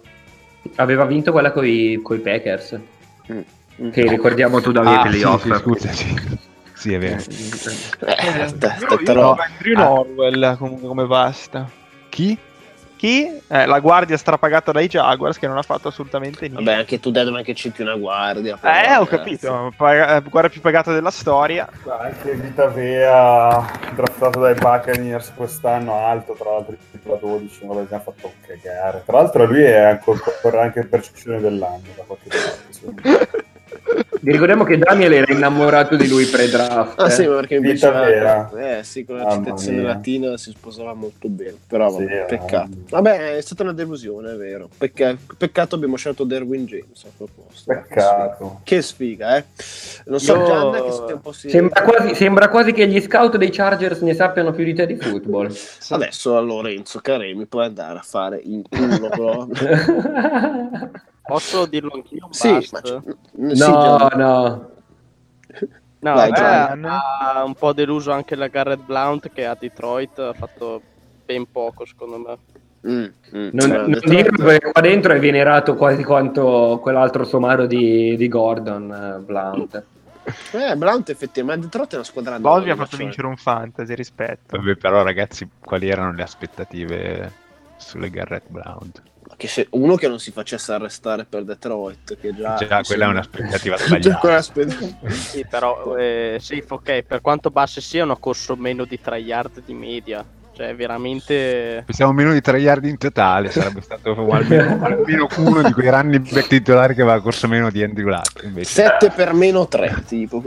aveva 0.74 1.04
vinto 1.04 1.30
quella 1.32 1.52
con 1.52 1.64
i 1.64 2.00
Packers. 2.22 2.78
Mm. 3.32 3.90
Che 3.90 4.08
ricordiamo 4.08 4.60
tu 4.60 4.72
da 4.72 4.80
Ah, 4.80 4.84
via 4.84 5.02
sì, 5.02 5.08
playoff. 5.08 5.42
sì, 5.42 5.54
scusa, 5.62 5.92
sì. 5.92 6.14
Sì, 6.76 6.92
è 6.92 6.98
vero. 6.98 7.16
Eh, 7.16 8.42
aspetta, 8.42 8.76
Io- 9.12 9.34
Andrew 9.38 9.74
Norwell 9.74 10.56
comunque 10.58 10.86
come 10.86 11.06
basta. 11.06 11.66
Chi? 12.10 12.38
Chi? 12.96 13.40
Eh, 13.48 13.66
la 13.66 13.78
guardia 13.80 14.16
strapagata 14.16 14.72
dai 14.72 14.86
Jaguars 14.86 15.38
che 15.38 15.46
non 15.46 15.56
ha 15.58 15.62
fatto 15.62 15.88
assolutamente 15.88 16.48
niente. 16.48 16.62
Vabbè, 16.64 16.76
anche 16.78 16.98
tu 17.00 17.10
Deadman 17.10 17.42
che 17.42 17.54
citi 17.54 17.80
una 17.82 17.94
guardia. 17.94 18.56
però, 18.56 18.74
eh, 18.74 18.78
ho 18.96 19.04
ragazzi. 19.04 19.08
capito. 19.16 19.72
Paga- 19.76 20.16
eh, 20.16 20.20
guardia 20.22 20.50
più 20.50 20.60
pagata 20.60 20.92
della 20.92 21.10
storia. 21.10 21.68
Anche 22.00 22.34
Vita 22.34 22.66
Vea, 22.68 23.64
draftato 23.94 24.40
dai 24.40 24.54
Buccaneers 24.54 25.32
quest'anno, 25.34 26.06
alto 26.06 26.34
tra 26.38 26.50
l'altro 26.52 26.74
tipo 26.90 27.18
12, 27.20 27.66
non 27.66 27.76
l'abbiamo 27.76 28.02
fatto 28.02 28.32
cagare. 28.46 29.02
Tra 29.04 29.16
l'altro 29.18 29.44
lui 29.46 29.62
è 29.62 29.76
ancora 29.78 30.62
anche 30.62 30.80
in 30.80 30.88
percezione 30.88 31.40
dell'anno 31.40 31.82
da 31.96 32.02
qualche 32.06 32.28
parte. 32.28 33.44
Vi 34.20 34.32
ricordiamo 34.32 34.64
che 34.64 34.78
Daniel 34.78 35.12
era 35.12 35.32
innamorato 35.32 35.96
di 35.96 36.08
lui 36.08 36.24
pre-draft. 36.26 36.98
Ah 37.00 37.06
eh. 37.06 37.10
sì, 37.10 37.26
ma 37.26 37.34
perché 37.36 37.56
invece 37.56 37.90
vera. 37.90 38.50
eh 38.78 38.82
sì, 38.84 39.04
con 39.04 39.16
la 39.16 39.30
citazione 39.30 39.82
latina 39.82 40.36
si 40.36 40.50
sposava 40.50 40.94
molto 40.94 41.28
bene. 41.28 41.54
Però 41.66 41.90
vabbè, 41.90 42.26
Sì, 42.28 42.36
peccato. 42.36 42.70
eh. 42.72 42.90
Vabbè, 42.90 43.36
è 43.36 43.40
stata 43.40 43.62
una 43.62 43.72
delusione, 43.72 44.32
è 44.32 44.36
vero. 44.36 44.68
Pecca- 44.76 45.16
peccato 45.36 45.74
abbiamo 45.74 45.96
scelto 45.96 46.24
Derwin 46.24 46.64
James 46.66 47.04
a 47.04 47.08
proposito. 47.16 47.72
Peccato. 47.72 48.60
Che 48.64 48.82
sfiga, 48.82 49.36
eh. 49.36 49.44
Non 50.06 50.18
so, 50.20 50.36
Io- 50.36 50.46
Gianna 50.46 50.82
che 50.82 50.92
sia 50.92 51.04
un 51.14 51.20
po' 51.20 51.32
si- 51.32 51.48
Sembra 51.50 51.82
quasi, 51.82 52.14
sembra 52.14 52.48
quasi 52.48 52.72
che 52.72 52.86
gli 52.88 53.00
scout 53.00 53.36
dei 53.36 53.50
Chargers 53.50 54.00
ne 54.00 54.14
sappiano 54.14 54.52
più 54.52 54.64
di 54.64 54.74
te 54.74 54.86
di 54.86 54.96
football. 54.96 55.52
Adesso 55.90 56.36
a 56.36 56.40
Lorenzo 56.40 57.00
Caremi 57.00 57.46
puoi 57.46 57.66
andare 57.66 57.98
a 57.98 58.02
fare 58.02 58.40
in 58.42 58.62
culo 58.68 59.08
proprio. 59.10 59.48
Posso 61.26 61.66
dirlo 61.66 61.90
anch'io? 61.92 62.28
sì, 62.30 62.48
Bast? 62.48 62.72
ma 62.72 62.80
c- 62.80 63.16
n- 63.38 63.54
sì, 63.54 63.70
no, 63.70 64.08
no. 64.14 64.70
No, 65.98 66.14
Vai, 66.14 66.30
ha 66.32 67.42
un 67.44 67.54
po' 67.54 67.72
deluso 67.72 68.12
anche 68.12 68.36
la 68.36 68.46
Garrett 68.48 68.84
Blount 68.84 69.32
che 69.32 69.44
a 69.46 69.56
Detroit 69.58 70.18
ha 70.18 70.32
fatto 70.34 70.82
ben 71.24 71.46
poco 71.50 71.84
secondo 71.84 72.18
me. 72.18 72.38
Mm, 72.88 73.04
mm. 73.36 73.48
Non, 73.52 73.72
Eh, 73.72 73.76
non 73.88 74.00
dirlo 74.04 74.44
perché 74.44 74.70
qua 74.70 74.80
dentro 74.80 75.12
è 75.12 75.18
venerato 75.18 75.74
quasi 75.74 76.04
quanto 76.04 76.78
quell'altro 76.80 77.24
somaro 77.24 77.66
di, 77.66 78.14
di 78.16 78.28
Gordon 78.28 78.92
eh, 78.92 79.24
Blount. 79.24 79.84
Eh, 80.52 80.76
Blount 80.76 81.08
effettivamente, 81.08 81.64
Detroit 81.66 81.92
è 81.92 81.94
una 81.96 82.04
squadra 82.04 82.38
Bosby 82.38 82.54
anonima, 82.54 82.72
ha 82.72 82.76
fatto 82.76 82.96
cioè. 82.96 83.04
vincere 83.04 83.26
un 83.26 83.36
fantasy 83.36 83.94
rispetto. 83.94 84.56
Vabbè, 84.56 84.76
però, 84.76 85.02
ragazzi, 85.02 85.48
quali 85.58 85.88
erano 85.88 86.12
le 86.12 86.22
aspettative 86.22 87.32
sulle 87.78 88.10
Garrett 88.10 88.48
Blount? 88.48 89.02
Che 89.36 89.48
se- 89.48 89.66
uno 89.72 89.96
che 89.96 90.08
non 90.08 90.18
si 90.18 90.30
facesse 90.30 90.72
arrestare 90.72 91.26
per 91.26 91.44
Detroit, 91.44 92.16
che 92.18 92.34
già... 92.34 92.54
Già, 92.54 92.80
quella 92.82 93.04
è 93.04 93.08
un'aspettativa 93.08 93.76
sbagliata. 93.78 94.18
Sì, 95.10 95.44
però 95.44 95.94
eh, 95.96 96.38
safe 96.40 96.66
ok, 96.68 97.02
per 97.02 97.20
quanto 97.20 97.50
basse 97.50 97.80
siano 97.82 98.12
ha 98.12 98.18
corso 98.18 98.56
meno 98.56 98.84
di 98.84 98.98
3 99.00 99.18
yard 99.18 99.62
di 99.64 99.74
media. 99.74 100.24
Cioè 100.56 100.74
veramente 100.74 101.84
Siamo 101.88 102.12
meno 102.12 102.32
di 102.32 102.40
3 102.40 102.58
yard 102.58 102.84
in 102.86 102.96
totale, 102.96 103.50
sarebbe 103.50 103.82
stato 103.82 104.12
almeno, 104.32 104.82
almeno 104.82 105.26
uno 105.36 105.60
di 105.62 105.70
quei 105.72 105.90
running 105.90 106.26
back 106.32 106.46
titolari 106.48 106.94
che 106.94 107.02
aveva 107.02 107.20
corso 107.20 107.46
meno 107.46 107.70
di 107.70 107.82
Andrew 107.82 108.08
Luck. 108.08 108.42
Invece, 108.42 108.70
7 108.70 109.10
per 109.14 109.34
meno 109.34 109.68
3, 109.68 110.04
tipo 110.06 110.40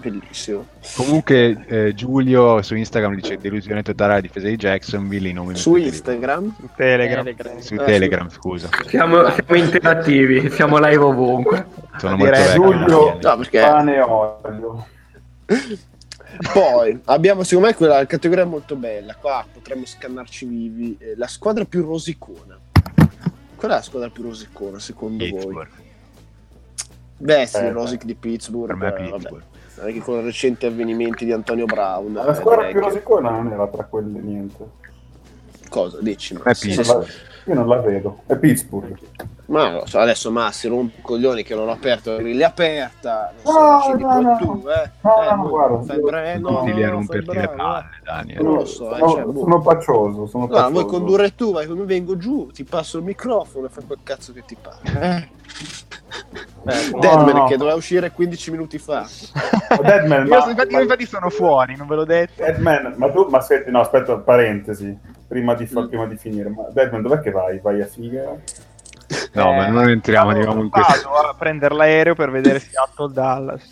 bellissimo. 0.00 0.66
Comunque 0.96 1.64
eh, 1.68 1.94
Giulio 1.94 2.62
su 2.62 2.74
Instagram 2.74 3.14
dice 3.14 3.36
delusione 3.38 3.82
totale 3.82 4.12
alla 4.12 4.20
difesa 4.20 4.48
di 4.48 4.56
Jacksonville. 4.56 5.28
i 5.28 5.32
nomi 5.32 5.54
Su 5.54 5.76
Instagram? 5.76 6.54
Su 6.58 6.68
Telegram. 6.74 7.22
Telegram. 7.24 7.58
Su 7.60 7.76
Telegram, 7.76 8.28
scusa. 8.30 8.68
Siamo, 8.86 9.22
siamo 9.30 9.54
interattivi, 9.54 10.50
siamo 10.50 10.78
live 10.78 11.04
ovunque. 11.04 11.64
Sono 11.98 12.16
direi 12.16 12.58
molto. 12.58 12.86
Giulio, 12.86 13.18
No, 13.22 13.36
perché- 13.36 13.60
pane 13.60 13.94
e 13.94 14.00
olio. 14.00 14.86
Poi 16.52 17.00
abbiamo 17.06 17.42
secondo 17.42 17.68
me 17.68 17.74
quella 17.74 18.04
categoria 18.06 18.44
molto 18.44 18.76
bella. 18.76 19.14
Qua 19.14 19.44
potremmo 19.52 19.84
scannarci 19.86 20.44
vivi. 20.46 20.96
eh, 21.00 21.14
la 21.16 21.26
squadra 21.26 21.64
più 21.64 21.84
rosicona. 21.84 22.58
Qual 23.56 23.70
è 23.70 23.74
la 23.74 23.82
squadra 23.82 24.08
più 24.10 24.22
rosicona 24.24 24.78
secondo 24.78 25.24
voi? 25.24 25.32
Pittsburgh. 25.38 25.68
Beh, 27.20 27.46
sì, 27.46 27.56
Eh, 27.56 27.66
il 27.66 27.72
Rosic 27.72 28.04
di 28.04 28.14
Pittsburgh. 28.14 28.78
Per 28.78 28.92
me 28.92 28.94
è 28.94 29.06
eh, 29.06 29.10
vabbè. 29.10 29.16
Pittsburgh. 29.22 29.44
Anche 29.80 29.98
con 30.00 30.18
i 30.20 30.22
recenti 30.22 30.66
avvenimenti 30.66 31.24
di 31.24 31.32
Antonio 31.32 31.64
Brown. 31.64 32.12
La 32.12 32.30
eh, 32.30 32.34
squadra 32.34 32.66
più 32.66 32.74
che- 32.80 32.86
rosicona 32.86 33.30
non 33.30 33.50
era 33.52 33.66
tra 33.68 33.84
quelle 33.84 34.18
niente. 34.20 34.64
Cosa 35.68 35.98
dici? 36.00 36.34
Pittsburgh. 36.34 36.86
non 36.86 37.00
la- 37.00 37.06
Io 37.48 37.54
non 37.54 37.66
la 37.66 37.80
vedo. 37.80 38.18
È 38.26 38.36
Pittsburgh. 38.36 38.98
Ma 39.46 39.72
lo 39.72 39.86
so, 39.86 39.98
adesso 39.98 40.30
Massi 40.30 40.68
rompe 40.68 40.98
i 40.98 41.02
coglioni 41.02 41.42
che 41.42 41.54
non 41.54 41.68
ho 41.68 41.72
aperto 41.72 42.10
la 42.12 42.18
griglia 42.18 42.48
aperta. 42.48 43.32
Non 43.42 43.80
so, 43.82 43.94
No, 43.96 44.10
no, 44.10 44.20
no. 44.20 44.36
tu, 44.36 44.64
eh. 44.68 44.90
No, 45.00 45.22
Eh, 45.22 45.34
no, 45.34 45.42
boh, 45.42 45.48
guarda, 45.48 45.82
fai 45.84 45.98
no, 46.38 46.58
Tutti 46.58 46.74
lì 46.74 46.84
a 46.84 46.88
no, 46.88 46.92
romperti 46.92 47.26
le 47.32 47.32
bravo, 47.46 47.56
palle, 47.56 47.84
eh. 47.84 48.02
Daniel. 48.04 48.42
Non 48.44 48.54
lo 48.56 48.64
so, 48.66 48.94
eh, 48.94 48.98
sono, 48.98 49.10
cioè, 49.12 49.22
boh. 49.22 49.38
sono 49.40 49.60
paccioso. 49.62 50.26
Sono 50.26 50.42
No, 50.44 50.50
vuoi 50.50 50.60
paccioso. 50.70 50.86
condurre 50.86 51.34
tu, 51.34 51.52
vai 51.52 51.66
come 51.66 51.84
vengo 51.84 52.18
giù, 52.18 52.48
ti 52.52 52.64
passo 52.64 52.98
il 52.98 53.04
microfono 53.04 53.66
e 53.66 53.68
fai 53.70 53.84
quel 53.86 53.98
cazzo 54.02 54.32
che 54.34 54.44
ti 54.46 54.56
pare. 54.60 55.30
Eh, 56.66 56.90
No, 56.92 56.98
Deadman 56.98 57.34
no. 57.36 57.46
che 57.46 57.56
doveva 57.56 57.76
uscire 57.76 58.10
15 58.10 58.50
minuti 58.50 58.78
fa. 58.78 59.06
Oh, 59.78 59.82
Deadman, 59.82 60.26
Io 60.26 60.34
ma, 60.34 60.38
sono- 60.40 60.50
infatti, 60.50 60.74
ma- 60.74 60.80
infatti 60.82 61.06
sono 61.06 61.30
fuori, 61.30 61.74
non 61.76 61.86
ve 61.86 61.94
l'ho 61.94 62.04
detto. 62.04 62.42
Deadman, 62.42 62.94
ma 62.98 63.10
tu, 63.10 63.26
ma 63.30 63.40
senti, 63.40 63.70
no, 63.70 63.80
aspetta, 63.80 64.16
parentesi, 64.18 64.94
prima 65.28 65.54
di, 65.54 65.66
fa- 65.66 65.82
Mm. 65.82 65.88
prima 65.88 66.06
di 66.06 66.16
finire. 66.16 66.48
Ma 66.48 66.64
Deadman, 66.72 67.02
dov'è 67.02 67.20
che 67.20 67.30
vai? 67.30 67.58
Vai 67.60 67.80
a 67.82 67.86
Figaro? 67.86 68.40
No, 69.32 69.52
ma 69.52 69.68
non 69.68 69.88
entriamo, 69.88 70.26
vado- 70.28 70.38
andiamo 70.40 70.62
in 70.62 70.70
questo. 70.70 71.08
Vado 71.10 71.28
a 71.28 71.34
prendere 71.34 71.74
l'aereo 71.74 72.14
per 72.14 72.30
vedere 72.30 72.58
Seattle 72.58 73.12
Dallas. 73.12 73.62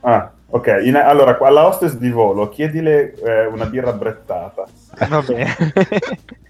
Ah, 0.00 0.30
ok. 0.48 0.80
In- 0.82 0.96
allora, 0.96 1.38
alla 1.40 1.66
hostess 1.66 1.94
di 1.94 2.10
volo, 2.10 2.48
chiedile 2.50 3.14
eh, 3.14 3.46
una 3.46 3.66
birra 3.66 3.92
brettata. 3.92 4.64
Va 5.08 5.22
bene. 5.22 5.56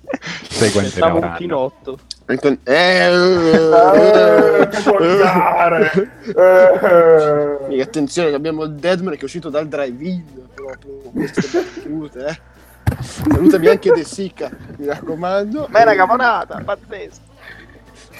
Sai 0.49 0.71
quante 0.71 1.01
ne 1.01 1.07
un 1.11 1.35
chinotto. 1.37 1.99
Anton- 2.27 2.59
Eh, 2.63 3.07
Eh, 3.07 4.69
volgare! 4.85 5.91
Eh. 6.27 7.67
Mica, 7.69 7.83
attenzione, 7.83 8.29
che 8.31 8.35
abbiamo 8.35 8.65
il 8.65 8.75
Deadman 8.75 9.15
che 9.15 9.21
è 9.21 9.25
uscito 9.25 9.49
dal 9.51 9.67
drive-in 9.67 10.25
proprio 10.55 10.93
queste 11.13 11.43
battute, 11.59 12.27
eh. 12.27 12.39
Salutami 13.01 13.69
anche 13.69 13.90
De 13.93 14.05
Sica, 14.05 14.51
mi 14.78 14.86
raccomando. 14.86 15.66
Ma 15.70 15.78
è 15.81 15.82
una 15.82 15.94
caponata, 15.94 16.61
pazzesco. 16.65 17.32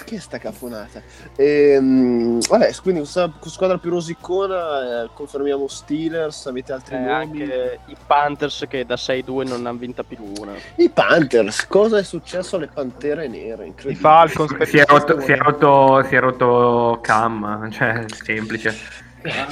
Che 0.05 0.16
è 0.16 0.19
sta 0.19 0.39
cafonata? 0.39 1.01
Ehm, 1.36 2.41
vabbè, 2.47 2.74
quindi 2.82 3.07
sa- 3.07 3.31
squadra 3.47 3.78
più 3.78 3.91
rosicona, 3.91 5.05
eh, 5.05 5.11
confermiamo 5.15 5.66
Steelers, 5.66 6.47
avete 6.47 6.73
altri 6.73 6.97
Eh, 6.97 6.99
nomi? 6.99 7.11
anche 7.12 7.78
i 7.86 7.97
Panthers 8.07 8.66
che 8.69 8.85
da 8.85 8.97
6-2 8.97 9.47
non 9.47 9.65
hanno 9.66 9.78
vinta 9.78 10.03
più 10.03 10.19
una. 10.39 10.53
I 10.77 10.91
Panthers, 10.91 11.66
cosa 11.69 11.99
è 11.99 12.03
successo 12.03 12.57
alle 12.57 12.66
Pantere 12.66 13.28
Nere? 13.28 13.73
I. 13.85 13.95
Falcons 13.95 14.61
Si 14.65 14.77
è 14.77 14.85
rotto, 14.86 15.20
si 15.20 15.32
è 15.32 15.36
rotto, 15.39 16.03
si 16.07 16.15
è 16.16 16.20
rotto 16.20 16.99
Cam, 17.01 17.70
cioè 17.70 18.05
semplice. 18.09 18.77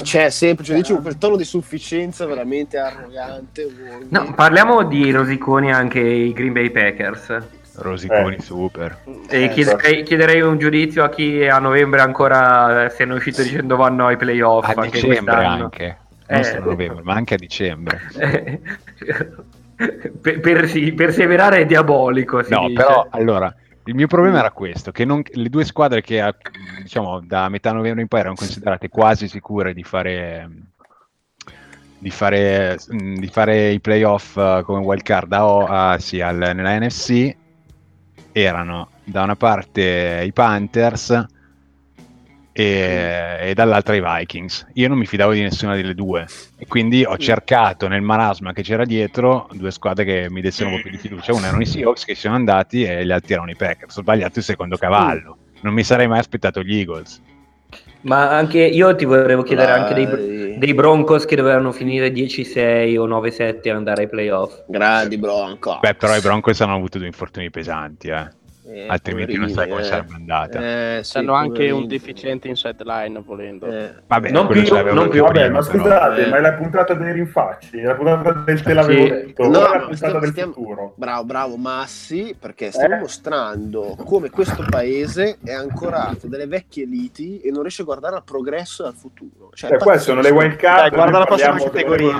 Cioè, 0.03 0.29
semplice, 0.29 0.73
dicevo, 0.75 1.01
quel 1.01 1.17
tono 1.17 1.35
di 1.35 1.43
sufficienza 1.43 2.25
veramente 2.25 2.77
arrogante. 2.77 3.67
No, 4.09 4.31
parliamo 4.35 4.83
di 4.83 5.09
rosiconi 5.11 5.71
anche 5.71 5.99
i 5.99 6.31
Green 6.33 6.53
Bay 6.53 6.69
Packers. 6.69 7.37
Rosiconi 7.75 8.35
Eh. 8.35 8.41
super. 8.41 8.99
E 9.27 9.45
Eh, 9.45 9.49
chiederei, 9.49 10.03
chiederei 10.03 10.41
un 10.41 10.59
giudizio 10.59 11.03
a 11.03 11.09
chi 11.09 11.43
a 11.47 11.57
novembre 11.57 12.01
ancora 12.01 12.85
eh, 12.85 12.89
se 12.91 13.03
ne 13.05 13.13
è 13.13 13.15
uscito 13.15 13.41
dicendo 13.41 13.75
vanno 13.75 14.05
ai 14.05 14.15
playoff 14.17 14.67
A 14.67 14.73
anche 14.75 14.99
dicembre 15.01 15.33
quest'anno. 15.33 15.63
anche. 15.63 15.97
Non 16.27 16.39
Eh. 16.39 16.43
solo 16.43 16.61
a 16.61 16.65
novembre, 16.65 17.01
ma 17.03 17.13
anche 17.15 17.33
a 17.33 17.37
dicembre. 17.37 17.99
Eh, 18.19 18.61
per, 20.21 20.39
per- 20.39 20.93
perseverare 20.95 21.57
è 21.61 21.65
diabolico. 21.65 22.43
Si 22.43 22.51
No, 22.53 22.67
dice. 22.67 22.73
però 22.79 23.07
allora 23.09 23.53
il 23.85 23.95
mio 23.95 24.07
problema 24.07 24.39
era 24.39 24.51
questo: 24.51 24.91
che 24.91 25.05
non- 25.05 25.21
le 25.25 25.49
due 25.49 25.65
squadre 25.65 26.01
che 26.01 26.21
a- 26.21 26.35
diciamo 26.81 27.19
da 27.21 27.49
metà 27.49 27.71
novembre 27.71 28.01
in 28.01 28.07
poi 28.07 28.19
erano 28.21 28.35
considerate 28.35 28.89
quasi 28.89 29.27
sicure 29.27 29.73
di 29.73 29.83
fare 29.83 30.49
di 31.97 32.09
fare, 32.09 32.77
mh, 32.85 33.13
di 33.15 33.27
fare 33.27 33.69
i 33.69 33.79
playoff 33.79 34.35
eh, 34.35 34.61
come 34.65 34.79
wild 34.83 35.03
card 35.03 35.31
a, 35.31 35.45
O- 35.47 35.65
a- 35.65 35.97
sì, 35.99 36.19
al- 36.19 36.51
nella 36.53 36.77
NFC 36.77 37.33
erano 38.33 38.89
da 39.05 39.23
una 39.23 39.35
parte 39.37 40.23
i 40.25 40.33
Panthers 40.33 41.25
e, 42.53 43.37
e 43.41 43.53
dall'altra 43.53 43.95
i 43.95 44.01
Vikings. 44.01 44.67
Io 44.73 44.87
non 44.87 44.97
mi 44.97 45.05
fidavo 45.05 45.33
di 45.33 45.41
nessuna 45.41 45.75
delle 45.75 45.95
due 45.95 46.25
e 46.57 46.67
quindi 46.67 47.03
ho 47.03 47.17
cercato 47.17 47.87
nel 47.87 48.01
marasma 48.01 48.53
che 48.53 48.61
c'era 48.61 48.85
dietro 48.85 49.49
due 49.51 49.71
squadre 49.71 50.05
che 50.05 50.27
mi 50.29 50.39
dessero 50.39 50.69
un 50.69 50.75
po' 50.75 50.81
più 50.83 50.91
di 50.91 50.97
fiducia. 50.97 51.33
Uno 51.33 51.45
erano 51.45 51.61
i 51.61 51.65
Seahawks 51.65 52.05
che 52.05 52.13
si 52.13 52.21
sono 52.21 52.35
andati 52.35 52.83
e 52.83 53.05
gli 53.05 53.11
altri 53.11 53.33
erano 53.33 53.49
i 53.49 53.55
Packers. 53.55 53.97
Ho 53.97 54.01
sbagliato 54.01 54.39
il 54.39 54.45
secondo 54.45 54.77
cavallo. 54.77 55.37
Non 55.61 55.73
mi 55.73 55.83
sarei 55.83 56.07
mai 56.07 56.19
aspettato 56.19 56.61
gli 56.61 56.77
Eagles. 56.77 57.21
Ma 58.01 58.29
anche 58.29 58.59
io 58.59 58.95
ti 58.95 59.05
volevo 59.05 59.43
chiedere 59.43 59.71
Dai. 59.71 59.79
anche 59.79 59.93
dei, 59.93 60.57
dei 60.57 60.73
Broncos 60.73 61.25
che 61.25 61.35
dovevano 61.35 61.71
finire 61.71 62.09
10-6 62.09 62.97
o 62.97 63.07
9-7 63.07 63.61
e 63.61 63.69
andare 63.71 64.03
ai 64.03 64.09
playoff. 64.09 64.63
Grandi 64.67 65.17
Bronco. 65.17 65.79
Beh, 65.81 65.95
però 65.95 66.15
i 66.15 66.21
Broncos 66.21 66.59
hanno 66.61 66.75
avuto 66.75 66.97
due 66.97 67.07
infortuni 67.07 67.49
pesanti, 67.49 68.09
eh. 68.09 68.41
Eh, 68.73 68.87
altrimenti 68.87 69.37
non 69.37 69.49
sai 69.49 69.69
come 69.69 69.83
sarebbe 69.83 70.15
andata. 70.15 70.59
Eh, 70.97 71.03
sì, 71.03 71.17
Hanno 71.19 71.33
anche 71.33 71.69
un 71.69 71.85
deficiente 71.85 72.47
inside 72.47 72.83
line 72.83 73.21
volendo. 73.23 73.67
Eh, 73.67 73.93
Vabbè, 74.07 74.31
Non 74.31 74.47
più- 74.47 74.63
non 74.93 75.09
più- 75.09 75.21
Vabbè, 75.21 75.41
prima, 75.41 75.49
ma 75.57 75.61
scusate, 75.61 76.25
Eh. 76.25 76.29
ma 76.29 76.37
è 76.37 76.41
la 76.41 76.53
puntata 76.53 76.93
dei 76.95 77.13
rinfacci, 77.13 77.77
è 77.77 77.83
la 77.83 77.93
puntata 77.93 78.31
del 78.31 78.61
te 78.63 78.73
l'avevo 78.73 79.03
Sì. 79.03 79.09
detto, 79.11 79.43
No, 79.43 79.49
la 79.51 79.67
puntata 79.67 79.95
stiamo- 79.95 80.19
del 80.19 80.29
stiamo- 80.31 80.53
futuro. 80.53 80.93
Bravo, 80.97 81.23
bravo 81.25 81.55
Massi, 81.57 82.35
perché 82.39 82.71
stiamo 82.71 82.95
Eh? 82.95 82.99
mostrando 82.99 83.95
come 84.03 84.29
questo 84.31 84.65
paese 84.67 85.37
è 85.43 85.53
ancorato 85.53 86.27
delle 86.27 86.47
vecchie 86.47 86.85
liti 86.85 87.41
e 87.41 87.51
non 87.51 87.61
riesce 87.61 87.83
a 87.83 87.85
guardare 87.85 88.15
al 88.15 88.23
progresso 88.23 88.83
e 88.85 88.87
al 88.87 88.95
futuro. 88.95 89.51
Cioè, 89.53 89.69
Cioè, 89.69 89.79
queste 89.79 90.01
sono 90.03 90.21
le 90.21 90.31
wild 90.31 90.55
card, 90.55 90.93
guarda 90.95 91.19
la 91.19 91.25
prossima 91.25 91.57
categoria. 91.57 92.19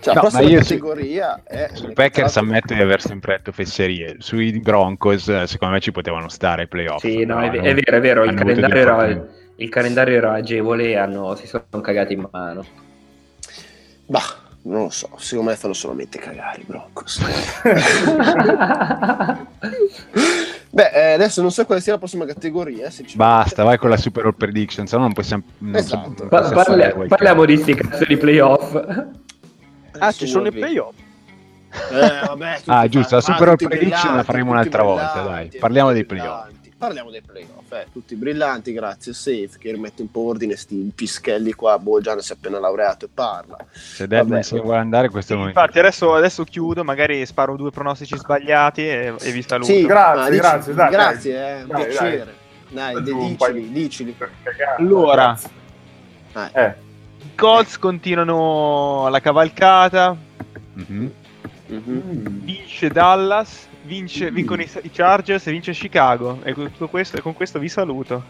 Cioè, 0.00 0.14
No, 0.14 0.14
la 0.14 0.14
ma 0.14 0.20
prossima 0.28 0.42
io 0.50 0.62
su- 0.62 0.68
categoria 0.68 1.40
è... 1.44 1.70
Sui 1.72 1.92
Packers 1.92 2.36
ammetto 2.36 2.74
di 2.74 2.80
aver 2.80 3.00
sempre 3.00 3.36
detto 3.36 3.52
fesserie. 3.52 4.16
Sui 4.18 4.58
Broncos, 4.60 5.28
eh, 5.28 5.46
secondo 5.46 5.74
me, 5.74 5.80
ci 5.80 5.92
potevano 5.92 6.28
stare 6.28 6.62
ai 6.62 6.68
playoff. 6.68 7.00
Sì, 7.00 7.24
no, 7.24 7.40
è, 7.40 7.50
però 7.50 7.62
è 7.62 7.74
vero, 7.74 7.96
è 7.96 8.00
vero, 8.00 8.24
il 8.24 8.34
calendario, 8.34 8.76
era, 8.76 9.26
il 9.56 9.68
calendario 9.68 10.16
era 10.16 10.32
agevole 10.34 10.88
e 10.90 10.96
hanno- 10.96 11.34
si 11.34 11.46
sono 11.46 11.64
cagati 11.82 12.12
in 12.14 12.26
mano. 12.30 12.64
Bah, 14.06 14.22
non 14.62 14.84
lo 14.84 14.90
so, 14.90 15.10
secondo 15.16 15.50
me 15.50 15.56
fanno 15.56 15.72
solamente 15.74 16.18
cagare 16.18 16.60
i 16.60 16.64
Broncos. 16.66 17.20
Beh, 20.72 20.90
eh, 20.94 21.12
adesso 21.14 21.42
non 21.42 21.50
so 21.50 21.66
quale 21.66 21.80
sia 21.80 21.92
la 21.92 21.98
prossima 21.98 22.24
categoria. 22.24 22.86
eh. 22.86 22.92
Basta, 23.14 23.64
vai 23.64 23.76
con 23.76 23.90
la 23.90 23.96
Super 23.96 24.22
Bowl 24.22 24.36
Prediction, 24.36 24.86
se 24.86 24.94
no 24.96 25.02
non 25.02 25.12
possiamo... 25.12 25.42
non 25.58 25.74
Esatto. 25.74 26.28
possiamo 26.28 26.54
parla- 26.62 26.74
wild 26.74 26.92
card. 26.94 27.08
parliamo 27.08 27.44
di 27.44 27.56
sti 27.56 27.74
cazzo 27.74 28.04
di 28.04 28.16
playoff. 28.16 28.72
Ah, 29.98 30.12
ci 30.12 30.26
sono 30.26 30.46
i 30.48 30.50
playoff. 30.52 30.94
Eh, 31.92 32.26
vabbè, 32.26 32.60
Ah, 32.66 32.88
giusto, 32.88 33.14
la 33.16 33.20
Super 33.20 33.44
Bowl 33.54 33.56
Prediction 33.56 34.16
la 34.16 34.22
faremo 34.24 34.50
un'altra 34.52 34.82
volta, 34.82 35.22
dai. 35.22 35.48
Parliamo 35.58 35.92
dei 35.92 36.04
playoff. 36.04 36.44
brillanti. 36.44 36.58
Parliamo 36.80 37.10
dei 37.10 37.20
playoff, 37.20 37.70
eh. 37.72 37.86
tutti 37.92 38.14
brillanti, 38.14 38.72
grazie 38.72 39.12
Safe 39.12 39.50
che 39.58 39.70
rimette 39.70 40.00
un 40.00 40.10
po' 40.10 40.20
ordine 40.28 40.56
sti 40.56 40.92
pischelli 40.94 41.52
qua, 41.52 41.78
boh 41.78 42.00
Gianni 42.00 42.22
si 42.22 42.32
è 42.32 42.36
appena 42.36 42.58
laureato 42.58 43.04
e 43.04 43.08
parla. 43.12 43.58
Se 43.70 44.06
Deadman 44.06 44.42
se 44.42 44.58
vuole 44.60 44.78
andare, 44.78 45.10
questo 45.10 45.32
è 45.32 45.34
il 45.34 45.40
momento. 45.40 45.60
Infatti, 45.60 45.78
adesso, 45.78 46.14
adesso 46.14 46.42
chiudo, 46.44 46.82
magari 46.82 47.26
sparo 47.26 47.54
due 47.56 47.70
pronostici 47.70 48.16
sbagliati 48.16 48.80
e, 48.80 49.14
e 49.20 49.30
vi 49.30 49.42
saluto. 49.42 49.70
Sì, 49.70 49.84
Grazie, 49.84 50.30
dici- 50.30 50.40
grazie, 50.40 50.74
dai, 50.74 50.90
grazie, 50.90 51.32
dai. 51.34 51.42
è 51.42 51.60
un 51.62 51.68
Dai, 51.68 51.84
piacere. 51.84 52.34
Dai, 52.70 53.02
dai, 53.02 53.12
un 53.12 53.36
dicili, 53.36 53.72
dicili. 53.72 54.16
Allora. 54.78 55.36
ragazzi. 56.32 56.54
Eh. 56.54 56.88
Colts 57.40 57.78
continuano 57.78 59.08
la 59.08 59.18
cavalcata, 59.20 60.14
Mhm. 60.74 61.10
Mhm. 61.68 61.80
mm. 61.90 62.26
vince 62.44 62.88
Dallas, 62.90 63.66
vince, 63.84 64.30
vincono 64.30 64.60
i, 64.60 64.68
i 64.82 64.90
Chargers 64.90 65.46
e 65.46 65.50
vince 65.50 65.72
Chicago. 65.72 66.40
E 66.42 66.52
con 66.52 66.64
tutto 66.64 66.88
questo, 66.88 67.16
e 67.16 67.22
con 67.22 67.32
questo 67.32 67.58
vi 67.58 67.70
saluto. 67.70 68.22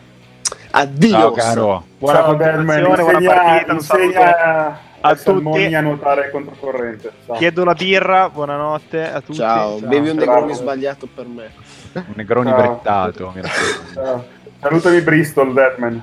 Addio. 0.70 1.10
Ciao 1.10 1.30
caro. 1.32 1.84
Buona 1.98 2.18
Ciao, 2.20 2.26
continuazione, 2.36 2.82
buona 2.82 3.02
insegna- 3.02 3.34
partita, 3.34 3.72
un 3.72 3.80
saluto. 3.80 4.06
insegna 4.06 4.80
a 5.00 5.14
tutti. 5.16 5.74
A 5.74 5.80
nuotare 5.80 6.30
controcorrente. 6.30 7.12
Ciao. 7.26 7.36
Chiedo 7.36 7.64
la 7.64 7.74
birra, 7.74 8.30
buonanotte 8.30 9.10
a 9.10 9.20
tutti. 9.20 9.38
Ciao, 9.38 9.80
bevi 9.80 10.10
un. 10.10 10.16
Negroni 10.18 10.54
sbagliato 10.54 11.08
per 11.12 11.26
me. 11.26 11.50
Un 11.94 12.04
Negroni 12.14 12.50
Ciao. 12.50 12.56
brettato. 12.58 13.34
Ciao. 13.92 14.24
Salutami 14.60 15.00
Bristol, 15.00 15.52
Deadman. 15.52 16.00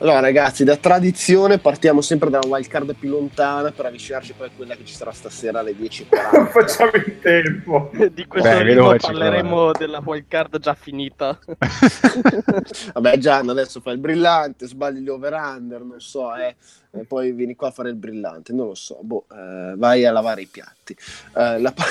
Allora, 0.00 0.20
ragazzi, 0.20 0.62
da 0.62 0.76
tradizione 0.76 1.58
partiamo 1.58 2.00
sempre 2.02 2.30
dalla 2.30 2.46
wild 2.46 2.68
card 2.68 2.94
più 2.94 3.08
lontana 3.08 3.72
per 3.72 3.86
avvicinarci 3.86 4.32
poi 4.32 4.46
a 4.46 4.50
quella 4.54 4.76
che 4.76 4.84
ci 4.84 4.94
sarà 4.94 5.10
stasera 5.10 5.58
alle 5.58 5.72
10.40. 5.72 6.46
Facciamo 6.50 6.90
in 6.94 7.18
tempo. 7.20 7.90
Di 8.14 8.24
questo 8.26 8.48
Beh, 8.48 8.62
veloci, 8.62 9.06
parleremo 9.06 9.72
della 9.72 10.00
wild 10.04 10.26
card 10.28 10.60
già 10.60 10.74
finita. 10.74 11.36
Vabbè, 12.94 13.18
Gian, 13.18 13.48
adesso 13.48 13.80
fai 13.80 13.94
il 13.94 13.98
brillante, 13.98 14.68
sbagli 14.68 15.00
gli 15.00 15.08
over-under, 15.08 15.82
non 15.82 16.00
so, 16.00 16.32
eh. 16.36 16.54
E 16.92 17.04
poi 17.04 17.32
vieni 17.32 17.56
qua 17.56 17.68
a 17.68 17.72
fare 17.72 17.88
il 17.88 17.96
brillante, 17.96 18.52
non 18.52 18.68
lo 18.68 18.76
so. 18.76 19.00
Boh, 19.02 19.26
eh, 19.32 19.74
vai 19.76 20.04
a 20.04 20.12
lavare 20.12 20.42
i 20.42 20.46
piatti. 20.46 20.96
Eh, 21.36 21.58
la, 21.58 21.72
pa- 21.72 21.84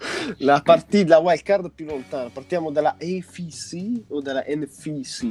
la 0.38 0.62
partita, 0.64 1.16
la 1.16 1.20
wild 1.20 1.42
card 1.42 1.70
più 1.74 1.84
lontana, 1.84 2.30
partiamo 2.30 2.70
dalla 2.70 2.96
AFC 2.98 4.04
o 4.08 4.22
dalla 4.22 4.44
NFC? 4.48 5.26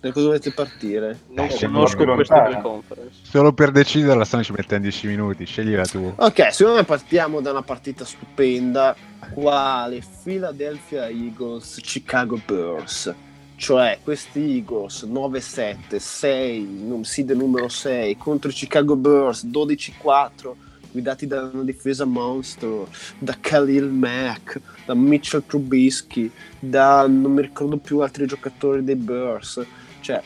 Da 0.00 0.12
cosa 0.12 0.26
volete 0.28 0.50
partire? 0.50 1.18
Non 1.28 1.44
Eh, 1.46 1.58
conosco 1.60 2.04
due 2.04 2.60
conference. 2.62 3.18
Solo 3.22 3.52
per 3.52 3.70
deciderla, 3.70 4.24
stanno 4.24 4.42
ci 4.42 4.52
mettendo 4.52 4.84
10 4.88 5.06
minuti, 5.08 5.44
sceglila 5.44 5.84
tu. 5.84 6.10
Ok, 6.16 6.54
secondo 6.54 6.78
me 6.78 6.84
partiamo 6.84 7.42
da 7.42 7.50
una 7.50 7.60
partita 7.62 8.06
stupenda, 8.06 8.96
quale 9.34 10.02
Philadelphia 10.22 11.06
Eagles 11.08 11.80
Chicago 11.82 12.40
Bears. 12.46 13.14
Cioè, 13.56 13.98
questi 14.02 14.54
Eagles 14.56 15.02
9-7, 15.02 15.98
6, 15.98 16.62
num- 16.86 17.02
seed 17.02 17.30
numero 17.32 17.68
6 17.68 18.16
contro 18.16 18.48
i 18.48 18.54
Chicago 18.54 18.96
Bears 18.96 19.44
12-4, 19.44 20.56
guidati 20.92 21.26
da 21.26 21.50
una 21.52 21.62
difesa 21.62 22.06
monstro, 22.06 22.88
da 23.18 23.36
Khalil 23.38 23.84
Mack, 23.84 24.58
da 24.86 24.94
Mitchell 24.94 25.42
Trubisky, 25.46 26.30
da 26.58 27.06
non 27.06 27.32
mi 27.34 27.42
ricordo 27.42 27.76
più 27.76 27.98
altri 27.98 28.24
giocatori 28.24 28.82
dei 28.82 28.96
Bears. 28.96 29.62
Cioè, 30.00 30.22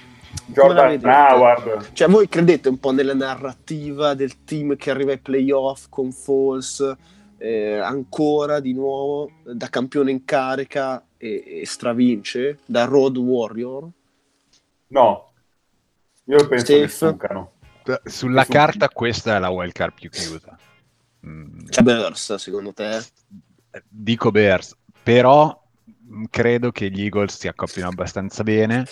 Jordan? 0.46 1.00
Howard. 1.04 1.92
Cioè, 1.92 2.08
voi 2.08 2.28
credete 2.28 2.68
un 2.68 2.78
po' 2.78 2.92
nella 2.92 3.14
narrativa 3.14 4.14
del 4.14 4.44
team 4.44 4.76
che 4.76 4.90
arriva 4.90 5.12
ai 5.12 5.18
playoff 5.18 5.86
con 5.88 6.12
Falls 6.12 6.96
eh, 7.38 7.78
ancora 7.78 8.60
di 8.60 8.72
nuovo 8.72 9.30
da 9.44 9.68
campione 9.68 10.10
in 10.10 10.24
carica 10.24 11.04
e, 11.16 11.60
e 11.60 11.66
stravince 11.66 12.58
da 12.66 12.84
Road 12.84 13.16
Warrior? 13.16 13.88
No. 14.88 15.32
Io 16.24 16.48
penso 16.48 16.64
Steve? 16.64 16.82
che 16.82 16.88
succano. 16.88 17.52
Sulla 18.04 18.44
Su- 18.44 18.50
carta 18.52 18.88
questa 18.88 19.36
è 19.36 19.38
la 19.38 19.50
wild 19.50 19.72
card 19.72 19.92
più 19.94 20.08
chiusa. 20.08 20.56
Mm, 21.26 21.66
Cioè, 21.68 21.84
Bears, 21.84 22.34
secondo 22.36 22.72
te? 22.72 23.02
dico 23.88 24.30
Bears, 24.30 24.76
però 25.02 25.62
credo 26.30 26.70
che 26.70 26.90
gli 26.90 27.02
Eagles 27.02 27.36
si 27.36 27.48
accoppino 27.48 27.88
abbastanza 27.88 28.42
bene 28.42 28.86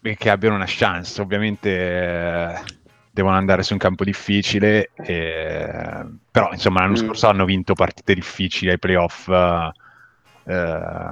E 0.00 0.16
che 0.16 0.30
abbiano 0.30 0.54
una 0.56 0.64
chance. 0.66 1.20
Ovviamente 1.20 1.68
eh, 1.70 2.62
devono 3.10 3.36
andare 3.36 3.62
su 3.62 3.72
un 3.72 3.78
campo 3.78 4.04
difficile, 4.04 4.90
e- 4.94 6.06
però 6.30 6.50
insomma 6.52 6.80
l'anno 6.80 6.92
Mm. 6.92 6.96
scorso 6.96 7.26
hanno 7.28 7.44
vinto 7.44 7.74
partite 7.74 8.14
difficili 8.14 8.70
ai 8.70 8.78
playoff 8.78 9.28
eh, 9.28 11.10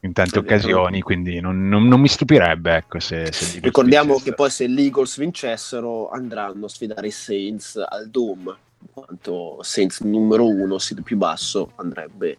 in 0.00 0.12
tante 0.12 0.38
occasioni, 0.38 1.00
quindi 1.02 1.40
non, 1.40 1.68
non- 1.68 1.88
non 1.88 2.00
mi 2.00 2.08
stupirebbe 2.08 2.76
ecco, 2.76 3.00
se, 3.00 3.32
se 3.32 3.58
Ricordiamo 3.60 4.20
che 4.20 4.32
vincessero. 4.32 4.36
poi 4.36 4.50
se 4.50 4.68
gli 4.68 4.80
Eagles 4.80 5.18
vincessero 5.18 6.08
andranno 6.10 6.66
a 6.66 6.68
sfidare 6.68 7.06
i 7.08 7.10
Saints 7.10 7.76
al 7.76 8.08
Dome, 8.08 8.50
in 8.50 8.65
quanto 8.92 9.58
Saints 9.62 10.00
numero 10.00 10.46
uno, 10.48 10.78
seed 10.78 11.02
più 11.02 11.16
basso, 11.16 11.70
andrebbe 11.76 12.36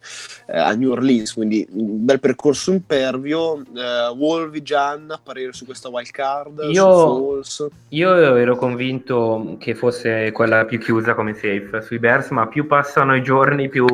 eh, 0.47 0.57
a 0.57 0.73
New 0.73 0.91
Orleans, 0.91 1.33
quindi 1.33 1.65
un 1.71 2.03
bel 2.05 2.19
percorso 2.19 2.71
impervio. 2.71 3.59
Eh, 3.59 4.13
Wolvi, 4.15 4.61
Gian, 4.61 5.11
a 5.11 5.19
parere 5.21 5.53
su 5.53 5.65
questa 5.65 5.89
wild 5.89 6.11
card? 6.11 6.59
Io-? 6.69 7.41
Io 7.89 8.35
ero 8.35 8.55
convinto 8.55 9.55
che 9.59 9.75
fosse 9.75 10.31
quella 10.31 10.65
più 10.65 10.79
chiusa 10.79 11.13
come 11.13 11.33
safe 11.33 11.81
sui 11.81 11.99
Bears, 11.99 12.29
ma 12.29 12.47
più 12.47 12.67
passano 12.67 13.15
i 13.15 13.21
giorni, 13.21 13.69
più, 13.69 13.85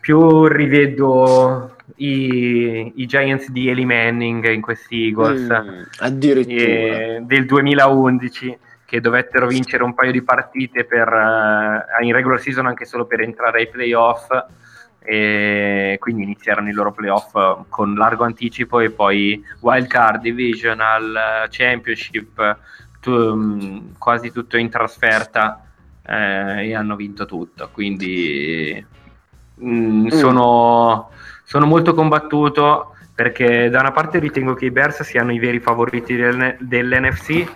più 0.00 0.46
rivedo 0.46 1.76
i, 1.96 2.92
i 2.96 3.06
Giants 3.06 3.50
di 3.50 3.68
Eli 3.68 3.84
Manning 3.84 4.48
in 4.50 4.60
questi 4.60 5.06
Eagles 5.06 5.42
Mm, 5.42 5.82
addirittura. 5.98 6.56
eh, 6.56 7.20
del 7.22 7.44
2011 7.46 8.58
che 8.84 9.00
dovettero 9.00 9.46
vincere 9.46 9.82
un 9.82 9.94
paio 9.94 10.12
di 10.12 10.22
partite 10.22 10.84
per, 10.84 11.08
eh, 11.08 12.04
in 12.04 12.12
regular 12.12 12.40
season 12.40 12.66
anche 12.66 12.84
solo 12.84 13.06
per 13.06 13.20
entrare 13.20 13.60
ai 13.60 13.68
playoff 13.68 14.28
e 15.06 15.96
quindi 16.00 16.22
iniziarono 16.22 16.68
i 16.68 16.72
loro 16.72 16.92
playoff 16.92 17.34
eh, 17.34 17.56
con 17.68 17.94
largo 17.94 18.24
anticipo 18.24 18.80
e 18.80 18.90
poi 18.90 19.42
wild 19.60 19.86
card, 19.86 20.22
divisional, 20.22 21.46
championship 21.50 22.58
tu- 23.00 23.34
mh, 23.34 23.98
quasi 23.98 24.32
tutto 24.32 24.56
in 24.56 24.70
trasferta 24.70 25.62
eh, 26.06 26.68
e 26.68 26.74
hanno 26.74 26.96
vinto 26.96 27.26
tutto. 27.26 27.68
Quindi 27.70 28.84
mh, 29.56 30.08
sono, 30.08 31.10
sono 31.44 31.66
molto 31.66 31.92
combattuto 31.94 32.94
perché 33.14 33.68
da 33.68 33.80
una 33.80 33.92
parte 33.92 34.18
ritengo 34.18 34.54
che 34.54 34.64
i 34.66 34.70
Bears 34.70 35.02
siano 35.02 35.32
i 35.32 35.38
veri 35.38 35.60
favoriti 35.60 36.16
del- 36.16 36.56
dell'NFC 36.58 37.46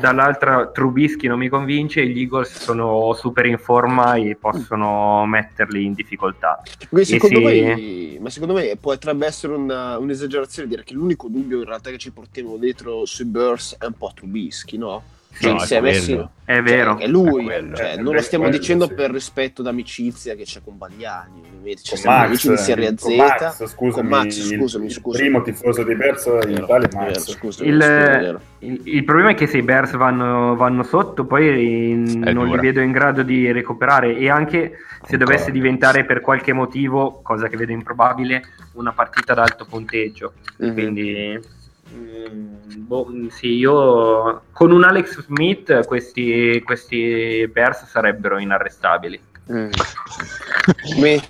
dall'altra 0.00 0.68
Trubisky 0.68 1.26
non 1.26 1.38
mi 1.38 1.48
convince 1.48 2.06
gli 2.06 2.20
Eagles 2.20 2.58
sono 2.62 3.12
super 3.14 3.46
in 3.46 3.58
forma 3.58 4.14
e 4.16 4.36
possono 4.36 5.24
metterli 5.26 5.84
in 5.84 5.94
difficoltà 5.94 6.62
Quindi 6.88 7.10
Eh 7.10 7.18
secondo 7.20 7.48
sì. 7.48 7.62
me, 7.62 8.18
ma 8.20 8.30
secondo 8.30 8.54
me 8.54 8.76
potrebbe 8.80 9.26
essere 9.26 9.54
una- 9.54 9.98
un'esagerazione 9.98 10.68
dire 10.68 10.84
che 10.84 10.94
l'unico 10.94 11.28
dubbio 11.28 11.58
in 11.58 11.64
realtà 11.64 11.90
che 11.90 11.98
ci 11.98 12.12
portiamo 12.12 12.56
dietro 12.56 13.04
sui 13.04 13.24
Burst 13.24 13.78
è 13.78 13.86
un 13.86 13.94
po' 13.94 14.12
Trubisky, 14.14 14.76
no? 14.76 15.02
Cioè, 15.38 15.52
No, 15.52 15.62
è 15.62 15.66
è 15.68 15.80
messi- 15.80 16.28
è 16.46 16.62
vero 16.62 16.94
Cioè, 16.96 17.04
è 17.04 17.08
lui, 17.08 17.42
È 17.42 17.44
quello. 17.44 17.76
cioè, 17.76 17.92
Eh, 17.92 17.96
non 18.00 18.12
è 18.12 18.16
lo 18.16 18.22
stiamo 18.22 18.44
quello, 18.44 18.58
dicendo 18.58 18.86
sì. 18.86 18.94
per 18.94 19.10
rispetto 19.10 19.62
d'amicizia 19.62 20.34
che 20.34 20.44
c'è 20.44 20.60
con 20.64 20.78
Bagliani, 20.78 21.40
ovviamente 21.46 21.82
ci 21.82 21.90
Con 21.90 21.98
siamo 21.98 22.16
Max, 22.16 22.26
amici 22.26 22.48
di 22.48 22.56
Serie 22.56 22.94
Z. 22.96 23.02
con 23.02 23.16
Max, 23.16 23.66
scusami, 23.66 23.92
con 23.92 24.06
Max, 24.06 24.36
il- 24.36 24.58
scusami, 24.58 24.84
il 24.86 24.90
scusami. 24.92 25.24
primo 25.24 25.42
tifoso 25.42 25.82
dei 25.82 25.94
Bears 25.96 26.24
in 26.24 26.50
Italia 26.52 26.86
è 26.86 26.88
vero, 26.88 27.04
Max. 27.04 27.30
scusami, 27.36 27.68
Il- 27.68 27.80
è. 27.80 28.34
Il, 28.60 28.80
il 28.84 29.04
problema 29.04 29.30
è 29.30 29.34
che 29.34 29.46
se 29.46 29.58
i 29.58 29.62
Bears 29.62 29.92
vanno, 29.96 30.56
vanno 30.56 30.82
sotto, 30.82 31.24
poi 31.26 31.90
in- 31.90 32.22
È 32.24 32.32
non 32.32 32.48
li 32.48 32.56
vedo 32.58 32.80
in 32.80 32.92
grado 32.92 33.22
di 33.22 33.52
recuperare. 33.52 34.16
E 34.16 34.30
anche 34.30 34.78
se 35.06 35.16
dovesse 35.18 35.50
diventare 35.50 36.04
per 36.06 36.20
qualche 36.20 36.52
motivo, 36.54 37.20
cosa 37.22 37.48
che 37.48 37.56
vedo 37.58 37.72
improbabile, 37.72 38.42
una 38.74 38.92
partita 38.92 39.32
ad 39.32 39.38
alto 39.40 39.66
punteggio. 39.66 40.32
Mhm. 40.58 40.72
Quindi, 40.72 41.40
boh, 41.92 43.06
mm, 43.10 43.28
sì, 43.28 43.54
io 43.54 44.42
con 44.52 44.70
un 44.70 44.84
Alex 44.84 45.22
Smith 45.22 45.86
questi, 45.86 46.60
questi 46.64 47.48
Bears 47.52 47.86
sarebbero 47.86 48.38
inarrestabili. 48.38 49.20
Mm. 49.52 49.70
Me- 50.98 51.20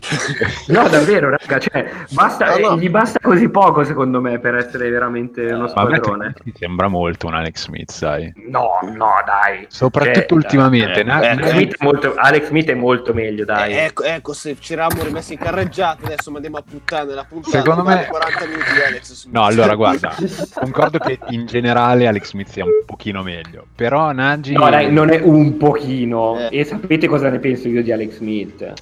No, 0.69 0.89
davvero, 0.89 1.29
raga, 1.29 1.59
cioè, 1.59 1.91
basta, 2.11 2.57
No, 2.57 2.71
no. 2.71 2.79
gli 2.79 2.89
basta 2.89 3.19
così 3.21 3.49
poco 3.51 3.85
secondo 3.85 4.21
me 4.23 4.39
per 4.39 4.55
essere 4.55 4.89
veramente 4.89 5.45
uno 5.53 5.69
squadrone. 5.69 6.33
mi 6.45 6.53
sembra 6.57 6.89
molto 6.89 7.27
un 7.27 7.35
Alex 7.35 7.65
Smith, 7.65 7.91
sai. 7.91 8.33
No, 8.49 8.79
no, 8.95 9.11
dai. 9.27 9.67
Soprattutto 9.69 10.21
Cioè, 10.29 10.33
ultimamente. 10.35 11.01
eh, 11.01 11.05
Na- 11.05 11.21
eh, 11.21 11.29
Alex 11.29 11.51
Smith, 11.51 11.77
è 11.79 11.85
molto, 11.85 12.15
Alex 12.17 12.47
Smith 12.47 12.69
è 12.71 12.75
molto 12.75 13.13
meglio, 13.13 13.45
dai. 13.45 13.73
Eh, 13.73 13.85
ecco, 13.85 14.03
ecco, 14.05 14.33
se 14.33 14.57
ci 14.59 14.73
eravamo 14.73 15.03
rimessi 15.03 15.35
in 15.35 15.39
carreggiata, 15.39 16.07
adesso 16.07 16.31
mandiamo 16.31 16.57
a 16.57 16.63
puttane 16.69 17.13
la 17.13 17.25
puntata. 17.29 17.59
Secondo 17.59 17.83
me- 17.83 18.07
40 18.09 18.47
minuti 18.47 18.73
di 18.73 18.81
Alex 18.87 19.13
Smith. 19.13 19.35
No, 19.35 19.45
allora 19.45 19.75
guarda, 19.75 20.15
concordo 20.55 20.99
che 20.99 21.19
in 21.29 21.45
generale 21.47 22.07
Alex 22.07 22.29
Smith 22.31 22.49
sia 22.49 22.65
un 22.65 22.71
pochino 22.87 23.23
meglio, 23.23 23.67
però 23.75 24.13
Nagy 24.13 24.53
No, 24.55 24.71
dai, 24.71 24.91
non 24.91 25.11
è 25.11 25.21
un 25.23 25.57
pochino. 25.59 26.39
Eh. 26.49 26.61
E 26.61 26.65
sapete 26.65 27.07
cosa 27.09 27.29
ne 27.29 27.39
penso 27.39 27.69
io 27.69 27.83
di 27.83 27.93
Alex 27.93 28.06
Smith? 28.13 28.75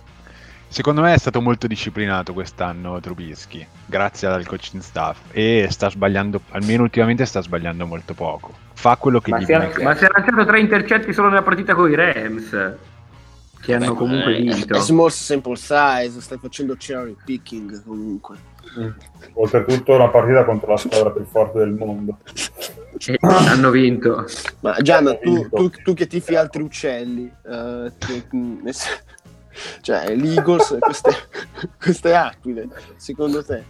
secondo 0.74 1.02
me 1.02 1.14
è 1.14 1.18
stato 1.18 1.40
molto 1.40 1.68
disciplinato 1.68 2.32
quest'anno 2.32 2.98
Trubisky, 2.98 3.64
grazie 3.86 4.26
al 4.26 4.44
coaching 4.44 4.82
staff 4.82 5.20
e 5.30 5.68
sta 5.70 5.88
sbagliando, 5.88 6.40
almeno 6.50 6.82
ultimamente 6.82 7.24
sta 7.26 7.40
sbagliando 7.40 7.86
molto 7.86 8.12
poco. 8.12 8.52
Fa 8.72 8.96
quello 8.96 9.20
che 9.20 9.30
Ma 9.30 9.38
gli 9.38 9.44
si, 9.44 9.52
è, 9.52 9.82
ma 9.84 9.94
si 9.94 10.04
è 10.04 10.08
lanciato 10.12 10.44
tre 10.44 10.58
intercetti 10.58 11.12
solo 11.12 11.28
nella 11.28 11.42
partita 11.42 11.76
con 11.76 11.88
i 11.88 11.94
Rams. 11.94 12.74
Che 13.60 13.72
hanno 13.72 13.92
Beh, 13.92 13.96
comunque 13.96 14.36
eh, 14.36 14.40
vinto. 14.40 14.74
È 14.74 14.80
small 14.80 15.10
sample 15.10 15.56
size, 15.56 16.20
stai 16.20 16.38
facendo 16.38 16.74
cherry 16.76 17.16
picking 17.24 17.84
comunque. 17.84 18.36
Oltretutto 19.34 19.94
una 19.94 20.08
partita 20.08 20.44
contro 20.44 20.72
la 20.72 20.76
squadra 20.76 21.10
più 21.12 21.24
forte 21.24 21.60
del 21.60 21.70
mondo. 21.70 22.18
E 22.98 23.18
hanno 23.20 23.70
vinto. 23.70 24.24
Ma 24.60 24.76
Gianna, 24.80 25.14
tu, 25.16 25.48
tu, 25.48 25.70
tu 25.70 25.94
che 25.94 26.06
tifi 26.06 26.34
altri 26.36 26.62
uccelli, 26.62 27.30
eh, 27.46 27.92
ti- 27.98 28.24
mm, 28.36 28.68
cioè 29.80 30.14
l'Eagles, 30.14 30.70
e 30.72 30.78
queste, 30.78 31.10
queste 31.80 32.14
aquile, 32.14 32.68
secondo 32.96 33.44
te 33.44 33.64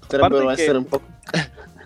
potrebbero 0.00 0.44
parte 0.44 0.54
che- 0.56 0.62
essere 0.62 0.78
un 0.78 0.86
po'... 0.86 1.02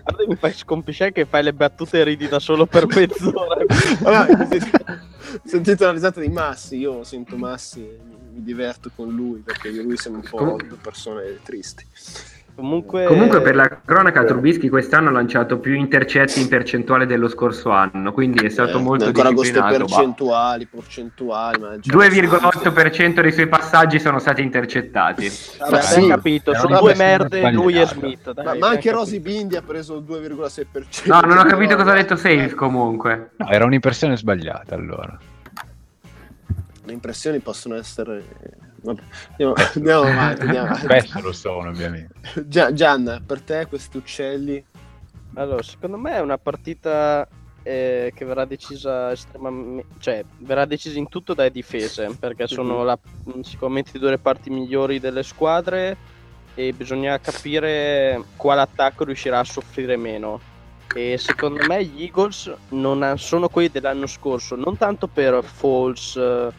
Guarda, 0.03 0.25
mi 0.27 0.35
fai 0.35 0.53
scompisciare 0.53 1.11
che 1.11 1.25
fai 1.25 1.43
le 1.43 1.53
battute 1.53 1.99
e 1.99 2.03
ridi 2.03 2.27
da 2.27 2.39
solo 2.39 2.65
per 2.65 2.85
mezz'ora. 2.93 3.63
Vabbè, 3.99 4.31
ho 4.33 4.47
sentito- 4.49 4.83
ho 4.87 5.41
sentito 5.47 5.85
la 5.85 5.91
risata 5.91 6.19
di 6.19 6.29
Massi, 6.29 6.77
io 6.77 7.03
sento 7.03 7.35
Massi 7.37 7.79
e 7.81 7.99
mi, 8.03 8.15
mi 8.33 8.43
diverto 8.43 8.89
con 8.95 9.09
lui 9.09 9.39
perché 9.41 9.69
io 9.69 9.81
e 9.81 9.83
lui 9.83 9.97
siamo 9.97 10.17
un 10.17 10.23
po' 10.27 10.57
due 10.67 10.77
persone 10.81 11.39
tristi. 11.43 11.85
Comunque, 12.59 13.05
Comunque 13.05 13.39
per 13.39 13.55
la 13.55 13.79
cronaca 13.85 14.25
Trubisky 14.25 14.67
quest'anno 14.67 15.07
ha 15.07 15.11
lanciato 15.13 15.59
più 15.59 15.73
intercetti 15.75 16.41
in 16.41 16.49
percentuale 16.49 17.05
dello 17.05 17.29
scorso 17.29 17.69
anno, 17.69 18.11
quindi 18.11 18.45
è 18.45 18.49
stato 18.49 18.79
Eh, 18.79 18.81
molto 18.81 19.05
ancora 19.05 19.29
disciplinato. 19.31 19.77
bah. 19.77 19.85
percentuali, 19.85 20.65
percentuali. 20.65 21.59
ma 21.61 21.79
già- 21.79 21.93
2,8% 21.93 23.21
dei 23.21 23.31
suoi 23.31 23.47
passaggi 23.47 23.97
sono 23.97 24.19
stati 24.19 24.41
intercettati. 24.41 25.31
Vabbè, 25.57 25.77
abbiamo 25.77 26.03
sì. 26.03 26.07
capito, 26.09 26.53
sono 26.53 26.79
due 26.79 26.95
merde, 26.95 27.49
lui 27.51 27.79
e 27.79 27.85
Smith. 27.85 28.33
dai, 28.33 28.43
Ma, 28.43 28.53
ma 28.55 28.67
anche. 28.67 28.91
Rosy 28.91 29.19
Bindi 29.19 29.55
ha 29.55 29.61
preso 29.61 29.95
il 29.95 30.03
2,6%. 30.03 31.05
No, 31.05 31.21
non 31.21 31.37
ho 31.37 31.45
capito 31.45 31.77
cosa 31.77 31.91
ha 31.91 31.95
detto 31.95 32.17
Safe 32.17 32.53
comunque. 32.55 33.29
No, 33.37 33.47
era 33.47 33.63
un'impressione 33.63 34.17
sbagliata 34.17 34.75
allora. 34.75 35.17
Le 36.83 36.91
impressioni 36.91 37.39
possono 37.39 37.75
essere... 37.75 38.21
Andiamo, 38.83 39.53
andiamo 39.75 40.01
avanti. 40.01 40.41
Andiamo 40.41 40.67
avanti. 40.67 40.85
Spesso 40.85 41.21
lo 41.21 41.31
sono, 41.31 41.69
ovviamente. 41.69 42.13
Gia- 42.45 42.73
Gianna, 42.73 43.21
per 43.25 43.41
te 43.41 43.65
questi 43.67 43.97
uccelli... 43.97 44.63
Allora, 45.35 45.61
secondo 45.61 45.97
me 45.97 46.13
è 46.13 46.19
una 46.19 46.37
partita 46.39 47.27
eh, 47.61 48.11
che 48.15 48.25
verrà 48.25 48.45
decisa 48.45 49.11
estremamente, 49.11 49.85
cioè 49.99 50.23
verrà 50.39 50.65
decisa 50.65 50.97
in 50.97 51.07
tutto 51.07 51.33
dalle 51.35 51.51
difese, 51.51 52.15
perché 52.19 52.47
sono 52.47 52.83
la- 52.83 52.97
sicuramente 53.41 53.91
i 53.95 53.99
due 53.99 54.09
reparti 54.09 54.49
migliori 54.49 54.99
delle 54.99 55.21
squadre 55.21 55.95
e 56.55 56.73
bisogna 56.73 57.19
capire 57.19 58.21
quale 58.35 58.61
attacco 58.61 59.03
riuscirà 59.03 59.39
a 59.39 59.43
soffrire 59.43 59.95
meno. 59.97 60.39
E 60.95 61.19
secondo 61.19 61.63
me 61.67 61.85
gli 61.85 62.01
Eagles 62.01 62.51
non 62.69 63.03
ha- 63.03 63.15
sono 63.15 63.49
quelli 63.49 63.69
dell'anno 63.69 64.07
scorso, 64.07 64.55
non 64.55 64.75
tanto 64.77 65.05
per 65.07 65.43
Falls, 65.43 66.15
eh, 66.15 66.49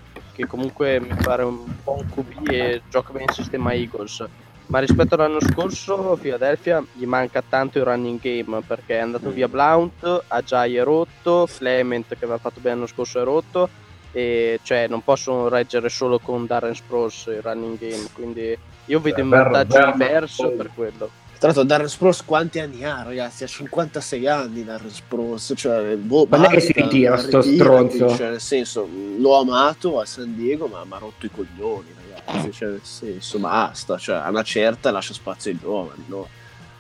che 0.41 0.47
comunque 0.47 1.01
mi 1.01 1.15
pare 1.23 1.43
un 1.43 1.59
buon 1.85 2.07
QB 2.09 2.49
e 2.49 2.83
gioca 2.89 3.13
bene 3.13 3.27
il 3.29 3.35
sistema 3.35 3.75
Eagles, 3.75 4.25
ma 4.67 4.79
rispetto 4.79 5.15
all'anno 5.15 5.41
scorso 5.41 6.17
Philadelphia 6.21 6.83
gli 6.95 7.05
manca 7.05 7.43
tanto 7.47 7.79
il 7.79 7.85
running 7.85 8.19
game 8.21 8.63
perché 8.67 8.97
è 8.97 9.01
andato 9.01 9.31
via 9.31 9.49
Blount, 9.49 10.25
Ajay 10.29 10.75
è 10.75 10.83
rotto, 10.83 11.47
Clement 11.47 12.09
che 12.09 12.25
aveva 12.25 12.39
fatto 12.39 12.61
bene 12.61 12.77
l'anno 12.77 12.87
scorso 12.87 13.21
è 13.21 13.25
rotto. 13.25 13.69
E 14.13 14.59
cioè 14.65 14.89
non 14.89 15.05
possono 15.05 15.47
reggere 15.47 15.89
solo 15.89 16.19
con 16.19 16.45
Darren 16.45 16.75
Spross 16.75 17.27
il 17.27 17.43
running 17.43 17.79
game 17.79 18.09
quindi 18.13 18.59
io 18.87 18.99
vedo 18.99 19.21
in 19.21 19.29
Ver- 19.29 19.51
vantaggio 19.51 19.97
poi- 19.97 20.57
per 20.57 20.71
quello 20.75 21.11
Tra 21.41 21.49
l'altro 21.49 21.65
Darren 21.65 21.89
Spross 21.89 22.23
quanti 22.23 22.59
anni 22.59 22.85
ha 22.85 23.03
ragazzi? 23.03 23.45
Ha 23.45 23.47
56 23.47 24.27
anni 24.27 24.63
Darren 24.63 24.91
Spross, 24.91 25.55
cioè 25.57 25.97
boh, 25.97 26.25
è 26.25 26.29
che 26.29 26.37
basta, 26.37 26.61
si 26.61 26.73
ritira 26.73 27.17
sto 27.17 27.41
stronzo? 27.41 28.15
Cioè, 28.15 28.29
nel 28.29 28.41
senso, 28.43 28.87
l'ho 29.17 29.41
amato 29.41 29.99
a 29.99 30.05
San 30.05 30.37
Diego 30.37 30.67
ma 30.67 30.85
mi 30.85 30.93
ha 30.93 30.99
rotto 30.99 31.25
i 31.25 31.31
coglioni 31.31 31.95
ragazzi, 32.11 32.53
cioè 32.53 32.69
nel 32.69 32.81
senso, 32.83 33.39
basta, 33.39 33.97
cioè 33.97 34.17
a 34.17 34.29
una 34.29 34.43
certa 34.43 34.91
lascia 34.91 35.15
spazio 35.15 35.51
ai 35.51 35.59
giovani, 35.59 36.05
no? 36.09 36.29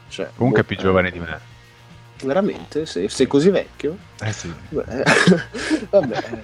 Cioè, 0.08 0.28
Comunque 0.36 0.60
è 0.60 0.62
boh, 0.64 0.68
più 0.68 0.76
giovane 0.76 1.10
di 1.10 1.18
me. 1.20 1.40
Veramente? 2.22 2.84
Sei, 2.84 3.08
sei 3.08 3.26
così 3.26 3.48
vecchio? 3.48 3.96
Eh 4.20 4.32
sì. 4.34 4.52
Beh, 4.68 4.84
vabbè. 5.88 6.42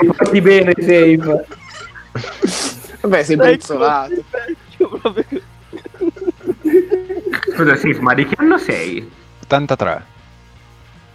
Mi 0.00 0.06
porti 0.16 0.40
bene 0.40 0.72
Safe. 0.78 1.58
Vabbè, 3.00 3.22
sei 3.22 3.36
brizzolato. 3.36 4.24
vecchio, 4.30 4.88
proprio. 5.00 5.40
Scusa 7.54 7.76
Safe, 7.76 8.00
ma 8.00 8.14
di 8.14 8.26
che 8.26 8.34
anno 8.38 8.58
sei? 8.58 9.10
83. 9.42 10.04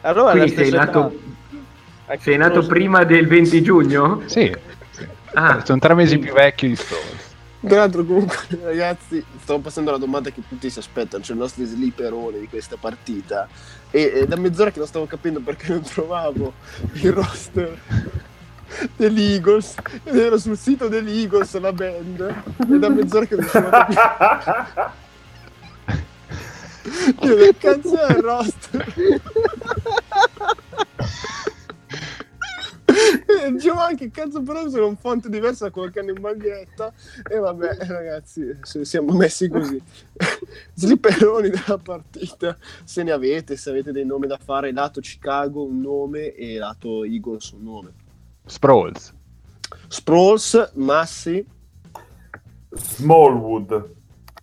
allora 0.01 0.31
Quindi 0.31 0.53
sei 0.53 0.69
nato, 0.71 1.13
sei 2.19 2.37
nato 2.37 2.65
prima 2.65 3.03
del 3.03 3.27
20 3.27 3.61
giugno? 3.61 4.21
Sì. 4.25 4.53
Ah, 5.33 5.63
Sono 5.65 5.79
tre 5.79 5.93
mesi 5.93 6.17
più 6.17 6.33
vecchio 6.33 6.67
di 6.69 6.75
Stones. 6.75 7.33
Tra 7.65 7.77
l'altro 7.77 8.03
comunque 8.05 8.37
ragazzi 8.63 9.23
stavo 9.41 9.59
passando 9.59 9.89
alla 9.89 9.99
domanda 9.99 10.29
che 10.29 10.41
tutti 10.47 10.69
si 10.69 10.79
aspettano, 10.79 11.23
cioè 11.23 11.35
i 11.35 11.39
nostri 11.39 11.65
slipperoni 11.65 12.39
di 12.39 12.47
questa 12.47 12.77
partita 12.79 13.47
e, 13.89 14.11
e 14.15 14.27
da 14.27 14.35
mezz'ora 14.35 14.71
che 14.71 14.77
non 14.79 14.87
stavo 14.87 15.05
capendo 15.07 15.39
perché 15.39 15.69
non 15.69 15.81
trovavo 15.81 16.53
il 16.93 17.11
roster 17.11 17.79
degli 18.95 19.21
Eagles. 19.21 19.75
Ed 20.03 20.17
ero 20.17 20.37
sul 20.37 20.57
sito 20.57 20.87
degli 20.87 21.19
Eagles 21.19 21.59
la 21.59 21.73
band. 21.73 22.43
E 22.59 22.79
da 22.79 22.89
mezz'ora 22.89 23.25
che 23.25 23.35
non 23.35 23.43
riuscivo 23.43 23.67
a 23.67 23.85
capire 23.85 25.03
io 27.21 27.35
che 27.35 27.55
cazzo 27.57 27.99
è 27.99 28.11
il 28.11 28.21
roster 28.21 29.21
Giovanni 33.57 33.95
che 33.95 34.11
cazzo 34.11 34.41
però 34.41 34.69
sono 34.69 34.87
un 34.87 34.95
font 34.95 35.27
diverso 35.27 35.65
da 35.65 35.71
quello 35.71 35.91
che 35.91 35.99
hanno 35.99 36.11
in 36.11 36.21
maglietta. 36.21 36.93
E 37.29 37.37
vabbè 37.37 37.77
ragazzi 37.87 38.57
siamo 38.63 39.13
messi 39.13 39.49
così. 39.49 39.81
Slipperoni 40.73 41.49
della 41.49 41.77
partita. 41.77 42.57
Se 42.83 43.03
ne 43.03 43.11
avete 43.11 43.57
se 43.57 43.69
avete 43.69 43.91
dei 43.91 44.05
nomi 44.05 44.27
da 44.27 44.37
fare 44.37 44.71
lato 44.71 45.01
Chicago 45.01 45.63
un 45.63 45.81
nome 45.81 46.33
e 46.33 46.57
lato 46.57 47.03
Eagles 47.03 47.51
un 47.51 47.63
nome 47.63 47.93
Sprawls. 48.45 49.13
Sproles 49.87 50.71
Massi 50.75 51.45
Smallwood. 52.71 53.93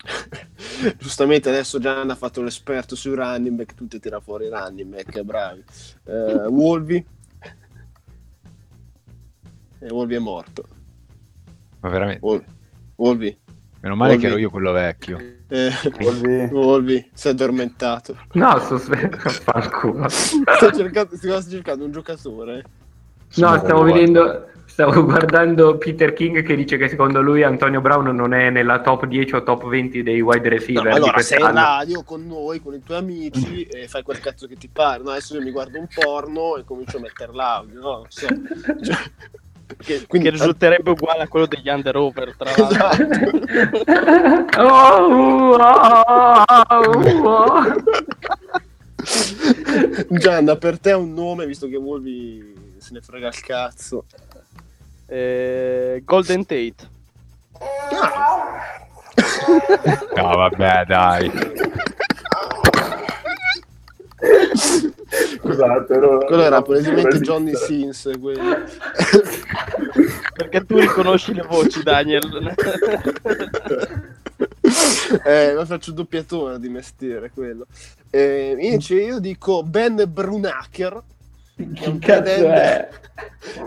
giustamente 0.98 1.48
adesso 1.48 1.78
Gian 1.78 2.10
ha 2.10 2.16
fatto 2.16 2.42
l'esperto 2.42 2.96
sui 2.96 3.14
running 3.14 3.54
back 3.56 3.74
tutti 3.74 4.00
tira 4.00 4.18
fuori 4.18 4.46
i 4.46 4.48
running 4.48 4.92
back 4.92 5.20
bravi 5.22 5.62
eh, 6.06 6.46
Wolvi 6.48 7.06
e 9.78 9.86
Wolvi 9.90 10.14
è 10.16 10.18
morto 10.18 10.64
Ma 11.80 11.88
veramente. 11.88 12.18
Wol- 12.26 12.44
Wolvi 12.96 13.38
Meno 13.80 13.94
male 13.94 14.16
che 14.16 14.22
Wolvi. 14.26 14.32
ero 14.32 14.38
io 14.40 14.50
quello 14.50 14.72
vecchio. 14.72 15.18
eh. 15.46 15.70
Wolvi 16.50 17.10
si 17.14 17.28
è 17.28 17.30
addormentato 17.30 18.16
no, 18.32 18.58
sto 18.58 18.78
fanculo. 18.80 20.08
sto 20.08 20.72
cercando, 20.74 21.16
sto 21.16 21.42
cercando 21.48 21.84
un 21.84 21.92
giocatore 21.92 22.64
No, 23.36 23.56
stavo 23.58 23.82
vedendo, 23.82 24.46
stavo 24.66 25.04
guardando 25.04 25.78
Peter 25.78 26.12
King 26.12 26.42
che 26.42 26.54
dice 26.54 26.76
che 26.76 26.88
secondo 26.88 27.20
lui 27.22 27.42
Antonio 27.42 27.80
Brown 27.80 28.14
non 28.14 28.34
è 28.34 28.50
nella 28.50 28.80
top 28.80 29.06
10 29.06 29.34
o 29.36 29.42
top 29.42 29.68
20 29.68 30.02
dei 30.02 30.20
wide 30.20 30.48
No, 30.48 30.54
receiver. 30.54 30.82
di 30.82 30.96
allora 30.96 31.18
sei 31.20 31.40
in 31.40 31.52
radio 31.52 32.02
con 32.02 32.26
noi, 32.26 32.60
con 32.60 32.74
i 32.74 32.82
tuoi 32.82 32.98
amici 32.98 33.62
e 33.64 33.88
fai 33.88 34.02
quel 34.02 34.20
cazzo 34.20 34.46
che 34.46 34.56
ti 34.56 34.68
pare. 34.72 35.02
No, 35.02 35.10
adesso 35.10 35.34
io 35.36 35.42
mi 35.42 35.50
guardo 35.50 35.78
un 35.78 35.86
porno 35.92 36.56
e 36.56 36.64
comincio 36.64 36.98
a 36.98 37.00
mettere 37.00 37.32
l'audio, 37.32 37.80
no? 37.80 37.90
Non 37.90 38.06
so. 38.08 38.26
Cioè, 38.26 38.96
perché- 39.66 40.04
quindi, 40.08 40.28
che 40.28 40.34
risulterebbe 40.34 40.90
uguale 40.90 41.22
a 41.22 41.28
quello 41.28 41.46
degli 41.46 41.68
under 41.68 41.96
over 41.96 42.36
tra 42.36 42.50
l'altro 42.54 42.90
Esatto. 42.90 43.40
Oh, 44.60 45.54
oh, 45.54 46.44
oh, 46.68 46.90
oh. 47.24 47.74
Gianna, 50.10 50.56
per 50.56 50.78
te 50.78 50.92
un 50.92 51.14
nome, 51.14 51.46
visto 51.46 51.66
che 51.68 51.76
Wolvi 51.76 52.51
se 52.92 52.98
ne 52.98 53.00
frega 53.00 53.28
il 53.28 53.40
cazzo. 53.40 54.04
Eh, 55.06 56.02
Golden 56.04 56.44
Tate 56.46 56.90
No, 60.16 60.22
vabbè, 60.36 60.84
dai. 60.86 61.30
Scusate, 65.38 65.92
ero- 65.92 66.18
Quello 66.24 66.42
era 66.42 66.62
palesemente 66.62 67.20
Johnny 67.20 67.54
Sins, 67.54 68.10
perché 70.36 70.64
tu 70.64 70.78
riconosci 70.78 71.34
le 71.34 71.42
voci 71.42 71.82
Daniel 71.82 72.54
eh, 75.24 75.52
ma 75.54 75.64
faccio 75.66 75.92
doppiatore 75.92 76.58
di 76.58 76.68
mestiere 76.68 77.30
quello. 77.30 77.66
Eh, 78.10 78.56
invece 78.58 78.94
io 78.94 79.18
dico 79.18 79.62
Ben 79.62 80.02
Brunacher. 80.08 81.02
Che 81.72 81.84
è 81.84 81.88
un 81.88 81.98
Che 81.98 82.06
cazzo 82.06 82.48
è? 82.48 82.88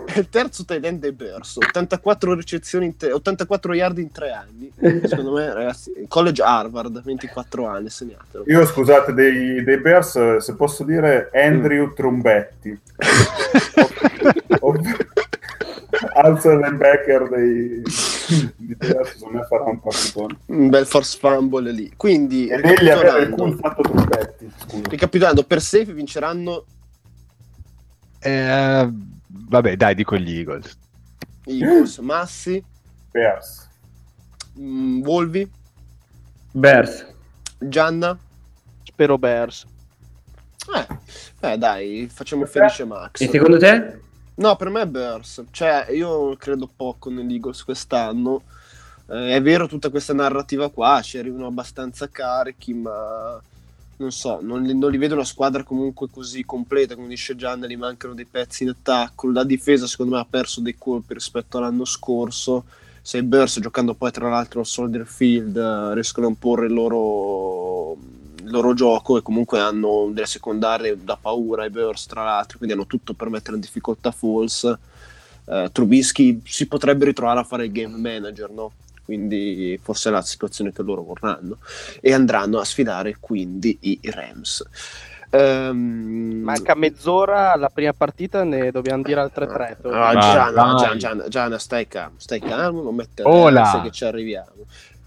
È 0.06 0.18
il 0.18 0.28
terzo 0.28 0.64
tight 0.64 0.84
end 0.84 1.00
dei 1.00 1.12
Bears, 1.12 1.56
84 1.56 2.34
ricezioni 2.34 2.86
in 2.86 2.96
tre- 2.96 3.12
84 3.12 3.74
yard 3.74 3.98
in 3.98 4.10
tre 4.10 4.30
anni. 4.32 4.70
Secondo 5.06 5.32
me, 5.32 5.52
ragazzi, 5.52 5.92
college 6.08 6.42
Harvard, 6.42 7.02
24 7.02 7.66
anni, 7.66 7.88
segnatelo. 7.88 8.44
Io 8.48 8.64
scusate, 8.66 9.12
dei, 9.14 9.62
dei 9.64 9.78
Bears, 9.80 10.36
se 10.38 10.54
posso 10.56 10.84
dire 10.84 11.30
Andrew 11.32 11.92
Trombetti. 11.94 12.78
Ov- 14.60 15.04
Alzo 16.14 16.50
il 16.50 16.58
linebacker 16.58 17.28
dei, 17.28 17.82
di 18.56 18.74
Bears, 18.74 19.12
secondo 19.16 19.38
me 19.38 19.44
farà 19.44 19.64
un 19.64 19.80
partitone. 19.80 20.36
Un 20.46 20.68
bel 20.68 20.86
force 20.86 21.16
fumble 21.18 21.70
lì. 21.72 21.92
Quindi, 21.96 22.48
E 22.48 22.56
degli 22.60 22.88
avere 22.88 23.20
il 23.22 23.26
ricapitolando, 23.28 23.56
fatto 23.56 23.82
Trombetti, 23.82 24.50
scusa. 24.58 24.88
ricapitolando, 24.88 25.42
per 25.44 25.60
safe 25.62 25.92
vinceranno 25.92 26.64
Eh, 28.26 28.92
vabbè, 29.28 29.76
dai, 29.76 29.94
dico 29.94 30.16
gli 30.16 30.36
Eagles. 30.38 30.76
Eagles, 31.44 31.98
Massi, 31.98 32.62
Bears. 33.12 33.68
mm, 34.58 35.02
Wolvi, 35.02 35.48
Bears. 36.50 37.06
Gianna. 37.58 38.18
spero 38.82 39.16
Bears 39.16 39.64
Eh, 40.74 41.52
eh, 41.52 41.58
dai, 41.58 42.08
facciamo 42.12 42.44
felice 42.46 42.84
Max. 42.84 43.20
E 43.20 43.28
secondo 43.28 43.58
te? 43.58 44.00
No, 44.36 44.56
per 44.56 44.70
me 44.70 44.82
è 44.82 44.86
Burst. 44.86 45.44
Cioè, 45.50 45.86
io 45.90 46.34
credo 46.36 46.68
poco 46.74 47.08
nell'Eagles 47.10 47.62
quest'anno. 47.62 48.42
Eh, 49.08 49.36
è 49.36 49.42
vero 49.42 49.68
tutta 49.68 49.88
questa 49.88 50.12
narrativa 50.12 50.68
qua, 50.68 51.00
ci 51.00 51.16
arrivano 51.16 51.46
abbastanza 51.46 52.08
carichi, 52.08 52.74
ma 52.74 53.40
non 53.98 54.12
so, 54.12 54.40
non 54.42 54.62
li, 54.62 54.76
non 54.76 54.90
li 54.90 54.98
vedo 54.98 55.14
una 55.14 55.24
squadra 55.24 55.62
comunque 55.62 56.08
così 56.10 56.44
completa, 56.44 56.94
come 56.94 57.08
dice 57.08 57.34
Gianna, 57.34 57.66
gli 57.66 57.76
mancano 57.76 58.14
dei 58.14 58.26
pezzi 58.26 58.64
in 58.64 58.70
attacco. 58.70 59.30
La 59.30 59.44
difesa 59.44 59.86
secondo 59.86 60.14
me 60.14 60.20
ha 60.20 60.26
perso 60.28 60.60
dei 60.60 60.76
colpi 60.76 61.14
rispetto 61.14 61.58
all'anno 61.58 61.84
scorso. 61.84 62.64
Se 63.00 63.18
i 63.18 63.22
Bears 63.22 63.60
giocando 63.60 63.94
poi 63.94 64.10
tra 64.10 64.28
l'altro 64.28 64.60
al 64.60 64.66
Soldier 64.66 65.06
Field 65.06 65.56
eh, 65.56 65.94
riescono 65.94 66.26
a 66.26 66.30
imporre 66.30 66.66
il 66.66 66.72
loro, 66.72 67.96
il 68.42 68.50
loro 68.50 68.74
gioco 68.74 69.16
e 69.16 69.22
comunque 69.22 69.60
hanno 69.60 70.10
delle 70.12 70.26
secondarie 70.26 70.98
da 71.02 71.16
paura 71.16 71.64
i 71.64 71.70
Bears 71.70 72.06
tra 72.06 72.24
l'altro, 72.24 72.58
quindi 72.58 72.74
hanno 72.74 72.86
tutto 72.86 73.14
per 73.14 73.30
mettere 73.30 73.54
in 73.54 73.62
difficoltà 73.62 74.10
Falls. 74.10 74.76
Eh, 75.48 75.70
Trubisky 75.72 76.42
si 76.44 76.66
potrebbe 76.66 77.04
ritrovare 77.04 77.40
a 77.40 77.44
fare 77.44 77.66
il 77.66 77.72
game 77.72 77.96
manager, 77.96 78.50
no? 78.50 78.72
Quindi 79.06 79.80
forse 79.82 80.10
è 80.10 80.12
la 80.12 80.20
situazione 80.20 80.72
che 80.72 80.82
loro 80.82 81.02
vorranno 81.02 81.56
e 82.02 82.12
andranno 82.12 82.58
a 82.58 82.64
sfidare 82.64 83.16
quindi 83.18 83.78
i 83.80 83.98
Rams. 84.02 84.62
Ehm, 85.30 86.40
Manca 86.42 86.74
mezz'ora 86.74 87.52
alla 87.52 87.68
prima 87.68 87.92
partita, 87.92 88.44
ne 88.44 88.70
dobbiamo 88.70 89.02
dire 89.02 89.20
altre 89.20 89.46
tre. 89.46 89.78
tu. 89.80 89.88
Ah, 89.88 90.12
Gianna. 90.16 90.74
Gianna, 90.74 90.96
Gianna, 90.96 91.28
Gianna, 91.28 91.58
stai 91.58 91.88
calmo, 91.88 92.16
stai 92.18 92.40
calmo, 92.40 92.82
non 92.82 92.94
mettere 92.94 93.28
che 93.82 93.90
ci 93.90 94.04
arriviamo. 94.04 94.66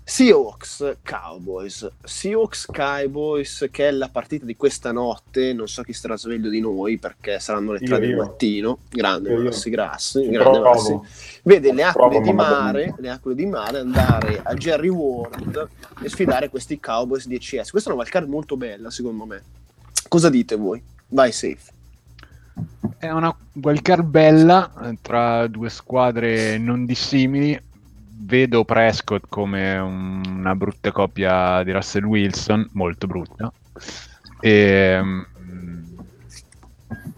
Seahawks 0.09 0.97
Cowboys 1.03 1.87
Seahawks 2.03 2.65
Cowboys 2.65 3.67
che 3.69 3.89
è 3.89 3.91
la 3.91 4.09
partita 4.09 4.43
di 4.43 4.55
questa 4.55 4.91
notte 4.91 5.53
non 5.53 5.67
so 5.67 5.83
chi 5.83 5.93
starà 5.93 6.17
sveglio 6.17 6.49
di 6.49 6.59
noi 6.59 6.97
perché 6.97 7.37
saranno 7.39 7.73
le 7.73 7.77
Io, 7.81 7.85
3 7.89 7.99
del 7.99 8.09
io. 8.09 8.17
mattino 8.17 8.79
grande 8.89 9.29
Io, 9.29 9.37
io. 9.37 9.43
Massi 9.43 9.69
Grassi 9.69 10.27
grande. 10.27 10.59
Massi 10.61 10.99
vede 11.43 11.71
le 11.71 11.83
acque 11.83 12.07
Provo, 12.09 12.21
di 12.21 12.33
mare 12.33 12.95
le 12.97 13.09
acque 13.11 13.35
di 13.35 13.45
mare 13.45 13.77
andare 13.77 14.41
a 14.43 14.55
Jerry 14.55 14.87
World 14.87 15.69
e 16.01 16.09
sfidare 16.09 16.49
questi 16.49 16.79
Cowboys 16.79 17.27
di 17.27 17.35
ECS 17.35 17.69
questa 17.69 17.91
è 17.91 17.93
una 17.93 18.01
wildcard 18.01 18.27
molto 18.27 18.57
bella 18.57 18.89
secondo 18.89 19.25
me 19.25 19.43
cosa 20.07 20.29
dite 20.31 20.55
voi? 20.55 20.81
vai 21.09 21.31
safe 21.31 21.71
È 22.97 23.09
una 23.11 23.33
wildcard 23.53 24.03
bella 24.03 24.71
tra 25.01 25.45
due 25.47 25.69
squadre 25.69 26.57
non 26.57 26.85
dissimili. 26.85 27.67
Vedo 28.21 28.65
Prescott 28.65 29.25
come 29.29 29.77
un- 29.77 30.21
una 30.25 30.55
brutta 30.55 30.91
copia 30.91 31.63
di 31.63 31.71
Russell 31.71 32.03
Wilson, 32.03 32.67
molto 32.73 33.07
brutta. 33.07 33.51
E, 34.39 34.99
mm, 35.01 35.99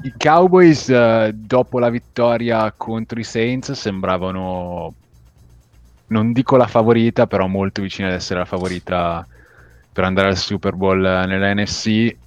I 0.04 0.14
Cowboys, 0.18 0.90
eh, 0.90 1.32
dopo 1.34 1.80
la 1.80 1.90
vittoria 1.90 2.72
contro 2.76 3.20
i 3.20 3.24
Saints, 3.24 3.72
sembravano, 3.72 4.96
non 6.08 6.34
dico 6.34 6.58
la 6.58 6.68
favorita, 6.68 7.26
però 7.28 7.48
molto 7.48 7.82
vicina 7.82 8.08
ad 8.10 8.14
essere 8.14 8.40
la 8.40 8.46
favorita 8.46 9.26
per 9.92 10.04
andare 10.04 10.28
al 10.30 10.38
Super 10.38 10.76
Bowl 10.76 11.04
eh, 11.06 11.26
nella 11.26 11.54
NFC 11.54 12.18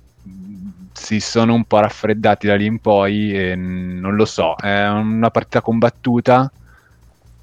si 0.93 1.21
sono 1.21 1.55
un 1.55 1.65
po' 1.65 1.81
raffreddati 1.81 2.47
da 2.47 2.55
lì 2.55 2.67
in 2.67 2.79
poi 2.81 3.33
e 3.33 3.55
non 3.57 4.15
lo 4.15 4.25
so, 4.25 4.55
è 4.57 4.89
una 4.89 5.31
partita 5.31 5.61
combattuta, 5.61 6.51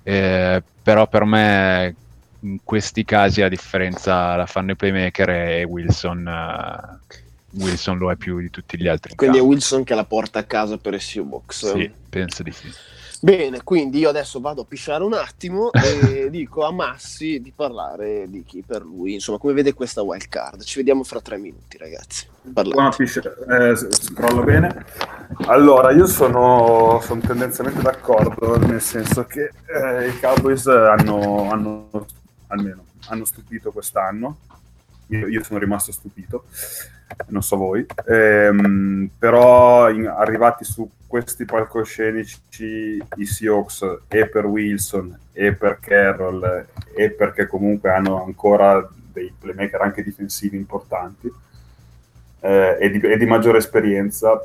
eh, 0.04 0.64
però 0.82 1.08
per 1.08 1.26
me 1.26 1.96
in 2.42 2.60
questi 2.64 3.06
casi 3.06 3.42
la 3.42 3.50
differenza 3.50 4.36
la 4.36 4.46
fanno 4.46 4.72
i 4.72 4.76
playmaker 4.76 5.30
e 5.30 5.64
Wilson, 5.64 6.28
eh, 6.28 7.16
Wilson 7.52 7.98
lo 7.98 8.12
è 8.12 8.16
più 8.16 8.40
di 8.40 8.50
tutti 8.50 8.80
gli 8.80 8.88
altri. 8.88 9.12
in 9.12 9.18
quindi 9.18 9.38
è. 9.38 9.42
Wilson 9.42 9.84
che 9.84 9.94
la 9.94 10.06
porta 10.06 10.40
a 10.40 10.44
casa 10.44 10.78
per 10.78 10.94
i 10.96 11.00
Seahawks 11.00 11.72
Sì, 11.74 11.92
penso 12.10 12.44
di 12.44 12.52
sì. 12.52 12.72
Bene, 13.24 13.62
quindi 13.62 14.00
io 14.00 14.10
adesso 14.10 14.40
vado 14.40 14.62
a 14.62 14.66
pisciare 14.66 15.04
un 15.04 15.14
attimo 15.14 15.72
e 15.72 16.28
dico 16.34 16.66
a 16.66 16.72
Massi 16.72 17.40
di 17.40 17.54
parlare 17.56 18.28
di 18.28 18.44
chi 18.44 18.64
per 18.66 18.82
lui, 18.82 19.14
insomma, 19.14 19.38
come 19.38 19.54
vede 19.54 19.76
questa 19.76 20.02
wild 20.02 20.28
card. 20.28 20.64
Ci 20.64 20.78
vediamo 20.78 21.04
fra 21.04 21.22
tre 21.22 21.38
minuti, 21.38 21.78
ragazzi. 21.78 22.26
Parlate. 22.52 22.76
Buona 22.76 22.90
piscia, 22.90 23.22
eh, 23.22 23.76
scrollo 23.76 24.44
bene. 24.44 24.86
Allora, 25.46 25.92
io 25.92 26.08
sono, 26.08 27.00
sono 27.04 27.22
tendenzialmente 27.22 27.84
d'accordo, 27.84 28.58
nel 28.58 28.82
senso 28.82 29.26
che 29.26 29.52
eh, 29.68 30.08
i 30.08 30.20
Cowboys 30.20 30.66
hanno, 30.66 31.52
hanno, 31.52 31.90
almeno, 32.48 32.86
hanno 33.10 33.26
stupito 33.26 33.72
quest'anno. 33.72 34.38
Io, 35.10 35.28
io 35.28 35.44
sono 35.44 35.60
rimasto 35.60 35.92
stupito, 35.92 36.46
non 37.28 37.42
so 37.44 37.58
voi. 37.58 37.86
Ehm, 38.08 39.10
però 39.18 39.90
in- 39.90 40.08
arrivati 40.08 40.64
su 40.64 40.90
questi 41.08 41.44
palcoscenici 41.46 43.02
i 43.16 43.26
Seahawks 43.26 44.00
e 44.08 44.30
per 44.30 44.46
Wilson 44.46 45.18
e 45.34 45.54
per 45.54 45.80
Carroll 45.80 46.66
e 46.96 47.12
perché 47.12 47.48
comunque 47.48 47.90
hanno 47.92 48.24
ancora 48.24 48.88
dei 49.12 49.34
playmaker 49.38 49.82
anche 49.82 50.04
difensivi 50.04 50.56
importanti 50.56 51.30
eh, 52.40 52.78
e, 52.80 52.90
di, 52.90 53.00
e 53.02 53.18
di 53.18 53.26
maggiore 53.26 53.58
esperienza, 53.58 54.42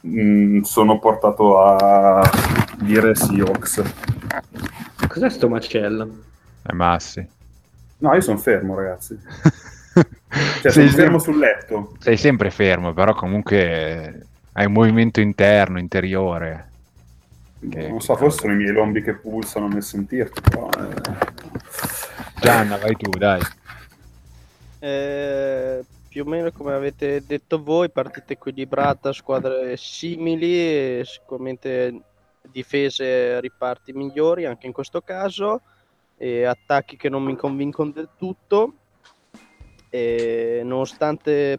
mh, 0.00 0.60
sono 0.60 0.98
portato 0.98 1.58
a 1.60 2.22
dire 2.76 3.14
Seahawks. 3.14 3.82
Cos'è 5.06 5.30
sto 5.30 5.48
macello? 5.48 6.22
È 6.62 6.72
Massi. 6.72 7.28
No, 7.98 8.14
io 8.14 8.20
sono 8.20 8.38
fermo, 8.38 8.74
ragazzi. 8.74 9.18
Cioè, 9.94 10.72
sei, 10.72 10.88
sono 10.88 11.02
fermo 11.02 11.18
sul 11.18 11.38
letto. 11.38 11.94
sei 12.00 12.16
sempre 12.16 12.50
fermo, 12.50 12.92
però 12.92 13.14
comunque 13.14 14.26
hai 14.52 14.66
un 14.66 14.72
movimento 14.72 15.20
interno, 15.20 15.78
interiore. 15.78 16.70
Che- 17.70 17.88
Non 17.88 18.00
so, 18.00 18.16
forse 18.16 18.40
sono 18.40 18.52
i 18.52 18.56
miei 18.56 18.72
lombi 18.72 19.00
che 19.02 19.14
pulsano 19.14 19.68
nel 19.68 19.82
sentirti, 19.82 20.40
però... 20.40 20.68
eh. 20.70 21.32
Gianna, 22.40 22.76
vai 22.76 22.96
tu, 22.96 23.10
dai. 23.10 23.40
Eh, 24.80 25.82
più 26.08 26.24
o 26.24 26.28
meno 26.28 26.50
come 26.52 26.74
avete 26.74 27.22
detto 27.26 27.62
voi, 27.62 27.90
partita 27.90 28.32
equilibrata, 28.32 29.12
squadre 29.12 29.76
simili, 29.76 31.02
sicuramente 31.04 32.00
difese 32.42 33.40
riparti 33.40 33.92
migliori 33.92 34.44
anche 34.44 34.66
in 34.66 34.72
questo 34.72 35.00
caso, 35.00 35.62
e 36.18 36.44
attacchi 36.44 36.96
che 36.96 37.08
non 37.08 37.22
mi 37.22 37.34
convincono 37.36 37.90
del 37.90 38.08
tutto. 38.18 38.74
E 39.94 40.62
nonostante 40.64 41.56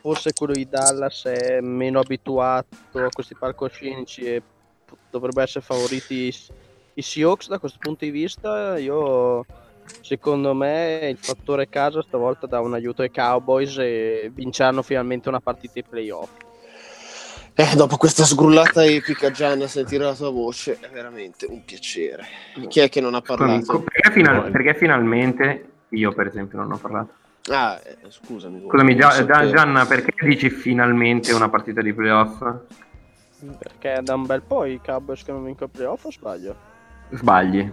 forse 0.00 0.32
quello 0.34 0.52
di 0.52 0.68
Dallas 0.68 1.24
è 1.24 1.60
meno 1.60 1.98
abituato 1.98 2.76
a 2.92 3.08
questi 3.12 3.34
palcoscenici 3.34 4.22
e 4.22 4.40
p- 4.40 4.92
dovrebbe 5.10 5.42
essere 5.42 5.64
favoriti 5.64 6.32
i- 6.94 7.02
Seahawks 7.02 7.48
da 7.48 7.58
questo 7.58 7.78
punto 7.80 8.04
di 8.04 8.12
vista, 8.12 8.78
io 8.78 9.44
secondo 10.00 10.54
me 10.54 11.08
il 11.10 11.18
fattore 11.18 11.68
casa 11.68 12.02
stavolta 12.02 12.46
dà 12.46 12.60
un 12.60 12.72
aiuto 12.74 13.02
ai 13.02 13.10
Cowboys 13.10 13.78
e 13.78 14.30
vinceranno 14.32 14.82
finalmente 14.82 15.28
una 15.28 15.40
partita 15.40 15.72
ai 15.74 15.84
playoff. 15.88 16.30
Eh, 17.56 17.74
dopo 17.74 17.96
questa 17.96 18.22
sgrullata 18.24 18.84
epica, 18.84 19.32
Gianna, 19.32 19.66
sentire 19.66 20.04
la 20.04 20.14
tua 20.14 20.30
voce 20.30 20.78
è 20.78 20.88
veramente 20.88 21.46
un 21.46 21.64
piacere. 21.64 22.24
Chi 22.68 22.78
è 22.78 22.88
che 22.88 23.00
non 23.00 23.14
ha 23.14 23.20
parlato? 23.20 23.80
Perché, 23.80 24.12
final- 24.12 24.50
perché 24.52 24.74
finalmente 24.74 25.68
io, 25.88 26.12
per 26.12 26.28
esempio, 26.28 26.58
non 26.58 26.70
ho 26.70 26.76
parlato? 26.76 27.22
Ah, 27.50 27.78
eh, 27.84 27.96
scusami. 28.08 28.60
Scusami, 28.66 28.90
non 28.92 28.98
Gia- 29.00 29.10
sapevo. 29.10 29.32
Gia- 29.32 29.50
Gianna, 29.56 29.84
perché 29.86 30.12
dici 30.26 30.48
finalmente 30.50 31.32
una 31.32 31.48
partita 31.50 31.82
di 31.82 31.92
playoff? 31.92 32.42
Perché 33.58 34.00
da 34.02 34.14
un 34.14 34.24
bel 34.24 34.40
po' 34.42 34.64
i 34.64 34.80
Cowboys 34.82 35.22
che 35.22 35.32
non 35.32 35.44
vincono 35.44 35.68
playoff 35.70 36.04
o 36.06 36.10
sbaglio? 36.10 36.54
Sbagli. 37.10 37.70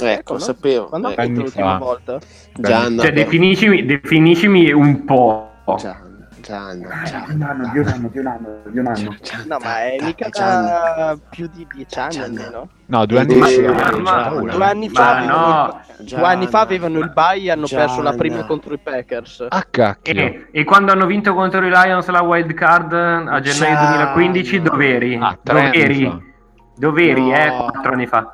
Ecco, 0.00 0.32
lo 0.32 0.38
sapevo. 0.38 0.86
Quando 0.86 1.14
Eh, 1.14 1.26
l'ultima 1.28 1.72
fa. 1.72 1.78
volta? 1.78 2.18
Gianna, 2.54 3.02
Cioè, 3.02 3.12
beh, 3.12 3.22
definiscimi, 3.24 3.84
definiscimi 3.84 4.72
un 4.72 5.04
po'. 5.04 5.50
Gianna, 5.76 6.03
Gianna, 6.44 6.74
Di 6.74 6.84
un 6.84 7.04
Gianna. 7.04 7.48
anno, 7.50 7.70
di 7.72 7.78
un 7.78 7.86
anno, 7.88 8.08
di 8.08 8.18
un 8.18 8.26
anno, 8.26 8.48
di 8.66 8.78
un 8.78 8.86
anno. 8.86 9.16
No, 9.46 9.58
ma 9.62 9.78
è 9.82 9.96
mica 10.02 10.28
da 10.28 11.16
più 11.30 11.48
di 11.52 11.66
dieci 11.72 11.98
anni 11.98 12.10
Gianna. 12.12 12.26
almeno. 12.44 12.68
No, 12.86 13.06
due 13.06 13.20
anni 13.20 13.34
Ma- 13.36 14.28
Due 14.28 14.64
anni 14.64 14.88
fa, 14.90 15.16
avevano 15.16 15.46
no. 15.46 15.80
il- 15.98 16.04
due 16.14 16.22
anni 16.26 16.46
fa 16.46 16.60
avevano 16.60 16.98
il 16.98 17.10
bye 17.12 17.40
e 17.42 17.50
hanno 17.50 17.66
perso 17.66 18.02
la 18.02 18.12
prima 18.12 18.44
contro 18.44 18.74
i 18.74 18.78
Packers. 18.78 19.46
Ah, 19.48 19.64
cacchio. 19.70 20.12
E, 20.14 20.48
e 20.50 20.64
quando 20.64 20.92
hanno 20.92 21.06
vinto 21.06 21.32
contro 21.34 21.64
i 21.64 21.70
Lions 21.70 22.06
la 22.08 22.22
wild 22.22 22.52
card 22.52 22.92
a 22.92 23.40
gennaio 23.40 23.74
Gianna. 23.74 23.86
2015, 24.12 24.60
dov'eri? 24.62 25.18
Ah, 25.20 25.38
dov'eri? 25.42 26.32
Dov'eri, 26.76 27.28
No. 27.30 27.34
eh? 27.36 27.48
Quattro 27.70 27.92
anni 27.92 28.06
fa. 28.06 28.32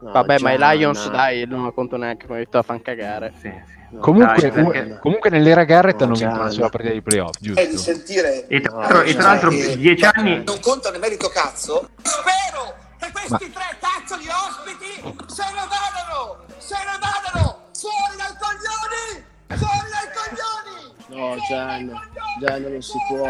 No, 0.00 0.12
Vabbè, 0.12 0.38
ma 0.38 0.52
i. 0.52 0.58
Lions, 0.58 1.10
dai, 1.10 1.46
non 1.46 1.62
lo 1.64 1.72
conto 1.72 1.96
neanche 1.96 2.26
come 2.26 2.38
detto 2.38 2.58
a 2.58 2.62
fan 2.62 2.80
cagare. 2.80 3.32
Sì, 3.40 3.52
sì. 3.66 3.78
No, 3.90 4.00
Comunque, 4.00 4.40
dai, 4.40 4.50
perché- 4.50 4.98
comunque 5.00 5.30
nell'era 5.30 5.64
Garrett 5.64 5.98
No, 5.98 6.04
hanno 6.06 6.14
vinto 6.14 6.34
una 6.40 6.48
sola 6.50 6.68
partita 6.68 6.92
di 6.92 7.02
playoff, 7.02 7.36
di 7.40 7.52
giusto? 7.52 7.76
sentire 7.76 8.46
E 8.46 8.60
tra 8.60 8.76
l'altro, 8.78 9.02
e 9.02 9.14
tra 9.14 9.22
l'altro 9.24 9.50
eh, 9.50 9.76
dieci 9.76 10.04
anni... 10.04 10.44
non 10.44 10.60
conta 10.60 10.90
nel 10.92 11.00
merito 11.00 11.28
cazzo 11.28 11.88
spero 12.00 12.72
che 13.00 13.10
questi 13.10 13.50
tre 13.50 13.76
cazzo 13.80 14.16
di 14.16 14.28
ospiti 14.28 14.94
se 15.26 15.42
ne 15.42 15.66
vadano 15.66 16.44
se 16.58 16.76
ne 16.76 16.98
vadano 17.00 17.66
fuori 17.74 18.14
dai 18.16 18.34
coglioni 18.38 19.58
fuori 19.58 19.88
dai 19.90 20.08
coglioni 20.14 21.20
No, 21.20 21.36
coglioni! 21.48 21.92
Gianna 22.38 22.68
non 22.68 22.82
si 22.82 22.96
può. 23.08 23.26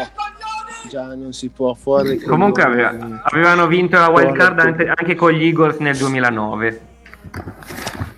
Già 0.89 1.13
non 1.15 1.33
si 1.33 1.49
può 1.49 1.73
fuori. 1.73 2.19
Comunque 2.19 2.63
aveva- 2.63 3.21
avevano 3.23 3.67
vinto 3.67 3.97
la 3.97 4.09
wild 4.09 4.35
card 4.35 4.59
anche, 4.59 4.87
anche 4.87 5.15
con 5.15 5.31
gli 5.31 5.43
Eagles 5.45 5.77
nel 5.77 5.95
2009. 5.97 6.81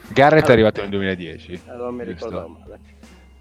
Garrett 0.09 0.47
è 0.47 0.51
arrivato 0.51 0.81
nel 0.81 0.89
2010. 0.89 1.61
Allora 1.67 1.91
mi 1.91 2.05
giusto? 2.05 2.25
ricordavo 2.25 2.57
male. 2.59 2.79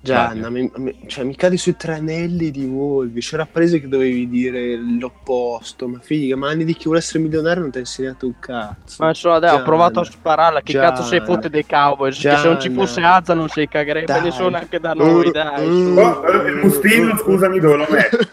Gianna, 0.03 0.51
mi, 0.51 0.69
mi- 0.77 0.99
cioè, 1.07 1.23
mi 1.24 1.37
cadi 1.37 1.57
sui 1.57 1.77
tranelli 1.77 2.51
di 2.51 2.65
Wolvi. 2.65 3.20
C'era 3.20 3.47
preso 3.47 3.79
che 3.79 3.87
dovevi 3.89 4.29
dire 4.29 4.77
l'opposto. 4.77 5.87
Ma 5.87 5.99
figa, 6.01 6.37
ma 6.37 6.49
anni 6.49 6.65
di 6.65 6.74
chi 6.74 6.85
vuole 6.85 6.99
essere 6.99 7.20
milionario 7.20 7.62
non 7.62 7.70
ti 7.70 7.77
ha 7.79 7.81
insegnato 7.81 8.27
un 8.27 8.35
cazzo. 8.41 8.97
Ma 9.03 9.09
insomma, 9.11 9.39
dai, 9.39 9.51
ho 9.51 9.53
Gianna, 9.53 9.65
provato 9.65 10.01
a 10.01 10.05
spararla. 10.05 10.61
Che 10.62 10.73
Gianna. 10.73 10.89
cazzo 10.89 11.03
sei 11.05 11.20
fotte 11.20 11.49
dei 11.49 11.65
Cowboys? 11.65 12.19
Che 12.19 12.37
se 12.37 12.47
non 12.49 12.61
ci 12.61 12.69
Gianna. 12.69 12.81
fosse 12.85 13.01
Azza 13.03 13.35
non 13.35 13.49
si 13.49 13.69
cagherebbe 13.69 14.20
nessuno 14.20 14.57
anche 14.57 14.81
da 14.81 14.93
noi, 14.93 15.31
dai. 15.31 15.69
Mm. 15.69 15.99
Oh, 15.99 16.31
il 16.47 16.55
mustino, 16.62 17.16
scusami, 17.16 17.61
dove 17.61 17.77
lo 17.77 17.87
metti? 17.89 18.16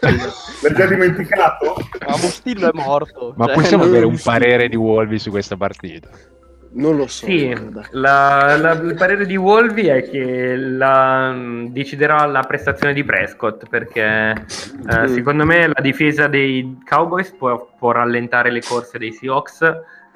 L'hai 0.62 0.74
già 0.74 0.86
dimenticato? 0.86 1.74
Ma 2.06 2.16
Mustillo 2.16 2.68
è 2.68 2.72
morto. 2.74 3.32
Ma 3.36 3.46
Cioè, 3.46 3.54
possiamo 3.54 3.84
avere 3.84 4.04
un 4.06 4.18
parere 4.22 4.68
di 4.68 4.76
Wolvi 4.76 5.18
su 5.18 5.30
questa 5.30 5.56
partita? 5.56 6.08
Non 6.72 6.96
lo 6.96 7.08
so. 7.08 7.26
Sì, 7.26 7.52
la- 7.90 8.56
la- 8.56 8.72
il 8.80 8.94
parere 8.96 9.26
di 9.26 9.36
Wolvi 9.36 9.88
è 9.88 10.08
che 10.08 10.54
la- 10.56 11.34
deciderà 11.68 12.24
la 12.26 12.42
prestazione 12.42 12.92
di 12.92 13.02
Prescott 13.02 13.68
perché 13.68 14.30
eh, 14.88 15.00
Mm. 15.00 15.04
secondo 15.06 15.44
me 15.44 15.66
la 15.66 15.80
difesa 15.80 16.28
dei 16.28 16.78
Cowboys 16.88 17.32
può, 17.32 17.72
può 17.76 17.90
rallentare 17.90 18.50
le 18.52 18.60
corse 18.62 18.98
dei 18.98 19.12
Seahawks, 19.12 19.60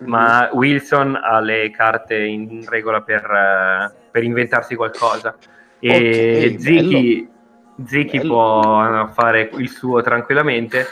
ma 0.05 0.49
Wilson 0.53 1.19
ha 1.21 1.41
le 1.41 1.71
carte 1.71 2.17
in 2.19 2.65
regola 2.69 3.01
per, 3.03 3.25
eh, 3.25 3.93
per 4.13 4.23
inventarsi 4.23 4.77
qualcosa. 4.77 5.37
E 5.81 6.51
Ok, 6.55 6.61
Ziki, 6.61 7.29
Ziki 7.85 8.19
Bello. 8.19 8.33
può 8.33 9.07
fare 9.13 9.51
il 9.57 9.69
suo 9.69 10.03
tranquillamente 10.03 10.87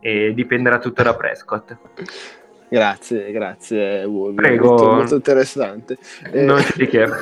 e 0.00 0.32
dipenderà 0.34 0.78
tutto 0.78 1.02
da 1.02 1.14
Prescott. 1.14 1.76
Grazie, 2.72 3.30
grazie, 3.32 4.02
Wolvi. 4.04 4.36
Prego. 4.36 4.68
Molto, 4.68 4.92
molto 4.92 5.14
interessante. 5.16 5.98
Eh, 6.32 6.40
Non 6.40 6.64
di 6.74 6.86
che. 6.86 7.06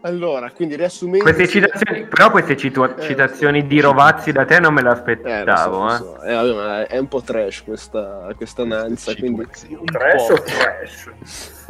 allora, 0.00 0.50
quindi 0.50 0.74
riassumendo. 0.74 1.22
Queste 1.22 1.46
citazioni, 1.46 2.04
però 2.06 2.32
queste 2.32 2.56
citu- 2.56 3.00
citazioni 3.00 3.68
di 3.68 3.80
Rovazzi 3.80 4.32
da 4.32 4.44
te 4.44 4.58
non 4.58 4.74
me 4.74 4.80
Eh, 4.80 4.82
so, 4.82 4.88
l'aspettavo. 4.88 5.86
eh. 5.92 5.96
so. 5.96 6.20
Eh, 6.22 6.34
vabbè, 6.34 6.52
ma 6.54 6.86
è 6.88 6.98
un 6.98 7.06
po' 7.06 7.22
trash 7.22 7.62
questa, 7.62 8.28
questa 8.36 8.64
nanza, 8.64 9.14
quindi 9.14 9.46
Situazione. 9.52 9.84
Trash 9.84 10.28
o 10.30 10.42
trash? 10.42 11.10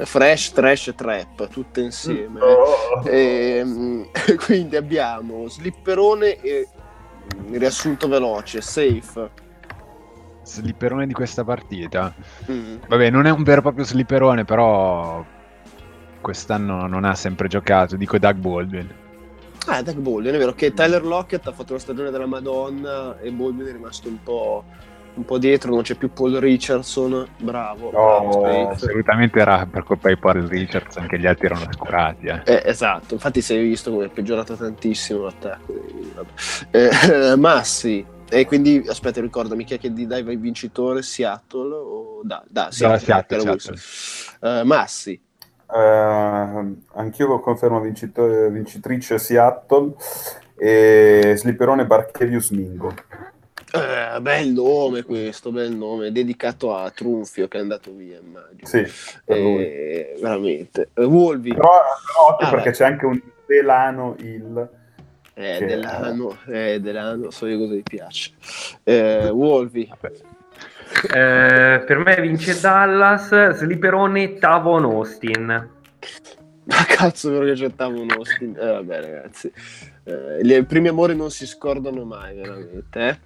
fresh, 0.09 0.53
trash 0.53 0.89
e 0.89 0.95
trap, 0.95 1.49
tutte 1.49 1.81
insieme. 1.83 2.41
Oh. 2.41 3.03
Ehm, 3.05 4.09
quindi 4.47 4.77
abbiamo 4.77 5.49
slipperone 5.51 6.41
e 6.41 6.67
mm, 7.37 7.57
riassunto 7.57 8.09
veloce, 8.09 8.63
safe. 8.63 9.43
Slipperone 10.45 11.07
di 11.07 11.13
questa 11.15 11.43
partita. 11.43 12.15
Mm. 12.51 12.77
Vabbè, 12.87 13.11
non 13.11 13.27
è 13.27 13.31
un 13.31 13.43
vero 13.43 13.61
e 13.61 13.63
proprio 13.63 13.85
slipperone, 13.85 14.45
però 14.45 15.25
quest'anno 16.21 16.87
non 16.87 17.05
ha 17.05 17.15
sempre 17.15 17.49
giocato. 17.49 17.97
Dico 17.97 18.19
Doug 18.19 18.37
Baldwin. 18.37 19.03
Ah, 19.67 19.83
Doug 19.83 19.97
Baldwin, 19.97 20.35
è 20.35 20.39
vero 20.39 20.53
che 20.53 20.75
Tyler 20.75 21.05
Lockett 21.05 21.47
ha 21.47 21.53
fatto 21.53 21.73
una 21.73 21.81
stagione 21.81 22.11
della 22.11 22.27
Madonna 22.27 23.19
e 23.21 23.31
Baldwin 23.31 23.69
è 23.69 23.73
rimasto 23.73 24.09
un 24.09 24.23
po', 24.23 24.65
un 25.15 25.25
po' 25.25 25.39
dietro, 25.39 25.73
non 25.73 25.83
c'è 25.83 25.95
più 25.95 26.13
Paul 26.13 26.37
Richardson, 26.37 27.27
bravo. 27.39 27.89
bravo, 27.89 28.43
safe. 28.43 28.69
Assolutamente 28.73 29.39
era 29.39 29.67
per 29.67 29.85
colpa 29.85 30.09
di 30.09 30.19
Paul 30.19 30.47
Richards, 30.47 30.97
anche 30.97 31.19
gli 31.19 31.27
altri 31.27 31.47
erano 31.47 31.67
oscurati. 31.67 32.27
Eh. 32.27 32.43
Eh, 32.45 32.63
esatto, 32.67 33.15
infatti 33.15 33.41
si 33.41 33.55
è 33.55 33.61
visto 33.61 33.91
come 33.91 34.07
è 34.07 34.09
peggiorato 34.09 34.55
tantissimo 34.55 35.25
l'attacco. 35.25 35.73
Eh, 36.71 37.37
Massi, 37.37 38.05
e 38.41 38.47
quindi 38.47 38.85
aspetta, 38.89 39.21
ricordami 39.21 39.65
chi 39.65 39.75
è 39.75 39.79
che 39.79 39.93
di 39.93 40.07
dai 40.07 40.23
vai 40.23 40.37
vincitore? 40.37 41.03
Seattle 41.03 41.75
o 41.75 42.21
da, 42.23 42.43
da 42.49 42.71
Seattle, 42.71 42.99
Seattle, 42.99 43.41
Seattle. 43.41 43.51
Wilson. 43.73 44.59
Eh, 44.61 44.65
Massi, 44.65 45.21
Eh, 45.75 46.75
anch'io 46.95 47.41
confermo 47.41 47.81
vincito- 47.81 48.49
vincitrice 48.51 49.19
Seattle 49.19 49.95
e 50.57 51.35
Slipperone 51.37 51.87
Barchevius 51.87 52.51
Mingo. 52.51 52.95
Eh, 53.73 54.21
bel 54.21 54.49
nome 54.53 55.03
questo, 55.03 55.51
bel 55.51 55.75
nome, 55.75 56.13
dedicato 56.13 56.77
a 56.77 56.89
Trunfio 56.91 57.49
che 57.49 57.59
è 57.59 57.61
andato 57.61 57.93
via, 57.93 58.21
immagino. 58.23 58.67
Sì, 58.67 58.85
per 59.25 59.39
lui. 59.39 59.63
Eh, 59.65 60.17
veramente. 60.21 60.91
Wolvi, 60.95 61.53
Però, 61.55 61.71
però 62.07 62.37
Ah, 62.39 62.51
perché 62.51 62.71
beh. 62.71 62.77
c'è 62.77 62.85
anche 62.85 63.07
un 63.07 63.21
Delano 63.47 64.15
il 64.21 64.69
eh, 65.35 65.57
che- 65.59 65.67
Delano, 65.67 66.39
eh, 66.47 66.81
Delano, 66.81 67.31
so 67.31 67.47
io 67.47 67.59
cosa 67.59 67.75
gli 67.75 67.83
piace. 67.83 68.33
Eh, 68.83 69.29
Wolvi, 69.31 69.91
Eh, 71.13 71.83
per 71.87 71.99
me 72.05 72.21
vince 72.21 72.59
Dallas, 72.61 73.51
Sliperone 73.53 74.35
Tavon 74.39 74.85
Austin. 74.85 75.71
Ma 76.67 76.85
cazzo, 76.87 77.31
vero 77.31 77.45
che 77.47 77.53
c'è 77.55 77.75
Tavon 77.75 78.11
Austin. 78.13 78.57
Eh, 78.59 78.67
vabbè, 78.67 79.01
ragazzi. 79.01 79.51
Eh, 80.05 80.41
I 80.43 80.65
primi 80.65 80.89
amori 80.89 81.17
non 81.17 81.31
si 81.31 81.47
scordano 81.47 82.05
mai, 82.05 82.37
veramente. 82.37 83.21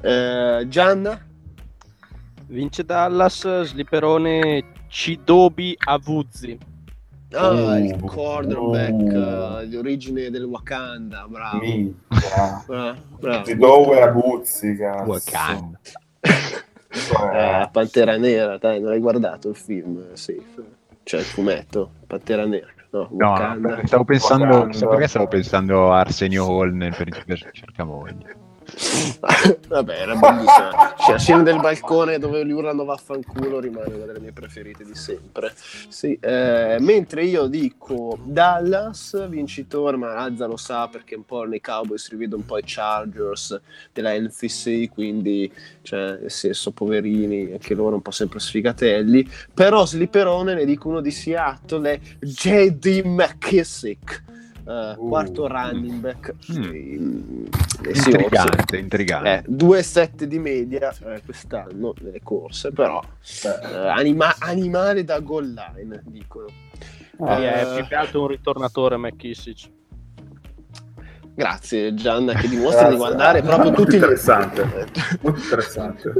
Eh? 0.00 0.10
Eh, 0.10 0.68
Gianna? 0.68 1.18
Vince 2.46 2.84
Dallas, 2.84 3.62
slipperone 3.62 4.64
Cidobi 4.88 5.74
Avuzzi. 5.86 6.58
Ah, 7.36 7.48
Oh. 7.50 7.76
il 7.76 8.00
cornerback 8.04 9.14
Oh. 9.14 9.60
eh, 9.60 9.68
di 9.68 9.76
origine 9.76 10.30
del 10.30 10.44
Wakanda, 10.44 11.26
bravo. 11.28 11.58
Bravo, 12.66 12.94
bravo. 13.18 13.44
Zidoue 13.44 14.00
Aguzzi, 14.02 14.76
cazzo. 14.76 15.10
Wakanda. 15.10 15.78
Eh, 16.20 17.68
Pantera 17.72 18.16
Nera, 18.16 18.56
dai, 18.58 18.80
non 18.80 18.92
hai 18.92 19.00
guardato 19.00 19.48
il 19.48 19.56
film 19.56 19.98
eh, 20.12 20.16
Safe? 20.16 20.62
Cioè 21.02 21.20
il 21.20 21.26
fumetto, 21.26 21.90
Pantera 22.06 22.46
Nera, 22.46 22.68
no? 22.90 23.08
No, 23.10 23.30
Wakanda. 23.30 23.80
stavo 23.84 24.04
pensando, 24.04 24.44
Wakanda. 24.44 24.86
perché 24.86 25.08
stavo 25.08 25.26
pensando 25.28 25.92
a 25.92 25.98
Arsenio 26.00 26.46
Hall 26.46 26.72
nel 26.72 26.94
Principe 26.94 27.36
cercamoglie. 27.52 28.36
Vabbè, 29.68 29.92
era 29.92 30.14
bellissima. 30.14 30.94
Cioè, 30.98 31.18
scena 31.18 31.42
del 31.42 31.60
balcone 31.60 32.18
dove 32.18 32.44
gli 32.44 32.50
urlano 32.50 32.84
vaffanculo 32.84 33.60
rimane 33.60 33.94
una 33.94 34.04
delle 34.04 34.20
mie 34.20 34.32
preferite 34.32 34.84
di 34.84 34.94
sempre. 34.94 35.52
Sì, 35.88 36.18
eh, 36.20 36.76
mentre 36.80 37.24
io 37.24 37.46
dico 37.46 38.18
Dallas, 38.22 39.28
vincitore, 39.28 39.96
ma 39.96 40.12
Razza 40.12 40.46
lo 40.46 40.56
sa 40.56 40.88
perché 40.88 41.14
un 41.14 41.24
po' 41.24 41.44
nei 41.44 41.60
Cowboys 41.60 42.10
rivede 42.10 42.34
un 42.34 42.44
po' 42.44 42.58
i 42.58 42.62
Chargers 42.64 43.60
della 43.92 44.18
NFC, 44.18 44.88
quindi, 44.88 45.52
cioè, 45.82 46.18
nel 46.20 46.30
senso, 46.30 46.72
poverini, 46.72 47.52
anche 47.52 47.74
loro 47.74 47.96
un 47.96 48.02
po' 48.02 48.10
sempre 48.10 48.40
sfigatelli. 48.40 49.28
Però 49.52 49.84
Slipperone 49.86 50.54
ne 50.54 50.64
dico 50.64 50.88
uno 50.88 51.00
di 51.00 51.10
Seattle, 51.10 51.92
è 51.92 52.00
J.D. 52.20 53.02
McKissick. 53.04 54.22
Eh, 54.66 54.94
Uh. 54.96 55.08
quarto 55.08 55.46
running 55.46 56.00
back 56.00 56.34
Mm. 56.52 57.44
Intrigante, 57.92 58.76
intrigante. 58.78 59.44
Eh, 59.46 59.50
2,7 59.52 60.24
di 60.24 60.38
media 60.38 60.94
eh, 61.04 61.20
quest'anno 61.24 61.92
nelle 62.00 62.20
corse, 62.22 62.70
però 62.72 63.00
eh, 63.44 63.88
anima- 63.88 64.36
animale 64.38 65.04
da 65.04 65.20
goal 65.20 65.52
line, 65.52 66.02
dicono. 66.06 66.46
Ah, 67.20 67.36
Sì, 67.36 67.42
è 67.42 67.62
Eh. 67.70 67.76
più 67.76 67.86
che 67.86 67.94
altro 67.94 68.22
un 68.22 68.28
ritornatore 68.28 68.96
McKissick. 68.96 69.70
Grazie 71.36 71.94
Gianna 71.94 72.32
che 72.34 72.46
dimostra 72.48 72.88
di 72.88 72.96
guardare 72.96 73.42
proprio 73.42 73.70
Molto 73.70 73.82
tutti 73.82 73.96
interessante. 73.96 74.62
Molto 75.22 75.40
interessante. 75.40 76.12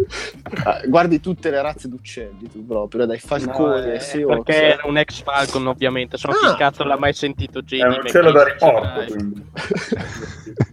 Eh, 0.83 0.89
guardi 0.89 1.21
tutte 1.21 1.51
le 1.51 1.63
razze 1.63 1.89
d'uccelli 1.89 2.51
tu 2.51 2.67
proprio, 2.67 3.07
dai 3.07 3.19
falconi 3.21 3.81
No, 3.87 3.93
eh, 3.93 4.01
Seahawks. 4.01 4.43
perché 4.45 4.63
era 4.73 4.83
un 4.87 4.99
ex 4.99 5.23
Falcon, 5.23 5.67
ovviamente. 5.69 6.17
Sono 6.17 6.33
Ah. 6.35 6.51
chi 6.51 6.57
cazzo 6.59 6.83
l'ha 6.85 6.99
mai 6.99 7.13
sentito 7.13 7.63
JD 7.63 7.81
È 7.81 7.87
un 7.87 7.99
uccello 8.03 8.33
da 8.33 8.45
riporto, 8.45 9.05
quindi. 9.15 9.45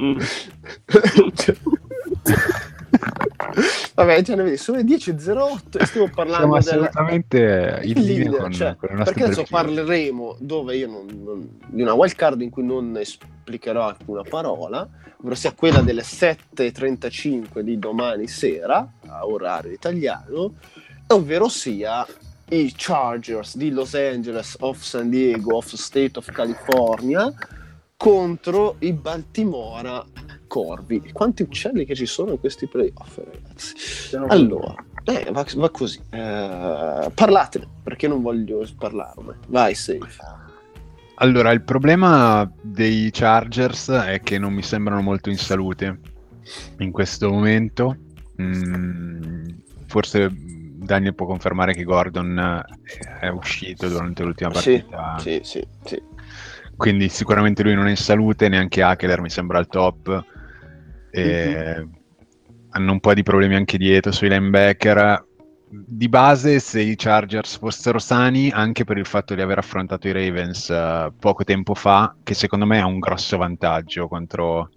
Mm. 0.00 0.16
Vabbè, 3.94 4.22
ne 4.26 4.42
vedi, 4.42 4.56
sono 4.56 4.78
le 4.78 4.84
10.08 4.84 5.80
e 5.80 5.86
stiamo 5.86 6.10
parlando 6.14 6.46
della, 6.46 6.58
assolutamente 6.58 7.80
il 7.82 8.00
leader, 8.00 8.40
con, 8.40 8.52
cioè, 8.52 8.76
con 8.76 9.02
perché 9.02 9.24
adesso 9.24 9.44
parleremo 9.48 10.36
dove 10.38 10.76
io 10.76 10.86
non, 10.86 11.06
non- 11.22 11.58
di 11.66 11.82
una 11.82 11.94
wild 11.94 12.14
card 12.14 12.40
in 12.40 12.50
cui 12.50 12.64
non 12.64 12.96
esplicherò 12.96 13.86
alcuna 13.86 14.22
parola, 14.22 14.88
ovvero 15.18 15.34
sia 15.34 15.52
quella 15.52 15.80
delle 15.80 16.02
7.35 16.02 17.60
di 17.60 17.78
domani 17.78 18.28
sera, 18.28 18.88
a 19.06 19.26
orario 19.26 19.72
italiano, 19.72 20.54
ovvero 21.08 21.48
sia 21.48 22.06
i 22.50 22.72
Chargers 22.74 23.56
di 23.56 23.70
Los 23.70 23.94
Angeles, 23.94 24.56
of 24.60 24.80
San 24.80 25.10
Diego, 25.10 25.56
of 25.56 25.72
State 25.74 26.18
of 26.18 26.30
California, 26.30 27.32
contro 27.98 28.76
i 28.78 28.92
Baltimora 28.92 30.04
Corvi. 30.46 31.10
Quanti 31.12 31.42
uccelli 31.42 31.84
che 31.84 31.96
ci 31.96 32.06
sono 32.06 32.30
in 32.30 32.38
questi 32.38 32.68
playoff, 32.68 33.18
ragazzi. 33.18 34.16
Allora, 34.28 34.72
eh, 35.04 35.28
va, 35.32 35.44
va 35.56 35.70
così. 35.70 36.00
Eh, 36.08 37.10
parlatene, 37.12 37.68
perché 37.82 38.06
non 38.06 38.22
voglio 38.22 38.64
parlarne. 38.78 39.38
Vai, 39.48 39.74
safe. 39.74 40.16
Allora, 41.16 41.50
il 41.50 41.62
problema 41.62 42.48
dei 42.60 43.10
Chargers 43.12 43.90
è 43.90 44.20
che 44.22 44.38
non 44.38 44.52
mi 44.52 44.62
sembrano 44.62 45.02
molto 45.02 45.28
in 45.28 45.36
salute 45.36 45.98
in 46.78 46.92
questo 46.92 47.28
momento. 47.28 47.96
Mm, 48.40 49.48
forse 49.86 50.30
Daniel 50.32 51.16
può 51.16 51.26
confermare 51.26 51.74
che 51.74 51.82
Gordon 51.82 52.64
è 53.20 53.26
uscito 53.26 53.88
durante 53.88 54.22
l'ultima 54.22 54.50
partita. 54.50 55.16
Sì, 55.18 55.40
sì, 55.42 55.66
sì. 55.84 56.00
Quindi 56.78 57.08
sicuramente 57.08 57.64
lui 57.64 57.74
non 57.74 57.88
è 57.88 57.90
in 57.90 57.96
salute, 57.96 58.48
neanche 58.48 58.82
Hakeler 58.82 59.20
mi 59.20 59.30
sembra 59.30 59.58
al 59.58 59.66
top. 59.66 60.24
Mm-hmm. 61.18 61.88
Hanno 62.70 62.92
un 62.92 63.00
po' 63.00 63.14
di 63.14 63.24
problemi 63.24 63.56
anche 63.56 63.76
dietro 63.76 64.12
sui 64.12 64.28
linebacker. 64.28 65.26
Di 65.68 66.08
base, 66.08 66.60
se 66.60 66.80
i 66.80 66.94
Chargers 66.94 67.58
fossero 67.58 67.98
sani, 67.98 68.50
anche 68.50 68.84
per 68.84 68.96
il 68.96 69.06
fatto 69.06 69.34
di 69.34 69.40
aver 69.40 69.58
affrontato 69.58 70.06
i 70.06 70.12
Ravens 70.12 70.70
eh, 70.70 71.12
poco 71.18 71.42
tempo 71.42 71.74
fa, 71.74 72.14
che 72.22 72.34
secondo 72.34 72.64
me 72.64 72.78
ha 72.80 72.86
un 72.86 73.00
grosso 73.00 73.36
vantaggio 73.36 74.06
contro, 74.06 74.70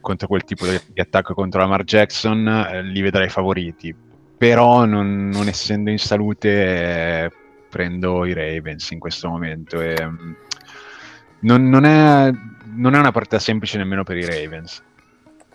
contro 0.00 0.26
quel 0.26 0.42
tipo 0.42 0.66
di, 0.66 0.78
di 0.92 1.00
attacco 1.00 1.34
contro 1.34 1.60
Lamar 1.60 1.84
Jackson, 1.84 2.48
eh, 2.48 2.82
li 2.82 3.00
vedrei 3.00 3.28
favoriti. 3.28 3.94
Però, 4.36 4.84
non, 4.86 5.28
non 5.28 5.46
essendo 5.46 5.88
in 5.88 5.98
salute, 5.98 6.50
eh, 6.50 7.30
prendo 7.70 8.24
i 8.26 8.32
Ravens 8.34 8.90
in 8.90 8.98
questo 8.98 9.28
momento. 9.28 9.80
E, 9.80 9.94
mm, 10.04 10.32
non, 11.42 11.68
non 11.68 11.84
è, 11.84 12.30
non 12.74 12.94
è 12.94 12.98
una 12.98 13.12
partita 13.12 13.38
semplice 13.38 13.78
nemmeno 13.78 14.02
per 14.02 14.16
i 14.16 14.24
Ravens. 14.24 14.82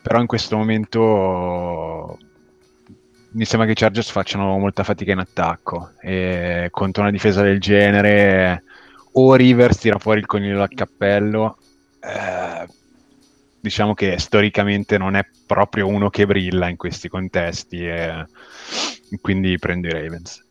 Però 0.01 0.19
in 0.19 0.27
questo 0.27 0.55
momento 0.55 2.17
mi 3.31 3.45
sembra 3.45 3.67
che 3.67 3.73
i 3.73 3.75
Chargers 3.75 4.09
facciano 4.09 4.57
molta 4.57 4.83
fatica 4.83 5.11
in 5.11 5.19
attacco 5.19 5.91
e 5.99 6.69
contro 6.71 7.01
una 7.03 7.11
difesa 7.11 7.41
del 7.41 7.59
genere 7.59 8.63
o 9.13 9.35
Rivers 9.35 9.77
tira 9.79 9.99
fuori 9.99 10.19
il 10.19 10.25
coniglio 10.25 10.57
dal 10.57 10.73
cappello 10.73 11.57
eh, 11.99 12.67
diciamo 13.59 13.93
che 13.93 14.17
storicamente 14.17 14.97
non 14.97 15.15
è 15.15 15.25
proprio 15.45 15.87
uno 15.87 16.09
che 16.09 16.25
brilla 16.25 16.69
in 16.69 16.77
questi 16.77 17.09
contesti 17.09 17.85
e 17.85 18.25
quindi 19.19 19.59
prendo 19.59 19.87
i 19.87 19.91
Ravens 19.91 20.46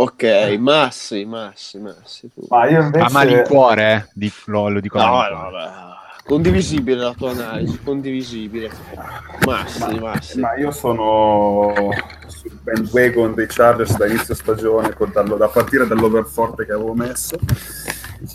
Ok, 0.00 0.22
Massi, 0.60 1.24
Massi, 1.24 1.80
Massi. 1.80 2.30
tu. 2.32 2.46
Ma 2.50 2.68
io 2.68 2.82
invece... 2.82 3.04
a 3.04 3.10
malincuore 3.10 3.94
eh, 3.94 4.10
di- 4.14 4.32
lo, 4.44 4.68
lo 4.68 4.78
dico 4.78 4.96
No, 4.96 5.28
no, 5.28 5.50
beh, 5.50 6.22
Condivisibile 6.24 7.00
la 7.00 7.14
tua 7.14 7.32
analisi, 7.32 7.82
condivisibile. 7.82 8.70
Massi, 9.44 9.98
Massi. 9.98 10.38
Ma 10.38 10.54
io 10.54 10.70
sono 10.70 11.72
sul 12.28 12.52
bandwagon 12.62 13.34
dei 13.34 13.46
Chargers 13.48 13.96
da 13.96 14.06
inizio 14.06 14.34
stagione, 14.34 14.94
dallo- 15.12 15.36
da 15.36 15.48
partire 15.48 15.84
dall'overforte 15.84 16.64
che 16.64 16.72
avevo 16.72 16.94
messo. 16.94 17.36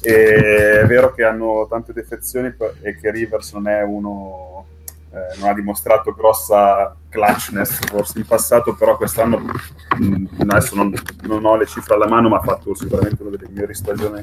E 0.02 0.82
è 0.82 0.86
vero 0.86 1.14
che 1.14 1.24
hanno 1.24 1.66
tante 1.70 1.94
defezioni 1.94 2.54
e 2.82 2.98
che 3.00 3.10
Rivers 3.10 3.54
non 3.54 3.70
è 3.70 3.84
uno, 3.84 4.66
eh, 5.14 5.40
non 5.40 5.48
ha 5.48 5.54
dimostrato 5.54 6.14
grossa 6.14 6.94
clutchness 7.14 7.80
forse 7.86 8.18
in 8.18 8.26
passato, 8.26 8.76
però 8.76 8.98
quest'anno 8.98 9.38
mh, 9.38 10.26
adesso 10.48 10.76
non, 10.76 10.92
non 11.22 11.46
ho 11.46 11.56
le 11.56 11.68
cifre 11.68 11.94
alla 11.94 12.08
mano, 12.08 12.28
ma 12.28 12.38
ha 12.38 12.42
fatto 12.42 12.74
sicuramente 12.74 13.22
una 13.22 13.38
delle 13.38 13.48
migliori 13.48 13.76
stagioni 13.76 14.22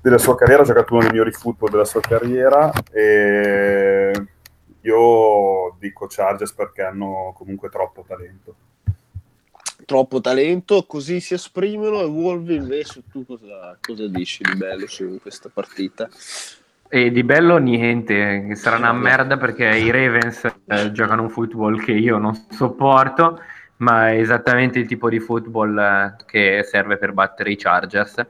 della 0.00 0.18
sua 0.18 0.34
carriera, 0.34 0.62
ha 0.62 0.66
giocato 0.66 0.94
uno 0.94 1.02
dei 1.02 1.10
migliori 1.10 1.32
football 1.32 1.70
della 1.70 1.84
sua 1.84 2.00
carriera 2.00 2.72
e 2.90 4.12
io 4.80 5.76
dico 5.78 6.06
Chargers 6.08 6.52
perché 6.52 6.82
hanno 6.82 7.34
comunque 7.36 7.68
troppo 7.68 8.02
talento. 8.06 8.54
Troppo 9.84 10.20
talento, 10.20 10.84
così 10.84 11.20
si 11.20 11.34
esprimono. 11.34 12.00
E 12.00 12.04
Wolvi 12.04 12.54
invece, 12.54 13.02
tu 13.10 13.26
cosa, 13.26 13.76
cosa 13.80 14.06
dici 14.06 14.42
di 14.42 14.56
bello 14.56 14.86
su 14.86 15.18
questa 15.20 15.50
partita? 15.52 16.08
E 16.92 17.12
di 17.12 17.22
bello 17.22 17.58
niente, 17.58 18.56
sarà 18.56 18.76
una 18.76 18.92
merda 18.92 19.36
perché 19.36 19.64
i 19.64 19.92
Ravens 19.92 20.44
eh, 20.66 20.90
giocano 20.90 21.22
un 21.22 21.30
football 21.30 21.78
che 21.78 21.92
io 21.92 22.18
non 22.18 22.34
sopporto, 22.50 23.40
ma 23.76 24.08
è 24.08 24.18
esattamente 24.18 24.80
il 24.80 24.88
tipo 24.88 25.08
di 25.08 25.20
football 25.20 25.78
eh, 25.78 26.16
che 26.26 26.66
serve 26.68 26.96
per 26.96 27.12
battere 27.12 27.52
i 27.52 27.56
Chargers. 27.56 28.26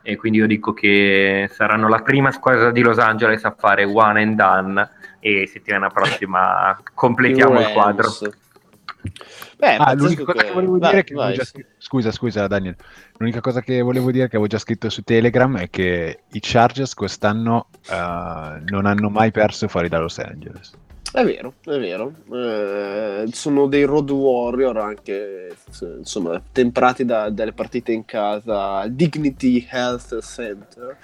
E 0.00 0.14
quindi 0.14 0.38
io 0.38 0.46
dico 0.46 0.72
che 0.72 1.50
saranno 1.52 1.88
la 1.88 2.02
prima 2.02 2.30
squadra 2.30 2.70
di 2.70 2.82
Los 2.82 2.98
Angeles 2.98 3.44
a 3.44 3.54
fare 3.58 3.82
one 3.82 4.22
and 4.22 4.36
done 4.36 4.90
e 5.18 5.48
settimana 5.48 5.88
prossima 5.88 6.80
completiamo 6.94 7.58
il 7.58 7.68
quadro. 7.72 8.08
Beh, 9.64 9.76
Ah, 9.76 9.94
l'unica 9.94 10.24
cosa 10.24 10.42
che 10.44 10.52
volevo 10.52 10.78
vai, 10.78 10.90
dire 10.90 11.04
che 11.04 11.14
vai, 11.14 11.34
già 11.34 11.44
sì. 11.44 11.64
scusa, 11.78 12.12
scusa 12.12 12.46
Daniel, 12.46 12.76
l'unica 13.16 13.40
cosa 13.40 13.62
che 13.62 13.80
volevo 13.80 14.10
dire 14.10 14.28
che 14.28 14.36
avevo 14.36 14.46
già 14.46 14.58
scritto 14.58 14.90
su 14.90 15.02
Telegram 15.02 15.56
è 15.58 15.70
che 15.70 16.20
i 16.32 16.38
Chargers 16.42 16.92
quest'anno 16.92 17.68
eh, 17.88 18.62
non 18.66 18.84
hanno 18.84 19.08
mai 19.08 19.30
perso 19.30 19.66
fuori 19.68 19.88
da 19.88 19.98
Los 20.00 20.18
Angeles. 20.18 20.72
È 21.10 21.24
vero, 21.24 21.54
è 21.64 21.78
vero. 21.78 22.12
Eh, 22.32 23.24
sono 23.30 23.66
dei 23.68 23.84
road 23.84 24.10
warrior 24.10 24.76
anche, 24.76 25.54
insomma, 25.96 26.42
temprati 26.52 27.04
da- 27.04 27.30
dalle 27.30 27.52
partite 27.52 27.92
in 27.92 28.04
casa 28.04 28.78
al 28.80 28.92
Dignity 28.92 29.64
Health 29.70 30.18
Center. 30.22 30.98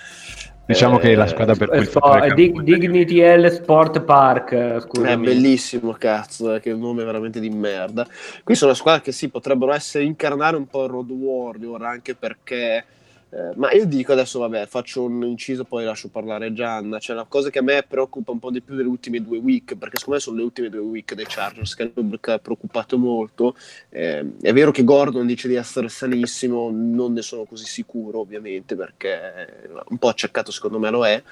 Diciamo 0.70 0.98
Eh, 0.98 1.00
che 1.00 1.12
è 1.12 1.14
la 1.16 1.26
squadra 1.26 1.54
per 1.56 1.68
cui 1.68 1.78
Eh, 1.78 1.84
fattore 1.84 2.28
so- 2.28 2.34
Dig- 2.34 2.54
Campbell- 2.54 2.78
Dignity 2.78 3.20
L 3.36 3.50
Sport 3.50 4.00
Park, 4.02 4.52
eh, 4.52 4.76
È 4.76 4.80
scusami. 4.80 5.24
bellissimo, 5.24 5.92
cazzo, 5.98 6.54
eh, 6.54 6.60
che 6.60 6.72
nome 6.72 7.02
veramente 7.02 7.40
di 7.40 7.50
merda. 7.50 8.06
Qui 8.44 8.54
sono 8.54 8.72
squadre 8.74 9.02
che 9.02 9.10
sì, 9.10 9.28
potrebbero 9.28 9.72
essere 9.72 10.04
incarnare 10.04 10.56
un 10.56 10.66
po' 10.68 10.84
il 10.84 10.90
Road 10.90 11.10
Warrior, 11.10 11.82
anche 11.82 12.14
perché... 12.14 12.84
eh, 13.32 13.52
ma 13.54 13.70
io 13.72 13.86
dico 13.86 14.10
adesso, 14.12 14.40
vabbè, 14.40 14.66
faccio 14.66 15.04
un 15.04 15.22
inciso, 15.24 15.64
poi 15.64 15.84
lascio 15.84 16.08
parlare 16.08 16.52
Gianna. 16.52 16.98
Cioè, 16.98 17.14
la 17.14 17.26
cosa 17.28 17.48
che 17.48 17.60
a 17.60 17.62
me 17.62 17.84
preoccupa 17.86 18.32
un 18.32 18.40
po' 18.40 18.50
di 18.50 18.60
più 18.60 18.74
delle 18.74 18.88
ultime 18.88 19.22
due 19.22 19.38
week, 19.38 19.76
perché 19.76 19.98
secondo 19.98 20.18
me 20.18 20.20
sono 20.20 20.36
le 20.38 20.42
ultime 20.42 20.68
due 20.68 20.80
week 20.80 21.14
dei 21.14 21.26
Chargers 21.28 21.74
che 21.74 21.92
hanno 21.94 22.18
preoccupato 22.18 22.98
molto. 22.98 23.54
Eh, 23.88 24.26
è 24.40 24.52
vero 24.52 24.72
che 24.72 24.82
Gordon 24.82 25.26
dice 25.26 25.46
di 25.46 25.54
essere 25.54 25.88
sanissimo, 25.88 26.70
non 26.72 27.12
ne 27.12 27.22
sono 27.22 27.44
così 27.44 27.66
sicuro, 27.66 28.18
ovviamente, 28.18 28.74
perché 28.74 29.68
un 29.88 29.98
po' 29.98 30.08
accercato 30.08 30.50
secondo 30.50 30.80
me 30.80 30.90
lo 30.90 31.06
è. 31.06 31.22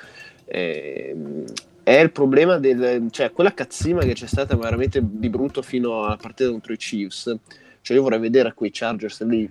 Ehm, 0.46 1.44
è 1.82 1.98
il 2.00 2.12
problema 2.12 2.58
del 2.58 3.08
cioè 3.10 3.32
quella 3.32 3.54
cazzima 3.54 4.02
che 4.02 4.12
c'è 4.12 4.26
stata 4.26 4.54
veramente 4.56 5.00
di 5.02 5.28
brutto 5.30 5.62
fino 5.62 6.04
alla 6.04 6.16
partita 6.16 6.50
contro 6.50 6.72
i 6.74 6.76
Chiefs 6.76 7.34
cioè 7.80 7.96
io 7.96 8.02
vorrei 8.02 8.18
vedere 8.18 8.52
quei 8.52 8.70
Chargers 8.70 9.22
lì 9.24 9.50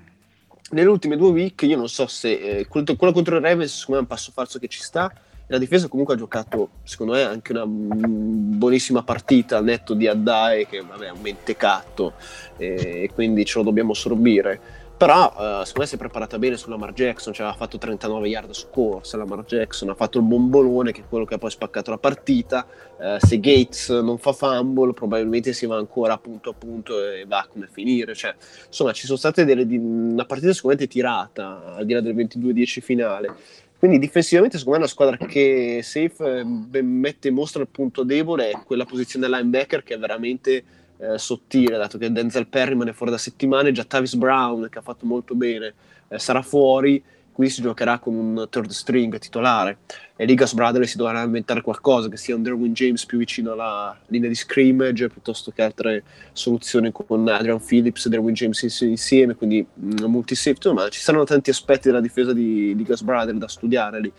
nelle 0.71 0.89
ultime 0.89 1.15
due 1.15 1.29
week 1.29 1.61
io 1.63 1.77
non 1.77 1.87
so 1.87 2.07
se 2.07 2.59
eh, 2.59 2.67
quello 2.67 3.13
contro 3.13 3.37
i 3.37 3.41
Ravens 3.41 3.79
secondo 3.79 4.01
me 4.01 4.07
è 4.07 4.09
un 4.09 4.15
passo 4.15 4.31
falso 4.31 4.59
che 4.59 4.67
ci 4.67 4.81
sta. 4.81 5.11
La 5.49 5.57
difesa 5.57 5.87
comunque 5.87 6.15
ha 6.15 6.17
giocato 6.17 6.69
secondo 6.83 7.13
me 7.13 7.21
anche 7.21 7.53
una 7.53 7.65
mm, 7.65 8.57
buonissima 8.57 9.01
partita 9.03 9.57
al 9.57 9.63
netto 9.63 9.93
di 9.93 10.05
Addae 10.05 10.67
che 10.67 10.81
vabbè 10.81 11.05
è 11.05 11.11
un 11.11 11.21
mentecatto 11.21 12.13
eh, 12.57 13.03
e 13.03 13.09
quindi 13.13 13.45
ce 13.45 13.59
lo 13.59 13.63
dobbiamo 13.63 13.93
assorbire 13.93 14.59
però 14.97 15.27
eh, 15.27 15.65
secondo 15.65 15.79
me 15.79 15.85
si 15.85 15.95
è 15.95 15.97
preparata 15.99 16.39
bene 16.39 16.57
su 16.57 16.69
Lamar 16.69 16.91
Jackson, 16.91 17.31
cioè 17.31 17.45
ha 17.45 17.53
fatto 17.53 17.77
39 17.77 18.27
yard 18.27 18.49
su 18.51 18.69
corsa 18.71 19.15
Lamar 19.15 19.45
Jackson, 19.45 19.89
ha 19.89 19.93
fatto 19.93 20.17
il 20.17 20.23
bombolone 20.23 20.91
che 20.91 21.01
è 21.01 21.03
quello 21.07 21.23
che 21.23 21.35
ha 21.35 21.37
poi 21.37 21.51
spaccato 21.51 21.91
la 21.91 21.97
partita, 21.97 22.65
Eh, 22.99 23.17
se 23.19 23.39
Gates 23.39 23.89
non 23.89 24.17
fa 24.17 24.33
fumble 24.33 24.93
probabilmente 24.93 25.53
si 25.53 25.67
va 25.67 25.77
ancora 25.77 26.17
punto 26.17 26.49
a 26.49 26.53
punto 26.53 26.99
e 27.11 27.25
va 27.27 27.47
come 27.47 27.67
finire, 27.71 28.15
cioè, 28.15 28.33
insomma 28.65 28.91
ci 28.91 29.05
sono 29.05 29.19
state 29.19 29.45
delle, 29.45 29.67
una 29.77 30.25
partita 30.25 30.51
sicuramente 30.51 30.91
tirata 30.91 31.75
al 31.75 31.85
di 31.85 31.93
là 31.93 32.01
del 32.01 32.15
22-10 32.15 32.81
finale. 32.81 33.35
Quindi 33.77 33.99
difensivamente 33.99 34.57
secondo 34.57 34.79
me 34.79 34.85
è 34.85 34.87
una 34.87 34.93
squadra 34.93 35.27
che 35.27 35.81
safe 35.83 36.39
eh, 36.39 36.81
mette 36.81 37.27
in 37.27 37.35
mostra 37.35 37.61
il 37.61 37.67
punto 37.67 38.01
debole 38.01 38.49
è 38.49 38.63
quella 38.65 38.85
posizione 38.85 39.29
linebacker 39.29 39.83
che 39.83 39.93
è 39.93 39.99
veramente 39.99 40.63
eh, 40.99 41.17
sottile, 41.17 41.77
dato 41.77 41.97
che 41.97 42.11
Denzel 42.11 42.47
Perryman 42.47 42.87
è 42.87 42.93
fuori 42.93 43.11
da 43.11 43.17
settimane, 43.17 43.71
già 43.71 43.83
Tavis 43.83 44.15
Brown 44.15 44.67
che 44.69 44.79
ha 44.79 44.81
fatto 44.81 45.05
molto 45.05 45.35
bene 45.35 45.73
eh, 46.07 46.19
sarà 46.19 46.41
fuori, 46.41 47.03
quindi 47.31 47.53
si 47.53 47.61
giocherà 47.61 47.99
con 47.99 48.15
un 48.15 48.47
third 48.49 48.69
string 48.71 49.15
titolare 49.19 49.77
e 50.15 50.25
Ligas 50.25 50.55
Bradley 50.55 50.87
si 50.87 50.97
dovrà 50.97 51.21
inventare 51.21 51.61
qualcosa 51.61 52.09
che 52.09 52.17
sia 52.17 52.35
un 52.35 52.41
Derwin 52.41 52.73
James 52.73 53.05
più 53.05 53.19
vicino 53.19 53.51
alla 53.51 53.95
linea 54.07 54.27
di 54.27 54.33
scrimmage 54.33 55.07
piuttosto 55.09 55.51
che 55.51 55.61
altre 55.61 56.03
soluzioni 56.33 56.91
con 56.91 57.27
Adrian 57.27 57.63
Phillips 57.63 58.07
e 58.07 58.09
Derwin 58.09 58.33
James 58.33 58.59
ins- 58.63 58.81
insieme, 58.81 59.35
quindi 59.35 59.63
mm, 59.63 60.05
multi-safety, 60.05 60.73
ma 60.73 60.89
ci 60.89 60.99
saranno 60.99 61.25
tanti 61.25 61.51
aspetti 61.51 61.89
della 61.89 62.01
difesa 62.01 62.33
di 62.33 62.73
Ligas 62.75 63.03
Bradley 63.03 63.37
da 63.37 63.47
studiare 63.47 64.01
lì. 64.01 64.11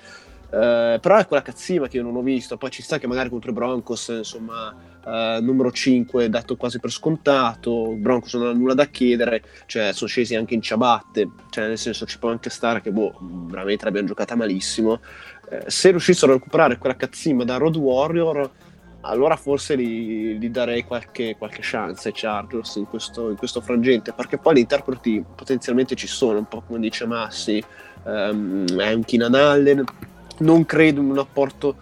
Eh, 0.51 0.99
però 1.01 1.17
è 1.19 1.27
quella 1.27 1.43
cazzima 1.43 1.89
che 1.89 1.99
io 1.99 2.03
non 2.03 2.17
ho 2.17 2.23
visto. 2.23 2.57
Poi 2.57 2.71
ci 2.71 2.83
sta 2.83 2.99
che 2.99 3.07
magari 3.07 3.29
contro 3.29 3.51
i 3.51 3.55
Broncos, 3.55 4.09
insomma, 4.09 4.75
eh, 5.05 5.39
numero 5.41 5.71
5 5.71 6.29
dato 6.29 6.57
quasi 6.57 6.79
per 6.81 6.91
scontato. 6.91 7.93
I 7.93 7.97
Broncos 7.97 8.35
non 8.35 8.47
hanno 8.47 8.59
nulla 8.59 8.75
da 8.75 8.87
chiedere, 8.87 9.43
cioè 9.67 9.93
sono 9.93 10.09
scesi 10.09 10.35
anche 10.35 10.55
in 10.55 10.63
ciabatte. 10.63 11.29
Cioè, 11.51 11.69
nel 11.69 11.79
senso, 11.79 12.07
ci 12.07 12.19
può 12.19 12.31
anche 12.31 12.51
stare 12.51 12.81
che 12.81 12.91
boh, 12.91 13.19
veramente 13.21 13.85
l'abbiamo 13.85 14.09
giocata 14.09 14.35
malissimo. 14.35 15.01
Eh, 15.51 15.65
se 15.67 15.91
riuscissero 15.91 16.33
a 16.33 16.35
recuperare 16.37 16.79
quella 16.79 16.97
cazzima 16.97 17.45
da 17.45 17.57
Road 17.57 17.77
Warrior, 17.77 18.51
allora 19.03 19.37
forse 19.37 19.79
gli, 19.79 20.39
gli 20.39 20.51
darei 20.51 20.83
qualche, 20.85 21.37
qualche 21.37 21.61
chance 21.63 22.09
ai 22.09 22.15
Chargers 22.15 22.77
in 22.77 22.87
questo, 22.87 23.31
in 23.31 23.37
questo 23.37 23.61
frangente, 23.61 24.13
perché 24.13 24.39
poi 24.39 24.57
gli 24.57 24.59
interpreti 24.59 25.25
potenzialmente 25.35 25.95
ci 25.95 26.07
sono, 26.07 26.39
un 26.39 26.49
po' 26.49 26.63
come 26.67 26.81
dice 26.81 27.07
Massi, 27.07 27.63
ehm, 28.05 28.79
è 28.79 28.93
un 28.93 29.05
Keenan 29.05 29.35
Allen, 29.35 29.85
non 30.39 30.65
credo 30.65 31.01
in 31.01 31.11
un 31.11 31.19
apporto 31.19 31.77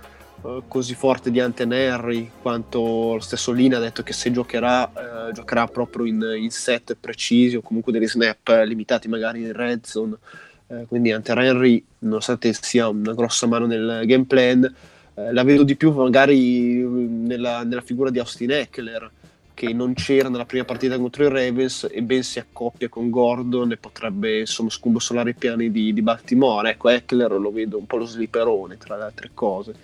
eh, 0.45 0.63
così 0.69 0.95
forte 0.95 1.31
di 1.31 1.41
Anten 1.41 1.73
Henry 1.73 2.31
quanto 2.41 3.15
lo 3.15 3.21
stesso 3.21 3.53
Lina 3.53 3.77
ha 3.77 3.81
detto 3.81 4.03
che 4.03 4.13
se 4.13 4.31
giocherà 4.31 5.29
eh, 5.29 5.33
giocherà 5.33 5.67
proprio 5.67 6.07
in, 6.07 6.35
in 6.39 6.51
set 6.51 6.97
precisi 6.99 7.57
o 7.57 7.63
comunque 7.63 7.93
degli 7.93 8.07
snap 8.07 8.63
limitati 8.65 9.09
magari 9.09 9.43
in 9.43 9.53
red 9.53 9.85
zone. 9.85 10.17
Eh, 10.69 10.85
quindi 10.89 11.13
Hunter 11.13 11.39
Henry 11.39 11.85
nonostante 12.01 12.53
sia 12.53 12.89
una 12.89 13.15
grossa 13.15 13.47
mano 13.47 13.67
nel 13.67 14.03
game 14.05 14.25
plan 14.25 14.75
eh, 15.15 15.33
la 15.33 15.45
vedo 15.45 15.63
di 15.63 15.77
più 15.77 15.93
magari 15.93 16.83
nella, 16.83 17.63
nella 17.63 17.81
figura 17.81 18.11
di 18.11 18.19
Austin 18.19 18.51
Eckler 18.51 19.11
che 19.57 19.73
non 19.73 19.95
c'era 19.95 20.29
nella 20.29 20.45
prima 20.45 20.67
partita 20.67 20.99
contro 20.99 21.25
i 21.25 21.31
Ravens 21.31 21.89
e 21.91 22.03
ben 22.03 22.23
si 22.23 22.39
accoppia 22.39 22.91
con 22.91 23.09
Gordon 23.09 23.73
e 23.73 23.79
potrebbe 23.79 24.41
insomma 24.41 24.69
scombussolare 24.69 25.31
i 25.31 25.35
piani 25.35 25.71
di, 25.71 25.95
di 25.95 26.03
Baltimore. 26.03 26.73
Ecco 26.73 26.91
Eckler 26.91 27.33
lo 27.33 27.51
vedo 27.51 27.79
un 27.79 27.87
po' 27.87 27.97
lo 27.97 28.05
sliperone 28.05 28.77
tra 28.77 28.99
le 28.99 29.05
altre 29.05 29.31
cose. 29.33 29.75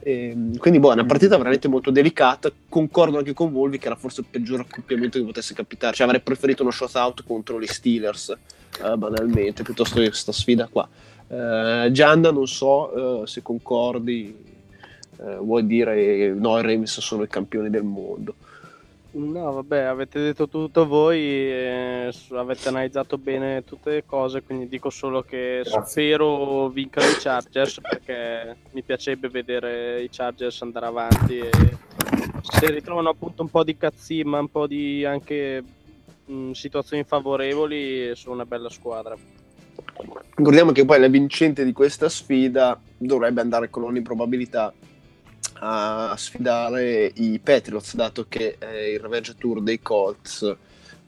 E, 0.00 0.36
quindi 0.58 0.78
boh, 0.78 0.90
è 0.90 0.92
una 0.92 1.06
partita 1.06 1.38
veramente 1.38 1.68
molto 1.68 1.90
delicata. 1.90 2.52
Concordo 2.68 3.16
anche 3.16 3.32
con 3.32 3.50
Volvi 3.50 3.78
che 3.78 3.86
era 3.86 3.96
forse 3.96 4.20
il 4.20 4.26
peggior 4.30 4.60
accoppiamento 4.60 5.18
che 5.18 5.24
potesse 5.24 5.54
capitare. 5.54 5.96
Cioè 5.96 6.04
avrei 6.04 6.20
preferito 6.20 6.60
uno 6.60 6.70
shot 6.70 7.24
contro 7.24 7.58
gli 7.58 7.66
Steelers 7.66 8.28
eh, 8.28 8.96
banalmente 8.98 9.62
piuttosto 9.62 10.00
che 10.00 10.08
questa 10.08 10.32
sfida 10.32 10.68
qua. 10.70 10.86
Eh, 11.28 11.88
Gianna 11.92 12.30
non 12.30 12.46
so 12.46 13.22
eh, 13.22 13.26
se 13.26 13.40
concordi 13.40 14.36
eh, 15.18 15.36
vuoi 15.36 15.64
dire 15.64 16.34
no 16.34 16.58
i 16.58 16.62
Ravens 16.62 17.00
sono 17.00 17.22
i 17.22 17.28
campioni 17.28 17.70
del 17.70 17.84
mondo 17.84 18.34
No, 19.16 19.52
vabbè, 19.52 19.82
avete 19.82 20.20
detto 20.20 20.48
tutto 20.48 20.88
voi, 20.88 21.20
eh, 21.20 22.12
avete 22.32 22.68
analizzato 22.68 23.16
bene 23.16 23.62
tutte 23.62 23.90
le 23.90 24.04
cose, 24.04 24.42
quindi 24.42 24.66
dico 24.66 24.90
solo 24.90 25.22
che 25.22 25.60
Grazie. 25.62 25.82
spero 25.86 26.68
vincano 26.68 27.06
i 27.06 27.14
Chargers 27.20 27.80
perché 27.80 28.56
mi 28.72 28.82
piacerebbe 28.82 29.28
vedere 29.28 30.02
i 30.02 30.08
Chargers 30.10 30.62
andare 30.62 30.86
avanti 30.86 31.38
e 31.38 31.50
se 32.42 32.72
ritrovano 32.72 33.10
appunto 33.10 33.42
un 33.42 33.50
po' 33.50 33.62
di 33.62 33.76
cazzimma, 33.76 34.40
un 34.40 34.48
po' 34.48 34.66
di 34.66 35.04
anche 35.04 35.62
mh, 36.24 36.50
situazioni 36.50 37.04
favorevoli, 37.04 38.16
sono 38.16 38.34
una 38.34 38.46
bella 38.46 38.68
squadra. 38.68 39.16
Ricordiamo 40.34 40.72
che 40.72 40.84
poi 40.84 40.98
la 40.98 41.06
vincente 41.06 41.64
di 41.64 41.72
questa 41.72 42.08
sfida 42.08 42.80
dovrebbe 42.98 43.40
andare 43.40 43.70
con 43.70 43.84
ogni 43.84 44.02
probabilità 44.02 44.72
a 45.60 46.14
sfidare 46.16 47.10
i 47.14 47.40
Patriots, 47.42 47.94
dato 47.94 48.26
che 48.28 48.56
eh, 48.58 48.92
il 48.92 49.00
Revenge 49.00 49.34
Tour 49.36 49.62
dei 49.62 49.80
Colts 49.80 50.42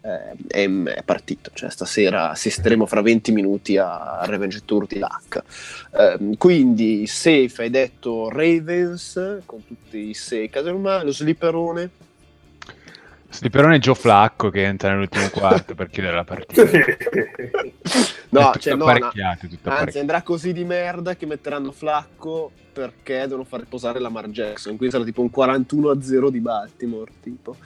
eh, 0.00 0.36
è, 0.46 0.68
è 0.68 1.02
partito, 1.02 1.50
cioè 1.52 1.70
stasera 1.70 2.30
assisteremo 2.30 2.86
fra 2.86 3.02
20 3.02 3.32
minuti 3.32 3.76
a 3.76 4.20
Revenge 4.24 4.62
Tour 4.64 4.86
di 4.86 4.98
Luck. 4.98 5.42
Eh, 5.92 6.36
quindi 6.38 7.06
safe 7.06 7.62
hai 7.62 7.70
detto 7.70 8.28
Ravens 8.30 9.40
con 9.44 9.64
tutti 9.66 10.08
i 10.08 10.14
6 10.14 10.48
caselmai, 10.50 11.04
lo 11.04 11.12
slipperone 11.12 11.90
Slipperone 13.28 13.80
Joe 13.80 13.94
Flacco 13.94 14.50
che 14.50 14.62
entra 14.62 14.90
nell'ultimo 14.90 15.28
quarto 15.28 15.74
per 15.74 15.88
chiudere 15.90 16.14
la 16.14 16.24
partita. 16.24 16.62
No, 18.30 18.52
cioè, 18.58 18.74
no, 18.74 18.84
Anzi, 19.64 19.98
andrà 19.98 20.22
così 20.22 20.52
di 20.52 20.64
merda 20.64 21.14
che 21.16 21.26
metteranno 21.26 21.72
Flacco 21.72 22.50
perché 22.72 23.20
devono 23.20 23.44
far 23.44 23.60
riposare 23.60 23.98
Lamar 24.00 24.28
Jackson. 24.28 24.76
Quindi 24.76 24.94
sarà 24.94 25.04
tipo 25.04 25.22
un 25.22 25.30
41 25.30 25.90
a 25.90 26.02
0 26.02 26.30
di 26.30 26.40
Baltimore. 26.40 27.10
Tipo, 27.22 27.56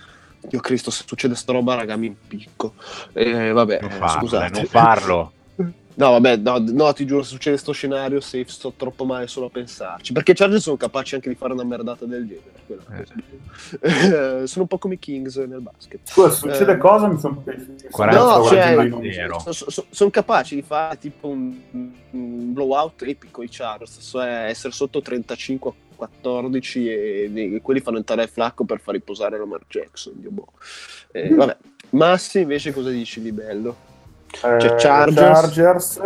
Dio 0.43 0.61
Cristo, 0.61 0.91
se 0.91 1.05
succede 1.07 1.35
sta 1.35 1.53
roba, 1.53 1.75
raga, 1.75 1.97
mi 1.97 2.07
impicco. 2.07 2.75
Eh, 3.13 3.51
vabbè, 3.53 3.81
Non 3.81 3.91
farlo, 3.91 4.21
scusate. 4.21 4.47
eh, 4.47 4.51
non 4.51 4.67
farlo. 4.67 5.33
No, 6.01 6.13
vabbè, 6.13 6.37
no, 6.39 6.57
no, 6.67 6.93
ti 6.95 7.05
giuro, 7.05 7.23
se 7.23 7.29
succede 7.29 7.59
sto 7.59 7.73
scenario, 7.73 8.21
safe, 8.21 8.49
sto 8.49 8.73
troppo 8.75 9.05
male 9.05 9.27
solo 9.27 9.47
a 9.47 9.51
pensarci. 9.51 10.15
Perché 10.15 10.33
i 10.33 10.35
Chargers 10.35 10.63
sono 10.63 10.79
capaci 10.79 11.15
anche 11.15 11.29
di 11.29 11.35
fare 11.35 11.53
una 11.53 11.63
merdata 11.63 12.07
del 12.07 12.27
genere. 12.27 12.59
Eh. 12.69 13.05
cosa. 13.05 14.47
Sono 14.47 14.63
un 14.63 14.67
po' 14.67 14.79
come 14.79 14.95
i 14.95 14.99
Kings 14.99 15.37
nel 15.37 15.61
basket. 15.61 16.01
Scusa, 16.05 16.31
succede 16.31 16.73
Eh. 16.73 16.79
cosa? 16.79 17.07
Mi 17.07 17.19
sono 17.19 17.45
40 17.91 18.19
No, 18.19 18.45
cioè, 18.45 19.13
zero. 19.13 19.45
sono 19.91 20.11
capaci 20.11 20.55
di 20.55 20.63
fare 20.63 20.97
tipo 20.97 21.29
un, 21.29 21.55
un 22.13 22.53
blowout 22.55 23.03
epico 23.03 23.43
i 23.43 23.49
Chargers, 23.51 23.99
cioè 24.01 24.47
essere 24.49 24.73
sotto 24.73 25.03
35 25.03 25.71
a 25.71 25.75
14 25.97 26.89
e, 26.89 27.31
e 27.57 27.61
quelli 27.61 27.81
fanno 27.81 27.99
entrare 27.99 28.27
Flacco 28.27 28.65
per 28.65 28.81
far 28.81 28.95
riposare 28.95 29.37
Lamar 29.37 29.61
Jackson. 29.69 30.15
Dio 30.17 30.31
boh. 30.31 30.53
Eh, 31.13 31.29
vabbè, 31.35 31.57
Massi 31.91 32.41
invece 32.41 32.73
cosa 32.73 32.89
dici 32.89 33.21
di 33.21 33.33
bello? 33.33 33.89
Eh, 34.43 34.75
Chargers. 34.79 35.15
Chargers, 35.17 36.01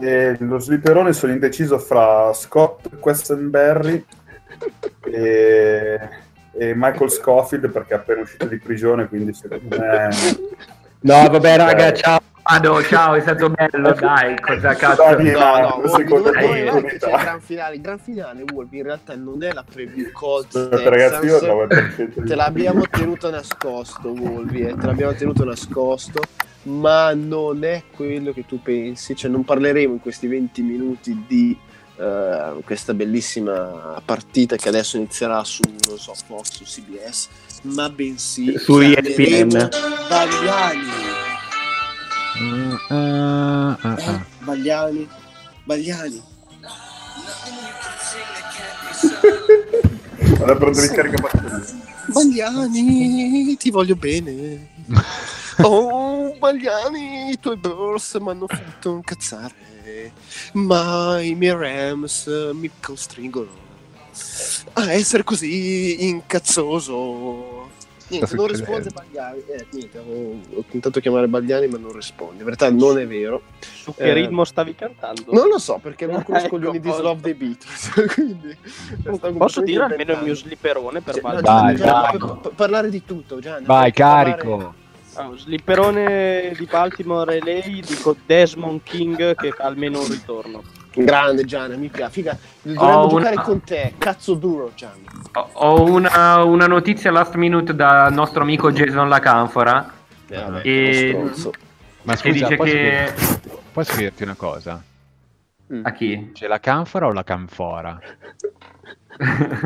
e 0.00 0.36
lo 0.40 0.58
slipperone 0.58 1.12
sono 1.12 1.32
indeciso 1.32 1.78
fra 1.78 2.32
Scott 2.34 2.98
Questenberry 2.98 4.04
e, 5.06 5.98
e 6.52 6.72
Michael 6.76 7.10
Scofield 7.10 7.70
perché 7.70 7.94
è 7.94 7.96
appena 7.96 8.20
uscito 8.20 8.46
di 8.46 8.58
prigione 8.58 9.08
quindi 9.08 9.32
secondo 9.32 9.76
me 9.78 10.08
No, 11.02 11.28
vabbè, 11.30 11.56
raga, 11.56 11.86
Eh. 11.88 11.94
ciao. 11.94 12.18
Vado, 12.42 12.82
ciao, 12.82 13.14
è 13.14 13.20
stato 13.20 13.50
bello, 13.50 13.92
dai, 13.92 14.38
cosa 14.40 14.74
cazzo. 14.74 15.02
Dai, 15.14 15.30
No, 15.30 15.38
Ah, 15.38 15.60
no, 15.82 15.88
secondo 15.88 16.32
me 16.32 16.58
il 16.60 16.64
gran 16.98 17.40
finale? 17.40 17.74
Il 17.76 17.80
gran 17.80 17.98
finale, 17.98 18.44
Wolvi, 18.52 18.78
in 18.78 18.82
realtà 18.84 19.14
non 19.14 19.42
è 19.42 19.52
la 19.52 19.62
preview 19.62 20.10
Colts 20.12 20.68
ragazzi 20.70 21.26
io 21.26 21.38
Texans. 21.38 21.92
9% 21.92 22.20
di- 22.20 22.28
Te 22.28 22.34
l'abbiamo 22.34 22.82
tenuto 22.90 23.30
nascosto, 23.30 24.08
Wolvi, 24.08 24.62
eh, 24.62 24.74
te 24.74 24.86
l'abbiamo 24.86 25.12
tenuto 25.14 25.44
nascosto, 25.44 26.20
ma 26.62 27.12
non 27.14 27.62
è 27.62 27.84
quello 27.94 28.32
che 28.32 28.44
tu 28.46 28.60
pensi. 28.60 29.14
Cioè, 29.14 29.30
non 29.30 29.44
parleremo 29.44 29.92
in 29.92 30.00
questi 30.00 30.26
20 30.26 30.62
minuti 30.62 31.24
di 31.28 31.56
eh, 31.98 32.54
questa 32.64 32.94
bellissima 32.94 34.00
partita 34.04 34.56
che 34.56 34.68
adesso 34.68 34.96
inizierà 34.96 35.44
su, 35.44 35.60
non 35.88 35.98
so, 35.98 36.14
Fox 36.26 36.60
o 36.60 36.64
CBS, 36.64 37.28
ma 37.62 37.88
bensì 37.90 38.58
Su 38.58 38.80
ESPN. 38.80 39.68
Bagliani. 40.08 41.19
Ah, 42.42 43.76
ah, 43.82 43.96
Eh, 43.98 44.04
ah. 44.08 44.24
Bagliani, 44.40 45.06
Bagliani. 45.66 46.22
Vado 50.38 50.52
a 50.52 50.56
prendere 50.56 50.86
il 50.86 50.92
caricabatterie. 50.92 51.64
Bagliani, 52.06 53.56
ti 53.56 53.70
voglio 53.70 53.96
bene. 53.96 54.68
Oh, 55.62 56.34
Bagliani, 56.38 57.32
i 57.32 57.38
tuoi 57.38 57.58
Bulls 57.58 58.14
mi 58.14 58.30
hanno 58.30 58.46
fatto 58.46 58.94
incazzare, 58.94 60.10
ma 60.54 61.20
i 61.20 61.34
miei 61.34 61.54
Rams 61.54 62.26
mi 62.54 62.70
costringono 62.80 63.50
a 64.72 64.90
essere 64.90 65.22
così 65.22 66.06
incazzoso. 66.08 67.68
Niente, 68.10 68.34
non 68.34 68.46
risponde 68.46 68.90
Bagliani. 68.92 69.42
Eh, 69.46 69.66
niente, 69.70 69.98
ho, 69.98 70.58
ho 70.58 70.64
tentato 70.68 70.96
di 70.98 71.00
chiamare 71.00 71.28
Bagliani, 71.28 71.66
ma 71.68 71.78
non 71.78 71.92
risponde. 71.92 72.38
In 72.38 72.44
verità 72.44 72.70
non 72.70 72.98
è 72.98 73.06
vero. 73.06 73.42
Su 73.60 73.94
che 73.94 74.02
Eh, 74.02 74.12
ritmo 74.12 74.44
stavi 74.44 74.74
cantando? 74.74 75.32
Non 75.32 75.48
lo 75.48 75.58
so 75.58 75.78
perché 75.82 76.06
non 76.06 76.22
conosco 76.22 76.58
gli 76.58 76.62
Ecco, 76.62 76.70
ogni 76.70 76.80
di 76.80 76.88
posto. 76.88 77.02
Love 77.02 77.20
the 77.22 77.34
Beatles. 77.34 77.90
quindi 78.14 78.56
stavo 79.16 79.38
Posso 79.38 79.60
dire 79.62 79.84
almeno 79.84 80.12
il 80.12 80.22
mio 80.22 80.34
slipperone 80.34 81.00
per 81.00 81.14
Cioè, 81.14 81.32
no, 81.32 81.40
Gianni, 81.40 81.76
puoi- 81.78 82.18
puoi 82.40 82.52
parlare 82.54 82.90
di 82.90 83.04
tutto, 83.04 83.38
Gianni. 83.38 83.64
Vai, 83.64 83.92
puoi 83.92 84.04
parlare- 84.04 84.36
carico. 84.36 84.74
Ah, 85.14 85.30
slipperone 85.34 86.54
di 86.56 86.66
Baltimore 86.66 87.36
e 87.36 87.42
lei 87.42 87.82
dico 87.86 88.14
Desmond 88.26 88.80
King 88.84 89.34
che 89.34 89.52
almeno 89.58 90.00
un 90.00 90.08
ritorno. 90.08 90.62
Grande 90.92 91.44
Gianni, 91.44 91.76
mi 91.76 91.88
piace. 91.88 92.10
Figa, 92.12 92.36
dovremmo 92.62 93.06
giocare 93.08 93.34
una- 93.34 93.42
con 93.42 93.62
te. 93.62 93.94
Cazzo 93.96 94.34
duro, 94.34 94.72
Gianni. 94.74 95.04
Ho- 95.52 95.84
una, 95.84 96.42
una 96.42 96.66
notizia 96.66 97.10
last 97.10 97.34
minute 97.36 97.74
dal 97.74 98.12
nostro 98.12 98.42
amico 98.42 98.72
Jason 98.72 99.08
Lacanfora 99.08 99.92
Eh, 100.28 100.36
vabbè, 100.36 100.60
E-. 100.64 101.30
Ma 102.02 102.14
che 102.16 102.32
scusa, 102.32 102.32
dice 102.32 102.56
posso, 102.56 102.72
che... 102.72 103.12
posso 103.72 103.92
chiederti 103.94 104.22
una 104.24 104.34
cosa? 104.34 104.82
Mm. 105.72 105.84
A 105.84 105.92
chi? 105.92 106.30
C'è 106.34 106.46
la 106.48 106.58
canfora 106.58 107.06
o 107.06 107.12
la 107.12 107.22
canfora? 107.24 107.98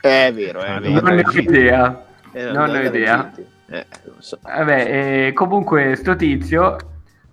È 0.00 0.32
vero, 0.32 0.60
è 0.60 0.70
Ah, 0.70 0.80
vero. 0.80 1.00
non 1.00 1.14
ne 1.14 1.22
ho 1.26 1.30
idea. 1.32 2.04
Eh, 2.32 2.50
non 2.50 2.70
ne 2.70 2.78
ho 2.78 2.82
idea. 2.82 3.32
Eh, 3.66 3.86
non 4.04 4.16
so. 4.20 4.38
Vabbè, 4.42 5.26
eh, 5.26 5.32
comunque 5.32 5.96
sto 5.96 6.16
tizio 6.16 6.76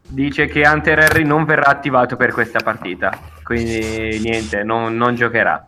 dice 0.07 0.45
che 0.47 0.67
Hunter 0.67 0.99
Henry 0.99 1.23
non 1.23 1.45
verrà 1.45 1.65
attivato 1.71 2.15
per 2.15 2.31
questa 2.31 2.59
partita, 2.59 3.17
quindi 3.43 4.19
niente, 4.19 4.63
non, 4.63 4.95
non 4.95 5.15
giocherà. 5.15 5.67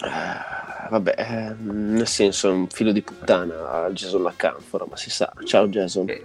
Ah, 0.00 0.54
Vabbè, 0.88 1.14
eh, 1.18 1.54
nel 1.64 2.06
senso, 2.06 2.48
è 2.48 2.52
un 2.52 2.68
figlio 2.68 2.92
di 2.92 3.02
puttana 3.02 3.88
Jason 3.90 4.22
la 4.22 4.32
canfora, 4.36 4.86
ma 4.88 4.96
si 4.96 5.10
sa. 5.10 5.32
Ciao 5.44 5.66
Jason. 5.66 6.08
Eh, 6.08 6.22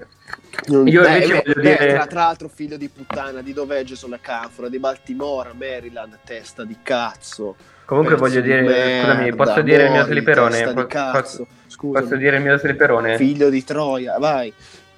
Non- 0.68 0.88
Io 0.88 1.02
Beh, 1.02 1.08
invece 1.14 1.28
beh, 1.34 1.42
voglio 1.46 1.54
beh, 1.56 1.62
dire- 1.62 1.94
tra, 1.94 2.06
tra 2.06 2.20
l'altro 2.26 2.48
figlio 2.48 2.78
di 2.78 2.88
puttana, 2.90 3.42
di 3.42 3.54
dov'è 3.54 3.84
Jason 3.84 4.12
la 4.12 4.20
canfora? 4.22 4.70
Di 4.70 4.78
Baltimora, 4.78 5.52
Maryland, 5.58 6.20
testa 6.24 6.64
di 6.64 6.78
cazzo. 6.84 7.56
Comunque 7.86 8.16
voglio 8.16 8.40
di 8.42 8.48
dire, 8.50 8.62
merda, 8.62 9.14
scusami, 9.14 9.36
posso 9.36 9.62
dire 9.64 9.86
il 9.86 9.92
mio 9.92 10.06
testa 10.06 10.74
di 10.74 10.74
Po-. 10.74 10.88
Posso, 11.12 11.48
posso 11.92 12.16
dire 12.18 12.38
il 12.38 12.44
mio 12.44 12.58
slipperone? 12.60 13.18
Figlio 13.18 13.50
di 13.50 13.64
Troia, 13.64 14.18
vai. 14.20 14.54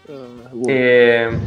Eh, 0.06 0.14
vuoi- 0.52 0.74
E... 0.74 1.38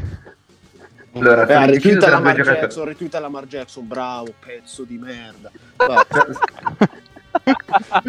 Allora, 1.16 1.46
Beh, 1.46 1.78
tra 1.98 2.10
la 2.10 2.20
Mar. 2.20 2.40
Jackson, 2.40 2.84
ritweeta 2.84 3.18
la 3.18 3.28
Mar 3.28 3.46
Jackson, 3.46 3.86
bravo, 3.86 4.34
pezzo 4.38 4.84
di 4.84 4.98
merda. 4.98 5.50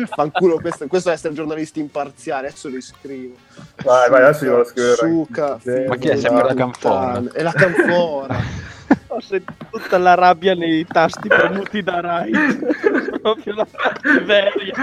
Fanculo, 0.08 0.60
questo, 0.60 0.88
questo 0.88 1.10
è 1.10 1.14
essere 1.14 1.34
giornalisti 1.34 1.80
imparziali, 1.80 2.48
adesso 2.48 2.68
li 2.68 2.82
scrivo. 2.82 3.36
Vai, 3.84 4.10
vai, 4.10 4.24
adesso 4.24 4.60
a 4.60 4.64
scrivere. 4.66 4.96
Suca, 4.96 5.60
Ma 5.88 5.96
chi 5.96 6.08
è? 6.10 6.16
Sempre 6.18 6.44
la 6.44 6.54
Canfora? 6.54 7.24
È 7.32 7.42
la 7.42 7.54
canfora. 7.54 8.66
Ho 9.08 9.20
sentito 9.20 9.66
tutta 9.72 9.98
la 9.98 10.16
rabbia 10.16 10.54
nei 10.56 10.86
tasti 10.86 11.28
premuti 11.28 11.82
da 11.84 12.00
Rai. 12.00 12.32
Proprio 13.22 13.56
la 13.56 13.68
cattiveria. 13.72 14.74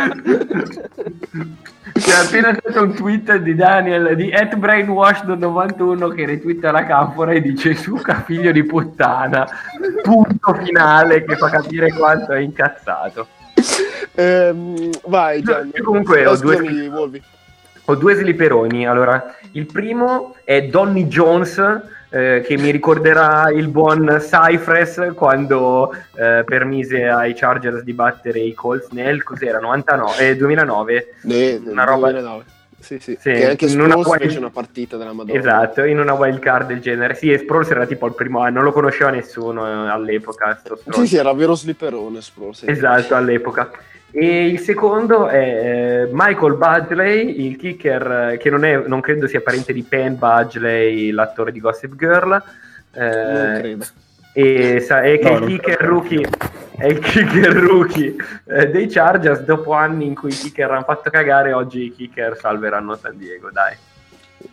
C'è 1.93 2.14
appena 2.14 2.55
stato 2.55 2.82
un 2.82 2.94
tweet 2.94 3.36
di 3.36 3.55
Daniel 3.55 4.16
di 4.16 4.32
at 4.32 4.56
brainwashed91 4.56 6.14
che 6.14 6.26
retwitta 6.26 6.70
la 6.70 6.85
canfora 6.85 7.32
e 7.32 7.40
dice 7.40 7.74
Suca 7.74 8.22
figlio 8.22 8.51
di 8.52 8.64
puttana 8.64 9.47
punto 10.02 10.55
finale 10.55 11.24
che 11.24 11.36
fa 11.36 11.51
capire 11.51 11.93
quanto 11.93 12.32
è 12.32 12.40
incazzato 12.40 13.28
Ehm, 14.14 14.90
vai, 15.06 15.43
Gianni. 15.43 15.72
Io 15.74 15.85
comunque 15.85 16.26
ho 16.26 16.36
due- 16.36 16.56
scusami, 16.56 17.22
ho 17.86 17.94
due 17.97 18.14
slipperoni 18.14 18.86
allora 18.86 19.35
il 19.52 19.66
primo 19.66 20.36
è 20.44 20.62
Donny 20.62 21.06
Jones 21.06 21.60
eh, 22.15 22.43
che 22.47 22.57
mi 22.57 22.70
ricorderà 22.70 23.51
il 23.51 23.66
buon 23.69 24.19
Cypress 24.20 25.12
quando 25.15 25.93
eh, 26.15 26.45
permise 26.45 27.09
ai 27.09 27.35
Chargers 27.35 27.82
di 27.82 27.93
battere 27.93 28.39
i 28.39 28.55
Colts 28.55 28.89
nel 28.93 29.24
cos'era 29.24 29.59
99 29.59 30.28
eh, 30.28 30.36
2009 30.36 31.15
Ne- 31.23 31.61
Una 31.66 31.82
roba- 31.85 32.11
2009. 32.12 32.45
Sì, 32.78 32.99
sì. 32.99 33.16
Sì, 33.19 33.32
Che 33.32 33.49
anche 33.49 33.65
in 33.65 33.81
una 33.81 33.89
Sproles 33.97 34.07
wild- 34.09 34.23
fece 34.23 34.39
una 34.39 34.51
partita 34.51 34.97
della 34.99 35.12
Madonna. 35.15 35.39
Esatto, 35.39 35.85
in 35.85 35.99
una 35.99 36.12
wild 36.12 36.39
card 36.39 36.66
del 36.69 36.81
genere. 36.81 37.15
Sì, 37.15 37.32
e 37.32 37.39
Sproles 37.39 37.70
era 37.70 37.86
tipo 37.86 38.05
al 38.05 38.15
primo 38.15 38.41
anno, 38.41 38.57
non 38.57 38.65
lo 38.65 38.73
conosceva 38.73 39.09
nessuno 39.09 39.66
eh, 39.66 39.89
all'epoca. 39.89 40.55
sto 40.62 40.78
Sì, 40.91 41.07
sì, 41.07 41.16
era 41.16 41.32
vero 41.32 41.55
slipperone 41.55 42.20
Sproles. 42.20 42.65
Esatto, 42.66 43.15
all'epoca. 43.15 43.70
E 44.16 44.47
il 44.47 44.61
secondo 44.61 45.27
è 45.27 46.05
eh, 46.05 46.09
Michael 46.12 46.55
Budgley, 46.55 47.47
il 47.47 47.57
kicker 47.57 48.31
eh, 48.32 48.36
che 48.36 48.49
non, 48.49 48.65
è, 48.65 48.77
non 48.86 49.01
credo 49.01 49.27
sia 49.27 49.41
parente 49.41 49.73
di 49.73 49.82
Penn 49.82 50.15
Budgley, 50.15 51.11
l'attore 51.11 51.51
di 51.51 51.59
Gossip 51.59 51.97
Girl. 51.97 52.41
eh, 52.93 53.01
Non 53.01 53.57
credo. 53.59 53.85
e, 54.32 54.78
sa- 54.81 55.01
che 55.01 55.19
No, 55.20 55.28
è 55.31 55.32
il 55.32 55.39
non 55.41 55.49
kicker 55.49 55.77
credo. 55.77 55.93
rookie 55.93 56.28
è 56.77 56.86
il 56.86 56.99
kicker 57.01 57.53
rookie 57.55 58.15
eh, 58.47 58.69
dei 58.69 58.89
Chargers 58.89 59.41
dopo 59.43 59.73
anni 59.73 60.07
in 60.07 60.15
cui 60.15 60.31
i 60.31 60.35
kicker 60.35 60.70
hanno 60.70 60.82
fatto 60.82 61.09
cagare 61.11 61.53
oggi 61.53 61.85
i 61.86 61.93
kicker 61.93 62.36
salveranno 62.36 62.95
San 62.97 63.16
Diego 63.16 63.51
dai 63.53 63.74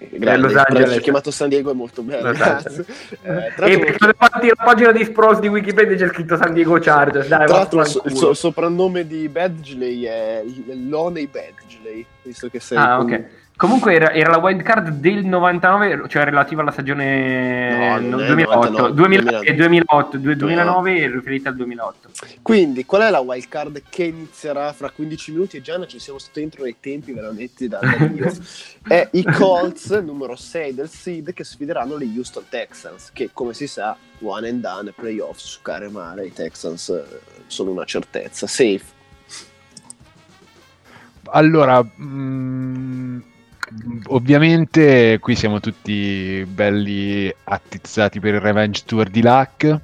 Grande, 0.10 0.48
Los 0.48 0.56
Angeles. 0.56 1.00
chiamato 1.00 1.30
San 1.32 1.50
Diego 1.50 1.72
è 1.72 1.74
molto 1.74 2.02
bello. 2.02 2.32
Grazie. 2.32 2.86
Eh, 3.22 3.54
tra 3.56 3.66
e 3.68 3.96
davanti 4.00 4.46
alla 4.46 4.64
pagina 4.64 4.92
di 4.92 5.04
Spross 5.04 5.40
di 5.40 5.48
Wikipedia 5.48 5.96
c'è 5.96 6.08
scritto 6.08 6.38
San 6.38 6.54
Diego 6.54 6.80
Chargers 6.80 7.28
dai 7.28 7.46
tra 7.46 7.58
l'altro 7.58 7.82
il, 7.82 7.88
so- 7.88 8.02
il 8.06 8.36
soprannome 8.36 9.06
di 9.06 9.30
Badgley 9.30 10.04
è 10.04 10.44
Loney 10.74 11.28
Badgley, 11.28 12.06
visto 12.24 12.50
che 12.50 12.60
sei 12.60 12.78
ah 12.78 12.98
con- 12.98 13.12
ok 13.12 13.26
comunque 13.56 13.94
era, 13.94 14.12
era 14.12 14.32
la 14.32 14.38
wild 14.38 14.62
card 14.64 14.90
del 15.00 15.26
99 15.26 16.06
cioè 16.08 16.24
relativa 16.24 16.62
alla 16.62 16.72
stagione 16.72 18.00
No, 18.00 18.18
non 18.18 18.22
è 18.22 18.26
2008 18.28 18.70
99, 18.70 18.94
2000 18.94 19.40
e 19.40 19.54
2000. 19.54 19.56
2008 19.56 20.18
due- 20.18 20.36
2009 20.36 20.98
è 20.98 21.10
riferita 21.10 21.50
al 21.50 21.56
2008 21.56 22.10
Quindi, 22.42 22.86
qual 22.86 23.02
è 23.04 23.10
la 23.10 23.20
wild 23.20 23.48
card 23.48 23.84
che 23.90 24.04
inizierà 24.06 24.72
fra 24.74 24.90
15 24.90 25.32
minuti? 25.32 25.58
E 25.58 25.62
Gianna, 25.62 25.86
ci 25.86 26.00
siamo 26.00 26.20
stati 26.20 26.40
dentro 26.40 26.64
nei 26.64 26.78
tempi 26.80 27.12
veramente 27.14 27.68
da, 27.68 27.80
Dio. 28.12 28.32
È 28.82 29.08
i 29.12 29.24
Colts, 29.24 29.90
numero 30.00 30.36
6 30.36 30.74
del 30.74 30.90
seed, 30.90 31.34
che 31.34 31.44
sfideranno 31.44 32.00
gli 32.00 32.18
Houston 32.18 32.46
Texans, 32.50 33.12
che 33.14 33.30
come 33.32 33.54
si 33.54 33.68
sa, 33.68 33.96
one 34.22 34.48
and 34.48 34.62
done, 34.62 34.92
playoff 34.92 35.38
su 35.38 35.62
care 35.62 35.90
mare, 35.90 36.26
i 36.26 36.34
Texans 36.34 36.90
eh, 36.90 37.04
sono 37.48 37.72
una 37.72 37.86
certezza. 37.86 38.48
Safe. 38.48 39.00
Allora, 41.26 41.84
mm, 41.84 43.20
ovviamente 44.08 45.20
qui 45.20 45.36
siamo 45.36 45.60
tutti 45.60 46.46
belli 46.48 47.34
attizzati 47.44 48.20
per 48.20 48.36
il 48.36 48.42
Revenge 48.42 48.84
Tour 48.86 49.10
di 49.10 49.22
Luck. 49.22 49.80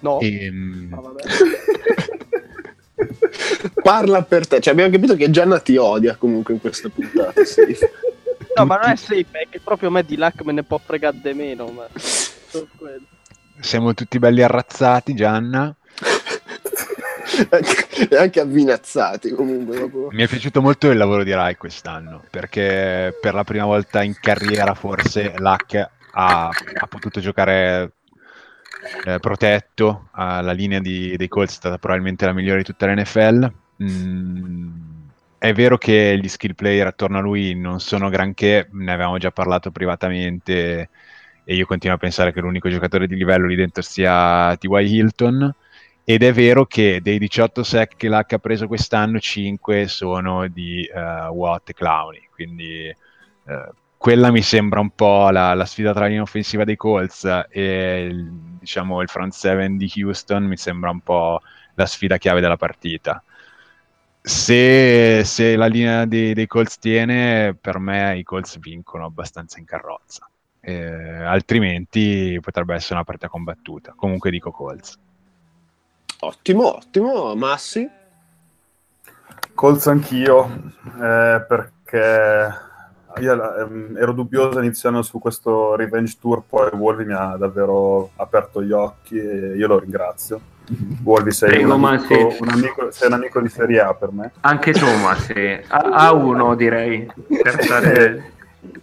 No. 0.00 0.20
E, 0.20 0.50
mm, 0.50 0.92
Ah, 0.92 1.00
vabbè. 1.00 1.22
Parla 3.82 4.22
per 4.22 4.46
te, 4.46 4.60
cioè 4.60 4.72
abbiamo 4.72 4.92
capito 4.92 5.16
che 5.16 5.30
Gianna 5.30 5.58
ti 5.58 5.76
odia 5.76 6.14
comunque 6.16 6.54
in 6.54 6.60
questa 6.60 6.88
puntata. 6.88 7.44
Safe. 7.44 7.90
No, 8.54 8.66
ma 8.66 8.76
non 8.76 8.90
è 8.90 8.96
safe, 8.96 9.24
è 9.30 9.46
che 9.48 9.60
proprio 9.60 9.88
a 9.88 9.92
me 9.92 10.04
di 10.04 10.14
Luck 10.14 10.44
me 10.44 10.52
ne 10.52 10.62
può 10.62 10.76
fregare 10.76 11.18
di 11.22 11.32
meno. 11.32 11.68
Ma... 11.68 11.86
siamo 13.60 13.94
tutti 13.94 14.18
belli 14.18 14.42
arrazzati, 14.42 15.14
Gianna. 15.14 15.74
E 18.08 18.16
anche 18.16 18.40
avvinazzati 18.40 19.30
comunque. 19.30 19.76
proprio. 19.76 20.08
Mi 20.10 20.22
è 20.22 20.28
piaciuto 20.28 20.60
molto 20.60 20.90
il 20.90 20.96
lavoro 20.96 21.24
di 21.24 21.32
Rai 21.32 21.56
quest'anno, 21.56 22.22
perché 22.30 23.16
per 23.20 23.34
la 23.34 23.44
prima 23.44 23.64
volta 23.64 24.02
in 24.02 24.16
carriera 24.20 24.74
forse 24.74 25.34
Luck 25.38 25.74
ha, 26.12 26.48
ha 26.48 26.86
potuto 26.88 27.20
giocare 27.20 27.92
eh, 29.04 29.18
protetto, 29.18 30.08
la 30.14 30.52
linea 30.52 30.80
di- 30.80 31.16
dei 31.16 31.28
Colts 31.28 31.52
è 31.52 31.56
stata 31.56 31.78
probabilmente 31.78 32.26
la 32.26 32.32
migliore 32.32 32.58
di 32.58 32.64
tutta 32.64 32.86
l'NFL. 32.86 33.52
Mm, 33.82 34.70
è 35.38 35.52
vero 35.52 35.76
che 35.78 36.18
gli 36.20 36.28
skill 36.28 36.54
player 36.54 36.86
attorno 36.86 37.18
a 37.18 37.20
lui 37.20 37.54
non 37.54 37.80
sono 37.80 38.08
granché, 38.08 38.68
ne 38.72 38.92
avevamo 38.92 39.18
già 39.18 39.30
parlato 39.30 39.70
privatamente 39.70 40.90
e 41.44 41.54
io 41.54 41.66
continuo 41.66 41.96
a 41.96 41.98
pensare 41.98 42.32
che 42.32 42.40
l'unico 42.40 42.68
giocatore 42.68 43.06
di 43.06 43.16
livello 43.16 43.46
lì 43.46 43.56
dentro 43.56 43.82
sia 43.82 44.56
T.Y. 44.56 44.96
Hilton. 44.96 45.54
Ed 46.04 46.22
è 46.24 46.32
vero 46.32 46.66
che 46.66 47.00
dei 47.00 47.18
18 47.18 47.62
sec 47.62 47.96
che 47.96 48.08
Luck 48.08 48.32
ha 48.32 48.38
preso 48.38 48.66
quest'anno, 48.66 49.20
5 49.20 49.86
sono 49.86 50.48
di 50.48 50.84
eh, 50.84 51.26
Watt 51.28 51.68
e 51.68 51.74
Clowney. 51.74 52.28
Quindi 52.32 52.86
eh, 52.88 53.70
quella 53.96 54.32
mi 54.32 54.42
sembra 54.42 54.80
un 54.80 54.90
po' 54.90 55.30
la, 55.30 55.54
la 55.54 55.64
sfida 55.64 55.92
tra 55.92 56.00
la 56.00 56.06
linea 56.08 56.22
offensiva 56.22 56.64
dei 56.64 56.74
Colts 56.74 57.24
e 57.48 58.08
il, 58.10 58.32
diciamo, 58.58 59.00
il 59.00 59.08
front 59.08 59.32
seven 59.32 59.76
di 59.76 59.90
Houston. 59.96 60.42
Mi 60.42 60.56
sembra 60.56 60.90
un 60.90 61.00
po' 61.00 61.40
la 61.74 61.86
sfida 61.86 62.18
chiave 62.18 62.40
della 62.40 62.56
partita. 62.56 63.22
Se, 64.20 65.22
se 65.24 65.56
la 65.56 65.66
linea 65.66 66.04
dei, 66.04 66.34
dei 66.34 66.46
Colts 66.48 66.78
tiene, 66.78 67.54
per 67.60 67.78
me 67.78 68.18
i 68.18 68.24
Colts 68.24 68.58
vincono 68.58 69.04
abbastanza 69.04 69.60
in 69.60 69.66
carrozza. 69.66 70.28
Eh, 70.60 71.22
altrimenti 71.22 72.38
potrebbe 72.40 72.74
essere 72.74 72.94
una 72.94 73.04
partita 73.04 73.28
combattuta. 73.28 73.92
Comunque 73.94 74.30
dico 74.30 74.50
Colts. 74.50 74.98
Ottimo, 76.24 76.76
ottimo. 76.76 77.34
Massi? 77.34 77.88
Colts 79.54 79.86
anch'io, 79.88 80.48
eh, 81.00 81.44
perché 81.48 82.54
io 83.18 83.56
ehm, 83.56 83.96
ero 83.98 84.12
dubbioso 84.12 84.60
iniziando 84.60 85.02
su 85.02 85.18
questo 85.18 85.74
Revenge 85.74 86.16
Tour, 86.20 86.42
poi 86.48 86.70
Wolvi 86.74 87.04
mi 87.06 87.12
ha 87.12 87.34
davvero 87.36 88.10
aperto 88.16 88.62
gli 88.62 88.70
occhi 88.72 89.18
e 89.18 89.56
io 89.56 89.66
lo 89.66 89.78
ringrazio. 89.80 90.40
Wolvi 91.02 91.32
sei, 91.32 91.50
Prego, 91.50 91.74
un 91.74 91.80
ma 91.80 91.88
amico, 91.90 92.30
sì. 92.30 92.42
un 92.42 92.48
amico- 92.50 92.90
sei 92.92 93.08
un 93.08 93.14
amico 93.14 93.40
di 93.40 93.48
Serie 93.48 93.80
A 93.80 93.94
per 93.94 94.12
me. 94.12 94.30
anche 94.42 94.72
Thomas 94.72 95.24
sì. 95.24 95.60
a, 95.68 95.76
a 95.78 96.12
uno 96.12 96.54
direi 96.54 97.04
per 97.42 97.60
stare 97.64 98.32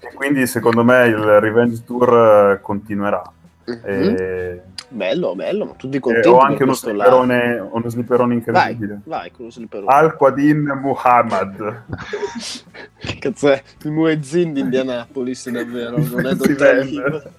E 0.02 0.14
quindi 0.14 0.46
secondo 0.46 0.84
me 0.84 1.06
il 1.08 1.16
Revenge 1.40 1.84
Tour 1.86 2.60
continuerà. 2.62 3.24
Mhm. 3.66 3.80
E- 3.84 4.62
Bello, 4.92 5.36
bello, 5.36 5.66
ma 5.66 5.74
tutti 5.74 5.98
e 5.98 6.00
contenti 6.00 6.28
ho 6.28 6.38
per 6.38 6.50
anche 6.50 6.64
uno 6.64 6.74
slipperone, 6.74 7.60
uno 7.60 7.90
slipperone 7.90 8.42
Vai, 8.46 8.72
incredibile. 8.72 9.02
vai 9.06 9.32
con 9.32 9.46
lo 9.46 9.52
slipperone. 9.52 9.92
Al-Quadin 9.92 10.80
Muhammad. 10.82 11.84
Che 13.00 13.18
cazzo 13.20 13.52
è? 13.52 13.64
Il 13.84 13.92
Muezzin 13.92 14.52
di 14.54 14.62
Indianapolis, 14.62 15.50
davvero, 15.50 15.98
non 15.98 16.26
è 16.26 16.34
Dottor. 16.34 17.32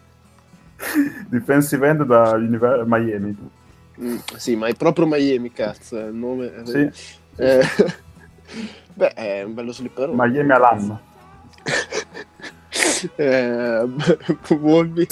Defensive 1.29 1.87
end 1.89 2.05
da 2.05 2.37
Miami. 2.87 3.37
Mm, 4.01 4.17
sì, 4.37 4.55
ma 4.57 4.69
è 4.69 4.75
proprio 4.75 5.07
Miami, 5.07 5.53
cazzo, 5.53 5.99
è 5.99 6.07
il 6.07 6.15
nome. 6.15 6.53
Sì. 6.65 6.89
Eh, 7.37 7.63
beh, 8.95 9.13
è 9.13 9.43
un 9.43 9.55
bello 9.55 9.73
slipperone. 9.73 10.15
Miami 10.17 10.53
Alam. 10.53 11.01
eh, 13.17 13.89
Wolby. 14.49 15.07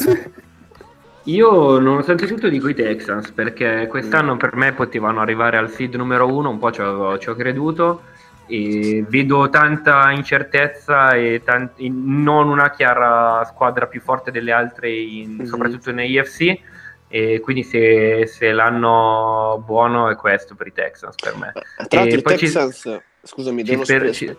Io 1.28 1.78
nonostante 1.78 2.26
tutto 2.26 2.48
dico 2.48 2.68
i 2.68 2.74
Texans 2.74 3.32
perché 3.32 3.86
quest'anno 3.86 4.38
per 4.38 4.56
me 4.56 4.72
potevano 4.72 5.20
arrivare 5.20 5.58
al 5.58 5.70
seed 5.70 5.94
numero 5.94 6.26
uno, 6.26 6.48
un 6.48 6.58
po' 6.58 6.72
ci 6.72 6.80
ho, 6.80 7.34
creduto 7.36 8.02
e 8.46 9.04
vedo 9.06 9.50
tanta 9.50 10.10
incertezza 10.10 11.10
e 11.10 11.42
tan- 11.44 11.70
in- 11.76 12.22
non 12.22 12.48
una 12.48 12.70
chiara 12.70 13.44
squadra 13.44 13.86
più 13.86 14.00
forte 14.00 14.30
delle 14.30 14.52
altre, 14.52 14.90
in- 14.90 15.36
Mhm. 15.40 15.44
soprattutto 15.44 15.90
in 15.90 15.98
AFC 15.98 16.60
e 17.08 17.40
quindi 17.40 17.62
se, 17.62 18.26
se 18.26 18.50
l'anno 18.52 19.62
buono 19.66 20.08
è 20.08 20.16
questo 20.16 20.54
per 20.54 20.68
i 20.68 20.72
Texans 20.72 21.14
per 21.22 21.36
me. 21.36 21.52
Tra 21.88 22.00
l'altro 22.00 22.18
i 22.20 22.22
poi 22.22 22.38
ci- 22.38 22.44
Texans, 22.46 23.00
scusami, 23.22 23.64
ci 23.66 23.78
spero- 23.84 24.12
ci- 24.12 24.34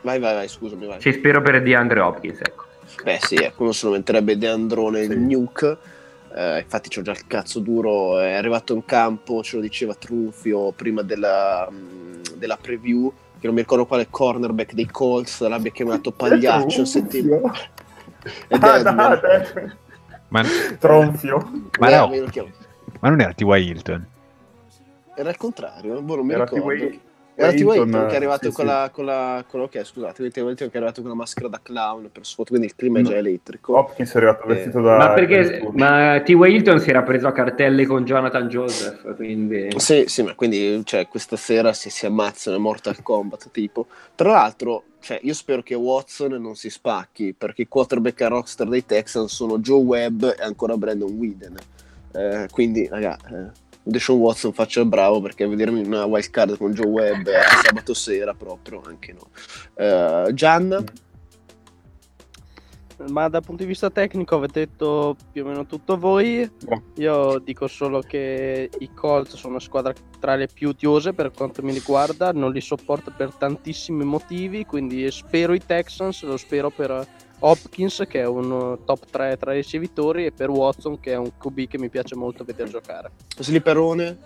Vai, 0.00 0.18
vai, 0.18 0.34
vai, 0.34 0.48
scusami, 0.48 0.84
vai. 0.86 0.98
Ci 1.00 1.12
spero 1.12 1.40
per 1.42 1.62
DeAndre 1.62 2.00
Hopkins, 2.00 2.40
ecco. 2.40 2.64
Beh 3.04 3.18
sì, 3.20 3.36
ecco, 3.36 3.62
non 3.64 3.72
se 3.72 3.86
lo 3.86 3.92
metterebbe 3.92 4.36
De 4.36 4.48
Androne 4.48 5.00
il 5.00 5.10
Sì. 5.12 5.16
nuke. 5.18 5.78
Eh, 6.36 6.58
infatti 6.60 6.88
c'ho 6.88 7.02
già 7.02 7.12
il 7.12 7.26
cazzo 7.28 7.60
duro, 7.60 8.18
è 8.18 8.32
arrivato 8.32 8.74
in 8.74 8.84
campo, 8.84 9.40
ce 9.44 9.54
lo 9.56 9.62
diceva 9.62 9.94
Trunfio 9.94 10.72
prima 10.72 11.02
della, 11.02 11.68
mh, 11.70 12.34
della 12.34 12.56
preview, 12.56 13.12
che 13.38 13.46
non 13.46 13.54
mi 13.54 13.60
ricordo 13.60 13.86
quale 13.86 14.08
cornerback 14.10 14.72
dei 14.74 14.86
Colts 14.86 15.46
l'abbia 15.46 15.70
chiamato 15.70 16.10
pagliaccio 16.12 16.84
settimana. 16.84 17.52
Ed 18.48 18.62
Ah, 18.64 18.82
da- 18.82 19.76
Ma, 20.28 20.42
Tronfio. 20.78 21.50
ma 21.78 21.88
eh, 21.88 21.96
no, 21.96 22.10
ma 23.00 23.08
non 23.10 23.20
era 23.20 23.32
T.Y. 23.32 23.68
Hilton? 23.68 24.06
Era 25.14 25.30
il 25.30 25.36
contrario, 25.36 26.00
boh, 26.02 26.16
non 26.16 26.26
mi 26.26 26.32
Era 26.32 26.44
ricordo. 26.44 26.68
T.Y. 26.74 27.00
Hilton, 27.36 27.74
Hilton 27.74 28.06
che 28.06 28.12
è 28.12 28.16
arrivato 28.16 28.48
sì, 28.50 28.52
con, 28.54 28.64
sì. 28.64 28.70
La, 28.70 28.90
con 28.92 29.04
la 29.04 29.44
con 29.48 29.60
la- 29.60 29.66
ok 29.66 29.84
scusate. 29.84 30.22
Hilton 30.22 30.54
che 30.54 30.64
è 30.70 30.76
arrivato 30.76 31.00
con 31.00 31.10
la 31.10 31.16
maschera 31.16 31.48
da 31.48 31.60
clown 31.62 32.08
per 32.12 32.24
sfoto 32.24 32.50
quindi 32.50 32.66
il 32.68 32.76
clima 32.76 33.00
è 33.00 33.02
già 33.02 33.16
elettrico 33.16 33.76
Hopkins 33.76 34.12
è 34.12 34.16
arrivato 34.18 34.44
Eh, 34.44 34.54
vestito 34.54 34.80
da... 34.80 34.96
Ma 34.96 35.12
perché 35.12 35.68
ma 35.72 36.20
T. 36.24 36.28
Hilton 36.28 36.80
si 36.80 36.90
era 36.90 37.02
preso 37.02 37.26
a 37.26 37.32
cartelle 37.32 37.86
con 37.86 38.04
Jonathan 38.04 38.48
Joseph, 38.48 39.14
quindi 39.16 39.68
Sì, 39.76 40.04
sì, 40.06 40.22
ma 40.22 40.34
quindi 40.34 40.82
cioè, 40.84 41.08
questa 41.08 41.36
sera 41.36 41.72
si, 41.72 41.90
si 41.90 42.06
ammazzano 42.06 42.56
a 42.56 42.60
Mortal 42.60 43.02
Kombat 43.02 43.50
tipo. 43.50 43.86
Tra 44.14 44.30
l'altro, 44.30 44.84
cioè, 45.00 45.18
io 45.22 45.34
spero 45.34 45.62
che 45.62 45.74
Watson 45.74 46.32
non 46.32 46.54
si 46.54 46.70
spacchi 46.70 47.34
perché 47.36 47.62
i 47.62 47.68
quarterback 47.68 48.20
a 48.22 48.28
rockstar 48.28 48.68
dei 48.68 48.86
Texans 48.86 49.32
sono 49.34 49.58
Joe 49.58 49.82
Webb 49.82 50.22
e 50.24 50.42
ancora 50.42 50.76
Brandon 50.76 51.10
Whedon. 51.10 51.56
Eh, 52.12 52.48
quindi, 52.50 52.86
raga, 52.88 53.16
eh, 53.28 53.50
Deshaun 53.84 54.18
Watson 54.18 54.52
faccia 54.52 54.80
il 54.80 54.86
bravo 54.86 55.20
perché 55.20 55.46
vedermi 55.46 55.80
in 55.80 55.86
una 55.86 56.06
wild 56.06 56.30
card 56.30 56.56
con 56.56 56.72
Joe 56.72 56.86
Webb 56.86 57.26
a 57.26 57.62
sabato 57.62 57.92
sera 57.94 58.32
proprio 58.34 58.82
anche 58.84 59.12
no. 59.12 59.28
Eh, 59.74 60.32
Gian, 60.32 60.84
Ma 63.08 63.28
dal 63.28 63.42
punto 63.42 63.62
di 63.62 63.68
vista 63.68 63.90
tecnico 63.90 64.36
avete 64.36 64.60
detto 64.60 65.16
più 65.32 65.44
o 65.44 65.48
meno 65.48 65.66
tutto 65.66 65.98
voi. 65.98 66.48
Io 66.96 67.38
dico 67.40 67.66
solo 67.66 68.00
che 68.00 68.70
i 68.78 68.94
Colts 68.94 69.34
sono 69.34 69.54
una 69.54 69.62
squadra 69.62 69.92
tra 70.18 70.36
le 70.36 70.46
più 70.46 70.70
odiose 70.70 71.12
per 71.12 71.30
quanto 71.32 71.62
mi 71.62 71.72
riguarda, 71.72 72.32
non 72.32 72.52
li 72.52 72.60
sopporto 72.60 73.12
per 73.14 73.34
tantissimi 73.34 74.04
motivi, 74.04 74.64
quindi 74.64 75.10
spero 75.10 75.52
i 75.52 75.60
Texans, 75.64 76.22
lo 76.22 76.36
spero 76.36 76.70
per 76.70 77.06
Hopkins 77.40 78.04
che 78.08 78.20
è 78.20 78.26
un 78.26 78.78
top 78.84 79.06
3 79.10 79.36
tra 79.36 79.52
i 79.52 79.56
ricevitori 79.56 80.26
e 80.26 80.32
per 80.32 80.50
Watson 80.50 80.98
che 81.00 81.12
è 81.12 81.16
un 81.16 81.30
QB 81.38 81.66
che 81.68 81.78
mi 81.78 81.88
piace 81.88 82.14
molto 82.16 82.44
vedere 82.44 82.70
giocare. 82.70 83.10
Slipperone, 83.38 84.16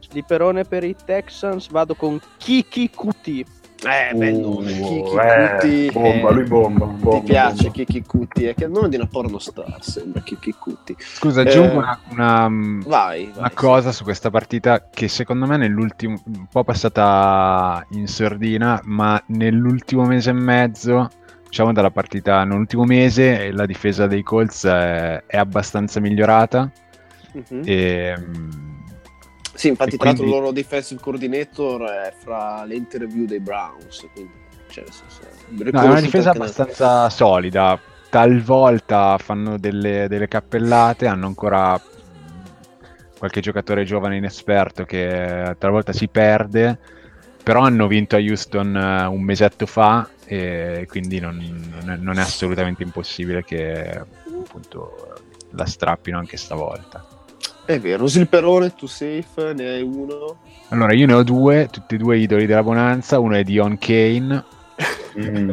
Slipperone 0.00 0.64
per 0.64 0.84
i 0.84 0.94
Texans, 1.04 1.68
vado 1.68 1.94
con 1.94 2.20
Kiki 2.38 2.90
QT. 2.90 3.44
eh, 3.84 4.14
bel 4.14 4.34
nome, 4.34 4.72
Uh, 4.72 4.86
Kiki 4.86 5.16
eh, 5.16 5.50
Cuti, 5.58 5.90
bomba, 5.92 6.28
eh, 6.28 6.32
lui 6.32 6.44
bomba, 6.44 6.84
bomba, 6.86 7.18
Ti 7.18 7.24
piace 7.24 7.54
bomba. 7.64 7.70
Kiki 7.72 8.02
Cuti? 8.02 8.44
È 8.46 8.54
che 8.54 8.64
il 8.64 8.70
nome 8.70 8.88
di 8.88 8.96
una 8.96 9.06
porno 9.06 9.38
star 9.38 9.76
sembra 9.80 10.22
Kiki 10.22 10.52
Cuti. 10.58 10.96
Scusa, 10.98 11.42
Eh, 11.42 11.48
aggiungo 11.48 11.78
una, 11.78 11.98
una, 12.10 12.48
mm, 12.48 12.80
Vai, 12.82 13.24
vai. 13.26 13.32
una 13.38 13.50
cosa 13.52 13.92
su 13.92 14.04
questa 14.04 14.30
partita 14.30 14.88
che 14.88 15.08
secondo 15.08 15.46
me 15.46 15.56
nell'ultimo, 15.58 16.20
un 16.24 16.46
po' 16.46 16.64
passata 16.64 17.84
in 17.90 18.06
sordina, 18.06 18.80
ma 18.84 19.22
nell'ultimo 19.26 20.04
mese 20.06 20.30
e 20.30 20.34
mezzo, 20.34 21.08
diciamo 21.48 21.72
dalla 21.72 21.90
partita, 21.90 22.44
nell'ultimo 22.44 22.84
mese, 22.84 23.50
la 23.52 23.66
difesa 23.66 24.06
dei 24.06 24.22
Colts 24.22 24.66
è, 24.66 25.22
è 25.26 25.36
abbastanza 25.36 26.00
migliorata. 26.00 26.70
Mhm. 27.32 27.62
E, 27.64 28.14
Sì, 29.54 29.68
infatti, 29.68 29.96
tra 29.96 30.08
l'altro, 30.08 30.24
il 30.24 30.30
loro 30.30 30.50
defensive 30.52 31.00
coordinator 31.00 31.82
è 31.82 32.12
fra 32.16 32.64
le 32.64 32.74
interview 32.74 33.24
dei 33.24 33.40
Browns. 33.40 34.06
Quindi, 34.12 34.32
cioè, 34.68 34.84
è 34.84 35.70
No, 35.70 35.80
è 35.80 35.86
una 35.86 36.00
difesa 36.00 36.30
anche 36.30 36.38
nel- 36.38 36.48
abbastanza 36.48 37.08
solida. 37.10 37.78
Talvolta 38.08 39.18
fanno 39.18 39.58
delle, 39.58 40.06
delle 40.08 40.28
cappellate, 40.28 41.06
hanno 41.06 41.26
ancora 41.26 41.80
qualche 43.18 43.40
giocatore 43.40 43.84
giovane 43.84 44.16
inesperto 44.16 44.84
che 44.84 45.54
talvolta 45.58 45.92
si 45.92 46.06
perde, 46.08 46.78
però 47.42 47.60
hanno 47.62 47.86
vinto 47.86 48.16
a 48.16 48.18
Houston 48.18 48.76
eh, 48.76 49.06
un 49.06 49.22
mesetto 49.22 49.66
fa 49.66 50.08
e 50.26 50.86
quindi 50.88 51.20
non, 51.20 51.38
non 52.00 52.18
è, 52.18 52.20
assolutamente 52.20 52.82
impossibile 52.82 53.44
che 53.44 54.02
appunto 54.44 55.14
la 55.50 55.64
strappino 55.66 56.18
anche 56.18 56.36
stavolta. 56.36 57.06
È 57.64 57.78
vero, 57.80 58.06
Slipperone, 58.06 58.74
tu 58.74 58.86
safe, 58.86 59.52
ne 59.54 59.68
hai 59.68 59.82
uno. 59.82 60.38
Allora, 60.68 60.92
io 60.92 61.06
ne 61.06 61.14
ho 61.14 61.22
due, 61.22 61.68
tutti 61.70 61.94
e 61.94 61.98
due 61.98 62.18
idoli 62.18 62.46
della 62.46 62.62
bonanza. 62.62 63.18
Uno 63.18 63.34
è 63.36 63.42
Dion 63.42 63.78
Kane, 63.78 64.44
Mm. 65.18 65.50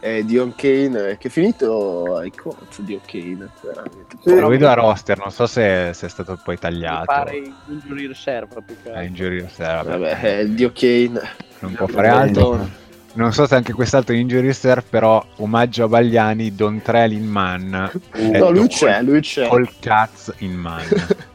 è 0.00 0.22
Dion 0.24 0.54
Kane, 0.54 1.10
eh, 1.10 1.18
che 1.18 1.28
è 1.28 1.30
finito 1.30 2.16
ai 2.16 2.30
Colts, 2.30 2.82
Dion 2.82 3.00
Kane, 3.06 3.48
veramente. 3.62 4.16
Sì. 4.20 4.38
lo 4.38 4.48
vedo 4.48 4.68
a 4.68 4.74
roster, 4.74 5.18
non 5.18 5.30
so 5.30 5.46
se, 5.46 5.92
se 5.94 6.06
è 6.06 6.08
stato 6.10 6.38
poi 6.42 6.58
tagliato. 6.58 7.06
pare 7.06 7.42
injury 7.68 8.06
reserve 8.06 8.62
più 8.64 8.76
che 8.82 8.90
altro. 8.90 9.04
injury 9.04 9.40
reserve. 9.40 9.90
Vabbè, 9.90 10.20
è 10.20 10.38
il 10.40 10.52
Dio 10.52 10.72
Kane. 10.74 11.20
non 11.60 11.72
può 11.72 11.86
fare 11.86 12.08
altro. 12.08 12.80
Non 13.14 13.32
so 13.32 13.46
se 13.46 13.54
anche 13.54 13.72
quest'altro 13.74 14.14
è 14.14 14.18
injury 14.18 14.46
reserve, 14.46 14.84
però 14.88 15.22
omaggio 15.36 15.84
a 15.84 15.88
Bagliani, 15.88 16.54
Don 16.54 16.80
Trell 16.80 17.12
in 17.12 17.26
man. 17.26 17.90
è 18.10 18.38
No, 18.38 18.50
lui 18.50 18.60
col- 18.60 18.68
c'è, 18.68 19.02
lui 19.02 19.20
c'è. 19.20 19.48
Col 19.48 19.68
cazzo 19.80 20.34
in 20.38 20.54
man. 20.54 20.82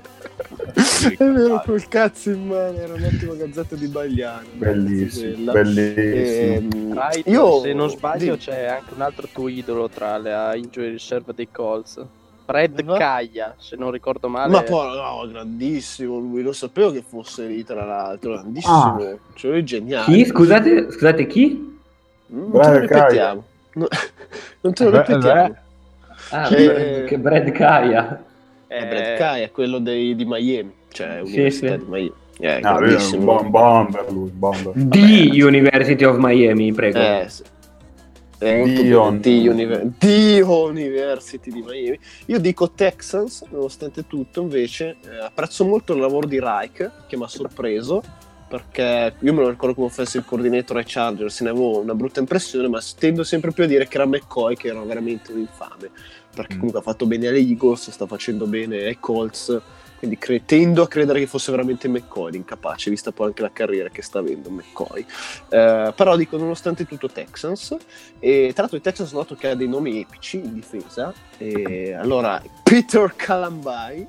È 0.78 1.24
vero, 1.24 1.62
col 1.66 1.88
cazzo 1.88 2.30
in 2.30 2.48
mano, 2.48 2.78
era 2.78 2.94
un'ottima 2.94 3.34
gazzetta 3.34 3.76
di 3.76 3.88
Bagliani. 3.88 4.48
Bellissimo, 4.54 5.52
bellissimo. 5.52 6.14
Ehm, 6.14 6.94
Right, 6.94 7.28
io 7.28 7.62
se 7.62 7.74
non 7.74 7.90
sbaglio, 7.90 8.26
Dimmi. 8.26 8.38
c'è 8.38 8.66
anche 8.66 8.94
un 8.94 9.02
altro 9.02 9.28
tuo 9.32 9.48
idolo 9.48 9.90
tra 9.90 10.18
le 10.18 10.34
uh, 10.34 10.56
injury 10.56 10.92
reserve 10.92 11.34
dei 11.36 11.48
Colts. 11.52 12.04
Fred 12.48 12.82
Va? 12.82 12.98
Kaya, 12.98 13.56
se 13.58 13.76
non 13.76 13.92
ricordo 13.92 14.30
male. 14.30 14.50
Ma 14.50 14.64
poi 14.64 14.96
no, 14.96 15.28
grandissimo 15.30 16.18
lui, 16.18 16.42
lo 16.42 16.54
sapevo 16.54 16.92
che 16.92 17.04
fosse 17.06 17.46
lì 17.46 17.62
tra 17.66 17.84
l'altro, 17.84 18.32
grandissimo, 18.36 19.20
cioè 19.34 19.52
lui 19.52 19.60
è 19.60 19.64
geniale. 19.64 20.06
chi? 20.06 20.26
Scusate, 20.26 20.90
scusate 20.92 21.28
chi? 21.28 21.78
Non 22.28 22.52
te 22.52 22.70
lo 22.70 22.80
ripetiamo. 22.80 23.44
No, 23.74 23.88
non 24.62 24.74
te 24.74 24.84
lo 24.86 24.90
Beh, 24.92 24.98
ripetiamo. 25.06 25.56
Ah, 26.30 26.50
Eh, 26.56 27.04
che 27.06 27.18
Brad 27.20 27.52
Kaya. 27.52 28.24
È 28.66 28.82
Eh, 28.82 28.86
Brad 28.88 29.18
Kai, 29.18 29.42
è 29.44 29.52
quello 29.52 29.80
dei- 29.80 30.16
di 30.16 30.26
Miami, 30.26 30.74
cioè 30.90 31.22
Sì, 31.24 31.32
Università 31.34 31.74
sì. 31.74 31.78
di 31.80 31.86
Miami. 31.90 32.14
Eh, 32.40 32.60
No, 32.62 32.80
lui 32.80 32.94
è 32.94 33.16
un 33.16 33.50
bomber, 33.50 34.12
lui, 34.12 34.30
bomber. 34.30 34.72
The 34.76 35.30
University 35.44 36.04
of 36.06 36.18
Miami, 36.18 36.72
prego. 36.72 36.98
Eh, 37.00 37.26
sì. 37.28 37.44
È 38.38 38.58
molto 38.58 38.82
Dion. 38.82 39.20
The 39.20 39.50
Univer- 39.50 39.92
The 39.98 40.42
University 40.42 41.52
di 41.52 41.62
Miami. 41.62 42.00
Io 42.28 42.40
dico 42.40 42.72
Texans, 42.72 43.44
nonostante 43.50 44.06
tutto, 44.06 44.42
invece, 44.42 44.98
eh, 45.06 45.24
apprezzo 45.26 45.66
molto 45.66 45.94
il 45.94 46.00
lavoro 46.00 46.28
di 46.28 46.40
Reich, 46.40 46.92
che 47.08 47.18
mi 47.18 47.24
ha 47.24 47.28
sorpreso, 47.28 48.04
perché 48.48 49.16
io 49.20 49.34
me 49.34 49.42
lo 49.42 49.50
ricordo 49.50 49.76
come 49.76 49.88
offensive 49.88 50.24
coordinator 50.26 50.78
ai 50.78 50.84
Chargers, 50.86 51.42
ne 51.42 51.50
avevo 51.50 51.80
una 51.80 51.96
brutta 51.96 52.20
impressione, 52.20 52.68
ma 52.68 52.80
tendo 52.98 53.24
sempre 53.24 53.52
più 53.52 53.64
a 53.64 53.68
dire 53.68 53.88
che 53.88 53.98
era 53.98 54.06
McCoy, 54.06 54.56
che 54.56 54.68
era 54.70 54.82
veramente 54.82 55.32
un 55.32 55.40
infame, 55.40 55.90
perché 56.34 56.54
Mm. 56.54 56.58
comunque 56.58 56.80
ha 56.80 56.84
fatto 56.84 57.06
bene 57.08 57.28
alle 57.28 57.40
Eagles, 57.40 57.90
sta 57.90 58.06
facendo 58.06 58.46
bene 58.46 58.78
ai 58.86 58.98
Colts, 59.00 59.60
quindi 59.98 60.18
cre- 60.18 60.46
tendo 60.46 60.84
a 60.84 60.88
credere 60.88 61.20
che 61.20 61.28
fosse 61.28 61.52
veramente 61.52 61.88
McCoy, 61.88 62.32
l'incapace, 62.32 62.90
vista 62.90 63.12
poi 63.12 63.28
anche 63.28 63.42
la 63.42 63.52
carriera 63.52 63.90
che 63.90 64.02
sta 64.02 64.20
avendo 64.20 64.50
McCoy. 64.50 65.06
Eh, 65.50 65.94
però 65.96 66.16
dico, 66.16 66.38
nonostante 66.38 66.86
tutto, 66.86 67.08
Texans. 67.10 67.76
E 68.20 68.50
tra 68.54 68.62
l'altro, 68.62 68.78
i 68.78 68.82
Texans 68.82 69.12
noto 69.14 69.36
che 69.36 69.50
ha 69.50 69.56
dei 69.56 69.68
nomi 69.68 70.00
epici 70.00 70.38
in 70.38 70.54
difesa. 70.54 71.14
E 71.38 71.94
allora, 71.94 72.42
Peter 72.64 73.14
Calambai, 73.16 74.08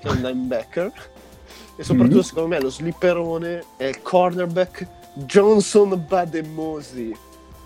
che 0.00 0.08
è 0.08 0.10
un 0.10 0.20
linebacker. 0.22 0.92
E 1.76 1.82
soprattutto, 1.84 2.16
Mhm. 2.16 2.22
secondo 2.22 2.48
me, 2.48 2.60
lo 2.60 2.70
slipperone 2.70 3.64
è 3.76 3.84
il 3.84 4.02
cornerback 4.02 4.86
Johnson 5.14 6.02
Bademosi, 6.06 7.14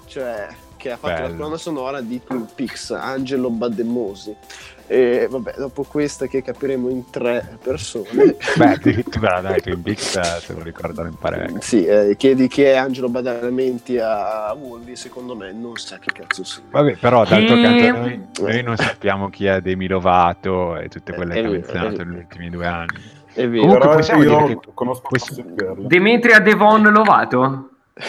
cioè 0.06 0.48
che 0.76 0.90
ha 0.90 0.96
fatto 0.96 1.14
la 1.22 1.26
Bello. 1.28 1.36
colonna 1.38 1.56
sonora 1.56 2.00
di 2.00 2.20
Twin 2.22 2.46
Peaks, 2.54 2.90
Angelo 2.90 3.48
Bademosi. 3.50 4.36
E 4.86 5.26
vabbè, 5.30 5.54
dopo 5.56 5.82
questa 5.84 6.26
che 6.26 6.42
capiremo 6.42 6.90
in 6.90 7.08
tre 7.08 7.56
persone, 7.62 8.36
Beh, 8.56 8.64
addirittura 8.72 9.40
dai, 9.40 9.62
Twin 9.62 9.80
Peaks 9.80 10.16
eh, 10.16 10.22
se 10.40 10.52
lo 10.52 10.62
ricordano 10.62 11.08
in 11.08 11.14
parecchio. 11.16 11.56
sì, 11.62 11.86
eh, 11.86 12.14
chiedi 12.18 12.48
chi 12.48 12.62
è 12.62 12.74
Angelo 12.76 13.08
Badalamenti 13.08 13.96
a 13.98 14.52
Wolvi, 14.52 14.94
secondo 14.94 15.34
me 15.34 15.52
non 15.52 15.76
sa 15.76 15.98
che 15.98 16.10
cazzo 16.12 16.44
sia. 16.44 16.62
Vabbè, 16.70 16.96
però 16.96 17.24
d'altro 17.24 17.54
Chi- 17.56 17.62
canto 17.62 17.98
noi, 17.98 18.26
noi 18.40 18.62
non 18.62 18.76
sappiamo 18.76 19.30
chi 19.30 19.46
è 19.46 19.60
Demi 19.62 19.86
Lovato 19.88 20.76
e 20.76 20.88
tutte 20.88 21.14
quelle 21.14 21.34
Eh, 21.34 21.40
che 21.40 21.46
ha 21.46 21.50
menzionato 21.50 22.04
negli 22.04 22.16
ultimi 22.18 22.50
due 22.50 22.66
anni. 22.66 23.00
È 23.32 23.48
vero. 23.48 23.62
Comunque 23.62 23.78
Però 23.78 23.94
possiamo 23.96 24.22
io 24.22 24.36
dire 24.46 24.58
che- 24.60 24.68
conosco 24.74 25.08
dirlo. 25.30 25.76
Demetria 25.86 26.38
Devon 26.40 26.82
Lovato? 26.82 27.68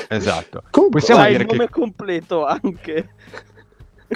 Esatto. 0.10 0.64
Comunque, 0.72 1.00
Possiamo 1.00 1.24
dire 1.26 1.44
il 1.44 1.48
nome 1.50 1.66
che, 1.66 1.72
completo 1.72 2.46
anche. 2.46 3.10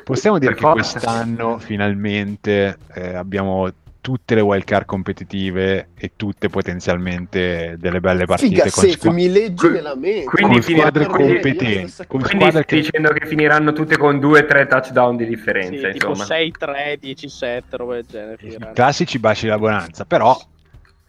Possiamo 0.04 0.38
dire 0.40 0.54
che 0.56 0.62
quest'anno 0.66 1.58
finalmente 1.60 2.78
eh, 2.94 3.16
abbiamo 3.16 3.70
tutte 4.02 4.34
le 4.34 4.42
wild 4.42 4.64
card 4.64 4.86
competitive 4.86 5.90
e 5.98 6.12
tutte 6.16 6.48
potenzialmente 6.48 7.76
delle 7.78 8.00
belle 8.00 8.26
partite 8.26 8.50
Figa, 8.50 8.62
con, 8.64 8.72
Safe, 8.84 8.92
squa- 8.92 9.12
mi 9.12 9.30
leggi 9.30 9.68
nella 9.70 9.96
mente. 9.96 10.24
quindi 10.26 10.62
con 10.62 10.62
squadre 10.64 11.06
competenti, 11.06 11.94
con. 12.08 12.22
Quindi 12.22 12.28
squadre 12.28 12.50
stai 12.50 12.66
che 12.66 12.76
dicendo 12.78 13.10
che 13.12 13.26
finiranno 13.28 13.74
tutte 13.74 13.98
con 13.98 14.18
2-3 14.18 14.68
touchdown 14.68 15.18
di 15.18 15.26
Sì, 15.26 15.30
differenza, 15.30 15.90
tipo 15.90 16.10
insomma. 16.10 16.40
6-3, 16.40 17.00
10-7, 17.02 17.62
roba 17.72 17.94
del 17.96 18.06
genere. 18.08 18.38
i 18.42 18.58
classici 18.74 19.20
baci 19.20 19.48
la 19.48 19.58
bonanza, 19.60 20.06
però 20.06 20.40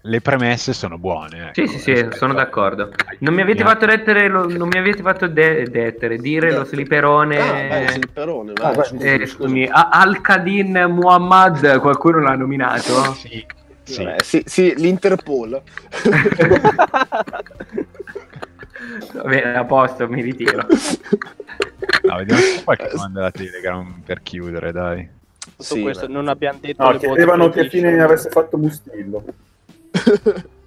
le 0.02 0.20
premesse 0.20 0.72
sono 0.72 0.96
buone. 0.98 1.50
Sì, 1.52 1.62
ecco, 1.62 1.72
sì, 1.72 1.78
sì, 1.78 1.92
rispetto 1.92 2.16
sono 2.16 2.32
a- 2.32 2.36
d'accordo. 2.36 2.90
Non 3.18 3.34
mi 3.34 3.42
avete 3.42 3.62
fatto 3.62 3.86
lettere, 3.86 4.28
lo- 4.28 4.48
non 4.48 4.68
mi 4.68 4.78
avete 4.78 5.02
fatto 5.02 5.26
de- 5.26 5.68
dettere, 5.68 6.16
dire 6.16 6.52
lo 6.52 6.64
sliperone. 6.64 7.38
Ah, 7.38 7.68
vai, 7.68 7.88
sì, 7.88 8.00
vai, 8.14 8.54
Ah, 8.62 8.80
Eh, 8.80 8.84
scusa. 8.86 9.26
scusami, 9.26 9.66
A- 9.68 9.88
Al-Qadin 9.90 10.86
Muhammad, 10.90 11.78
qualcuno 11.80 12.20
l'ha 12.20 12.34
nominato? 12.34 13.12
Sì, 13.14 13.44
sì. 13.82 14.04
Vabbè, 14.04 14.22
sì, 14.22 14.42
sì, 14.46 14.74
l'Interpol. 14.76 15.60
Va 19.12 19.22
bene, 19.22 19.54
a 19.56 19.64
posto, 19.64 20.08
mi 20.08 20.22
ritiro. 20.22 20.66
No, 22.04 22.16
vediamo 22.16 22.40
qualche 22.64 22.88
domanda 22.90 23.20
da 23.22 23.30
Telegram 23.30 24.00
per 24.04 24.22
chiudere, 24.22 24.72
dai. 24.72 25.08
Tutto 25.38 25.62
Sì, 25.62 25.82
questo 25.82 26.06
beh. 26.06 26.12
non 26.12 26.28
abbiamo 26.28 26.58
detto 26.60 26.82
No, 26.90 26.96
chiedevano 26.96 27.50
che 27.50 27.68
fine 27.68 28.00
avesse 28.00 28.30
fatto 28.30 28.56
Mustillo. 28.56 29.18
Bustillo, 29.18 29.34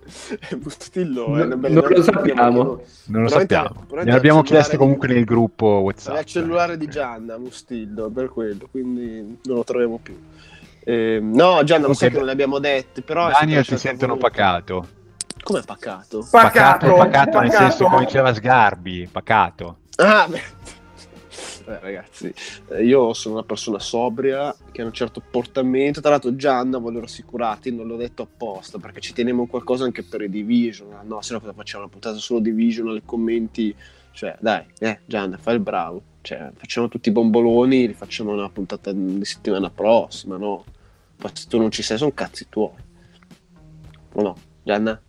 Non- 1.28 1.40
è 1.40 1.44
una 1.46 1.56
bella 1.56 1.80
non 1.80 1.90
lo 1.90 1.98
idea, 1.98 2.04
sappiamo. 2.04 2.82
Non 3.06 3.22
lo 3.22 3.28
sappiamo. 3.30 3.86
il 3.90 4.20
cellulare 4.22 4.44
chiesto 4.44 4.72
di- 4.72 4.78
comunque 4.78 5.08
nel 5.08 5.24
gruppo 5.24 5.66
WhatsApp. 5.66 6.16
È 6.16 6.20
il 6.20 6.26
cellulare 6.26 6.78
di 6.78 6.88
Gianna, 6.88 7.38
Mustillo, 7.38 8.10
per 8.10 8.30
quello, 8.30 8.68
quindi 8.70 9.40
non 9.44 9.56
lo 9.56 9.64
troviamo 9.64 10.00
più. 10.02 10.18
Ehm, 10.86 11.34
no, 11.34 11.64
Gianna, 11.64 11.88
lo 11.88 11.94
sai 11.94 12.10
che 12.10 12.18
non 12.18 12.26
le 12.26 12.32
abbiamo 12.34 12.60
dette, 12.60 13.02
però... 13.02 13.30
Daniel 13.30 13.66
ti 13.66 13.78
sentono 13.78 14.18
pacato. 14.18 14.88
Come 15.42 15.62
pacato? 15.62 16.26
Pacato, 16.30 16.94
pacato 16.96 17.40
nel 17.40 17.52
senso 17.52 17.86
come 17.86 18.06
diceva 18.06 18.34
Sgarbi, 18.34 19.10
pacato. 19.12 19.78
Ah, 19.98 20.26
beh. 20.28 20.42
Eh, 21.66 21.80
ragazzi, 21.80 22.34
eh, 22.70 22.84
io 22.84 23.14
sono 23.14 23.36
una 23.36 23.44
persona 23.44 23.80
sobria 23.80 24.54
che 24.72 24.82
ha 24.82 24.86
un 24.86 24.92
certo 24.92 25.22
portamento. 25.22 26.02
Tra 26.02 26.12
l'altro, 26.12 26.36
Gianna, 26.36 26.78
voglio 26.78 27.00
rassicurarti, 27.00 27.74
non 27.74 27.88
l'ho 27.88 27.96
detto 27.96 28.24
apposta 28.24 28.80
perché 28.80 29.00
ci 29.00 29.14
teniamo 29.14 29.48
qualcosa 29.48 29.86
anche 29.86 30.04
per 30.04 30.22
i 30.22 30.30
division. 30.30 30.90
No, 31.04 31.22
se 31.22 31.34
no, 31.34 31.40
cosa 31.40 31.54
facciamo? 31.54 31.84
Una 31.84 31.92
puntata 31.92 32.18
solo 32.18 32.40
division 32.40 33.02
commenti. 33.06 33.74
Cioè, 34.12 34.36
dai, 34.40 34.64
eh, 34.80 35.00
Gianna, 35.06 35.38
fai 35.38 35.56
il 35.56 35.62
bravo. 35.62 36.02
Cioè, 36.22 36.52
facciamo 36.56 36.88
tutti 36.88 37.10
i 37.10 37.12
bomboloni, 37.12 37.88
li 37.88 37.94
facciamo 37.94 38.32
una 38.32 38.50
puntata 38.50 38.92
di 38.92 39.26
settimana 39.26 39.70
prossima, 39.70 40.38
no? 40.38 40.64
Poi 41.16 41.32
se 41.34 41.48
tu 41.48 41.58
non 41.58 41.72
ci 41.72 41.82
sei, 41.82 41.98
sono 41.98 42.12
cazzi 42.14 42.48
tuoi. 42.50 42.72
O 44.14 44.22
no, 44.22 44.36
Gianna? 44.64 45.02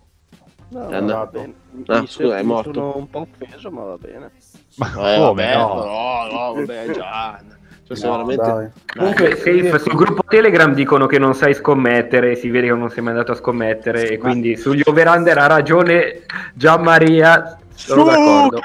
No, 0.68 0.88
Gianna? 0.88 1.14
va 1.14 1.26
bene. 1.26 1.54
Ah, 1.86 2.06
scusa, 2.06 2.38
è 2.38 2.42
morto. 2.42 2.72
Sono 2.72 2.96
un 2.96 3.10
po' 3.10 3.20
offeso, 3.20 3.70
ma 3.70 3.84
va 3.84 3.98
bene. 3.98 4.32
Ma 4.76 4.88
Eh, 4.88 4.92
come 4.92 5.18
vabbè, 5.18 5.56
no? 5.56 5.74
no, 5.74 6.28
no, 6.30 6.52
vabbè, 6.54 6.90
Gianna. 6.90 7.52
Cioè, 7.86 7.98
No, 8.06 8.24
veramente... 8.24 8.72
Comunque, 8.96 9.36
Safe, 9.36 9.78
sul 9.78 9.94
gruppo 9.94 10.22
Telegram 10.26 10.72
dicono 10.72 11.06
che 11.06 11.18
non 11.18 11.34
sai 11.34 11.52
scommettere, 11.54 12.34
si 12.34 12.48
vede 12.48 12.68
che 12.68 12.74
non 12.74 12.88
sei 12.88 13.02
mai 13.02 13.12
andato 13.12 13.32
a 13.32 13.36
scommettere, 13.36 14.08
e 14.08 14.18
quindi 14.18 14.56
sugli 14.56 14.80
over-under 14.84 15.36
ha 15.36 15.46
ragione 15.46 16.22
Gianmaria, 16.54 17.58
sono 17.74 18.04
d'accordo. 18.04 18.60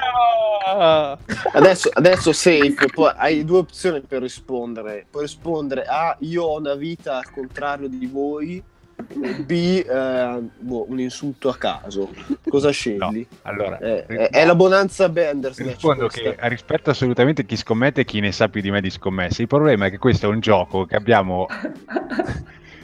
Adesso, 1.52 1.90
adesso 1.92 2.32
safe, 2.32 2.86
poi 2.94 3.12
hai 3.16 3.44
due 3.44 3.58
opzioni 3.58 4.00
per 4.00 4.22
rispondere. 4.22 5.04
Puoi 5.10 5.24
rispondere 5.24 5.84
A, 5.84 6.16
io 6.20 6.44
ho 6.44 6.58
una 6.58 6.74
vita 6.74 7.16
al 7.18 7.30
contrario 7.30 7.88
di 7.88 8.06
voi, 8.06 8.62
B, 9.02 9.84
eh, 9.86 10.38
boh, 10.58 10.86
un 10.88 11.00
insulto 11.00 11.48
a 11.48 11.56
caso. 11.56 12.10
Cosa 12.48 12.70
scegli? 12.70 13.26
Allora, 13.42 13.78
Eh, 13.78 14.06
è, 14.06 14.28
è 14.30 14.44
la 14.44 14.54
bonanza 14.54 15.08
Benders. 15.08 15.58
rispondo 15.62 16.06
che 16.08 16.36
rispetto 16.40 16.90
assolutamente 16.90 17.44
chi 17.44 17.56
scommette 17.56 18.02
e 18.02 18.04
chi 18.04 18.20
ne 18.20 18.32
sa 18.32 18.48
più 18.48 18.60
di 18.60 18.70
me 18.70 18.80
di 18.80 18.90
scommesse. 18.90 19.42
Il 19.42 19.48
problema 19.48 19.86
è 19.86 19.90
che 19.90 19.98
questo 19.98 20.26
è 20.26 20.28
un 20.28 20.40
gioco 20.40 20.84
che 20.86 20.96
abbiamo 20.96 21.46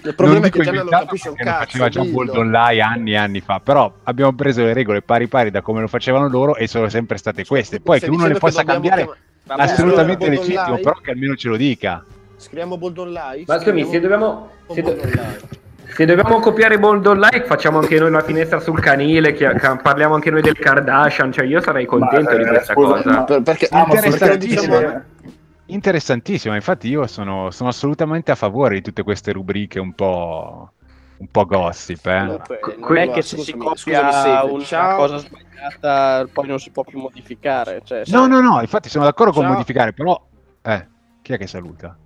Il 0.06 0.14
problema 0.14 0.40
non 0.40 0.48
è 0.48 0.50
che 0.52 0.62
Gianna 0.62 0.82
non 0.82 0.88
capisce 0.90 1.28
un 1.30 1.34
cazzo. 1.34 1.58
faceva 1.64 1.88
già. 1.88 2.02
Bold 2.04 2.28
Online 2.30 2.80
anni 2.80 3.12
e 3.12 3.16
anni 3.16 3.40
fa, 3.40 3.58
però 3.58 3.92
abbiamo 4.04 4.32
preso 4.34 4.62
le 4.62 4.72
regole 4.72 5.02
pari 5.02 5.26
pari 5.26 5.50
da 5.50 5.62
come 5.62 5.80
lo 5.80 5.88
facevano 5.88 6.28
loro 6.28 6.54
e 6.54 6.68
sono 6.68 6.88
sempre 6.88 7.16
state 7.16 7.44
queste. 7.44 7.80
Poi 7.80 7.98
che 7.98 8.08
uno 8.08 8.26
le 8.28 8.34
possa 8.38 8.62
cambiare 8.62 9.08
Vabbè, 9.42 9.62
assolutamente 9.62 10.28
legittimo, 10.28 10.60
Online? 10.60 10.80
però 10.80 11.00
che 11.00 11.10
almeno 11.10 11.34
ce 11.34 11.48
lo 11.48 11.56
dica. 11.56 12.04
Scriviamo 12.36 12.78
Bold 12.78 12.98
Online? 12.98 13.44
Ma 13.48 13.56
scusami, 13.58 13.84
se 13.84 13.98
dobbiamo, 14.00 14.50
se, 14.70 14.82
do-. 14.82 14.96
Se 15.96 16.04
dobbiamo 16.04 16.40
copiare 16.40 16.78
Bold 16.78 17.06
Online, 17.06 17.44
facciamo 17.44 17.78
anche 17.78 17.98
noi 17.98 18.10
la 18.10 18.20
finestra 18.20 18.60
sul 18.60 18.78
canile, 18.80 19.32
che- 19.32 19.48
che 19.54 19.76
parliamo 19.82 20.14
anche 20.14 20.30
noi 20.30 20.42
del 20.42 20.58
Kardashian, 20.58 21.32
cioè 21.32 21.46
io 21.46 21.60
sarei 21.62 21.86
contento 21.86 22.32
Ma, 22.32 22.36
di 22.36 22.42
eh, 22.42 22.46
questa 22.48 22.72
scusa, 22.74 23.02
cosa. 23.02 23.24
Per- 23.24 23.42
perché 23.42 23.68
Ah, 23.70 23.78
ma 23.78 23.84
perché 23.86 24.06
Interessantissimo. 24.08 24.76
diciamo- 24.78 25.02
Interessantissima, 25.68 26.54
infatti 26.54 26.88
io 26.88 27.06
sono, 27.06 27.50
sono 27.50 27.70
assolutamente 27.70 28.30
a 28.30 28.34
favore 28.36 28.74
di 28.74 28.82
tutte 28.82 29.02
queste 29.02 29.32
rubriche 29.32 29.80
un 29.80 29.94
po', 29.94 30.70
un 31.16 31.26
po' 31.28 31.44
gossip. 31.46 32.06
Eh. 32.06 32.18
Comunque, 32.20 32.58
Que- 32.60 32.76
non 32.78 32.96
è 32.98 33.10
che 33.10 33.22
se 33.22 33.38
si 33.38 33.52
copia 33.56 34.00
una 34.44 34.60
ciao. 34.62 34.96
cosa 34.96 35.16
sbagliata 35.16 36.26
poi 36.32 36.46
non 36.46 36.58
si 36.60 36.70
può 36.70 36.84
più 36.84 37.00
modificare. 37.00 37.80
Cioè, 37.82 38.00
No, 38.06 38.20
sai- 38.20 38.28
no, 38.28 38.40
no, 38.40 38.60
infatti 38.60 38.88
sono 38.88 39.04
d'accordo 39.04 39.32
con 39.32 39.42
Ciao. 39.42 39.52
modificare, 39.52 39.92
però... 39.92 40.20
Eh, 40.62 40.86
chi 41.22 41.32
è 41.32 41.38
che 41.38 41.46
saluta? 41.48 41.96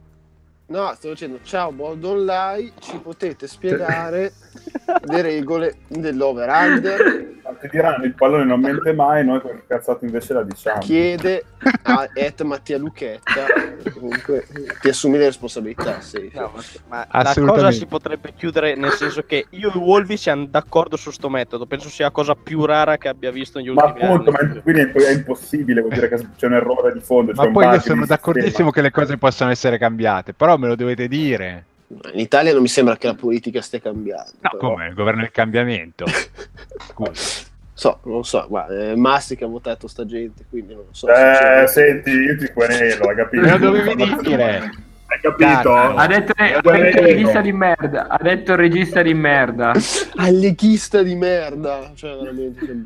No, 0.70 0.92
sto 0.94 1.08
dicendo 1.08 1.40
ciao 1.42 1.72
Bold 1.72 2.04
Online, 2.04 2.70
ci 2.78 2.96
potete 2.98 3.48
spiegare 3.48 4.32
le 5.02 5.20
regole 5.20 5.78
dell'over-under? 5.88 7.38
Ti 7.60 7.68
diranno 7.68 8.04
il 8.04 8.14
pallone 8.14 8.44
non 8.44 8.60
mente 8.60 8.92
mai, 8.92 9.24
noi 9.24 9.40
quel 9.40 9.64
cazzato 9.66 10.04
invece 10.04 10.32
la 10.32 10.44
diciamo. 10.44 10.78
Chiede 10.78 11.44
a 11.82 12.08
et 12.14 12.40
Mattia 12.42 12.78
Lucchetta, 12.78 13.46
comunque 13.92 14.46
ti 14.80 14.88
assumi 14.88 15.18
le 15.18 15.24
responsabilità, 15.24 16.00
sì. 16.00 16.30
No, 16.32 16.52
ma, 16.86 17.06
ma 17.10 17.22
la 17.22 17.34
cosa 17.34 17.72
si 17.72 17.86
potrebbe 17.86 18.32
chiudere 18.36 18.76
nel 18.76 18.92
senso 18.92 19.22
che 19.22 19.46
io 19.50 19.72
e 19.74 19.76
Wolvi 19.76 20.16
siamo 20.16 20.46
d'accordo 20.46 20.96
su 20.96 21.10
sto 21.10 21.28
metodo. 21.28 21.66
Penso 21.66 21.88
sia 21.88 22.06
la 22.06 22.12
cosa 22.12 22.36
più 22.36 22.64
rara 22.64 22.96
che 22.96 23.08
abbia 23.08 23.32
visto 23.32 23.58
negli 23.58 23.70
Ma 23.70 23.84
ultimi 23.84 24.04
appunto, 24.06 24.30
anni. 24.30 24.54
ma 24.54 24.60
quindi 24.60 24.80
è, 24.82 25.10
impossibile, 25.10 25.80
vuol 25.80 25.92
dire 25.92 26.08
che 26.08 26.26
c'è 26.36 26.46
un 26.46 26.54
errore 26.54 26.92
di 26.92 27.00
fondo. 27.00 27.32
Ma 27.34 27.50
poi 27.50 27.64
io 27.64 27.70
sono 27.72 27.78
sistema. 27.80 28.06
d'accordissimo 28.06 28.70
che 28.70 28.80
le 28.80 28.90
cose 28.92 29.18
possono 29.18 29.50
essere 29.50 29.76
cambiate, 29.76 30.32
però 30.32 30.56
me 30.60 30.68
lo 30.68 30.76
dovete 30.76 31.08
dire. 31.08 31.64
In 32.12 32.20
Italia 32.20 32.52
non 32.52 32.62
mi 32.62 32.68
sembra 32.68 32.96
che 32.96 33.08
la 33.08 33.14
politica 33.14 33.60
stia 33.60 33.80
cambiando. 33.80 34.30
No, 34.40 34.50
però- 34.50 34.68
come? 34.70 34.86
Il 34.88 34.94
governo 34.94 35.22
del 35.22 35.32
cambiamento. 35.32 36.04
Scusa. 36.88 37.48
So, 37.72 37.98
non 38.04 38.16
lo 38.16 38.22
so, 38.22 38.44
guarda, 38.46 38.90
è 38.90 38.94
Massi 38.94 39.36
che 39.36 39.44
ha 39.44 39.48
votato 39.48 39.88
sta 39.88 40.04
gente, 40.04 40.44
quindi 40.50 40.74
non 40.74 40.84
lo 40.86 40.92
so. 40.92 41.08
Eh, 41.08 41.66
senti, 41.66 42.10
io 42.10 42.36
ti 42.36 42.46
querelo, 42.52 43.08
hai 43.08 43.16
capito? 43.16 43.42
Me 43.42 43.50
lo 43.52 43.58
dovevi 43.58 44.16
dire. 44.20 44.70
Hai 45.06 45.18
capito? 45.22 45.72
Ha 45.74 46.06
detto, 46.06 46.32
ha 46.36 46.46
detto 46.60 46.70
il 46.70 47.02
regista 47.02 47.40
di 47.40 47.52
merda, 47.52 48.06
ha 48.08 48.18
detto 48.22 48.52
il 48.52 48.58
regista 48.58 49.02
di 49.02 49.14
merda. 49.14 49.72
Ah, 50.16 50.30
leghista 50.30 51.02
di 51.02 51.14
merda, 51.14 51.90
cioè 51.94 52.14
veramente. 52.18 52.84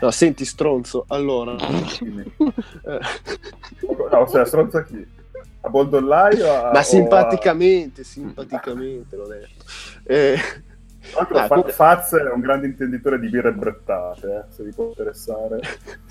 No, 0.00 0.10
senti 0.10 0.44
stronzo, 0.44 1.04
allora. 1.08 1.54
Eh, 1.56 2.98
No, 4.10 4.28
cioè, 4.28 4.44
stronza 4.44 4.82
chi? 4.82 5.06
A 5.64 5.68
Boldolai 5.70 6.40
o 6.42 6.52
a... 6.52 6.70
Ma 6.72 6.78
o 6.80 6.82
simpaticamente, 6.82 8.04
simpaticamente 8.04 9.16
l'ho 9.16 9.26
detto. 9.26 9.64
Eh, 10.04 10.34
A... 11.14 11.24
Tra 11.24 11.34
l'altro, 11.34 11.38
Ah, 11.38 11.48
comunque- 11.48 11.72
Faz 11.72 12.12
è 12.14 12.30
un 12.32 12.40
grande 12.40 12.66
intenditore 12.66 13.18
di 13.20 13.28
birre 13.28 13.52
brettate, 13.52 14.26
eh, 14.48 14.52
se 14.54 14.62
vi 14.62 14.72
può 14.72 14.86
interessare. 14.88 15.60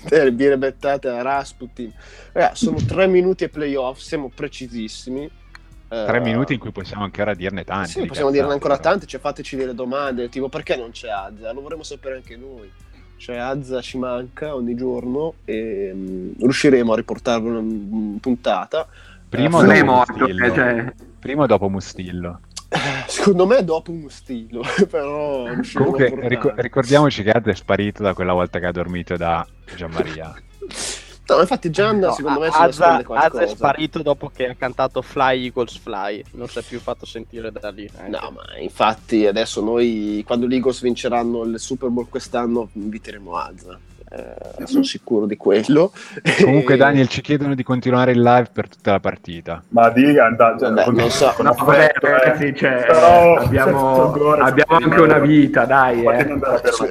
le 0.08 0.32
birre 0.34 0.56
bettate 0.58 1.08
a 1.08 1.20
Rasputin. 1.22 1.92
Ragazzi, 2.32 2.64
sono 2.64 2.76
tre 2.86 3.06
minuti 3.06 3.44
e 3.44 3.48
playoff, 3.48 3.98
siamo 3.98 4.30
precisissimi. 4.34 5.24
Eh, 5.24 6.04
Tre 6.06 6.20
minuti 6.20 6.54
in 6.54 6.58
cui 6.58 6.72
possiamo 6.72 7.04
ancora 7.04 7.34
dirne 7.34 7.62
tanti. 7.64 7.90
Sì, 7.90 8.06
possiamo 8.06 8.30
dirne 8.30 8.52
ancora 8.52 8.76
però. 8.76 8.90
tante, 8.90 9.06
cioè 9.06 9.20
fateci 9.20 9.54
delle 9.56 9.74
domande, 9.74 10.28
tipo 10.28 10.48
perché 10.48 10.76
non 10.76 10.90
c'è 10.90 11.08
Azza? 11.10 11.52
Lo 11.52 11.60
vorremmo 11.60 11.82
sapere 11.82 12.16
anche 12.16 12.36
noi. 12.36 12.70
Cioè 13.16 13.36
Azza 13.36 13.80
ci 13.80 13.98
manca 13.98 14.54
ogni 14.54 14.74
giorno 14.74 15.34
e 15.44 15.92
mm, 15.94 16.32
riusciremo 16.40 16.92
a 16.92 16.96
riportarvi 16.96 17.48
una 17.48 17.60
mm, 17.60 18.16
puntata. 18.16 18.88
Prima 19.34 19.58
o 19.58 19.62
Non 19.62 19.70
è 19.72 19.82
morto, 19.82 20.12
Mustillo? 20.16 20.44
eh, 20.46 20.52
cioè. 20.54 20.92
Prima 21.18 21.42
o 21.42 21.46
dopo 21.46 21.68
Mustillo? 21.68 22.40
Secondo 23.06 23.46
me 23.46 23.62
dopo 23.64 23.90
un 23.92 24.08
stilo, 24.10 24.62
però 24.90 25.44
Comunque 25.74 26.12
ricor- 26.28 26.58
ricordiamoci 26.58 27.22
che 27.22 27.30
Ad 27.30 27.46
è 27.46 27.54
sparito 27.54 28.02
da 28.02 28.14
quella 28.14 28.32
volta 28.32 28.58
che 28.58 28.66
ha 28.66 28.72
dormito 28.72 29.16
da 29.16 29.46
Gianmaria. 29.76 30.34
No, 31.26 31.40
infatti 31.40 31.70
Gianna 31.70 32.08
No, 32.08 32.12
secondo 32.12 32.40
me 32.40 32.50
si 32.50 32.56
Azza, 32.60 33.02
Azza 33.02 33.40
è 33.40 33.46
sparito 33.46 34.02
dopo 34.02 34.28
che 34.28 34.46
ha 34.46 34.54
cantato 34.54 35.00
Fly 35.00 35.44
Eagles 35.44 35.78
Fly. 35.78 36.22
Non 36.32 36.48
si 36.48 36.58
è 36.58 36.62
più 36.62 36.78
fatto 36.80 37.06
sentire 37.06 37.50
da 37.50 37.70
lì. 37.70 37.84
eh. 37.86 38.08
No, 38.08 38.30
ma 38.34 38.58
infatti 38.58 39.24
adesso 39.24 39.62
noi 39.62 40.22
quando 40.26 40.46
gli 40.46 40.52
Eagles 40.52 40.82
vinceranno 40.82 41.44
il 41.44 41.58
Super 41.58 41.88
Bowl 41.88 42.10
quest'anno 42.10 42.68
inviteremo 42.74 43.34
Azza. 43.36 43.78
Eh, 44.58 44.66
sono 44.66 44.82
sicuro 44.84 45.26
di 45.26 45.36
quello. 45.36 45.92
Comunque 46.40 46.74
E- 46.74 46.76
Daniel 46.76 47.08
ci 47.08 47.20
chiedono 47.20 47.54
di 47.54 47.62
continuare 47.62 48.12
il 48.12 48.20
live 48.22 48.48
per 48.52 48.68
tutta 48.68 48.92
la 48.92 49.00
partita. 49.00 49.62
Ma 49.68 49.90
di 49.90 50.18
andare, 50.18 50.58
cioè, 50.58 50.68
Vabbè, 50.70 50.84
con- 50.84 50.94
non 50.94 51.10
so. 51.10 51.32
con 51.34 51.44
No, 51.46 51.52
vabbè, 51.52 51.78
affetto, 51.78 52.06
eh. 52.06 52.10
ragazzi, 52.10 52.54
cioè, 52.56 52.84
Però- 52.86 53.36
abbiamo, 53.36 54.02
ancora, 54.04 54.44
abbiamo 54.44 54.76
anche 54.76 55.00
una 55.00 55.18
vita, 55.18 55.64
dai. 55.64 56.04
Eh. 56.04 56.24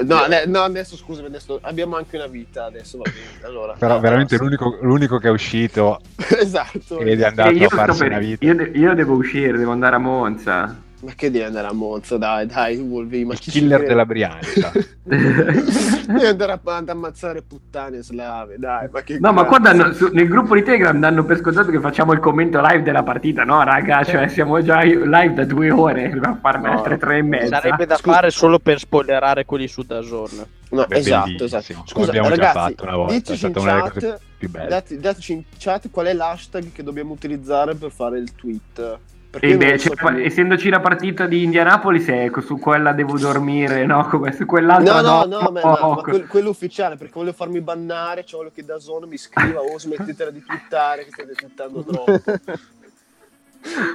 No, 0.03 0.25
ne- 0.27 0.45
no, 0.45 0.59
adesso 0.61 0.95
scusami, 0.97 1.27
adesso 1.27 1.59
abbiamo 1.61 1.95
anche 1.95 2.15
una 2.17 2.27
vita, 2.27 2.65
adesso 2.65 2.97
va 2.97 3.03
bene. 3.03 3.45
Allora, 3.45 3.75
Però 3.77 3.95
no, 3.95 3.99
veramente 3.99 4.35
no, 4.37 4.43
l'unico, 4.43 4.77
l'unico 4.81 5.17
che 5.17 5.27
è 5.27 5.31
uscito 5.31 5.99
esatto. 6.39 6.99
ed 6.99 7.21
è 7.21 7.25
andato 7.25 7.49
a 7.63 7.67
farsi 7.69 7.99
per- 7.99 8.07
una 8.09 8.19
vita. 8.19 8.45
io 8.45 8.55
de- 8.55 8.71
io 8.73 8.93
devo 8.93 9.13
uscire, 9.13 9.57
devo 9.57 9.71
andare 9.71 9.95
a 9.95 9.99
Monza. 9.99 10.75
Ma 11.03 11.11
che 11.15 11.29
devi 11.29 11.43
andare 11.43 11.67
a 11.67 11.73
Monza, 11.73 12.17
dai, 12.17 12.45
dai, 12.45 12.77
Wolvi, 12.77 13.25
ma 13.25 13.33
Il 13.33 13.39
chi 13.39 13.51
killer 13.51 13.83
della 13.85 14.05
Brianza. 14.05 14.71
Devi 15.03 16.25
andare 16.25 16.51
a, 16.53 16.59
ad 16.63 16.87
ammazzare 16.87 17.41
puttane 17.41 18.01
slave, 18.01 18.55
dai, 18.57 18.87
ma 18.89 19.01
che 19.01 19.17
No, 19.19 19.33
ma 19.33 19.43
qua 19.43 19.59
cazzo. 19.59 19.77
danno, 19.77 19.93
su- 19.93 20.09
nel 20.13 20.27
gruppo 20.29 20.55
di 20.55 20.63
Telegram 20.63 20.97
danno 20.97 21.25
per 21.25 21.39
scontato 21.39 21.71
che 21.71 21.81
facciamo 21.81 22.13
il 22.13 22.19
commento 22.19 22.61
live 22.61 22.83
della 22.83 23.03
partita, 23.03 23.43
no, 23.43 23.61
raga? 23.63 24.01
Cioè, 24.05 24.29
siamo 24.29 24.61
già 24.61 24.81
live 24.81 25.33
da 25.33 25.43
due 25.43 25.71
ore, 25.71 26.07
dobbiamo 26.13 26.37
farne 26.41 26.69
No. 26.69 26.77
altre 26.77 26.97
tre 26.97 27.17
e 27.17 27.21
mezza. 27.21 27.59
Sarebbe 27.59 27.85
da 27.85 27.97
Scusa. 27.97 28.13
fare 28.15 28.29
solo 28.31 28.59
per 28.59 28.79
spoilerare 28.79 29.43
quelli 29.43 29.67
su 29.67 29.81
Dazon. 29.83 30.29
No, 30.69 30.85
Beh, 30.87 30.97
esatto, 30.97 31.43
esatto. 31.43 31.83
Scusa, 31.85 32.09
abbiamo 32.11 32.29
già 32.29 32.35
ragazzi, 32.35 32.57
fatto 32.57 32.83
una 32.83 32.95
volta, 32.95 33.33
è 33.33 33.35
stata 33.35 33.59
in 33.59 33.65
una 33.65 33.71
delle 33.73 33.83
chat, 33.83 33.93
cose 33.93 34.19
più 34.37 34.49
belle. 34.49 34.67
date- 34.69 34.99
dateci 34.99 35.33
in 35.33 35.43
chat 35.57 35.89
qual 35.91 36.05
è 36.05 36.13
l'hashtag 36.13 36.71
che 36.71 36.81
dobbiamo 36.81 37.11
utilizzare 37.11 37.75
per 37.75 37.91
fare 37.91 38.17
il 38.19 38.33
tweet. 38.33 38.97
Perché 39.33 39.47
E 39.47 39.57
beh, 39.57 39.77
so 39.79 39.89
più. 39.95 40.07
essendoci 40.09 40.69
la 40.69 40.79
partita 40.79 41.25
di 41.25 41.41
Indianapolis, 41.41 42.07
ecco, 42.07 42.39
su 42.41 42.59
quella 42.59 42.91
devo 42.93 43.17
dormire, 43.17 43.83
no? 43.83 44.05
Come 44.07 44.31
su 44.31 44.45
quell'altra 44.45 45.01
No, 45.01 45.23
no, 45.23 45.25
no, 45.25 45.39
no, 45.39 45.49
ma, 45.49 45.59
ma- 45.63 45.87
ma 45.87 45.95
quel- 46.03 46.27
quello 46.27 46.49
ufficiale, 46.51 46.97
perché 46.97 47.13
voglio 47.15 47.33
farmi 47.33 47.59
bannare, 47.59 48.25
cioè 48.25 48.41
voglio 48.41 48.51
che 48.53 48.63
da 48.63 48.77
zona 48.77 49.07
mi 49.07 49.17
scriva 49.17 49.59
o 49.59 49.79
smettetela 49.79 50.29
di 50.29 50.43
twittare, 50.43 51.03
che 51.05 51.09
state 51.11 51.33
twittando 51.33 51.83
troppo. 51.83 52.21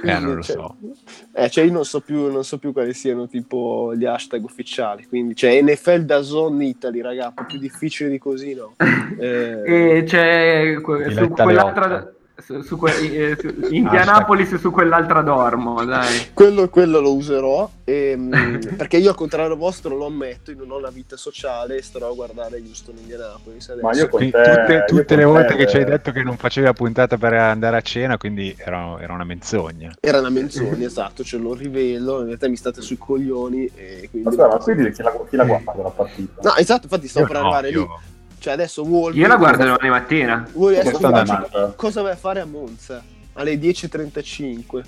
Eh, 0.03 0.17
non 0.17 0.33
lo 0.33 0.41
Cioè, 0.41 0.55
so. 0.55 0.75
Eh, 1.31 1.47
cioè 1.51 1.63
io 1.63 1.71
non 1.71 1.85
so, 1.85 2.01
più, 2.01 2.31
non 2.31 2.43
so 2.43 2.57
più 2.57 2.73
quali 2.73 2.91
siano 2.95 3.27
tipo 3.27 3.93
gli 3.95 4.03
hashtag 4.03 4.43
ufficiali, 4.43 5.05
quindi 5.05 5.35
cioè 5.35 5.61
NFL 5.61 5.99
da 6.05 6.23
Zone 6.23 6.65
Italy, 6.65 7.01
raga, 7.01 7.27
un 7.27 7.33
po' 7.35 7.45
più 7.45 7.59
difficile 7.59 8.09
di 8.09 8.17
così, 8.17 8.55
no? 8.55 8.73
Eh, 9.19 9.97
E 9.99 10.03
c'è 10.07 10.81
que- 10.81 11.11
su 11.11 11.29
quell'altra. 11.29 12.11
Su, 12.41 12.61
su 12.61 12.77
que- 12.77 13.31
eh, 13.31 13.37
su- 13.39 13.53
Indianapolis 13.73 14.55
su 14.55 14.71
quell'altra 14.71 15.21
dormo, 15.21 15.83
dai. 15.85 16.29
quello, 16.33 16.69
quello 16.69 16.99
lo 16.99 17.13
userò 17.15 17.69
ehm, 17.83 18.75
perché 18.77 18.97
io 18.97 19.09
al 19.09 19.15
contrario 19.15 19.55
vostro 19.55 19.95
lo 19.95 20.05
ammetto, 20.05 20.51
io 20.51 20.57
non 20.57 20.71
ho 20.71 20.77
una 20.77 20.89
vita 20.89 21.17
sociale 21.17 21.77
e 21.77 21.81
starò 21.81 22.11
a 22.11 22.13
guardare 22.13 22.57
Houston 22.65 22.95
Indianapolis 22.97 23.69
adesso. 23.69 23.85
Ma 23.85 23.93
io 23.95 24.07
con 24.09 24.19
te- 24.19 24.31
tutte, 24.31 24.73
io 24.73 24.85
tutte 24.85 25.05
con 25.05 25.17
le 25.17 25.23
te, 25.23 25.25
volte 25.25 25.55
che 25.55 25.67
ci 25.67 25.77
hai 25.77 25.85
detto 25.85 26.11
che 26.11 26.23
non 26.23 26.37
facevi 26.37 26.65
la 26.65 26.73
puntata 26.73 27.17
per 27.17 27.33
andare 27.33 27.77
a 27.77 27.81
cena, 27.81 28.17
quindi 28.17 28.55
era, 28.57 28.97
era 28.99 29.13
una 29.13 29.23
menzogna. 29.23 29.95
Era 29.99 30.19
una 30.19 30.29
menzogna, 30.29 30.85
esatto, 30.85 31.23
ce 31.23 31.37
lo 31.37 31.53
rivelo, 31.53 32.19
in 32.21 32.27
realtà 32.27 32.47
mi 32.47 32.55
state 32.55 32.81
sui 32.81 32.97
coglioni 32.97 33.69
e 33.75 34.07
quindi... 34.09 34.29
Aspetta, 34.29 34.47
ma 34.47 34.57
quindi 34.57 34.91
chi 34.91 35.01
la, 35.01 35.11
chi 35.29 35.35
la 35.35 35.43
guarda 35.45 35.73
la 35.75 35.89
partita? 35.89 36.41
No, 36.43 36.55
esatto, 36.55 36.83
infatti 36.83 37.07
stavo 37.07 37.25
Io 37.25 37.31
per 37.31 37.41
no, 37.41 37.47
arrivare 37.47 37.69
io- 37.69 37.81
lì. 37.81 38.17
Cioè 38.39 38.53
adesso 38.53 38.83
Wolvi... 38.83 39.19
Io 39.19 39.27
la 39.27 39.35
guardo 39.35 39.63
domani 39.65 39.89
mattina. 39.89 40.47
Come 40.51 40.79
adesso 40.79 40.97
dici 40.97 41.73
cosa 41.75 42.01
vai 42.01 42.11
a 42.11 42.15
fare 42.15 42.39
a 42.39 42.45
Monza? 42.45 43.03
Alle 43.33 43.55
10.35. 43.55 44.83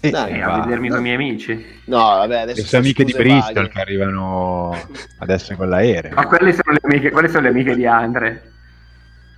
E- 0.00 0.10
Dai, 0.10 0.32
e 0.32 0.36
E 0.38 0.42
a 0.42 0.60
vedermi 0.60 0.88
con 0.88 0.98
i 0.98 1.02
miei 1.02 1.14
amici. 1.14 1.64
No, 1.84 1.98
vabbè, 1.98 2.40
adesso... 2.40 2.60
Le 2.62 2.66
sue 2.66 2.78
amiche 2.78 3.04
di 3.04 3.12
Bristol 3.12 3.52
vaghe. 3.54 3.68
che 3.68 3.80
arrivano 3.80 4.76
adesso 5.18 5.54
con 5.54 5.68
l'aereo. 5.68 6.14
Ma 6.14 6.26
quelle 6.26 6.52
sono 6.52 6.72
le 6.72 6.80
amiche, 6.82 7.10
quelle 7.10 7.28
sono 7.28 7.42
le 7.42 7.48
amiche 7.50 7.76
di 7.76 7.86
Andre. 7.86 8.50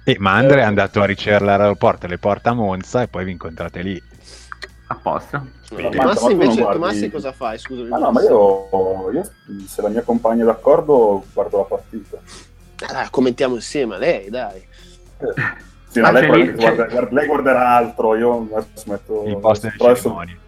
Eh, 0.04 0.16
ma 0.20 0.34
Andre 0.34 0.60
è 0.60 0.64
andato 0.64 1.02
a 1.02 1.04
ricevere 1.06 1.44
l'aeroporto, 1.44 2.06
le 2.06 2.18
porta 2.18 2.50
a 2.50 2.54
Monza 2.54 3.02
e 3.02 3.08
poi 3.08 3.24
vi 3.24 3.32
incontrate 3.32 3.82
lì. 3.82 4.02
A 4.86 4.94
posto. 4.96 5.36
No, 5.70 5.78
Ma- 5.78 5.82
ma 5.82 5.90
Tomassi 5.90 6.30
invece, 6.32 6.60
guardi- 6.60 6.78
Tomassi 6.80 7.10
cosa 7.10 7.32
fai? 7.32 7.58
Scusami. 7.58 7.90
Ah, 7.90 7.98
no, 7.98 8.10
ma 8.12 8.22
io, 8.22 9.10
io, 9.12 9.30
se 9.66 9.82
la 9.82 9.88
mia 9.88 10.02
compagna 10.02 10.42
è 10.42 10.46
d'accordo, 10.46 11.24
guardo 11.32 11.56
la 11.58 11.64
partita. 11.64 12.18
Ah, 12.86 12.92
dai, 12.92 13.06
commentiamo 13.10 13.54
insieme 13.54 13.94
a 13.94 13.98
lei, 13.98 14.28
dai. 14.30 14.56
Eh, 15.18 15.62
Sì, 15.94 16.00
Ma 16.00 16.10
ma 16.10 16.18
lei, 16.18 16.26
guarda- 16.26 16.44
lì- 16.44 16.52
guarda- 16.54 16.84
guarda- 16.86 17.14
lei 17.14 17.26
guarderà 17.26 17.68
altro, 17.68 18.16
io 18.16 18.48
adesso 18.52 18.84
metto... 18.90 19.22
Il 19.26 19.36
post 19.38 19.62
delle 19.62 19.74
però 19.76 19.90
adesso- 19.90 20.02
cerimonie. 20.08 20.38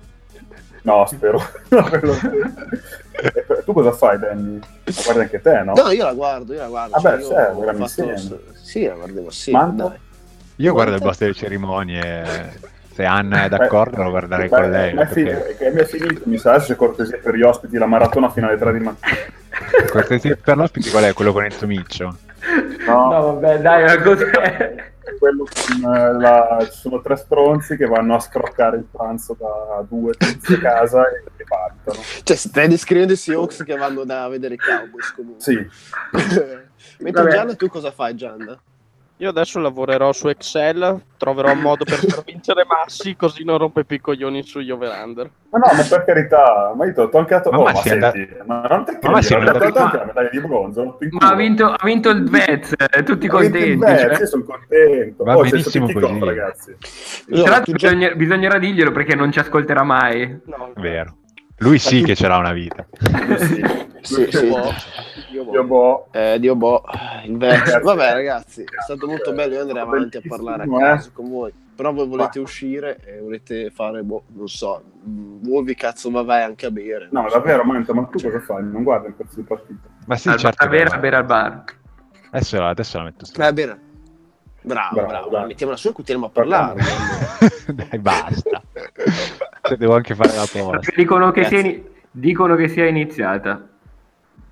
No, 0.83 1.07
spero. 1.07 1.41
Tu 3.65 3.73
cosa 3.73 3.93
fai, 3.93 4.19
Danny? 4.19 4.59
La 4.85 4.93
guardi 5.05 5.21
anche 5.21 5.41
te, 5.41 5.63
no? 5.65 5.73
No, 5.75 5.91
io 5.91 6.05
la 6.05 6.13
guardo, 6.13 6.53
io 6.53 6.61
la 6.61 6.69
guardo. 6.69 7.01
Vabbè, 7.01 7.17
io 7.19 7.25
sì, 7.27 7.33
ho 7.33 7.53
guardiamo 7.55 7.87
fatto- 7.87 8.03
insieme. 8.11 8.41
Sì, 8.63 8.87
la 8.87 8.95
guardiamo 8.95 9.29
assieme, 9.29 9.59
Mando? 9.59 9.89
dai. 9.89 9.99
Io 10.57 10.73
guardo 10.73 10.93
il 10.95 10.99
Guarda. 11.01 11.05
post 11.07 11.21
delle 11.21 11.35
cerimonie. 11.35 12.53
Se 12.93 13.05
Anna 13.05 13.45
è 13.45 13.49
d'accordo, 13.49 14.03
lo 14.03 14.11
guarderei 14.11 14.49
Beh, 14.49 14.57
con 14.61 14.71
lei. 14.71 14.95
ma 14.95 15.03
è 15.03 15.07
fi- 15.07 15.25
perché- 15.25 15.73
è 15.73 15.85
finito, 15.85 16.21
mi 16.25 16.39
sa, 16.39 16.59
se 16.61 16.69
c'è 16.73 16.77
cortesia 16.77 17.19
per 17.23 17.35
gli 17.35 17.43
ospiti, 17.43 17.77
la 17.77 17.87
maratona 17.87 18.31
fino 18.31 18.47
alle 18.49 18.57
3 18.59 18.73
di 18.73 18.79
mattina. 18.81 19.17
Cortesia 19.91 20.37
per 20.43 20.57
l'ospite 20.57 20.91
qual 20.91 21.05
è? 21.05 21.13
Quello 21.13 21.33
con 21.33 21.45
Enzo 21.45 21.67
Miccio? 21.67 22.17
No, 22.87 23.09
No, 23.11 23.33
vabbè, 23.33 23.61
dai, 23.61 23.85
ma 23.85 24.03
cos'è? 24.03 24.95
quello 25.19 25.45
con 25.45 25.95
eh, 25.95 26.13
la... 26.19 26.59
ci 26.71 26.79
sono 26.79 27.01
tre 27.01 27.17
stronzi 27.17 27.77
che 27.77 27.87
vanno 27.87 28.15
a 28.17 28.21
scroccare 28.21 28.77
il 28.77 28.85
pranzo 28.91 29.37
da 29.39 29.83
due 29.89 30.13
tizi 30.15 30.55
a 30.55 30.59
casa 30.59 31.03
e 31.09 31.23
li 31.37 31.45
partono. 31.47 31.99
Cioè, 32.23 32.37
stai 32.37 32.69
descrivendo 32.69 33.13
i 33.13 33.17
Seahawks 33.17 33.63
che 33.65 33.77
vanno 33.77 34.05
da 34.05 34.29
vedere 34.29 34.55
i 34.55 34.59
Cowboys 34.59 35.13
comunque. 35.15 35.43
Sì, 35.43 35.55
Mentre 37.03 37.23
Vabbè. 37.23 37.35
Gianna, 37.35 37.55
tu 37.55 37.69
cosa 37.69 37.91
fai, 37.91 38.15
Gianna? 38.15 38.59
Io 39.19 39.31
adesso 39.31 39.59
lavorerò 39.61 40.13
su 40.13 40.29
Excel, 40.29 41.01
troverò 41.17 41.51
un 41.53 41.61
modo 41.61 41.85
per 41.85 41.95
far 42.05 42.23
vincere 42.23 42.67
Massi, 42.69 43.17
così 43.17 43.45
non 43.45 43.57
rompe 43.57 43.85
più 43.85 43.97
i 43.97 44.01
coglioni 44.01 44.43
sugli 44.43 44.71
over-under. 44.71 45.31
ma 45.49 45.59
no, 45.59 45.73
ma 45.75 45.83
per 45.89 46.05
carità, 46.05 46.75
ma 46.77 46.85
io 46.85 46.93
ti 46.93 47.01
ho 47.01 47.19
anche 47.19 47.35
dato... 47.35 47.51
Ma 47.51 47.57
Oh, 47.57 47.63
ma 47.63 47.73
Massi 47.73 47.89
è 47.89 47.99
senti, 47.99 48.29
ma 48.45 48.61
non 48.69 48.85
te 48.85 48.99
Ma 49.01 49.19
è 49.19 49.23
dato 49.23 49.65
andato- 49.65 49.79
anche 49.79 49.97
la 49.97 50.05
medaglia 50.05 50.29
di 50.29 50.41
bronzo. 50.41 50.99
Ma 51.13 51.29
ha 51.31 51.35
vinto, 51.35 51.65
ha 51.65 51.81
vinto 51.83 52.11
il 52.11 52.29
Vez, 52.29 52.75
eh, 52.77 53.03
tutti 53.05 53.27
Ha 53.27 53.39
vinto 53.39 53.57
il 53.57 53.77
contenti. 53.77 53.77
Vez, 53.77 54.01
cioè. 54.01 54.19
io 54.19 54.27
sono 54.27 54.45
contento. 54.45 55.25
Va 55.25 55.37
oh, 55.37 55.41
benissimo 55.43 55.91
così. 55.91 56.19
ragazzi. 56.25 56.77
No, 57.29 57.43
Tra 57.43 57.51
l'altro 57.53 58.15
bisognerà 58.17 58.59
dirglielo 58.59 58.93
perché 58.93 59.15
non 59.15 59.33
ci 59.33 59.39
ascolterà 59.39 59.83
mai. 59.83 60.41
No, 60.45 60.73
Vero. 60.77 61.17
Lui 61.59 61.79
sì 61.79 62.03
che 62.03 62.15
ce 62.15 62.29
l'ha 62.29 62.37
una 62.37 62.53
vita. 62.53 62.87
Sì, 63.39 63.65
Sì, 64.07 64.29
sì. 64.31 64.47
boh. 64.49 64.73
Io 65.53 65.65
boh. 65.65 66.09
Eh, 66.13 66.39
Dio 66.39 66.55
boh, 66.55 66.85
il 67.25 67.37
vecchio. 67.37 67.65
Ragazzi, 67.65 67.85
Vabbè, 67.85 68.13
ragazzi, 68.13 68.63
è 68.63 68.83
stato 68.83 69.07
molto 69.07 69.33
bello 69.33 69.55
io 69.55 69.61
andrei 69.63 69.83
avanti 69.83 70.17
a 70.17 70.23
parlare 70.27 70.63
a 70.63 70.67
eh. 70.67 70.79
caso 70.79 71.11
con 71.13 71.29
voi. 71.29 71.53
Però 71.75 71.93
voi 71.93 72.07
volete 72.07 72.39
uscire 72.39 72.99
e 73.05 73.21
volete 73.21 73.71
fare, 73.71 74.03
boh, 74.03 74.25
non 74.29 74.49
so, 74.49 74.83
Wolvi 75.45 75.75
cazzo 75.75 76.11
ma 76.11 76.23
vai 76.23 76.43
anche 76.43 76.67
a 76.67 76.71
bere. 76.71 77.09
No, 77.11 77.29
so. 77.29 77.37
davvero, 77.37 77.65
Manta, 77.65 77.93
ma 77.93 78.05
tu 78.05 78.19
cosa 78.19 78.41
fai? 78.41 78.65
Non 78.65 78.83
guardi 78.83 79.09
il 79.09 79.15
pezzo 79.15 79.37
di 79.37 79.43
partita? 79.43 79.89
Ma 80.07 80.17
sì, 80.17 80.31
certo. 80.39 80.65
a 80.65 80.69
bere, 80.69 80.89
a 80.89 80.99
bere 80.99 81.17
al 81.17 81.25
bar. 81.25 81.65
Adesso, 82.31 82.65
adesso 82.65 82.99
la 82.99 83.05
metto 83.05 83.27
su. 83.27 83.33
Va 83.37 83.53
bene. 83.53 83.86
Bravo, 84.67 84.95
Bravo, 84.97 85.09
bravo. 85.09 85.29
dai. 85.31 85.47
Mettiamola 85.47 85.77
su 85.79 85.89
e 85.89 85.93
continuiamo 85.93 86.29
a 86.29 86.33
parlare. 86.35 86.83
Dai, 87.73 87.99
basta. 88.01 88.61
Cioè, 89.63 89.77
Devo 89.77 89.95
anche 89.95 90.15
fare 90.17 90.35
la 90.35 90.47
prova. 90.51 90.81
Dicono 90.97 91.33
dicono 92.11 92.57
che 92.57 92.69
sia 92.69 92.87
iniziata. 92.87 93.69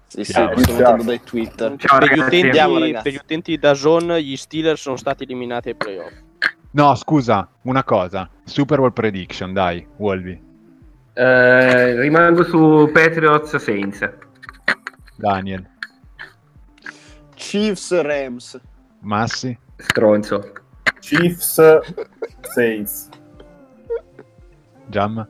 Sì, 0.07 0.23
sì, 0.23 0.33
Ciao, 0.33 0.55
ciao. 0.55 0.77
mettendo 0.77 1.03
dai 1.03 1.21
Twitter. 1.25 1.75
Ciao 1.77 1.99
per, 1.99 2.13
gli 2.13 2.19
utenti, 2.21 2.57
ragazzi. 2.57 3.03
per 3.03 3.13
gli 3.13 3.17
utenti 3.21 3.51
di 3.51 3.59
Dazon, 3.59 4.13
gli 4.19 4.37
Steelers 4.37 4.81
sono 4.81 4.97
stati 4.97 5.25
eliminati 5.25 5.71
ai 5.71 5.75
playoff. 5.75 6.13
No, 6.71 6.95
scusa, 6.95 7.49
una 7.63 7.83
cosa. 7.83 8.29
Super 8.45 8.79
Bowl 8.79 8.93
prediction, 8.93 9.53
dai, 9.53 9.85
Wolby. 9.97 10.41
Eh, 11.15 12.01
rimango 12.01 12.45
su 12.45 12.89
Patriots 12.93 13.57
Saints. 13.57 14.09
Daniel, 15.17 15.69
Chiefs 17.35 18.01
Rams. 18.01 18.61
Massi, 19.01 19.57
Stronzo. 19.89 20.53
Chiefs, 21.01 21.61
Saints. 22.41 23.09
Giamma. 24.87 25.29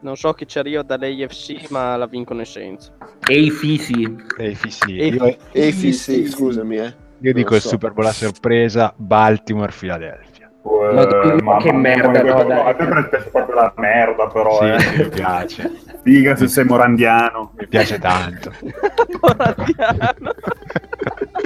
Non 0.00 0.16
so 0.16 0.32
chi 0.32 0.46
ci 0.46 0.58
arriva 0.60 0.82
dall'AFC, 0.82 1.70
ma 1.70 1.96
la 1.96 2.06
vincono 2.06 2.40
i 2.42 2.44
Saints. 2.46 2.92
E- 3.26 3.40
io, 3.40 5.24
AFC, 5.52 6.28
scusami, 6.28 6.76
eh. 6.76 6.94
io 7.18 7.32
dico 7.32 7.48
Non 7.50 7.56
il 7.56 7.62
so. 7.62 7.68
Super 7.70 7.92
Bowl 7.92 8.06
a 8.06 8.12
sorpresa, 8.12 8.92
Baltimore-Philadelphia. 8.96 10.36
Eh, 10.62 11.42
Madonna, 11.42 11.56
che 11.58 11.72
merda, 11.72 12.22
no, 12.22 12.44
dai. 12.44 12.68
A 12.68 12.74
te 12.74 12.86
piace 13.08 13.30
proprio 13.30 13.54
la 13.56 13.72
merda, 13.76 14.28
però, 14.28 14.58
Sì, 14.60 14.64
eh. 14.68 14.78
sì, 14.80 14.96
mi 15.02 15.08
piace, 15.08 15.72
Figa 16.02 16.36
se 16.36 16.46
sei 16.46 16.64
morandiano. 16.64 17.52
mi 17.56 17.66
piace 17.66 17.98
tanto. 17.98 18.52
Morandiano. 19.20 20.32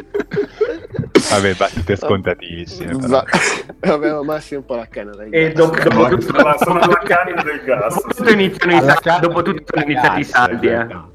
Vabbè, 1.30 1.54
battute 1.54 1.96
scontatissime. 1.96 2.92
Va- 3.06 3.24
Vabbè, 3.80 4.10
ma 4.12 4.22
Massi 4.22 4.54
è 4.54 4.56
un 4.58 4.64
po' 4.64 4.76
la 4.76 4.86
canna 4.88 5.12
dai 5.14 5.30
E 5.30 5.52
dopo, 5.52 5.76
dopo 5.82 6.08
tutto, 6.08 6.22
Sono 6.36 6.42
la- 6.42 6.56
sono 6.58 6.78
la 6.78 7.00
canna 7.04 7.42
del 7.42 7.60
gas. 7.64 7.94
dopo 7.94 8.08
tutto 8.14 8.30
iniziano 8.30 8.76
i 8.76 8.80
sa- 9.02 9.18
dopo 9.20 9.42
tutto 9.42 9.64
sono 9.74 9.82
iniziati 9.90 10.20
i 10.20 10.24
saldi. 10.24 10.66
Eh. 10.68 10.84
no. 10.84 11.10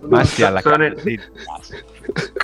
Massi 0.00 0.42
alla 0.42 0.60
Sono- 0.60 0.76
canna. 0.76 0.94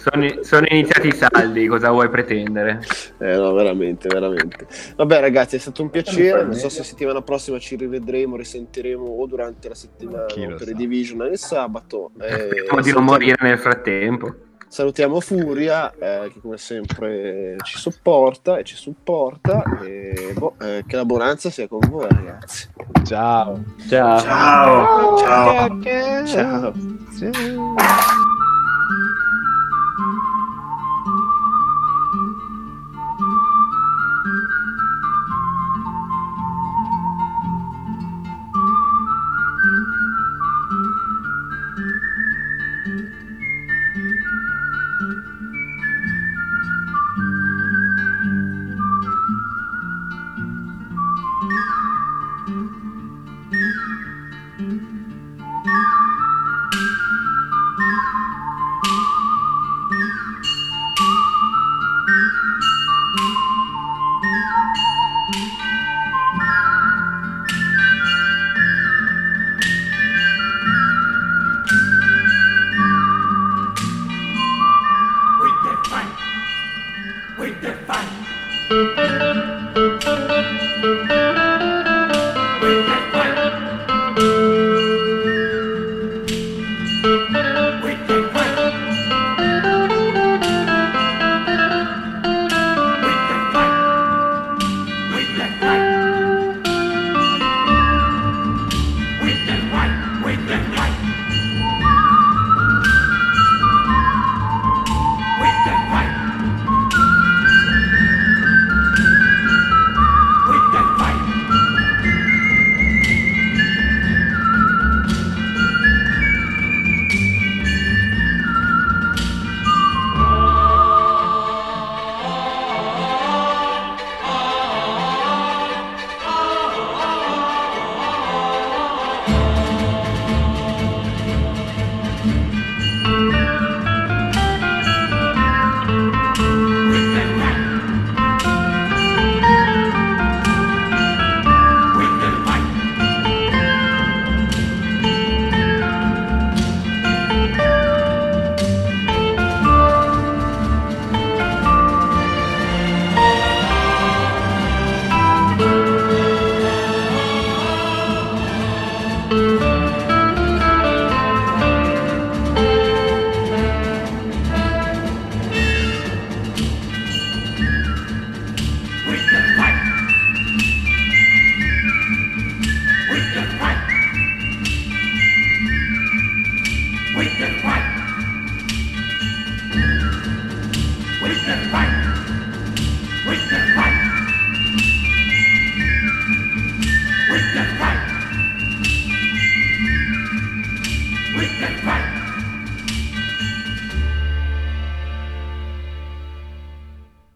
Sono, 0.00 0.42
sono 0.42 0.66
iniziati 0.68 1.08
i 1.08 1.12
saldi, 1.12 1.66
cosa 1.66 1.90
vuoi 1.90 2.08
pretendere? 2.08 2.80
Eh 3.18 3.36
no, 3.36 3.52
veramente, 3.52 4.08
veramente. 4.08 4.66
Vabbè 4.96 5.20
ragazzi, 5.20 5.56
è 5.56 5.58
stato 5.58 5.82
un 5.82 5.90
piacere, 5.90 6.44
non 6.44 6.54
so 6.54 6.68
se 6.68 6.84
settimana 6.84 7.20
prossima 7.22 7.58
ci 7.58 7.74
rivedremo, 7.74 8.36
risentiremo 8.36 9.04
o 9.04 9.26
durante 9.26 9.68
la 9.68 9.74
settimana 9.74 10.26
lo 10.34 10.54
per 10.56 10.68
sa. 10.68 10.72
Division 10.72 11.26
il 11.30 11.38
sabato. 11.38 12.12
Eh, 12.20 12.30
Speriamo 12.46 12.80
di 12.80 12.92
non 12.92 13.04
morire 13.04 13.36
nel 13.40 13.58
frattempo. 13.58 14.34
Salutiamo 14.68 15.20
Furia 15.20 15.92
eh, 15.92 16.30
che 16.32 16.40
come 16.40 16.58
sempre 16.58 17.56
ci 17.64 17.78
sopporta 17.78 18.58
e 18.58 18.64
ci 18.64 18.76
supporta 18.76 19.62
e 19.82 20.32
boh, 20.36 20.54
eh, 20.60 20.84
che 20.86 20.96
la 20.96 21.04
bonanza 21.04 21.50
sia 21.50 21.66
con 21.66 21.80
voi 21.88 22.06
ragazzi. 22.08 22.68
Ciao. 23.04 23.62
Ciao. 23.88 24.20
Ciao. 24.20 25.18
Ciao. 25.18 26.26
Ciao. 26.26 26.98
We 27.20 28.37